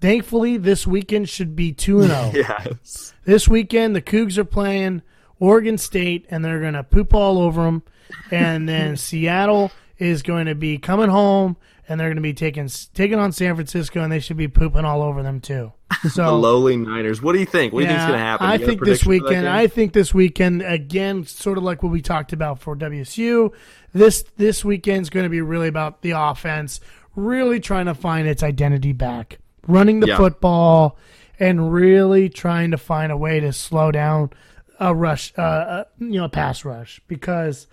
Thankfully, 0.00 0.58
this 0.58 0.86
weekend 0.86 1.28
should 1.28 1.56
be 1.56 1.72
2 1.72 2.00
and 2.00 2.10
0. 2.10 2.32
Yes. 2.34 3.14
This 3.24 3.48
weekend, 3.48 3.96
the 3.96 4.02
Cougs 4.02 4.36
are 4.36 4.44
playing 4.44 5.02
Oregon 5.38 5.78
State, 5.78 6.26
and 6.30 6.44
they're 6.44 6.60
going 6.60 6.74
to 6.74 6.84
poop 6.84 7.14
all 7.14 7.38
over 7.38 7.62
them. 7.62 7.82
And 8.30 8.68
then 8.68 8.96
Seattle 8.96 9.70
is 9.98 10.22
going 10.22 10.46
to 10.46 10.54
be 10.54 10.78
coming 10.78 11.08
home 11.08 11.56
and 11.88 12.00
they're 12.00 12.08
going 12.08 12.16
to 12.16 12.22
be 12.22 12.34
taking 12.34 12.68
taking 12.94 13.18
on 13.18 13.32
San 13.32 13.54
Francisco, 13.54 14.02
and 14.02 14.10
they 14.10 14.18
should 14.18 14.36
be 14.36 14.48
pooping 14.48 14.84
all 14.84 15.02
over 15.02 15.22
them 15.22 15.40
too. 15.40 15.72
So 16.10 16.24
the 16.24 16.32
lowly 16.32 16.76
Niners. 16.76 17.22
What 17.22 17.32
do 17.32 17.38
you 17.38 17.46
think? 17.46 17.72
What 17.72 17.84
yeah, 17.84 17.88
do 17.88 17.92
you 17.92 17.98
think's 17.98 18.10
going 18.10 18.18
to 18.18 18.24
happen? 18.24 18.46
I 18.46 18.58
think 18.58 18.84
this 18.84 19.06
weekend. 19.06 19.48
I 19.48 19.66
think 19.66 19.92
this 19.92 20.12
weekend 20.12 20.62
again, 20.62 21.24
sort 21.24 21.58
of 21.58 21.64
like 21.64 21.82
what 21.82 21.90
we 21.90 22.02
talked 22.02 22.32
about 22.32 22.60
for 22.60 22.76
WSU. 22.76 23.52
This 23.92 24.24
this 24.36 24.64
weekend's 24.64 25.10
going 25.10 25.24
to 25.24 25.30
be 25.30 25.40
really 25.40 25.68
about 25.68 26.02
the 26.02 26.12
offense, 26.12 26.80
really 27.14 27.60
trying 27.60 27.86
to 27.86 27.94
find 27.94 28.28
its 28.28 28.42
identity 28.42 28.92
back, 28.92 29.38
running 29.66 30.00
the 30.00 30.08
yeah. 30.08 30.16
football, 30.16 30.98
and 31.40 31.72
really 31.72 32.28
trying 32.28 32.72
to 32.72 32.78
find 32.78 33.10
a 33.10 33.16
way 33.16 33.40
to 33.40 33.52
slow 33.52 33.90
down 33.90 34.30
a 34.78 34.94
rush, 34.94 35.32
uh, 35.38 35.42
a, 35.42 35.44
uh, 35.44 35.84
you 35.98 36.18
know, 36.18 36.24
a 36.24 36.28
pass 36.28 36.64
rush 36.64 37.00
because 37.08 37.66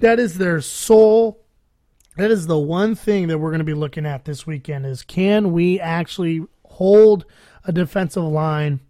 that 0.00 0.18
is 0.18 0.38
their 0.38 0.60
sole 0.60 1.44
that 2.16 2.30
is 2.30 2.46
the 2.46 2.58
one 2.58 2.94
thing 2.94 3.28
that 3.28 3.38
we're 3.38 3.50
going 3.50 3.58
to 3.58 3.64
be 3.64 3.74
looking 3.74 4.06
at 4.06 4.24
this 4.24 4.46
weekend 4.46 4.86
is 4.86 5.02
can 5.02 5.52
we 5.52 5.80
actually 5.80 6.46
hold 6.64 7.24
a 7.64 7.72
defensive 7.72 8.22
line 8.22 8.80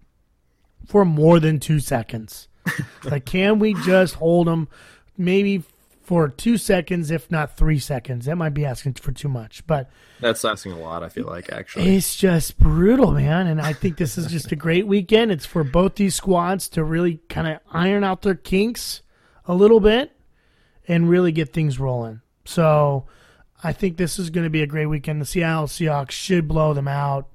for 0.87 1.05
more 1.05 1.41
than 1.41 1.59
two 1.59 1.81
seconds? 1.81 2.49
like, 3.05 3.25
can 3.25 3.59
we 3.59 3.75
just 3.85 4.17
hold 4.17 4.47
them 4.47 4.69
maybe 5.17 5.63
for 6.03 6.29
two 6.29 6.59
seconds, 6.59 7.11
if 7.11 7.31
not 7.31 7.57
three 7.57 7.79
seconds? 7.79 8.27
That 8.27 8.37
might 8.37 8.53
be 8.53 8.67
asking 8.67 8.95
for 8.95 9.13
too 9.13 9.29
much, 9.29 9.67
but 9.67 9.91
that's 10.21 10.45
asking 10.45 10.73
a 10.73 10.79
lot. 10.79 11.03
I 11.03 11.09
feel 11.09 11.27
like 11.27 11.51
actually, 11.51 11.97
it's 11.97 12.17
just 12.17 12.59
brutal, 12.59 13.13
man. 13.13 13.47
And 13.47 13.61
I 13.61 13.73
think 13.73 13.97
this 13.97 14.19
is 14.19 14.27
just 14.27 14.53
a 14.53 14.57
great 14.57 14.87
weekend. 14.87 15.33
It's 15.33 15.47
for 15.47 15.65
both 15.65 15.95
these 15.95 16.15
squads 16.15 16.69
to 16.71 16.85
really 16.85 17.21
kind 17.31 17.49
of 17.49 17.61
iron 17.73 18.05
out 18.05 18.21
their 18.21 18.35
kinks 18.35 19.03
a 19.47 19.55
little 19.55 19.81
bit 19.81 20.14
and 20.87 21.09
really 21.09 21.32
get 21.32 21.53
things 21.53 21.78
rolling. 21.78 22.20
So 22.45 23.07
I 23.62 23.72
think 23.72 23.97
this 23.97 24.18
is 24.18 24.30
going 24.30 24.45
to 24.45 24.51
be 24.51 24.62
a 24.62 24.66
great 24.66 24.87
weekend. 24.87 25.20
The 25.20 25.26
Seattle 25.26 25.66
Seahawks 25.66 26.11
should 26.11 26.47
blow 26.47 26.74
them 26.74 26.89
out. 26.89 27.28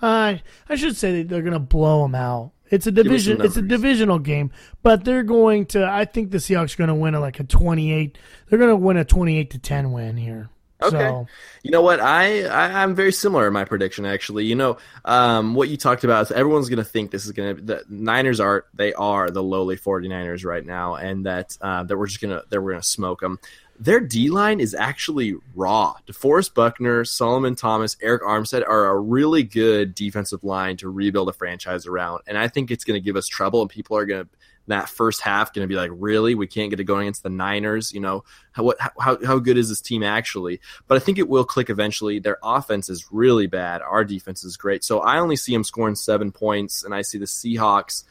Uh, 0.00 0.36
I 0.68 0.74
should 0.76 0.96
say 0.96 1.22
they're 1.22 1.42
going 1.42 1.52
to 1.54 1.58
blow 1.58 2.02
them 2.02 2.14
out. 2.14 2.52
It's 2.70 2.86
a 2.86 2.92
division. 2.92 3.40
It's 3.40 3.56
a 3.56 3.62
divisional 3.62 4.18
game, 4.18 4.50
but 4.82 5.04
they're 5.04 5.22
going 5.22 5.66
to. 5.66 5.86
I 5.86 6.04
think 6.06 6.30
the 6.30 6.38
Seahawks 6.38 6.74
are 6.74 6.78
going 6.78 6.88
to 6.88 6.94
win 6.94 7.14
a, 7.14 7.20
like 7.20 7.38
a 7.38 7.44
twenty-eight. 7.44 8.18
They're 8.48 8.58
going 8.58 8.70
to 8.70 8.76
win 8.76 8.96
a 8.96 9.04
twenty-eight 9.04 9.50
to 9.50 9.58
ten 9.58 9.92
win 9.92 10.16
here. 10.16 10.48
Okay. 10.84 10.98
So, 10.98 11.26
you 11.62 11.70
know 11.70 11.82
what? 11.82 12.00
I, 12.00 12.42
I 12.44 12.82
am 12.82 12.94
very 12.94 13.12
similar 13.12 13.46
in 13.46 13.52
my 13.52 13.64
prediction. 13.64 14.04
Actually, 14.06 14.44
you 14.44 14.54
know, 14.54 14.78
um, 15.04 15.54
what 15.54 15.68
you 15.68 15.76
talked 15.76 16.04
about 16.04 16.26
is 16.26 16.32
everyone's 16.32 16.68
going 16.68 16.78
to 16.78 16.84
think 16.84 17.10
this 17.10 17.24
is 17.24 17.32
going 17.32 17.56
to. 17.56 17.62
The 17.62 17.84
Niners 17.88 18.40
are 18.40 18.66
they 18.74 18.92
are 18.94 19.30
the 19.30 19.42
lowly 19.42 19.76
49ers 19.76 20.44
right 20.44 20.64
now, 20.64 20.94
and 20.94 21.26
that 21.26 21.56
uh, 21.60 21.84
that 21.84 21.96
we're 21.96 22.06
just 22.06 22.20
gonna 22.20 22.42
that 22.50 22.60
we're 22.60 22.72
gonna 22.72 22.82
smoke 22.82 23.20
them 23.20 23.38
their 23.78 24.00
D 24.00 24.30
line 24.30 24.60
is 24.60 24.74
actually 24.74 25.34
raw. 25.54 25.94
DeForest 26.06 26.54
Buckner, 26.54 27.04
Solomon 27.04 27.56
Thomas, 27.56 27.96
Arik 27.96 28.20
Armstead 28.20 28.66
are 28.66 28.86
a 28.86 28.98
really 28.98 29.42
good 29.42 29.94
defensive 29.94 30.44
line 30.44 30.76
to 30.78 30.88
rebuild 30.88 31.28
a 31.28 31.32
franchise 31.32 31.86
around. 31.86 32.22
And 32.26 32.38
I 32.38 32.48
think 32.48 32.70
it's 32.70 32.84
going 32.84 33.00
to 33.00 33.04
give 33.04 33.16
us 33.16 33.26
trouble, 33.26 33.62
and 33.62 33.70
people 33.70 33.96
are 33.96 34.06
going 34.06 34.24
to 34.24 34.30
that 34.66 34.88
first 34.88 35.20
half 35.20 35.52
going 35.52 35.64
to 35.64 35.68
be 35.68 35.78
like, 35.78 35.90
really, 35.92 36.34
we 36.34 36.46
can't 36.46 36.70
get 36.70 36.80
it 36.80 36.84
going 36.84 37.02
against 37.02 37.22
the 37.22 37.30
Niners. 37.30 37.92
You 37.92 38.00
know, 38.00 38.24
how, 38.52 38.64
what, 38.64 38.76
how, 38.80 39.18
how 39.24 39.38
good 39.38 39.58
is 39.58 39.68
this 39.68 39.80
team 39.80 40.02
actually? 40.02 40.60
But 40.86 40.96
I 40.96 40.98
think 41.00 41.18
it 41.18 41.28
will 41.28 41.44
click 41.44 41.70
eventually. 41.70 42.18
Their 42.18 42.38
offense 42.42 42.88
is 42.88 43.12
really 43.12 43.46
bad. 43.46 43.82
Our 43.82 44.04
defense 44.04 44.44
is 44.44 44.56
great. 44.56 44.84
So 44.84 45.00
I 45.00 45.18
only 45.18 45.36
see 45.36 45.52
them 45.52 45.64
scoring 45.64 45.94
seven 45.94 46.32
points, 46.32 46.84
and 46.84 46.94
I 46.94 47.02
see 47.02 47.18
the 47.18 47.26
Seahawks 47.26 48.04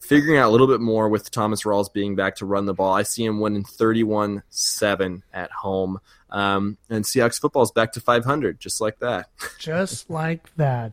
figuring 0.00 0.38
out 0.38 0.48
a 0.48 0.52
little 0.52 0.66
bit 0.66 0.80
more 0.80 1.08
with 1.08 1.30
Thomas 1.30 1.62
Rawls 1.64 1.92
being 1.92 2.16
back 2.16 2.36
to 2.36 2.46
run 2.46 2.64
the 2.64 2.74
ball. 2.74 2.92
I 2.92 3.02
see 3.02 3.24
him 3.24 3.38
winning 3.38 3.64
31 3.64 4.42
7 4.48 5.22
at 5.32 5.50
home. 5.52 6.00
Um, 6.30 6.78
and 6.88 7.04
Seahawks 7.04 7.40
football 7.40 7.62
is 7.62 7.70
back 7.70 7.92
to 7.92 8.00
500, 8.00 8.58
just 8.58 8.80
like 8.80 8.98
that. 9.00 9.28
just 9.58 10.08
like 10.08 10.54
that. 10.56 10.92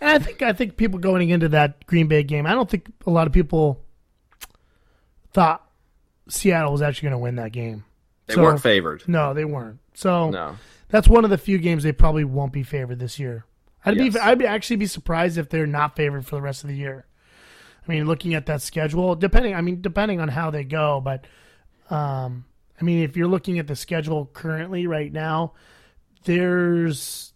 And 0.00 0.10
I 0.10 0.18
think 0.18 0.42
I 0.42 0.52
think 0.52 0.76
people 0.76 0.98
going 0.98 1.30
into 1.30 1.48
that 1.50 1.86
Green 1.86 2.06
Bay 2.06 2.22
game, 2.22 2.46
I 2.46 2.52
don't 2.54 2.70
think 2.70 2.92
a 3.06 3.10
lot 3.10 3.26
of 3.26 3.32
people 3.32 3.80
thought 5.32 5.68
Seattle 6.28 6.72
was 6.72 6.82
actually 6.82 7.08
going 7.08 7.20
to 7.20 7.22
win 7.22 7.36
that 7.36 7.52
game. 7.52 7.84
They 8.26 8.34
so, 8.34 8.42
weren't 8.42 8.60
favored. 8.62 9.04
No, 9.06 9.34
they 9.34 9.44
weren't. 9.44 9.80
So 9.94 10.30
no. 10.30 10.56
that's 10.88 11.08
one 11.08 11.24
of 11.24 11.30
the 11.30 11.38
few 11.38 11.58
games 11.58 11.82
they 11.82 11.92
probably 11.92 12.24
won't 12.24 12.52
be 12.52 12.62
favored 12.62 12.98
this 12.98 13.18
year. 13.18 13.44
I'd 13.84 13.96
Yes. 13.96 14.14
be 14.14 14.20
I'd 14.20 14.42
actually 14.42 14.76
be 14.76 14.86
surprised 14.86 15.38
if 15.38 15.48
they're 15.48 15.66
not 15.66 15.96
favored 15.96 16.26
for 16.26 16.36
the 16.36 16.42
rest 16.42 16.64
of 16.64 16.68
the 16.68 16.76
year. 16.76 17.06
I 17.86 17.90
mean, 17.90 18.06
looking 18.06 18.34
at 18.34 18.46
that 18.46 18.60
schedule, 18.60 19.14
depending 19.14 19.54
I 19.54 19.60
mean, 19.62 19.80
depending 19.80 20.20
on 20.20 20.28
how 20.28 20.50
they 20.50 20.64
go, 20.64 21.00
but 21.00 21.26
um 21.90 22.44
I 22.80 22.84
mean, 22.84 23.02
if 23.02 23.16
you're 23.16 23.28
looking 23.28 23.58
at 23.58 23.66
the 23.66 23.74
schedule 23.74 24.30
currently 24.32 24.86
right 24.86 25.12
now, 25.12 25.54
there's 26.24 27.32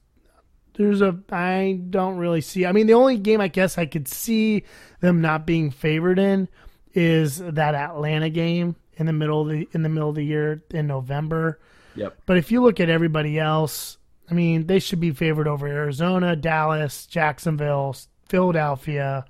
there's 0.75 1.01
a 1.01 1.19
I 1.31 1.81
don't 1.89 2.19
really 2.19 2.41
see. 2.43 2.67
I 2.67 2.73
mean, 2.73 2.87
the 2.87 2.95
only 2.95 3.17
game 3.17 3.41
I 3.41 3.49
guess 3.49 3.79
I 3.79 3.87
could 3.87 4.09
see 4.09 4.65
them 5.01 5.21
not 5.21 5.47
being 5.47 5.71
favored 5.71 6.19
in 6.19 6.49
is 6.95 7.39
that 7.39 7.75
Atlanta 7.75 8.31
game 8.31 8.77
in 8.97 9.07
the 9.07 9.13
middle 9.13 9.43
of 9.43 9.49
the 9.49 9.69
in 9.73 9.83
the 9.83 9.89
middle 9.89 10.11
of 10.11 10.15
the 10.15 10.25
year 10.25 10.63
in 10.71 10.87
November. 10.87 11.59
Yep. 11.95 12.19
But 12.27 12.37
if 12.37 12.51
you 12.51 12.63
look 12.63 12.81
at 12.81 12.89
everybody 12.89 13.39
else, 13.39 13.99
I 14.31 14.35
mean, 14.35 14.67
they 14.67 14.79
should 14.79 15.01
be 15.01 15.11
favored 15.11 15.49
over 15.49 15.67
Arizona, 15.67 16.37
Dallas, 16.37 17.07
Jacksonville, 17.07 17.95
Philadelphia, 18.29 19.25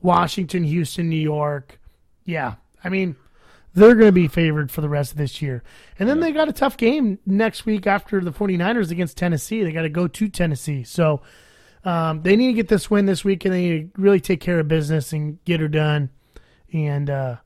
Washington, 0.00 0.64
Houston, 0.64 1.08
New 1.08 1.16
York. 1.16 1.78
Yeah. 2.24 2.54
I 2.82 2.88
mean, 2.88 3.16
they're 3.74 3.94
going 3.94 4.08
to 4.08 4.12
be 4.12 4.28
favored 4.28 4.70
for 4.70 4.80
the 4.80 4.88
rest 4.88 5.12
of 5.12 5.18
this 5.18 5.42
year. 5.42 5.62
And 5.98 6.08
then 6.08 6.20
they 6.20 6.32
got 6.32 6.48
a 6.48 6.52
tough 6.52 6.76
game 6.76 7.18
next 7.26 7.66
week 7.66 7.86
after 7.86 8.20
the 8.20 8.32
49ers 8.32 8.90
against 8.90 9.16
Tennessee. 9.16 9.62
They 9.62 9.72
got 9.72 9.82
to 9.82 9.88
go 9.88 10.08
to 10.08 10.28
Tennessee. 10.28 10.84
So 10.84 11.20
um, 11.84 12.22
they 12.22 12.36
need 12.36 12.48
to 12.48 12.52
get 12.54 12.68
this 12.68 12.90
win 12.90 13.06
this 13.06 13.24
week 13.24 13.44
and 13.44 13.54
they 13.54 13.68
need 13.68 13.94
to 13.94 14.00
really 14.00 14.20
take 14.20 14.40
care 14.40 14.58
of 14.60 14.68
business 14.68 15.12
and 15.12 15.42
get 15.44 15.60
her 15.60 15.68
done. 15.68 16.10
And 16.72 17.08
uh, 17.10 17.36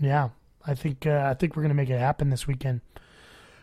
yeah, 0.00 0.30
I 0.66 0.74
think 0.74 1.06
uh, 1.06 1.26
I 1.30 1.34
think 1.34 1.56
we're 1.56 1.62
going 1.62 1.70
to 1.70 1.74
make 1.74 1.90
it 1.90 1.98
happen 1.98 2.30
this 2.30 2.46
weekend. 2.46 2.80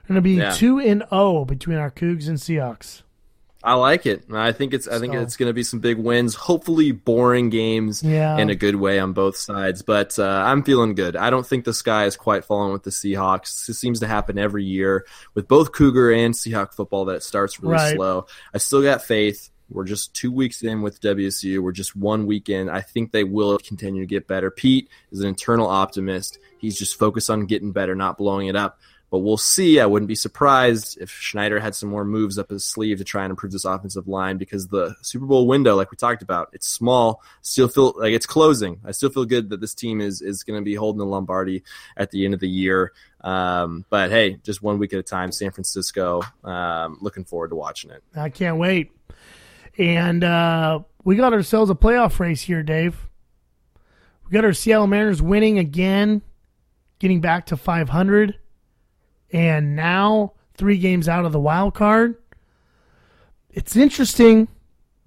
Going 0.08 0.16
to 0.16 0.22
be 0.22 0.32
Yeah. 0.34 0.52
two 0.52 0.80
and 0.80 1.04
zero 1.10 1.46
between 1.46 1.78
our 1.78 1.92
Cougs 1.92 2.28
and 2.28 2.38
Seahawks. 2.38 3.04
I 3.62 3.74
like 3.74 4.06
it. 4.06 4.24
I 4.34 4.54
think 4.54 4.74
it's 4.74 4.88
I 4.88 5.00
think 5.00 5.14
So- 5.14 5.20
it's 5.20 5.36
going 5.36 5.50
to 5.50 5.54
be 5.54 5.64
some 5.64 5.82
big 5.82 5.98
wins. 5.98 6.34
Hopefully, 6.34 6.92
boring 6.94 7.50
games 7.50 8.02
Yeah. 8.02 8.38
in 8.38 8.50
a 8.50 8.56
good 8.56 8.76
way 8.78 9.00
on 9.00 9.12
both 9.14 9.36
sides. 9.38 9.82
But 9.82 10.18
uh, 10.18 10.24
I'm 10.46 10.64
feeling 10.64 10.96
good. 10.96 11.16
I 11.18 11.30
don't 11.30 11.46
think 11.46 11.66
the 11.66 11.74
sky 11.74 12.06
is 12.06 12.16
quite 12.16 12.46
falling 12.46 12.72
with 12.72 12.84
the 12.84 12.90
Seahawks. 12.90 13.68
This 13.68 13.78
seems 13.78 14.00
to 14.00 14.08
happen 14.08 14.40
every 14.40 14.64
year 14.64 15.06
with 15.36 15.48
both 15.50 15.74
Cougar 15.74 16.10
and 16.12 16.34
Seahawk 16.34 16.74
football. 16.74 17.06
That 17.06 17.22
starts 17.22 17.60
really 17.62 17.74
Right. 17.74 17.96
slow. 17.96 18.28
I 18.54 18.60
still 18.60 18.82
got 18.82 19.04
faith. 19.04 19.50
We're 19.70 19.86
just 19.86 20.14
two 20.14 20.32
weeks 20.32 20.64
in 20.64 20.82
with 20.82 21.02
WSU. 21.02 21.60
We're 21.60 21.72
just 21.72 21.96
one 21.96 22.26
week 22.26 22.50
in. 22.50 22.70
I 22.70 22.82
think 22.82 23.12
they 23.12 23.24
will 23.24 23.58
continue 23.60 24.02
to 24.02 24.08
get 24.08 24.28
better. 24.28 24.50
Pete 24.50 24.90
is 25.12 25.20
an 25.20 25.28
internal 25.28 25.68
optimist. 25.68 26.40
He's 26.58 26.78
just 26.78 26.98
focused 26.98 27.30
on 27.30 27.46
getting 27.46 27.72
better, 27.72 27.96
not 27.96 28.18
blowing 28.18 28.48
it 28.48 28.56
up. 28.56 28.80
But 29.12 29.20
we'll 29.20 29.38
see. 29.38 29.80
I 29.80 29.88
wouldn't 29.88 30.08
be 30.08 30.16
surprised 30.16 31.00
if 31.02 31.10
Schneider 31.10 31.60
had 31.60 31.74
some 31.74 31.90
more 31.90 32.06
moves 32.06 32.38
up 32.38 32.52
his 32.52 32.64
sleeve 32.64 33.00
to 33.00 33.04
try 33.04 33.24
and 33.24 33.32
improve 33.32 33.52
this 33.52 33.66
offensive 33.66 34.08
line 34.08 34.38
because 34.38 34.68
the 34.68 34.96
Super 35.02 35.26
Bowl 35.26 35.48
window, 35.48 35.76
like 35.76 35.90
we 35.90 35.98
talked 35.98 36.22
about, 36.22 36.50
it's 36.54 36.68
small. 36.68 37.24
Still 37.42 37.68
feel 37.68 37.96
like 37.98 38.14
it's 38.14 38.28
closing. 38.28 38.80
I 38.86 38.92
still 38.92 39.10
feel 39.10 39.26
good 39.26 39.50
that 39.50 39.62
this 39.62 39.74
team 39.74 40.00
is 40.00 40.22
is 40.22 40.44
going 40.44 40.60
to 40.60 40.64
be 40.64 40.76
holding 40.76 41.00
the 41.00 41.08
Lombardi 41.08 41.64
at 41.98 42.12
the 42.12 42.24
end 42.24 42.36
of 42.36 42.40
the 42.40 42.48
year. 42.48 42.92
Um, 43.22 43.84
but 43.90 44.12
hey, 44.12 44.36
just 44.44 44.62
one 44.62 44.78
week 44.78 44.94
at 44.94 45.00
a 45.00 45.04
time. 45.04 45.32
San 45.32 45.50
Francisco. 45.50 46.22
Um, 46.44 47.00
looking 47.02 47.26
forward 47.26 47.50
to 47.50 47.56
watching 47.56 47.90
it. 47.90 48.04
I 48.16 48.30
can't 48.30 48.58
wait. 48.58 48.92
And 49.80 50.24
uh, 50.26 50.82
we 51.06 51.16
got 51.16 51.32
ourselves 51.34 51.72
a 51.72 51.76
playoff 51.76 52.20
race 52.20 52.42
here, 52.42 52.62
Dave. 52.62 53.08
We 54.26 54.32
got 54.32 54.44
our 54.44 54.54
Seattle 54.54 54.88
Mariners 54.88 55.22
winning 55.22 55.58
again, 55.58 56.22
getting 57.00 57.22
back 57.22 57.46
to 57.48 57.58
500, 57.58 58.38
and 59.32 59.76
now 59.76 60.34
three 60.56 60.78
games 60.78 61.08
out 61.08 61.24
of 61.26 61.32
the 61.32 61.40
wild 61.40 61.74
card. 61.74 62.16
It's 63.50 63.76
interesting. 63.76 64.50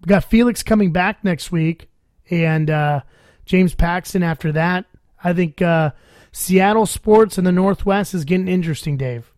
We 0.00 0.06
got 0.08 0.24
Felix 0.24 0.62
coming 0.62 0.90
back 0.90 1.22
next 1.22 1.52
week, 1.52 1.88
and 2.30 2.70
uh, 2.70 3.02
James 3.44 3.74
Paxton 3.74 4.22
after 4.22 4.52
that. 4.52 4.86
I 5.22 5.34
think 5.34 5.60
uh, 5.62 5.90
Seattle 6.32 6.86
sports 6.86 7.36
in 7.38 7.44
the 7.44 7.52
Northwest 7.52 8.14
is 8.14 8.24
getting 8.24 8.48
interesting, 8.48 8.96
Dave. 8.96 9.30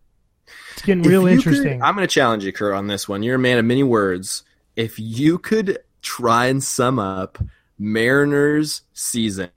It's 0.73 0.81
getting 0.81 1.03
real 1.03 1.27
If 1.27 1.33
you 1.35 1.41
could- 1.41 1.47
interesting. 1.53 1.83
I'm 1.83 1.93
going 1.93 2.07
to 2.07 2.11
challenge 2.13 2.45
you, 2.45 2.53
Kurt, 2.53 2.73
on 2.73 2.87
this 2.87 3.07
one. 3.09 3.21
You're 3.21 3.35
a 3.35 3.39
man 3.39 3.57
of 3.57 3.65
many 3.65 3.83
words. 3.83 4.43
If 4.75 4.99
you 4.99 5.37
could 5.37 5.79
try 6.01 6.47
and 6.47 6.63
sum 6.63 6.99
up 6.99 7.37
Mariners' 7.77 8.81
season 8.93 9.49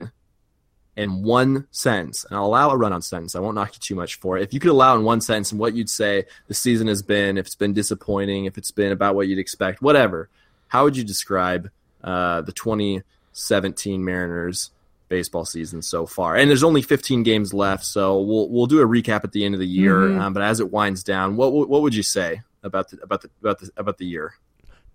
in 0.95 1.23
one 1.23 1.65
sentence, 1.71 2.25
and 2.25 2.37
I'll 2.37 2.45
allow 2.45 2.71
a 2.71 2.77
run-on 2.77 3.01
sentence. 3.01 3.35
I 3.35 3.39
won't 3.39 3.55
knock 3.55 3.73
you 3.73 3.79
too 3.79 3.95
much 3.95 4.15
for 4.15 4.37
it. 4.37 4.43
If 4.43 4.53
you 4.53 4.59
could 4.59 4.71
allow 4.71 4.95
in 4.97 5.03
one 5.03 5.21
sentence 5.21 5.51
and 5.51 5.59
what 5.59 5.73
you'd 5.73 5.89
say 5.89 6.25
the 6.47 6.53
season 6.53 6.87
has 6.87 7.01
been, 7.01 7.37
if 7.37 7.45
it's 7.45 7.55
been 7.55 7.73
disappointing, 7.73 8.45
if 8.45 8.57
it's 8.57 8.71
been 8.71 8.91
about 8.91 9.15
what 9.15 9.27
you'd 9.27 9.39
expect, 9.39 9.81
whatever, 9.81 10.29
how 10.67 10.83
would 10.83 10.97
you 10.97 11.05
describe 11.05 11.69
uh, 12.03 12.41
the 12.41 12.51
2017 12.51 14.03
Mariners 14.03 14.71
baseball 15.07 15.45
season 15.45 15.81
so 15.81 16.05
far? 16.05 16.35
And 16.35 16.49
there's 16.49 16.63
only 16.63 16.81
15 16.81 17.23
games 17.23 17.53
left, 17.53 17.85
so 17.85 18.19
we'll 18.19 18.49
we'll 18.49 18.65
do 18.65 18.81
a 18.81 18.85
recap 18.85 19.23
at 19.23 19.31
the 19.31 19.45
end 19.45 19.55
of 19.55 19.59
the 19.61 19.67
year. 19.67 20.01
Mhm. 20.01 20.19
Um, 20.19 20.33
but 20.33 20.43
as 20.43 20.59
it 20.59 20.69
winds 20.69 21.03
down, 21.03 21.37
what 21.37 21.53
what 21.53 21.69
what 21.69 21.81
would 21.81 21.95
you 21.95 22.03
say 22.03 22.41
about 22.61 22.89
the 22.89 22.99
about 23.01 23.21
the 23.21 23.29
about 23.41 23.59
the 23.59 23.71
about 23.77 23.97
the 23.99 24.05
year? 24.05 24.33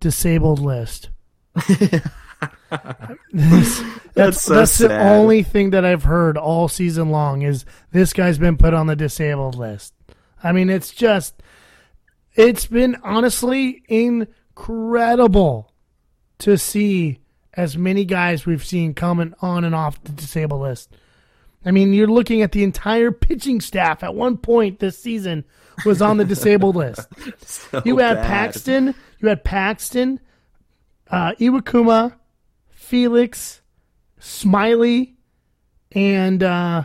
Disabled 0.05 0.59
list. 0.61 1.09
This- 3.32 3.82
that's 4.14 4.42
so 4.42 4.55
that's 4.55 4.78
the 4.78 4.96
only 4.96 5.42
thing 5.42 5.70
that 5.70 5.84
I've 5.84 6.02
heard 6.05 6.36
all 6.36 6.68
season 6.68 7.11
long 7.11 7.40
is 7.42 7.64
this 7.90 8.12
guy's 8.12 8.38
been 8.38 8.57
put 8.59 8.74
on 8.74 8.86
the 8.86 8.94
disabled 8.94 9.57
list. 9.57 9.94
I 10.42 10.52
mean, 10.52 10.68
it's 10.68 10.92
just 10.92 11.42
it's 12.34 12.66
been 12.66 12.96
honestly 13.02 13.82
incredible 13.88 15.72
to 16.40 16.59
see 16.59 17.20
as 17.55 17.78
many 17.78 18.05
guys 18.05 18.44
we've 18.44 18.64
seen 18.64 18.92
coming 18.92 19.34
on 19.40 19.64
and 19.64 19.74
off 19.74 20.02
the 20.05 20.12
disabled 20.12 20.61
list. 20.61 20.90
I 21.64 21.70
mean, 21.70 21.94
you're 21.94 22.07
looking 22.07 22.42
at 22.42 22.52
the 22.52 22.62
entire 22.62 23.11
pitching 23.11 23.61
staff 23.61 24.02
at 24.02 24.14
one 24.14 24.36
point 24.36 24.80
this 24.80 24.98
season 24.98 25.44
was 25.84 26.00
on 26.02 26.16
the 26.16 26.24
disabled 26.24 26.76
list. 26.76 27.08
So 27.44 27.82
You 27.84 27.98
had 27.98 28.14
bad. 28.14 28.26
Paxton. 28.26 28.94
You 29.20 29.28
had 29.28 29.42
Paxton, 29.44 30.20
uh, 31.10 31.32
Iwakuma, 31.40 32.14
Felix, 32.70 33.62
Smiley, 34.18 35.16
and 35.92 36.42
uh, 36.42 36.84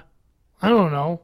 I 0.62 0.70
don't 0.70 0.92
know. 0.92 1.22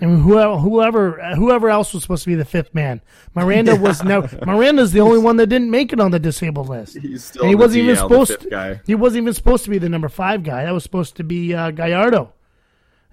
And 0.00 0.22
whoever, 0.22 0.58
whoever, 0.58 1.34
whoever 1.34 1.68
else 1.70 1.92
was 1.92 2.02
supposed 2.04 2.22
to 2.22 2.30
be 2.30 2.36
the 2.36 2.44
fifth 2.44 2.72
man. 2.72 3.00
Miranda 3.34 3.74
was 3.80 4.04
no. 4.04 4.28
Miranda's 4.46 4.92
the 4.92 5.00
only 5.00 5.18
one 5.18 5.36
that 5.38 5.48
didn't 5.48 5.70
make 5.72 5.92
it 5.92 5.98
on 5.98 6.12
the 6.12 6.20
disabled 6.20 6.68
list. 6.68 6.96
He's 6.98 7.24
still 7.24 7.42
And 7.42 7.48
he 7.48 7.56
wasn't 7.56 7.82
even 7.82 7.96
DL, 7.96 7.98
the 8.08 8.08
supposed. 8.26 8.40
To, 8.42 8.48
guy. 8.48 8.80
he 8.86 8.94
wasn't 8.94 9.22
even 9.22 9.34
supposed 9.34 9.64
to 9.64 9.70
be 9.70 9.78
the 9.78 9.88
number 9.88 10.08
five 10.08 10.44
guy. 10.44 10.64
That 10.64 10.72
was 10.74 10.84
supposed 10.84 11.16
to 11.16 11.24
be 11.24 11.52
uh, 11.52 11.72
Gallardo, 11.72 12.32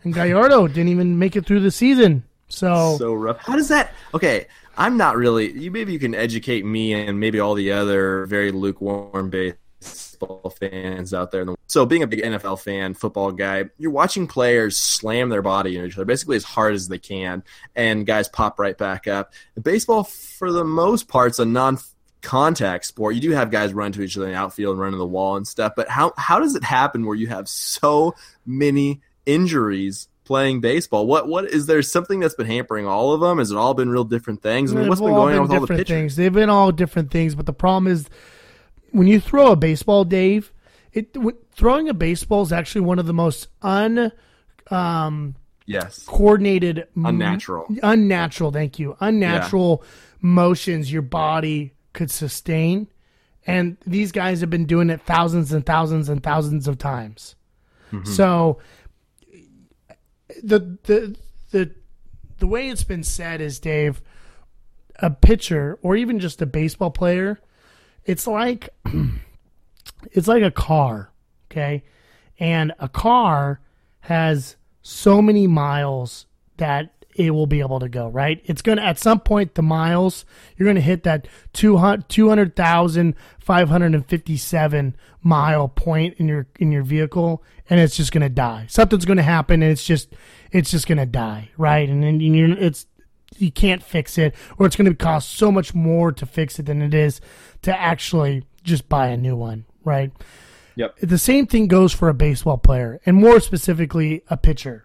and 0.04 0.14
Gallardo 0.14 0.68
didn't 0.68 0.90
even 0.90 1.18
make 1.18 1.36
it 1.36 1.48
through 1.48 1.62
the 1.62 1.72
season. 1.72 2.24
So, 2.48 2.98
so 2.98 3.14
rough. 3.14 3.38
How 3.40 3.56
does 3.56 3.70
that? 3.70 3.94
Okay, 4.14 4.48
I'm 4.78 4.98
not 4.98 5.18
really. 5.18 5.52
You 5.52 5.72
maybe 5.72 5.94
you 5.94 6.00
can 6.00 6.14
educate 6.14 6.66
me 6.66 6.94
and 6.94 7.20
maybe 7.20 7.40
all 7.40 7.56
the 7.56 7.72
other 7.72 8.26
very 8.26 8.52
lukewarm 8.52 9.30
baseball 9.30 10.50
fans 10.60 11.14
out 11.14 11.32
there. 11.32 11.46
So, 11.68 11.86
being 11.86 12.04
a 12.04 12.08
big 12.08 12.22
NFL 12.22 12.62
fan, 12.62 12.94
football 12.94 13.32
guy, 13.32 13.66
you're 13.78 13.92
watching 13.92 14.28
players 14.28 14.78
slam 14.78 15.30
their 15.30 15.42
body 15.42 15.76
into 15.76 15.88
each 15.88 15.96
other 15.96 16.06
basically 16.06 16.36
as 16.36 16.44
hard 16.44 16.76
as 16.76 16.88
they 16.88 17.00
can, 17.00 17.44
and 17.76 18.06
guys 18.06 18.30
pop 18.30 18.60
right 18.60 18.78
back 18.78 19.08
up. 19.08 19.34
Baseball, 19.62 20.04
for 20.04 20.52
the 20.52 20.64
most 20.64 21.08
part, 21.08 21.32
is 21.32 21.40
a 21.40 21.46
non 21.46 21.80
contact 22.22 22.86
sport. 22.86 23.16
You 23.16 23.22
do 23.22 23.32
have 23.32 23.52
guys 23.52 23.74
run 23.74 23.92
to 23.94 24.02
each 24.02 24.18
other 24.18 24.28
in 24.28 24.34
the 24.34 24.38
outfield 24.38 24.74
and 24.74 24.82
run 24.82 24.92
to 24.92 24.98
the 24.98 25.06
wall 25.06 25.38
and 25.38 25.48
stuff, 25.48 25.74
but 25.76 25.90
how 25.90 26.14
how 26.18 26.40
does 26.40 26.56
it 26.56 26.64
happen 26.64 27.06
where 27.06 27.16
you 27.16 27.28
have 27.28 27.48
so 27.48 28.14
many 28.46 29.02
injuries 29.26 30.10
playing 30.26 30.60
baseball? 30.62 31.08
What 31.08 31.28
what 31.28 31.46
is 31.46 31.66
there 31.68 31.82
something 31.82 32.20
that's 32.20 32.36
been 32.36 32.48
hampering 32.48 32.86
all 32.86 33.14
of 33.14 33.22
them? 33.22 33.38
Has 33.38 33.52
it 33.52 33.58
all 33.58 33.74
been 33.74 33.90
real 33.90 34.04
different 34.04 34.42
things? 34.42 34.74
I 34.74 34.78
mean, 34.80 34.90
what's 34.90 35.02
been 35.02 35.12
going 35.12 35.36
on 35.36 35.44
with 35.44 35.52
all 35.52 35.62
the 35.62 35.68
pitchers? 35.68 35.88
things. 35.88 36.16
They've 36.16 36.34
been 36.34 36.50
all 36.50 36.72
different 36.72 37.12
things, 37.12 37.36
but 37.36 37.46
the 37.46 37.54
problem 37.54 37.92
is 37.92 38.10
when 38.92 39.08
you 39.08 39.20
throw 39.20 39.52
a 39.52 39.56
baseball, 39.56 40.04
Dave. 40.04 40.52
It 40.94 41.14
throwing 41.52 41.90
a 41.90 41.94
baseball 41.94 42.42
is 42.44 42.54
actually 42.54 42.82
one 42.82 43.00
of 43.00 43.06
the 43.06 43.14
most 43.14 43.50
un 43.62 44.14
um, 44.72 45.36
Yes, 45.66 46.06
coordinated, 46.06 46.88
m- 46.96 47.06
Unnatural. 47.06 47.68
unnatural. 47.82 48.52
Thank 48.52 48.78
you, 48.80 48.96
unnatural 49.00 49.84
motions 50.22 50.92
your 50.92 51.02
body 51.02 51.74
could 51.94 52.12
sustain, 52.12 52.88
and 53.48 53.76
these 53.86 54.12
guys 54.12 54.42
have 54.42 54.50
been 54.50 54.66
doing 54.66 54.90
it 54.90 55.02
thousands 55.02 55.52
and 55.52 55.66
thousands 55.66 56.08
and 56.08 56.22
thousands 56.24 56.68
of 56.68 56.78
times. 56.78 57.36
Mm-hmm. 57.92 58.10
So 58.10 58.60
the 60.44 60.78
the 60.84 61.16
the 61.52 61.72
the 62.40 62.48
way 62.48 62.70
it's 62.70 62.84
been 62.84 63.04
said 63.04 63.42
is 63.42 63.60
Dave, 63.60 64.02
a 65.00 65.10
pitcher 65.10 65.80
or 65.82 65.96
even 65.96 66.20
just 66.20 66.42
a 66.42 66.46
baseball 66.46 66.92
player, 66.92 67.40
it's 68.06 68.28
like 68.28 68.70
it's 70.12 70.28
like 70.28 70.44
a 70.44 70.52
car, 70.52 71.12
okay? 71.52 71.84
And 72.40 72.74
a 72.80 72.90
car 72.90 73.62
has 74.02 74.56
so 74.82 75.22
many 75.22 75.48
miles 75.48 76.26
that 76.58 76.94
it 77.16 77.32
will 77.32 77.48
be 77.48 77.62
able 77.62 77.80
to 77.80 77.88
go, 77.88 78.10
right? 78.10 78.42
It's 78.44 78.62
going 78.62 78.78
to, 78.78 78.84
at 78.84 79.00
some 79.00 79.22
point, 79.22 79.56
the 79.56 79.62
miles, 79.62 80.26
you're 80.58 80.66
going 80.66 80.76
to 80.76 80.82
hit 80.82 81.04
that 81.04 81.30
200 81.54 82.10
200,557 82.10 84.98
mile 85.24 85.70
point 85.70 86.16
in 86.18 86.28
your, 86.28 86.48
in 86.60 86.74
your 86.74 86.84
vehicle 86.84 87.42
and 87.70 87.80
it's 87.80 87.96
just 87.96 88.12
going 88.12 88.22
to 88.22 88.30
die. 88.30 88.66
Something's 88.70 89.06
going 89.06 89.18
to 89.18 89.24
happen 89.24 89.64
and 89.64 89.72
it's 89.72 89.86
just, 89.86 90.14
it's 90.52 90.72
just 90.72 90.88
going 90.88 90.98
to 90.98 91.06
die, 91.06 91.52
right? 91.58 91.88
And 91.88 92.04
then 92.04 92.20
you're, 92.20 92.52
it's, 92.52 92.86
you 93.38 93.52
can't 93.52 93.82
fix 93.82 94.18
it 94.18 94.36
or 94.58 94.66
it's 94.66 94.76
going 94.76 94.90
to 94.90 94.96
cost 94.96 95.32
so 95.32 95.50
much 95.52 95.74
more 95.74 96.12
to 96.12 96.26
fix 96.26 96.60
it 96.60 96.66
than 96.66 96.82
it 96.82 96.94
is 96.94 97.22
to 97.62 97.74
actually 97.78 98.44
just 98.64 98.90
buy 98.90 99.08
a 99.08 99.18
new 99.18 99.38
one, 99.38 99.64
right? 99.86 100.12
Yep. 100.76 101.00
The 101.00 101.18
same 101.18 101.48
thing 101.48 101.68
goes 101.68 101.94
for 101.94 102.10
a 102.10 102.14
baseball 102.14 102.58
player 102.58 103.00
and 103.06 103.16
more 103.16 103.40
specifically 103.40 104.24
a 104.30 104.36
pitcher. 104.36 104.85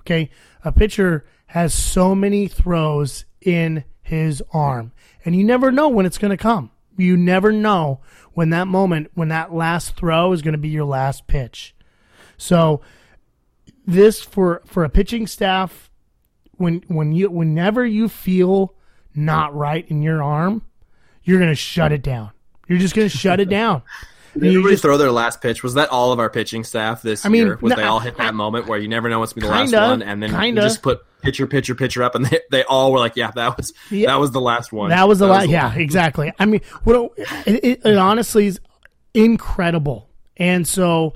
Okay? 0.00 0.30
A 0.64 0.72
pitcher 0.72 1.24
has 1.46 1.74
so 1.74 2.14
many 2.14 2.48
throws 2.48 3.24
in 3.40 3.84
his 4.02 4.42
arm 4.52 4.92
and 5.24 5.36
you 5.36 5.44
never 5.44 5.70
know 5.70 5.88
when 5.88 6.06
it's 6.06 6.18
going 6.18 6.30
to 6.30 6.36
come. 6.36 6.70
You 6.96 7.16
never 7.16 7.52
know 7.52 8.00
when 8.32 8.50
that 8.50 8.66
moment 8.66 9.10
when 9.14 9.28
that 9.28 9.52
last 9.52 9.96
throw 9.96 10.32
is 10.32 10.42
going 10.42 10.52
to 10.52 10.58
be 10.58 10.68
your 10.68 10.84
last 10.84 11.26
pitch. 11.26 11.74
So 12.36 12.80
this 13.86 14.20
for 14.22 14.62
for 14.66 14.84
a 14.84 14.88
pitching 14.88 15.26
staff 15.26 15.90
when 16.52 16.82
when 16.88 17.12
you 17.12 17.30
whenever 17.30 17.84
you 17.84 18.08
feel 18.08 18.74
not 19.14 19.54
right 19.54 19.88
in 19.88 20.02
your 20.02 20.22
arm, 20.22 20.62
you're 21.24 21.38
going 21.38 21.50
to 21.50 21.56
shut 21.56 21.92
it 21.92 22.02
down. 22.02 22.30
You're 22.68 22.78
just 22.78 22.94
going 22.94 23.08
to 23.08 23.16
shut 23.16 23.40
it 23.40 23.48
down. 23.48 23.82
Did 24.34 24.48
everybody 24.48 24.74
just, 24.74 24.82
throw 24.82 24.96
their 24.96 25.10
last 25.10 25.40
pitch? 25.40 25.62
Was 25.62 25.74
that 25.74 25.88
all 25.88 26.12
of 26.12 26.18
our 26.18 26.30
pitching 26.30 26.64
staff 26.64 27.02
this 27.02 27.26
I 27.26 27.28
mean, 27.28 27.46
year? 27.46 27.58
Was 27.60 27.70
no, 27.70 27.76
they 27.76 27.82
all 27.82 27.98
hit 27.98 28.16
that 28.16 28.28
I, 28.28 28.30
moment 28.30 28.66
where 28.66 28.78
you 28.78 28.88
never 28.88 29.08
know 29.08 29.18
what's 29.18 29.32
going 29.32 29.42
to 29.42 29.48
be 29.48 29.52
the 29.52 29.62
kinda, 29.64 29.76
last 29.76 29.90
one, 29.90 30.02
and 30.02 30.22
then 30.22 30.30
kinda. 30.30 30.46
you 30.46 30.66
just 30.66 30.82
put 30.82 31.00
pitcher, 31.22 31.46
pitcher, 31.46 31.74
pitcher 31.74 32.02
up, 32.02 32.14
and 32.14 32.26
they, 32.26 32.40
they 32.50 32.64
all 32.64 32.92
were 32.92 32.98
like, 32.98 33.16
"Yeah, 33.16 33.30
that 33.32 33.56
was 33.56 33.72
yeah, 33.90 34.06
that 34.06 34.20
was 34.20 34.30
the 34.30 34.40
last 34.40 34.72
one." 34.72 34.90
That 34.90 35.08
was 35.08 35.18
the 35.18 35.26
last. 35.26 35.48
Yeah, 35.48 35.74
exactly. 35.74 36.32
I 36.38 36.46
mean, 36.46 36.60
what 36.84 37.12
it, 37.16 37.64
it, 37.64 37.80
it 37.84 37.96
honestly 37.96 38.46
is 38.46 38.60
incredible, 39.14 40.08
and 40.36 40.66
so 40.66 41.14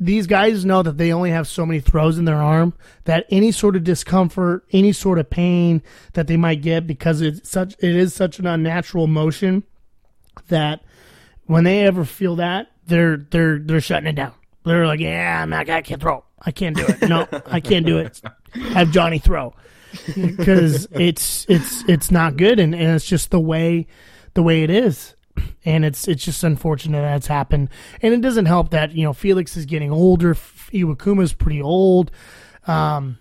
these 0.00 0.26
guys 0.26 0.64
know 0.64 0.82
that 0.82 0.96
they 0.96 1.12
only 1.12 1.30
have 1.30 1.46
so 1.46 1.66
many 1.66 1.78
throws 1.78 2.16
in 2.16 2.24
their 2.24 2.42
arm 2.42 2.72
that 3.04 3.26
any 3.28 3.52
sort 3.52 3.76
of 3.76 3.84
discomfort, 3.84 4.64
any 4.72 4.92
sort 4.92 5.18
of 5.18 5.28
pain 5.28 5.82
that 6.14 6.26
they 6.26 6.38
might 6.38 6.62
get 6.62 6.86
because 6.86 7.20
it's 7.20 7.48
such 7.48 7.74
it 7.80 7.94
is 7.94 8.14
such 8.14 8.38
an 8.38 8.46
unnatural 8.46 9.06
motion 9.06 9.62
that 10.48 10.82
when 11.50 11.64
they 11.64 11.84
ever 11.84 12.04
feel 12.04 12.36
that, 12.36 12.68
they're 12.86 13.16
they're 13.16 13.58
they're 13.58 13.80
shutting 13.80 14.06
it 14.06 14.14
down. 14.14 14.32
They're 14.64 14.86
like, 14.86 15.00
yeah, 15.00 15.42
I'm 15.42 15.50
not, 15.50 15.68
I 15.68 15.82
can't 15.82 16.00
throw. 16.00 16.24
I 16.40 16.52
can't 16.52 16.76
do 16.76 16.86
it. 16.86 17.08
No, 17.08 17.26
I 17.46 17.58
can't 17.58 17.84
do 17.84 17.98
it. 17.98 18.20
Have 18.72 18.92
Johnny 18.92 19.18
throw 19.18 19.52
because 20.14 20.86
it's 20.92 21.46
it's 21.48 21.82
it's 21.88 22.12
not 22.12 22.36
good, 22.36 22.60
and, 22.60 22.72
and 22.72 22.94
it's 22.94 23.04
just 23.04 23.32
the 23.32 23.40
way 23.40 23.88
the 24.34 24.44
way 24.44 24.62
it 24.62 24.70
is, 24.70 25.16
and 25.64 25.84
it's 25.84 26.06
it's 26.06 26.24
just 26.24 26.44
unfortunate 26.44 27.00
that 27.00 27.16
it's 27.16 27.26
happened, 27.26 27.68
and 28.00 28.14
it 28.14 28.20
doesn't 28.20 28.46
help 28.46 28.70
that 28.70 28.92
you 28.92 29.02
know 29.02 29.12
Felix 29.12 29.56
is 29.56 29.66
getting 29.66 29.90
older. 29.90 30.34
Iwakuma's 30.34 31.32
pretty 31.32 31.60
old. 31.60 32.12
Um, 32.68 33.18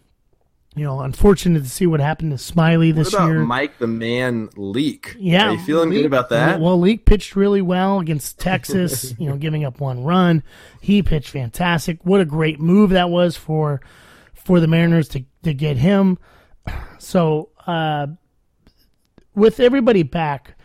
you 0.80 0.86
know, 0.86 1.02
unfortunate 1.02 1.62
to 1.62 1.70
see 1.70 1.86
what 1.86 2.00
happened 2.00 2.32
to 2.32 2.38
Smiley 2.38 2.94
this 2.94 3.12
what 3.12 3.16
about 3.16 3.28
year. 3.28 3.40
Mike 3.40 3.80
the 3.80 3.88
Man 3.88 4.48
Leake. 4.56 5.14
Yeah, 5.20 5.50
are 5.50 5.52
you 5.52 5.60
feeling 5.60 5.90
Leake, 5.90 6.00
good 6.00 6.06
about 6.06 6.30
that? 6.30 6.62
Well, 6.62 6.80
Leake 6.80 7.04
pitched 7.04 7.36
really 7.36 7.62
well 7.62 8.00
against 8.00 8.40
Texas. 8.40 9.14
you 9.20 9.28
know, 9.28 9.36
giving 9.36 9.66
up 9.66 9.82
one 9.82 10.06
run, 10.06 10.42
he 10.80 11.04
pitched 11.04 11.32
fantastic. 11.32 12.00
What 12.06 12.22
a 12.22 12.26
great 12.26 12.62
move 12.62 12.92
that 12.92 13.10
was 13.10 13.36
for 13.36 13.82
for 14.34 14.62
the 14.62 14.68
Mariners 14.68 15.10
to 15.10 15.26
to 15.44 15.54
get 15.54 15.76
him. 15.76 16.18
So, 16.98 17.50
uh, 17.68 18.08
with 19.36 19.60
everybody 19.60 20.04
back, 20.04 20.56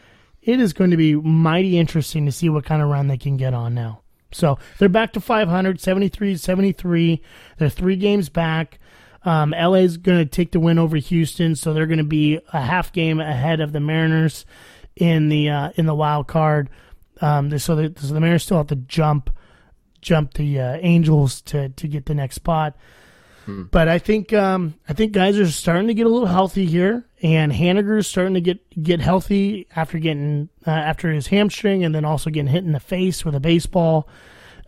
it 0.43 0.61
is 0.61 0.73
going 0.73 0.93
to 0.93 0.97
be 0.97 1.17
mighty 1.17 1.77
interesting 1.77 2.25
to 2.27 2.31
see 2.31 2.49
what 2.49 2.65
kind 2.65 2.83
of 2.83 2.89
run 2.89 3.09
they 3.09 3.19
can 3.19 3.37
get 3.37 3.53
on 3.53 3.75
now. 3.75 4.03
So 4.31 4.61
they're 4.79 4.89
back 4.89 5.12
to 5.15 5.21
500, 5.21 5.81
73, 5.81 6.37
73. 6.37 7.21
They're 7.59 7.69
three 7.69 7.97
games 7.97 8.29
back. 8.29 8.79
Um, 9.25 9.51
LA 9.51 9.79
is 9.79 9.97
going 9.97 10.18
to 10.18 10.27
take 10.27 10.53
the 10.53 10.61
win 10.61 10.79
over 10.79 10.97
Houston, 10.97 11.57
so 11.57 11.72
they're 11.72 11.87
going 11.87 11.99
to 11.99 12.05
be 12.05 12.41
a 12.53 12.61
half 12.61 12.93
game 12.93 13.20
ahead 13.20 13.61
of 13.61 13.72
the 13.72 13.81
Mariners 13.81 14.45
in 14.97 15.29
the 15.29 15.49
uh, 15.49 15.70
in 15.77 15.87
the 15.87 15.95
wild 15.95 16.27
card. 16.27 16.70
Um, 17.20 17.57
so, 17.59 17.75
the, 17.77 17.95
so 17.99 18.12
the 18.12 18.20
Mariners 18.20 18.43
still 18.43 18.59
have 18.59 18.66
to 18.68 18.77
jump 18.77 19.31
jump 20.01 20.35
the 20.35 20.61
uh, 20.61 20.79
Angels 20.81 21.41
to 21.43 21.70
to 21.70 21.89
get 21.89 22.07
the 22.07 22.14
next 22.14 22.37
spot. 22.37 22.77
Hmm. 23.47 23.64
But 23.64 23.89
I 23.89 23.99
think 23.99 24.33
um, 24.33 24.75
I 24.89 24.93
think 24.93 25.12
guys 25.12 25.39
are 25.39 25.47
starting 25.47 25.89
to 25.89 25.95
get 25.95 26.07
a 26.07 26.11
little 26.11 26.29
healthy 26.29 26.66
here, 26.66 27.07
and 27.22 27.53
is 27.53 28.07
starting 28.07 28.35
to 28.35 28.41
get 28.41 28.83
get 28.83 29.01
healthy 29.01 29.66
after 29.75 29.99
getting 29.99 30.49
uh, 30.66 30.70
after 30.70 31.11
his 31.11 31.27
hamstring, 31.27 31.85
and 31.85 31.95
then 31.95 32.05
also 32.05 32.31
getting 32.31 32.51
hit 32.51 32.64
in 32.64 32.72
the 32.72 32.81
face 32.81 33.25
with 33.25 33.35
a 33.35 33.41
baseball. 33.41 34.09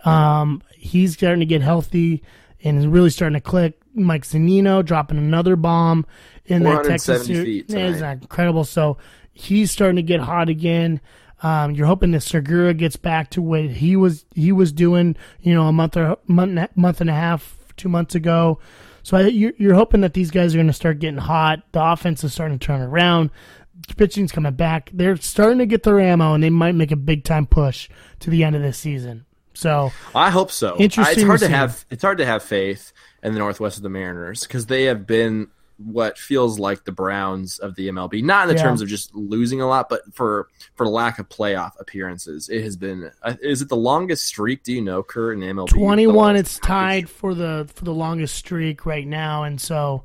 Um, 0.05 0.63
he's 0.75 1.15
starting 1.15 1.41
to 1.41 1.47
get 1.47 1.63
healthy 1.63 2.23
and 2.63 2.79
is 2.79 2.87
really 2.87 3.11
starting 3.11 3.35
to 3.35 3.41
click. 3.41 3.81
Mike 3.97 4.25
Zunino 4.25 4.85
dropping 4.85 5.19
another 5.19 5.57
bomb 5.57 6.07
in 6.45 6.63
that 6.63 6.85
Texas 6.85 7.27
feet 7.27 7.67
It's 7.69 8.01
incredible. 8.01 8.65
So 8.65 8.99
he's 9.33 9.71
starting 9.71 9.97
to 9.97 10.03
get 10.03 10.21
hot 10.21 10.49
again. 10.49 11.01
Um, 11.43 11.73
you're 11.73 11.87
hoping 11.87 12.13
that 12.13 12.23
Segura 12.23 12.73
gets 12.73 12.97
back 12.97 13.31
to 13.31 13.43
what 13.43 13.65
he 13.65 13.95
was 13.97 14.25
he 14.35 14.53
was 14.53 14.73
doing, 14.73 15.17
you 15.41 15.55
know, 15.55 15.67
a 15.67 15.73
month 15.73 15.97
or 15.97 16.17
month 16.27 16.77
month 16.77 17.01
and 17.01 17.11
a 17.11 17.15
half, 17.15 17.57
two 17.77 17.89
months 17.89 18.15
ago. 18.15 18.59
So 19.03 19.19
I, 19.19 19.27
you're, 19.27 19.53
you're 19.59 19.75
hoping 19.75 20.01
that 20.01 20.15
these 20.15 20.31
guys 20.31 20.55
are 20.55 20.59
going 20.59 20.67
to 20.67 20.73
start 20.73 20.99
getting 20.99 21.19
hot. 21.19 21.63
The 21.73 21.85
offense 21.85 22.25
is 22.25 22.33
starting 22.33 22.59
to 22.59 22.67
turn 22.67 22.81
around. 22.81 23.31
Pitching's 23.97 24.33
coming 24.33 24.55
back. 24.55 24.91
They're 24.93 25.17
starting 25.17 25.59
to 25.59 25.67
get 25.67 25.83
their 25.85 26.01
ammo, 26.01 26.35
and 26.35 26.43
they 26.43 26.51
might 26.51 26.75
make 26.75 26.91
a 26.91 26.97
big 26.97 27.23
time 27.23 27.47
push 27.47 27.89
to 28.21 28.31
the 28.31 28.43
end 28.43 28.57
of 28.57 28.63
this 28.63 28.79
season. 28.79 29.27
So 29.55 29.93
I 30.15 30.31
hope 30.31 30.51
so. 30.51 30.77
Interesting. 30.79 31.19
It's 31.19 31.27
hard 31.27 31.41
to, 31.41 31.47
to 31.47 31.55
have. 31.55 31.85
It's 31.91 32.03
hard 32.03 32.19
to 32.19 32.27
have 32.27 32.43
faith 32.43 32.93
in 33.23 33.33
the 33.33 33.39
Northwest 33.39 33.77
of 33.77 33.83
the 33.83 33.89
Mariners 33.89 34.43
because 34.43 34.67
they 34.67 34.85
have 34.85 35.07
been 35.07 35.49
what 35.79 36.17
feels 36.19 36.59
like 36.59 36.85
the 36.85 36.93
Browns 36.93 37.59
of 37.59 37.75
the 37.75 37.89
MLB. 37.89 38.23
Not 38.23 38.49
in 38.49 38.55
the 38.55 38.61
yeah. 38.61 38.67
terms 38.67 38.81
of 38.81 38.89
just 38.89 39.15
losing 39.15 39.61
a 39.61 39.67
lot, 39.67 39.89
but 39.89 40.03
for 40.15 40.49
for 40.75 40.89
lack 40.89 41.19
of 41.19 41.29
playoff 41.29 41.73
appearances, 41.79 42.49
it 42.49 42.63
has 42.63 42.77
been. 42.77 43.11
Uh, 43.23 43.35
is 43.43 43.63
it 43.63 43.69
the 43.69 43.77
longest 43.77 44.25
streak? 44.25 44.63
Do 44.63 44.73
you 44.73 44.83
know, 44.83 45.03
Kurt, 45.03 45.37
in 45.37 45.43
MLB? 45.43 45.69
Twenty 45.69 46.07
one. 46.07 46.37
It's 46.37 46.59
tied 46.59 47.09
for 47.09 47.35
the 47.35 47.69
for 47.75 47.85
the 47.85 47.95
longest 47.95 48.35
streak 48.35 48.87
right 48.87 49.07
now, 49.07 49.45
and 49.45 49.61
so 49.61 50.05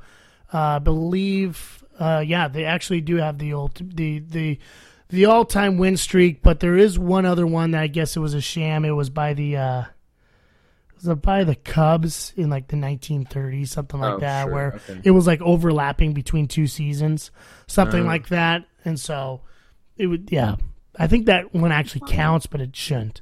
uh, 0.54 0.58
I 0.58 0.80
believe, 0.80 1.84
uh, 2.00 2.24
yeah, 2.26 2.48
they 2.48 2.66
actually 2.66 3.02
do 3.02 3.18
have 3.18 3.38
the 3.38 3.54
old 3.54 3.80
the 3.96 4.20
the 4.20 4.60
the 5.10 5.26
all 5.26 5.46
time 5.46 5.78
win 5.78 5.98
streak, 5.98 6.42
but 6.42 6.60
there 6.60 6.78
is 6.78 7.00
one 7.00 7.26
other 7.26 7.48
one 7.48 7.72
that 7.72 7.82
I 7.82 7.88
guess 7.88 8.18
it 8.18 8.20
was 8.20 8.34
a 8.34 8.42
sham. 8.42 8.84
It 8.84 8.92
was 8.92 9.10
by 9.10 9.34
the 9.34 9.58
uh 9.58 9.84
was 11.02 11.08
it 11.08 11.22
by 11.22 11.44
the 11.44 11.56
Cubs 11.56 12.34
in 12.36 12.50
like 12.50 12.68
the 12.68 12.78
1930s, 12.78 13.70
something 13.70 14.00
like 14.00 14.16
oh, 14.16 14.20
that, 14.20 14.44
sure. 14.44 14.52
where 14.52 14.74
okay. 14.74 15.02
it 15.04 15.12
was 15.12 15.28
like 15.28 15.42
overlapping 15.42 16.14
between 16.14 16.48
two 16.48 16.68
seasons, 16.68 17.32
something 17.68 18.04
uh. 18.04 18.08
like 18.08 18.30
that. 18.30 18.66
And 18.86 19.00
so 19.00 19.42
it 19.98 20.08
would, 20.08 20.30
yeah, 20.32 20.56
I 20.98 21.08
think 21.08 21.26
that 21.28 21.54
one 21.54 21.72
actually 21.72 22.08
counts, 22.08 22.46
but 22.46 22.62
it 22.62 22.76
shouldn't. 22.76 23.22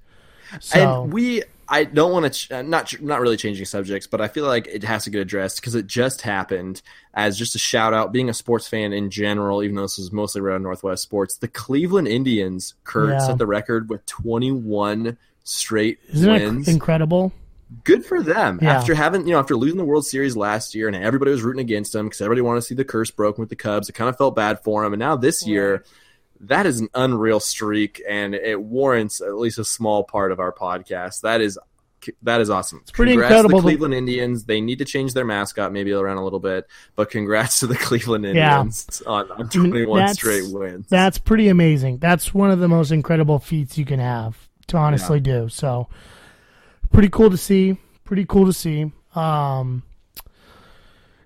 So 0.59 1.03
and 1.03 1.13
we 1.13 1.43
I 1.69 1.83
don't 1.83 2.11
want 2.11 2.25
to 2.25 2.31
ch- 2.31 2.51
uh, 2.51 2.63
not 2.63 2.99
not 3.01 3.21
really 3.21 3.37
changing 3.37 3.65
subjects, 3.65 4.07
but 4.07 4.19
I 4.19 4.27
feel 4.27 4.45
like 4.45 4.67
it 4.67 4.83
has 4.83 5.03
to 5.03 5.11
get 5.11 5.21
addressed 5.21 5.57
because 5.57 5.75
it 5.75 5.85
just 5.85 6.21
happened. 6.21 6.81
As 7.13 7.37
just 7.37 7.55
a 7.55 7.59
shout 7.59 7.93
out, 7.93 8.11
being 8.11 8.29
a 8.29 8.33
sports 8.33 8.67
fan 8.67 8.91
in 8.91 9.11
general, 9.11 9.61
even 9.61 9.75
though 9.75 9.83
this 9.83 9.99
is 9.99 10.11
mostly 10.11 10.41
around 10.41 10.63
Northwest 10.63 11.03
sports, 11.03 11.37
the 11.37 11.47
Cleveland 11.47 12.07
Indians, 12.07 12.73
Kurt, 12.83 13.11
yeah. 13.11 13.19
set 13.19 13.37
the 13.37 13.45
record 13.45 13.89
with 13.89 14.05
21 14.07 15.17
straight 15.43 15.99
Isn't 16.09 16.31
wins. 16.31 16.67
incredible? 16.67 17.31
Good 17.83 18.05
for 18.05 18.23
them. 18.23 18.59
Yeah. 18.61 18.77
After 18.77 18.95
having, 18.95 19.27
you 19.27 19.33
know, 19.33 19.39
after 19.39 19.55
losing 19.55 19.77
the 19.77 19.85
World 19.85 20.05
Series 20.05 20.35
last 20.35 20.73
year, 20.73 20.87
and 20.87 20.95
everybody 20.95 21.31
was 21.31 21.43
rooting 21.43 21.61
against 21.61 21.93
them 21.93 22.07
because 22.07 22.21
everybody 22.21 22.41
wanted 22.41 22.61
to 22.61 22.65
see 22.65 22.75
the 22.75 22.85
curse 22.85 23.11
broken 23.11 23.41
with 23.41 23.49
the 23.49 23.55
Cubs, 23.55 23.89
it 23.89 23.93
kind 23.93 24.09
of 24.09 24.17
felt 24.17 24.35
bad 24.35 24.63
for 24.63 24.83
them. 24.83 24.93
And 24.93 24.99
now 24.99 25.15
this 25.15 25.45
year 25.45 25.83
that 26.41 26.65
is 26.65 26.79
an 26.79 26.89
unreal 26.93 27.39
streak, 27.39 28.01
and 28.07 28.33
it 28.33 28.61
warrants 28.61 29.21
at 29.21 29.35
least 29.35 29.59
a 29.59 29.65
small 29.65 30.03
part 30.03 30.31
of 30.31 30.39
our 30.39 30.51
podcast. 30.51 31.21
That 31.21 31.41
is 31.41 31.59
that 32.21 32.39
is 32.39 32.49
awesome. 32.49 32.79
It's 32.81 32.91
pretty 32.91 33.11
congrats 33.11 33.31
incredible. 33.31 33.59
To 33.59 33.61
the 33.61 33.71
Cleveland 33.71 33.93
Indians. 33.93 34.45
They 34.45 34.61
need 34.61 34.79
to 34.79 34.85
change 34.85 35.13
their 35.13 35.25
mascot 35.25 35.73
maybe 35.73 35.91
around 35.91 36.17
a 36.17 36.23
little 36.23 36.39
bit, 36.39 36.65
but 36.95 37.09
congrats 37.09 37.59
to 37.59 37.67
the 37.67 37.75
Cleveland 37.77 38.25
Indians 38.25 39.01
yeah. 39.03 39.11
on, 39.11 39.31
on 39.31 39.49
21 39.49 39.99
that's, 39.99 40.13
straight 40.13 40.49
wins. 40.49 40.87
That's 40.87 41.17
pretty 41.17 41.49
amazing. 41.49 41.97
That's 41.97 42.33
one 42.33 42.51
of 42.51 42.59
the 42.59 42.69
most 42.69 42.91
incredible 42.91 43.39
feats 43.39 43.77
you 43.77 43.85
can 43.85 43.99
have 43.99 44.49
to 44.67 44.77
honestly 44.77 45.17
yeah. 45.17 45.23
do. 45.23 45.49
So 45.49 45.89
pretty 46.91 47.09
cool 47.09 47.29
to 47.29 47.37
see. 47.37 47.77
Pretty 48.03 48.25
cool 48.25 48.45
to 48.45 48.53
see. 48.53 48.91
Um, 49.15 49.83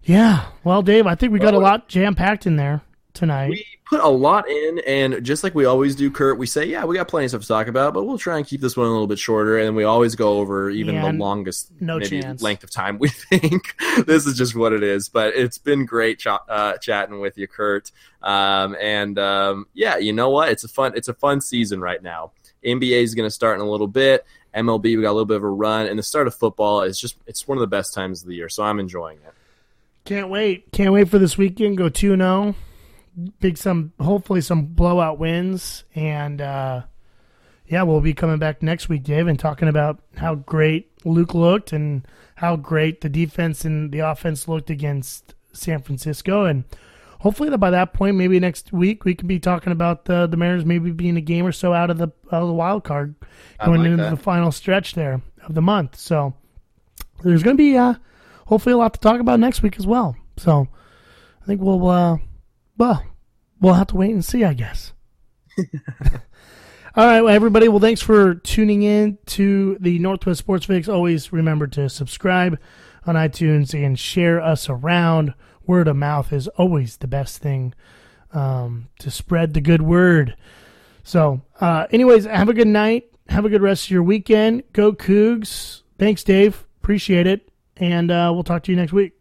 yeah. 0.04 0.46
Well, 0.64 0.82
Dave, 0.82 1.08
I 1.08 1.16
think 1.16 1.32
we 1.34 1.40
got 1.40 1.54
well, 1.54 1.62
a 1.62 1.64
lot 1.64 1.88
jam 1.88 2.16
packed 2.16 2.46
in 2.46 2.58
there 2.58 2.82
tonight. 3.14 3.50
We 3.52 3.66
put 3.90 4.02
a 4.02 4.08
lot 4.10 4.50
in, 4.50 4.80
and 4.88 5.24
just 5.24 5.44
like 5.44 5.56
we 5.56 5.66
always 5.66 5.96
do, 5.96 6.10
Kurt, 6.12 6.38
we 6.38 6.46
say, 6.46 6.66
yeah, 6.66 6.84
we 6.84 6.96
got 6.96 7.08
plenty 7.08 7.26
of 7.26 7.32
stuff 7.32 7.42
to 7.44 7.48
talk 7.48 7.68
about, 7.68 7.94
but 7.94 8.04
we'll 8.04 8.18
try 8.18 8.38
and 8.38 8.46
keep 8.46 8.60
this 8.60 8.76
one 8.76 8.88
a 8.88 8.90
little 8.92 9.08
bit 9.08 9.20
shorter, 9.20 9.60
and 9.60 9.76
we 9.76 9.84
always 9.86 10.16
go 10.16 10.40
over 10.40 10.70
even 10.70 10.96
Yeah, 10.96 11.12
the 11.12 11.18
longest 11.18 11.72
no 11.80 12.00
maybe 12.00 12.22
chance. 12.22 12.42
length 12.42 12.64
of 12.64 12.72
time 12.72 12.98
we 13.00 13.08
think. 13.10 13.76
this 14.06 14.26
is 14.26 14.38
just 14.38 14.56
what 14.56 14.74
it 14.74 14.84
is, 14.84 15.08
but 15.08 15.36
it's 15.36 15.58
been 15.58 15.86
great 15.86 16.20
ch- 16.20 16.28
uh, 16.28 16.78
chatting 16.78 17.20
with 17.22 17.38
you, 17.38 17.48
Kurt. 17.48 17.92
Um, 18.22 18.76
and 18.82 19.18
um, 19.20 19.68
yeah, 19.74 19.98
you 19.98 20.12
know 20.12 20.30
what? 20.32 20.50
It's 20.50 20.64
a 20.64 20.70
fun 20.70 20.94
it's 20.96 21.08
a 21.08 21.14
fun 21.14 21.40
season 21.40 21.80
right 21.80 22.02
now. 22.02 22.32
NBA 22.66 23.04
is 23.04 23.14
going 23.14 23.28
to 23.28 23.32
start 23.34 23.60
in 23.60 23.66
a 23.66 23.70
little 23.70 23.88
bit. 23.88 24.26
MLB 24.56 24.84
we 24.84 25.02
got 25.02 25.12
a 25.12 25.14
little 25.14 25.26
bit 25.26 25.38
of 25.38 25.44
a 25.44 25.50
run, 25.50 25.88
and 25.88 25.98
the 25.98 26.04
start 26.04 26.28
of 26.28 26.36
football 26.36 26.82
is 26.82 27.00
just 27.00 27.18
it's 27.26 27.48
one 27.48 27.58
of 27.58 27.62
the 27.62 27.68
best 27.68 27.94
times 27.94 28.22
of 28.22 28.28
the 28.28 28.36
year. 28.36 28.50
So 28.50 28.64
I'm 28.64 28.80
enjoying 28.80 29.18
it. 29.26 29.34
Can't 30.06 30.30
wait. 30.30 30.72
Can't 30.72 30.92
wait 30.92 31.10
for 31.10 31.18
this 31.18 31.38
weekend. 31.38 31.78
Go 31.78 31.90
2 31.90 32.18
0. 32.18 32.56
Big 33.40 33.58
some, 33.58 33.94
hopefully, 34.00 34.42
some 34.42 34.66
blowout 34.66 35.18
wins. 35.18 35.84
And 35.96 36.42
uh, 36.42 36.84
yeah, 37.68 37.84
we'll 37.84 38.02
be 38.02 38.14
coming 38.14 38.40
back 38.40 38.62
next 38.62 38.90
week, 38.90 39.04
Dave, 39.04 39.28
and 39.28 39.40
talking 39.40 39.68
about 39.68 40.02
how 40.18 40.36
great 40.36 40.92
Luke 41.06 41.34
looked 41.34 41.72
and 41.72 42.06
how 42.36 42.56
great 42.56 43.02
the 43.02 43.10
defense 43.10 43.64
and 43.64 43.92
the 43.92 44.00
offense 44.00 44.48
looked 44.48 44.70
against 44.70 45.36
San 45.54 45.82
Francisco. 45.82 46.46
And 46.46 46.66
hopefully, 47.24 47.50
that 47.50 47.58
by 47.58 47.72
that 47.72 47.94
point, 47.94 48.18
maybe 48.18 48.38
next 48.40 48.74
week, 48.74 49.06
we 49.06 49.16
can 49.16 49.28
be 49.28 49.40
talking 49.40 49.72
about 49.72 50.06
the, 50.06 50.28
the 50.28 50.36
Mariners 50.38 50.66
maybe 50.66 50.92
being 50.92 51.16
a 51.16 51.22
game 51.22 51.46
or 51.46 51.54
so 51.54 51.74
out 51.74 51.90
of 51.90 51.98
the, 51.98 52.10
out 52.32 52.42
of 52.42 52.48
the 52.48 52.54
wild 52.54 52.84
card 52.84 53.16
going 53.66 53.80
like 53.80 53.92
into 53.92 54.04
that. 54.04 54.10
the 54.12 54.18
final 54.18 54.52
stretch 54.52 54.94
there 54.94 55.22
of 55.46 55.56
the 55.56 55.62
month. 55.62 55.98
So 55.98 56.34
there's 57.24 57.42
going 57.42 57.56
to 57.56 57.64
be 57.64 57.78
uh, 57.78 57.96
hopefully 58.46 58.74
a 58.74 58.78
lot 58.78 58.94
to 58.94 59.00
talk 59.00 59.22
about 59.22 59.40
next 59.40 59.64
week 59.64 59.78
as 59.80 59.88
well. 59.88 60.18
So 60.38 60.68
I 61.42 61.46
think 61.46 61.62
we'll 61.62 61.88
uh, 61.88 62.18
well 62.78 63.04
we'll 63.62 63.74
have 63.74 63.88
to 63.88 63.96
wait 63.96 64.12
and 64.12 64.24
see, 64.24 64.44
I 64.44 64.54
guess. 64.54 64.94
All 66.96 67.08
right, 67.08 67.22
well, 67.22 67.34
everybody. 67.34 67.68
Well, 67.70 67.80
thanks 67.80 68.02
for 68.02 68.36
tuning 68.36 68.84
in 68.84 69.18
to 69.28 69.78
the 69.80 69.98
Northwest 69.98 70.40
Sports 70.40 70.66
Fix. 70.66 70.88
Always 70.88 71.34
remember 71.34 71.66
to 71.68 71.90
subscribe 71.90 72.60
on 73.08 73.16
iTunes 73.16 73.74
and 73.74 73.98
share 73.98 74.40
us 74.40 74.70
around. 74.70 75.34
Word 75.66 75.88
of 75.88 75.96
mouth 75.96 76.34
is 76.34 76.48
always 76.50 76.98
the 76.98 77.08
best 77.08 77.40
thing 77.40 77.74
um, 78.32 78.90
to 79.00 79.12
spread 79.12 79.54
the 79.54 79.62
good 79.62 79.82
word. 79.82 80.36
So, 81.04 81.42
uh, 81.60 81.88
anyways, 81.92 82.26
have 82.26 82.50
a 82.50 82.54
good 82.54 82.68
night. 82.68 83.06
Have 83.30 83.46
a 83.46 83.50
good 83.50 83.62
rest 83.62 83.86
of 83.86 83.92
your 83.92 84.04
weekend. 84.04 84.64
Go 84.74 84.94
Cougs. 84.94 85.82
Thanks, 85.98 86.24
Dave. 86.24 86.66
Appreciate 86.82 87.28
it. 87.28 87.50
And 87.78 88.12
uh, 88.12 88.32
we'll 88.34 88.44
talk 88.44 88.64
to 88.64 88.72
you 88.72 88.76
next 88.76 88.94
week. 88.94 89.14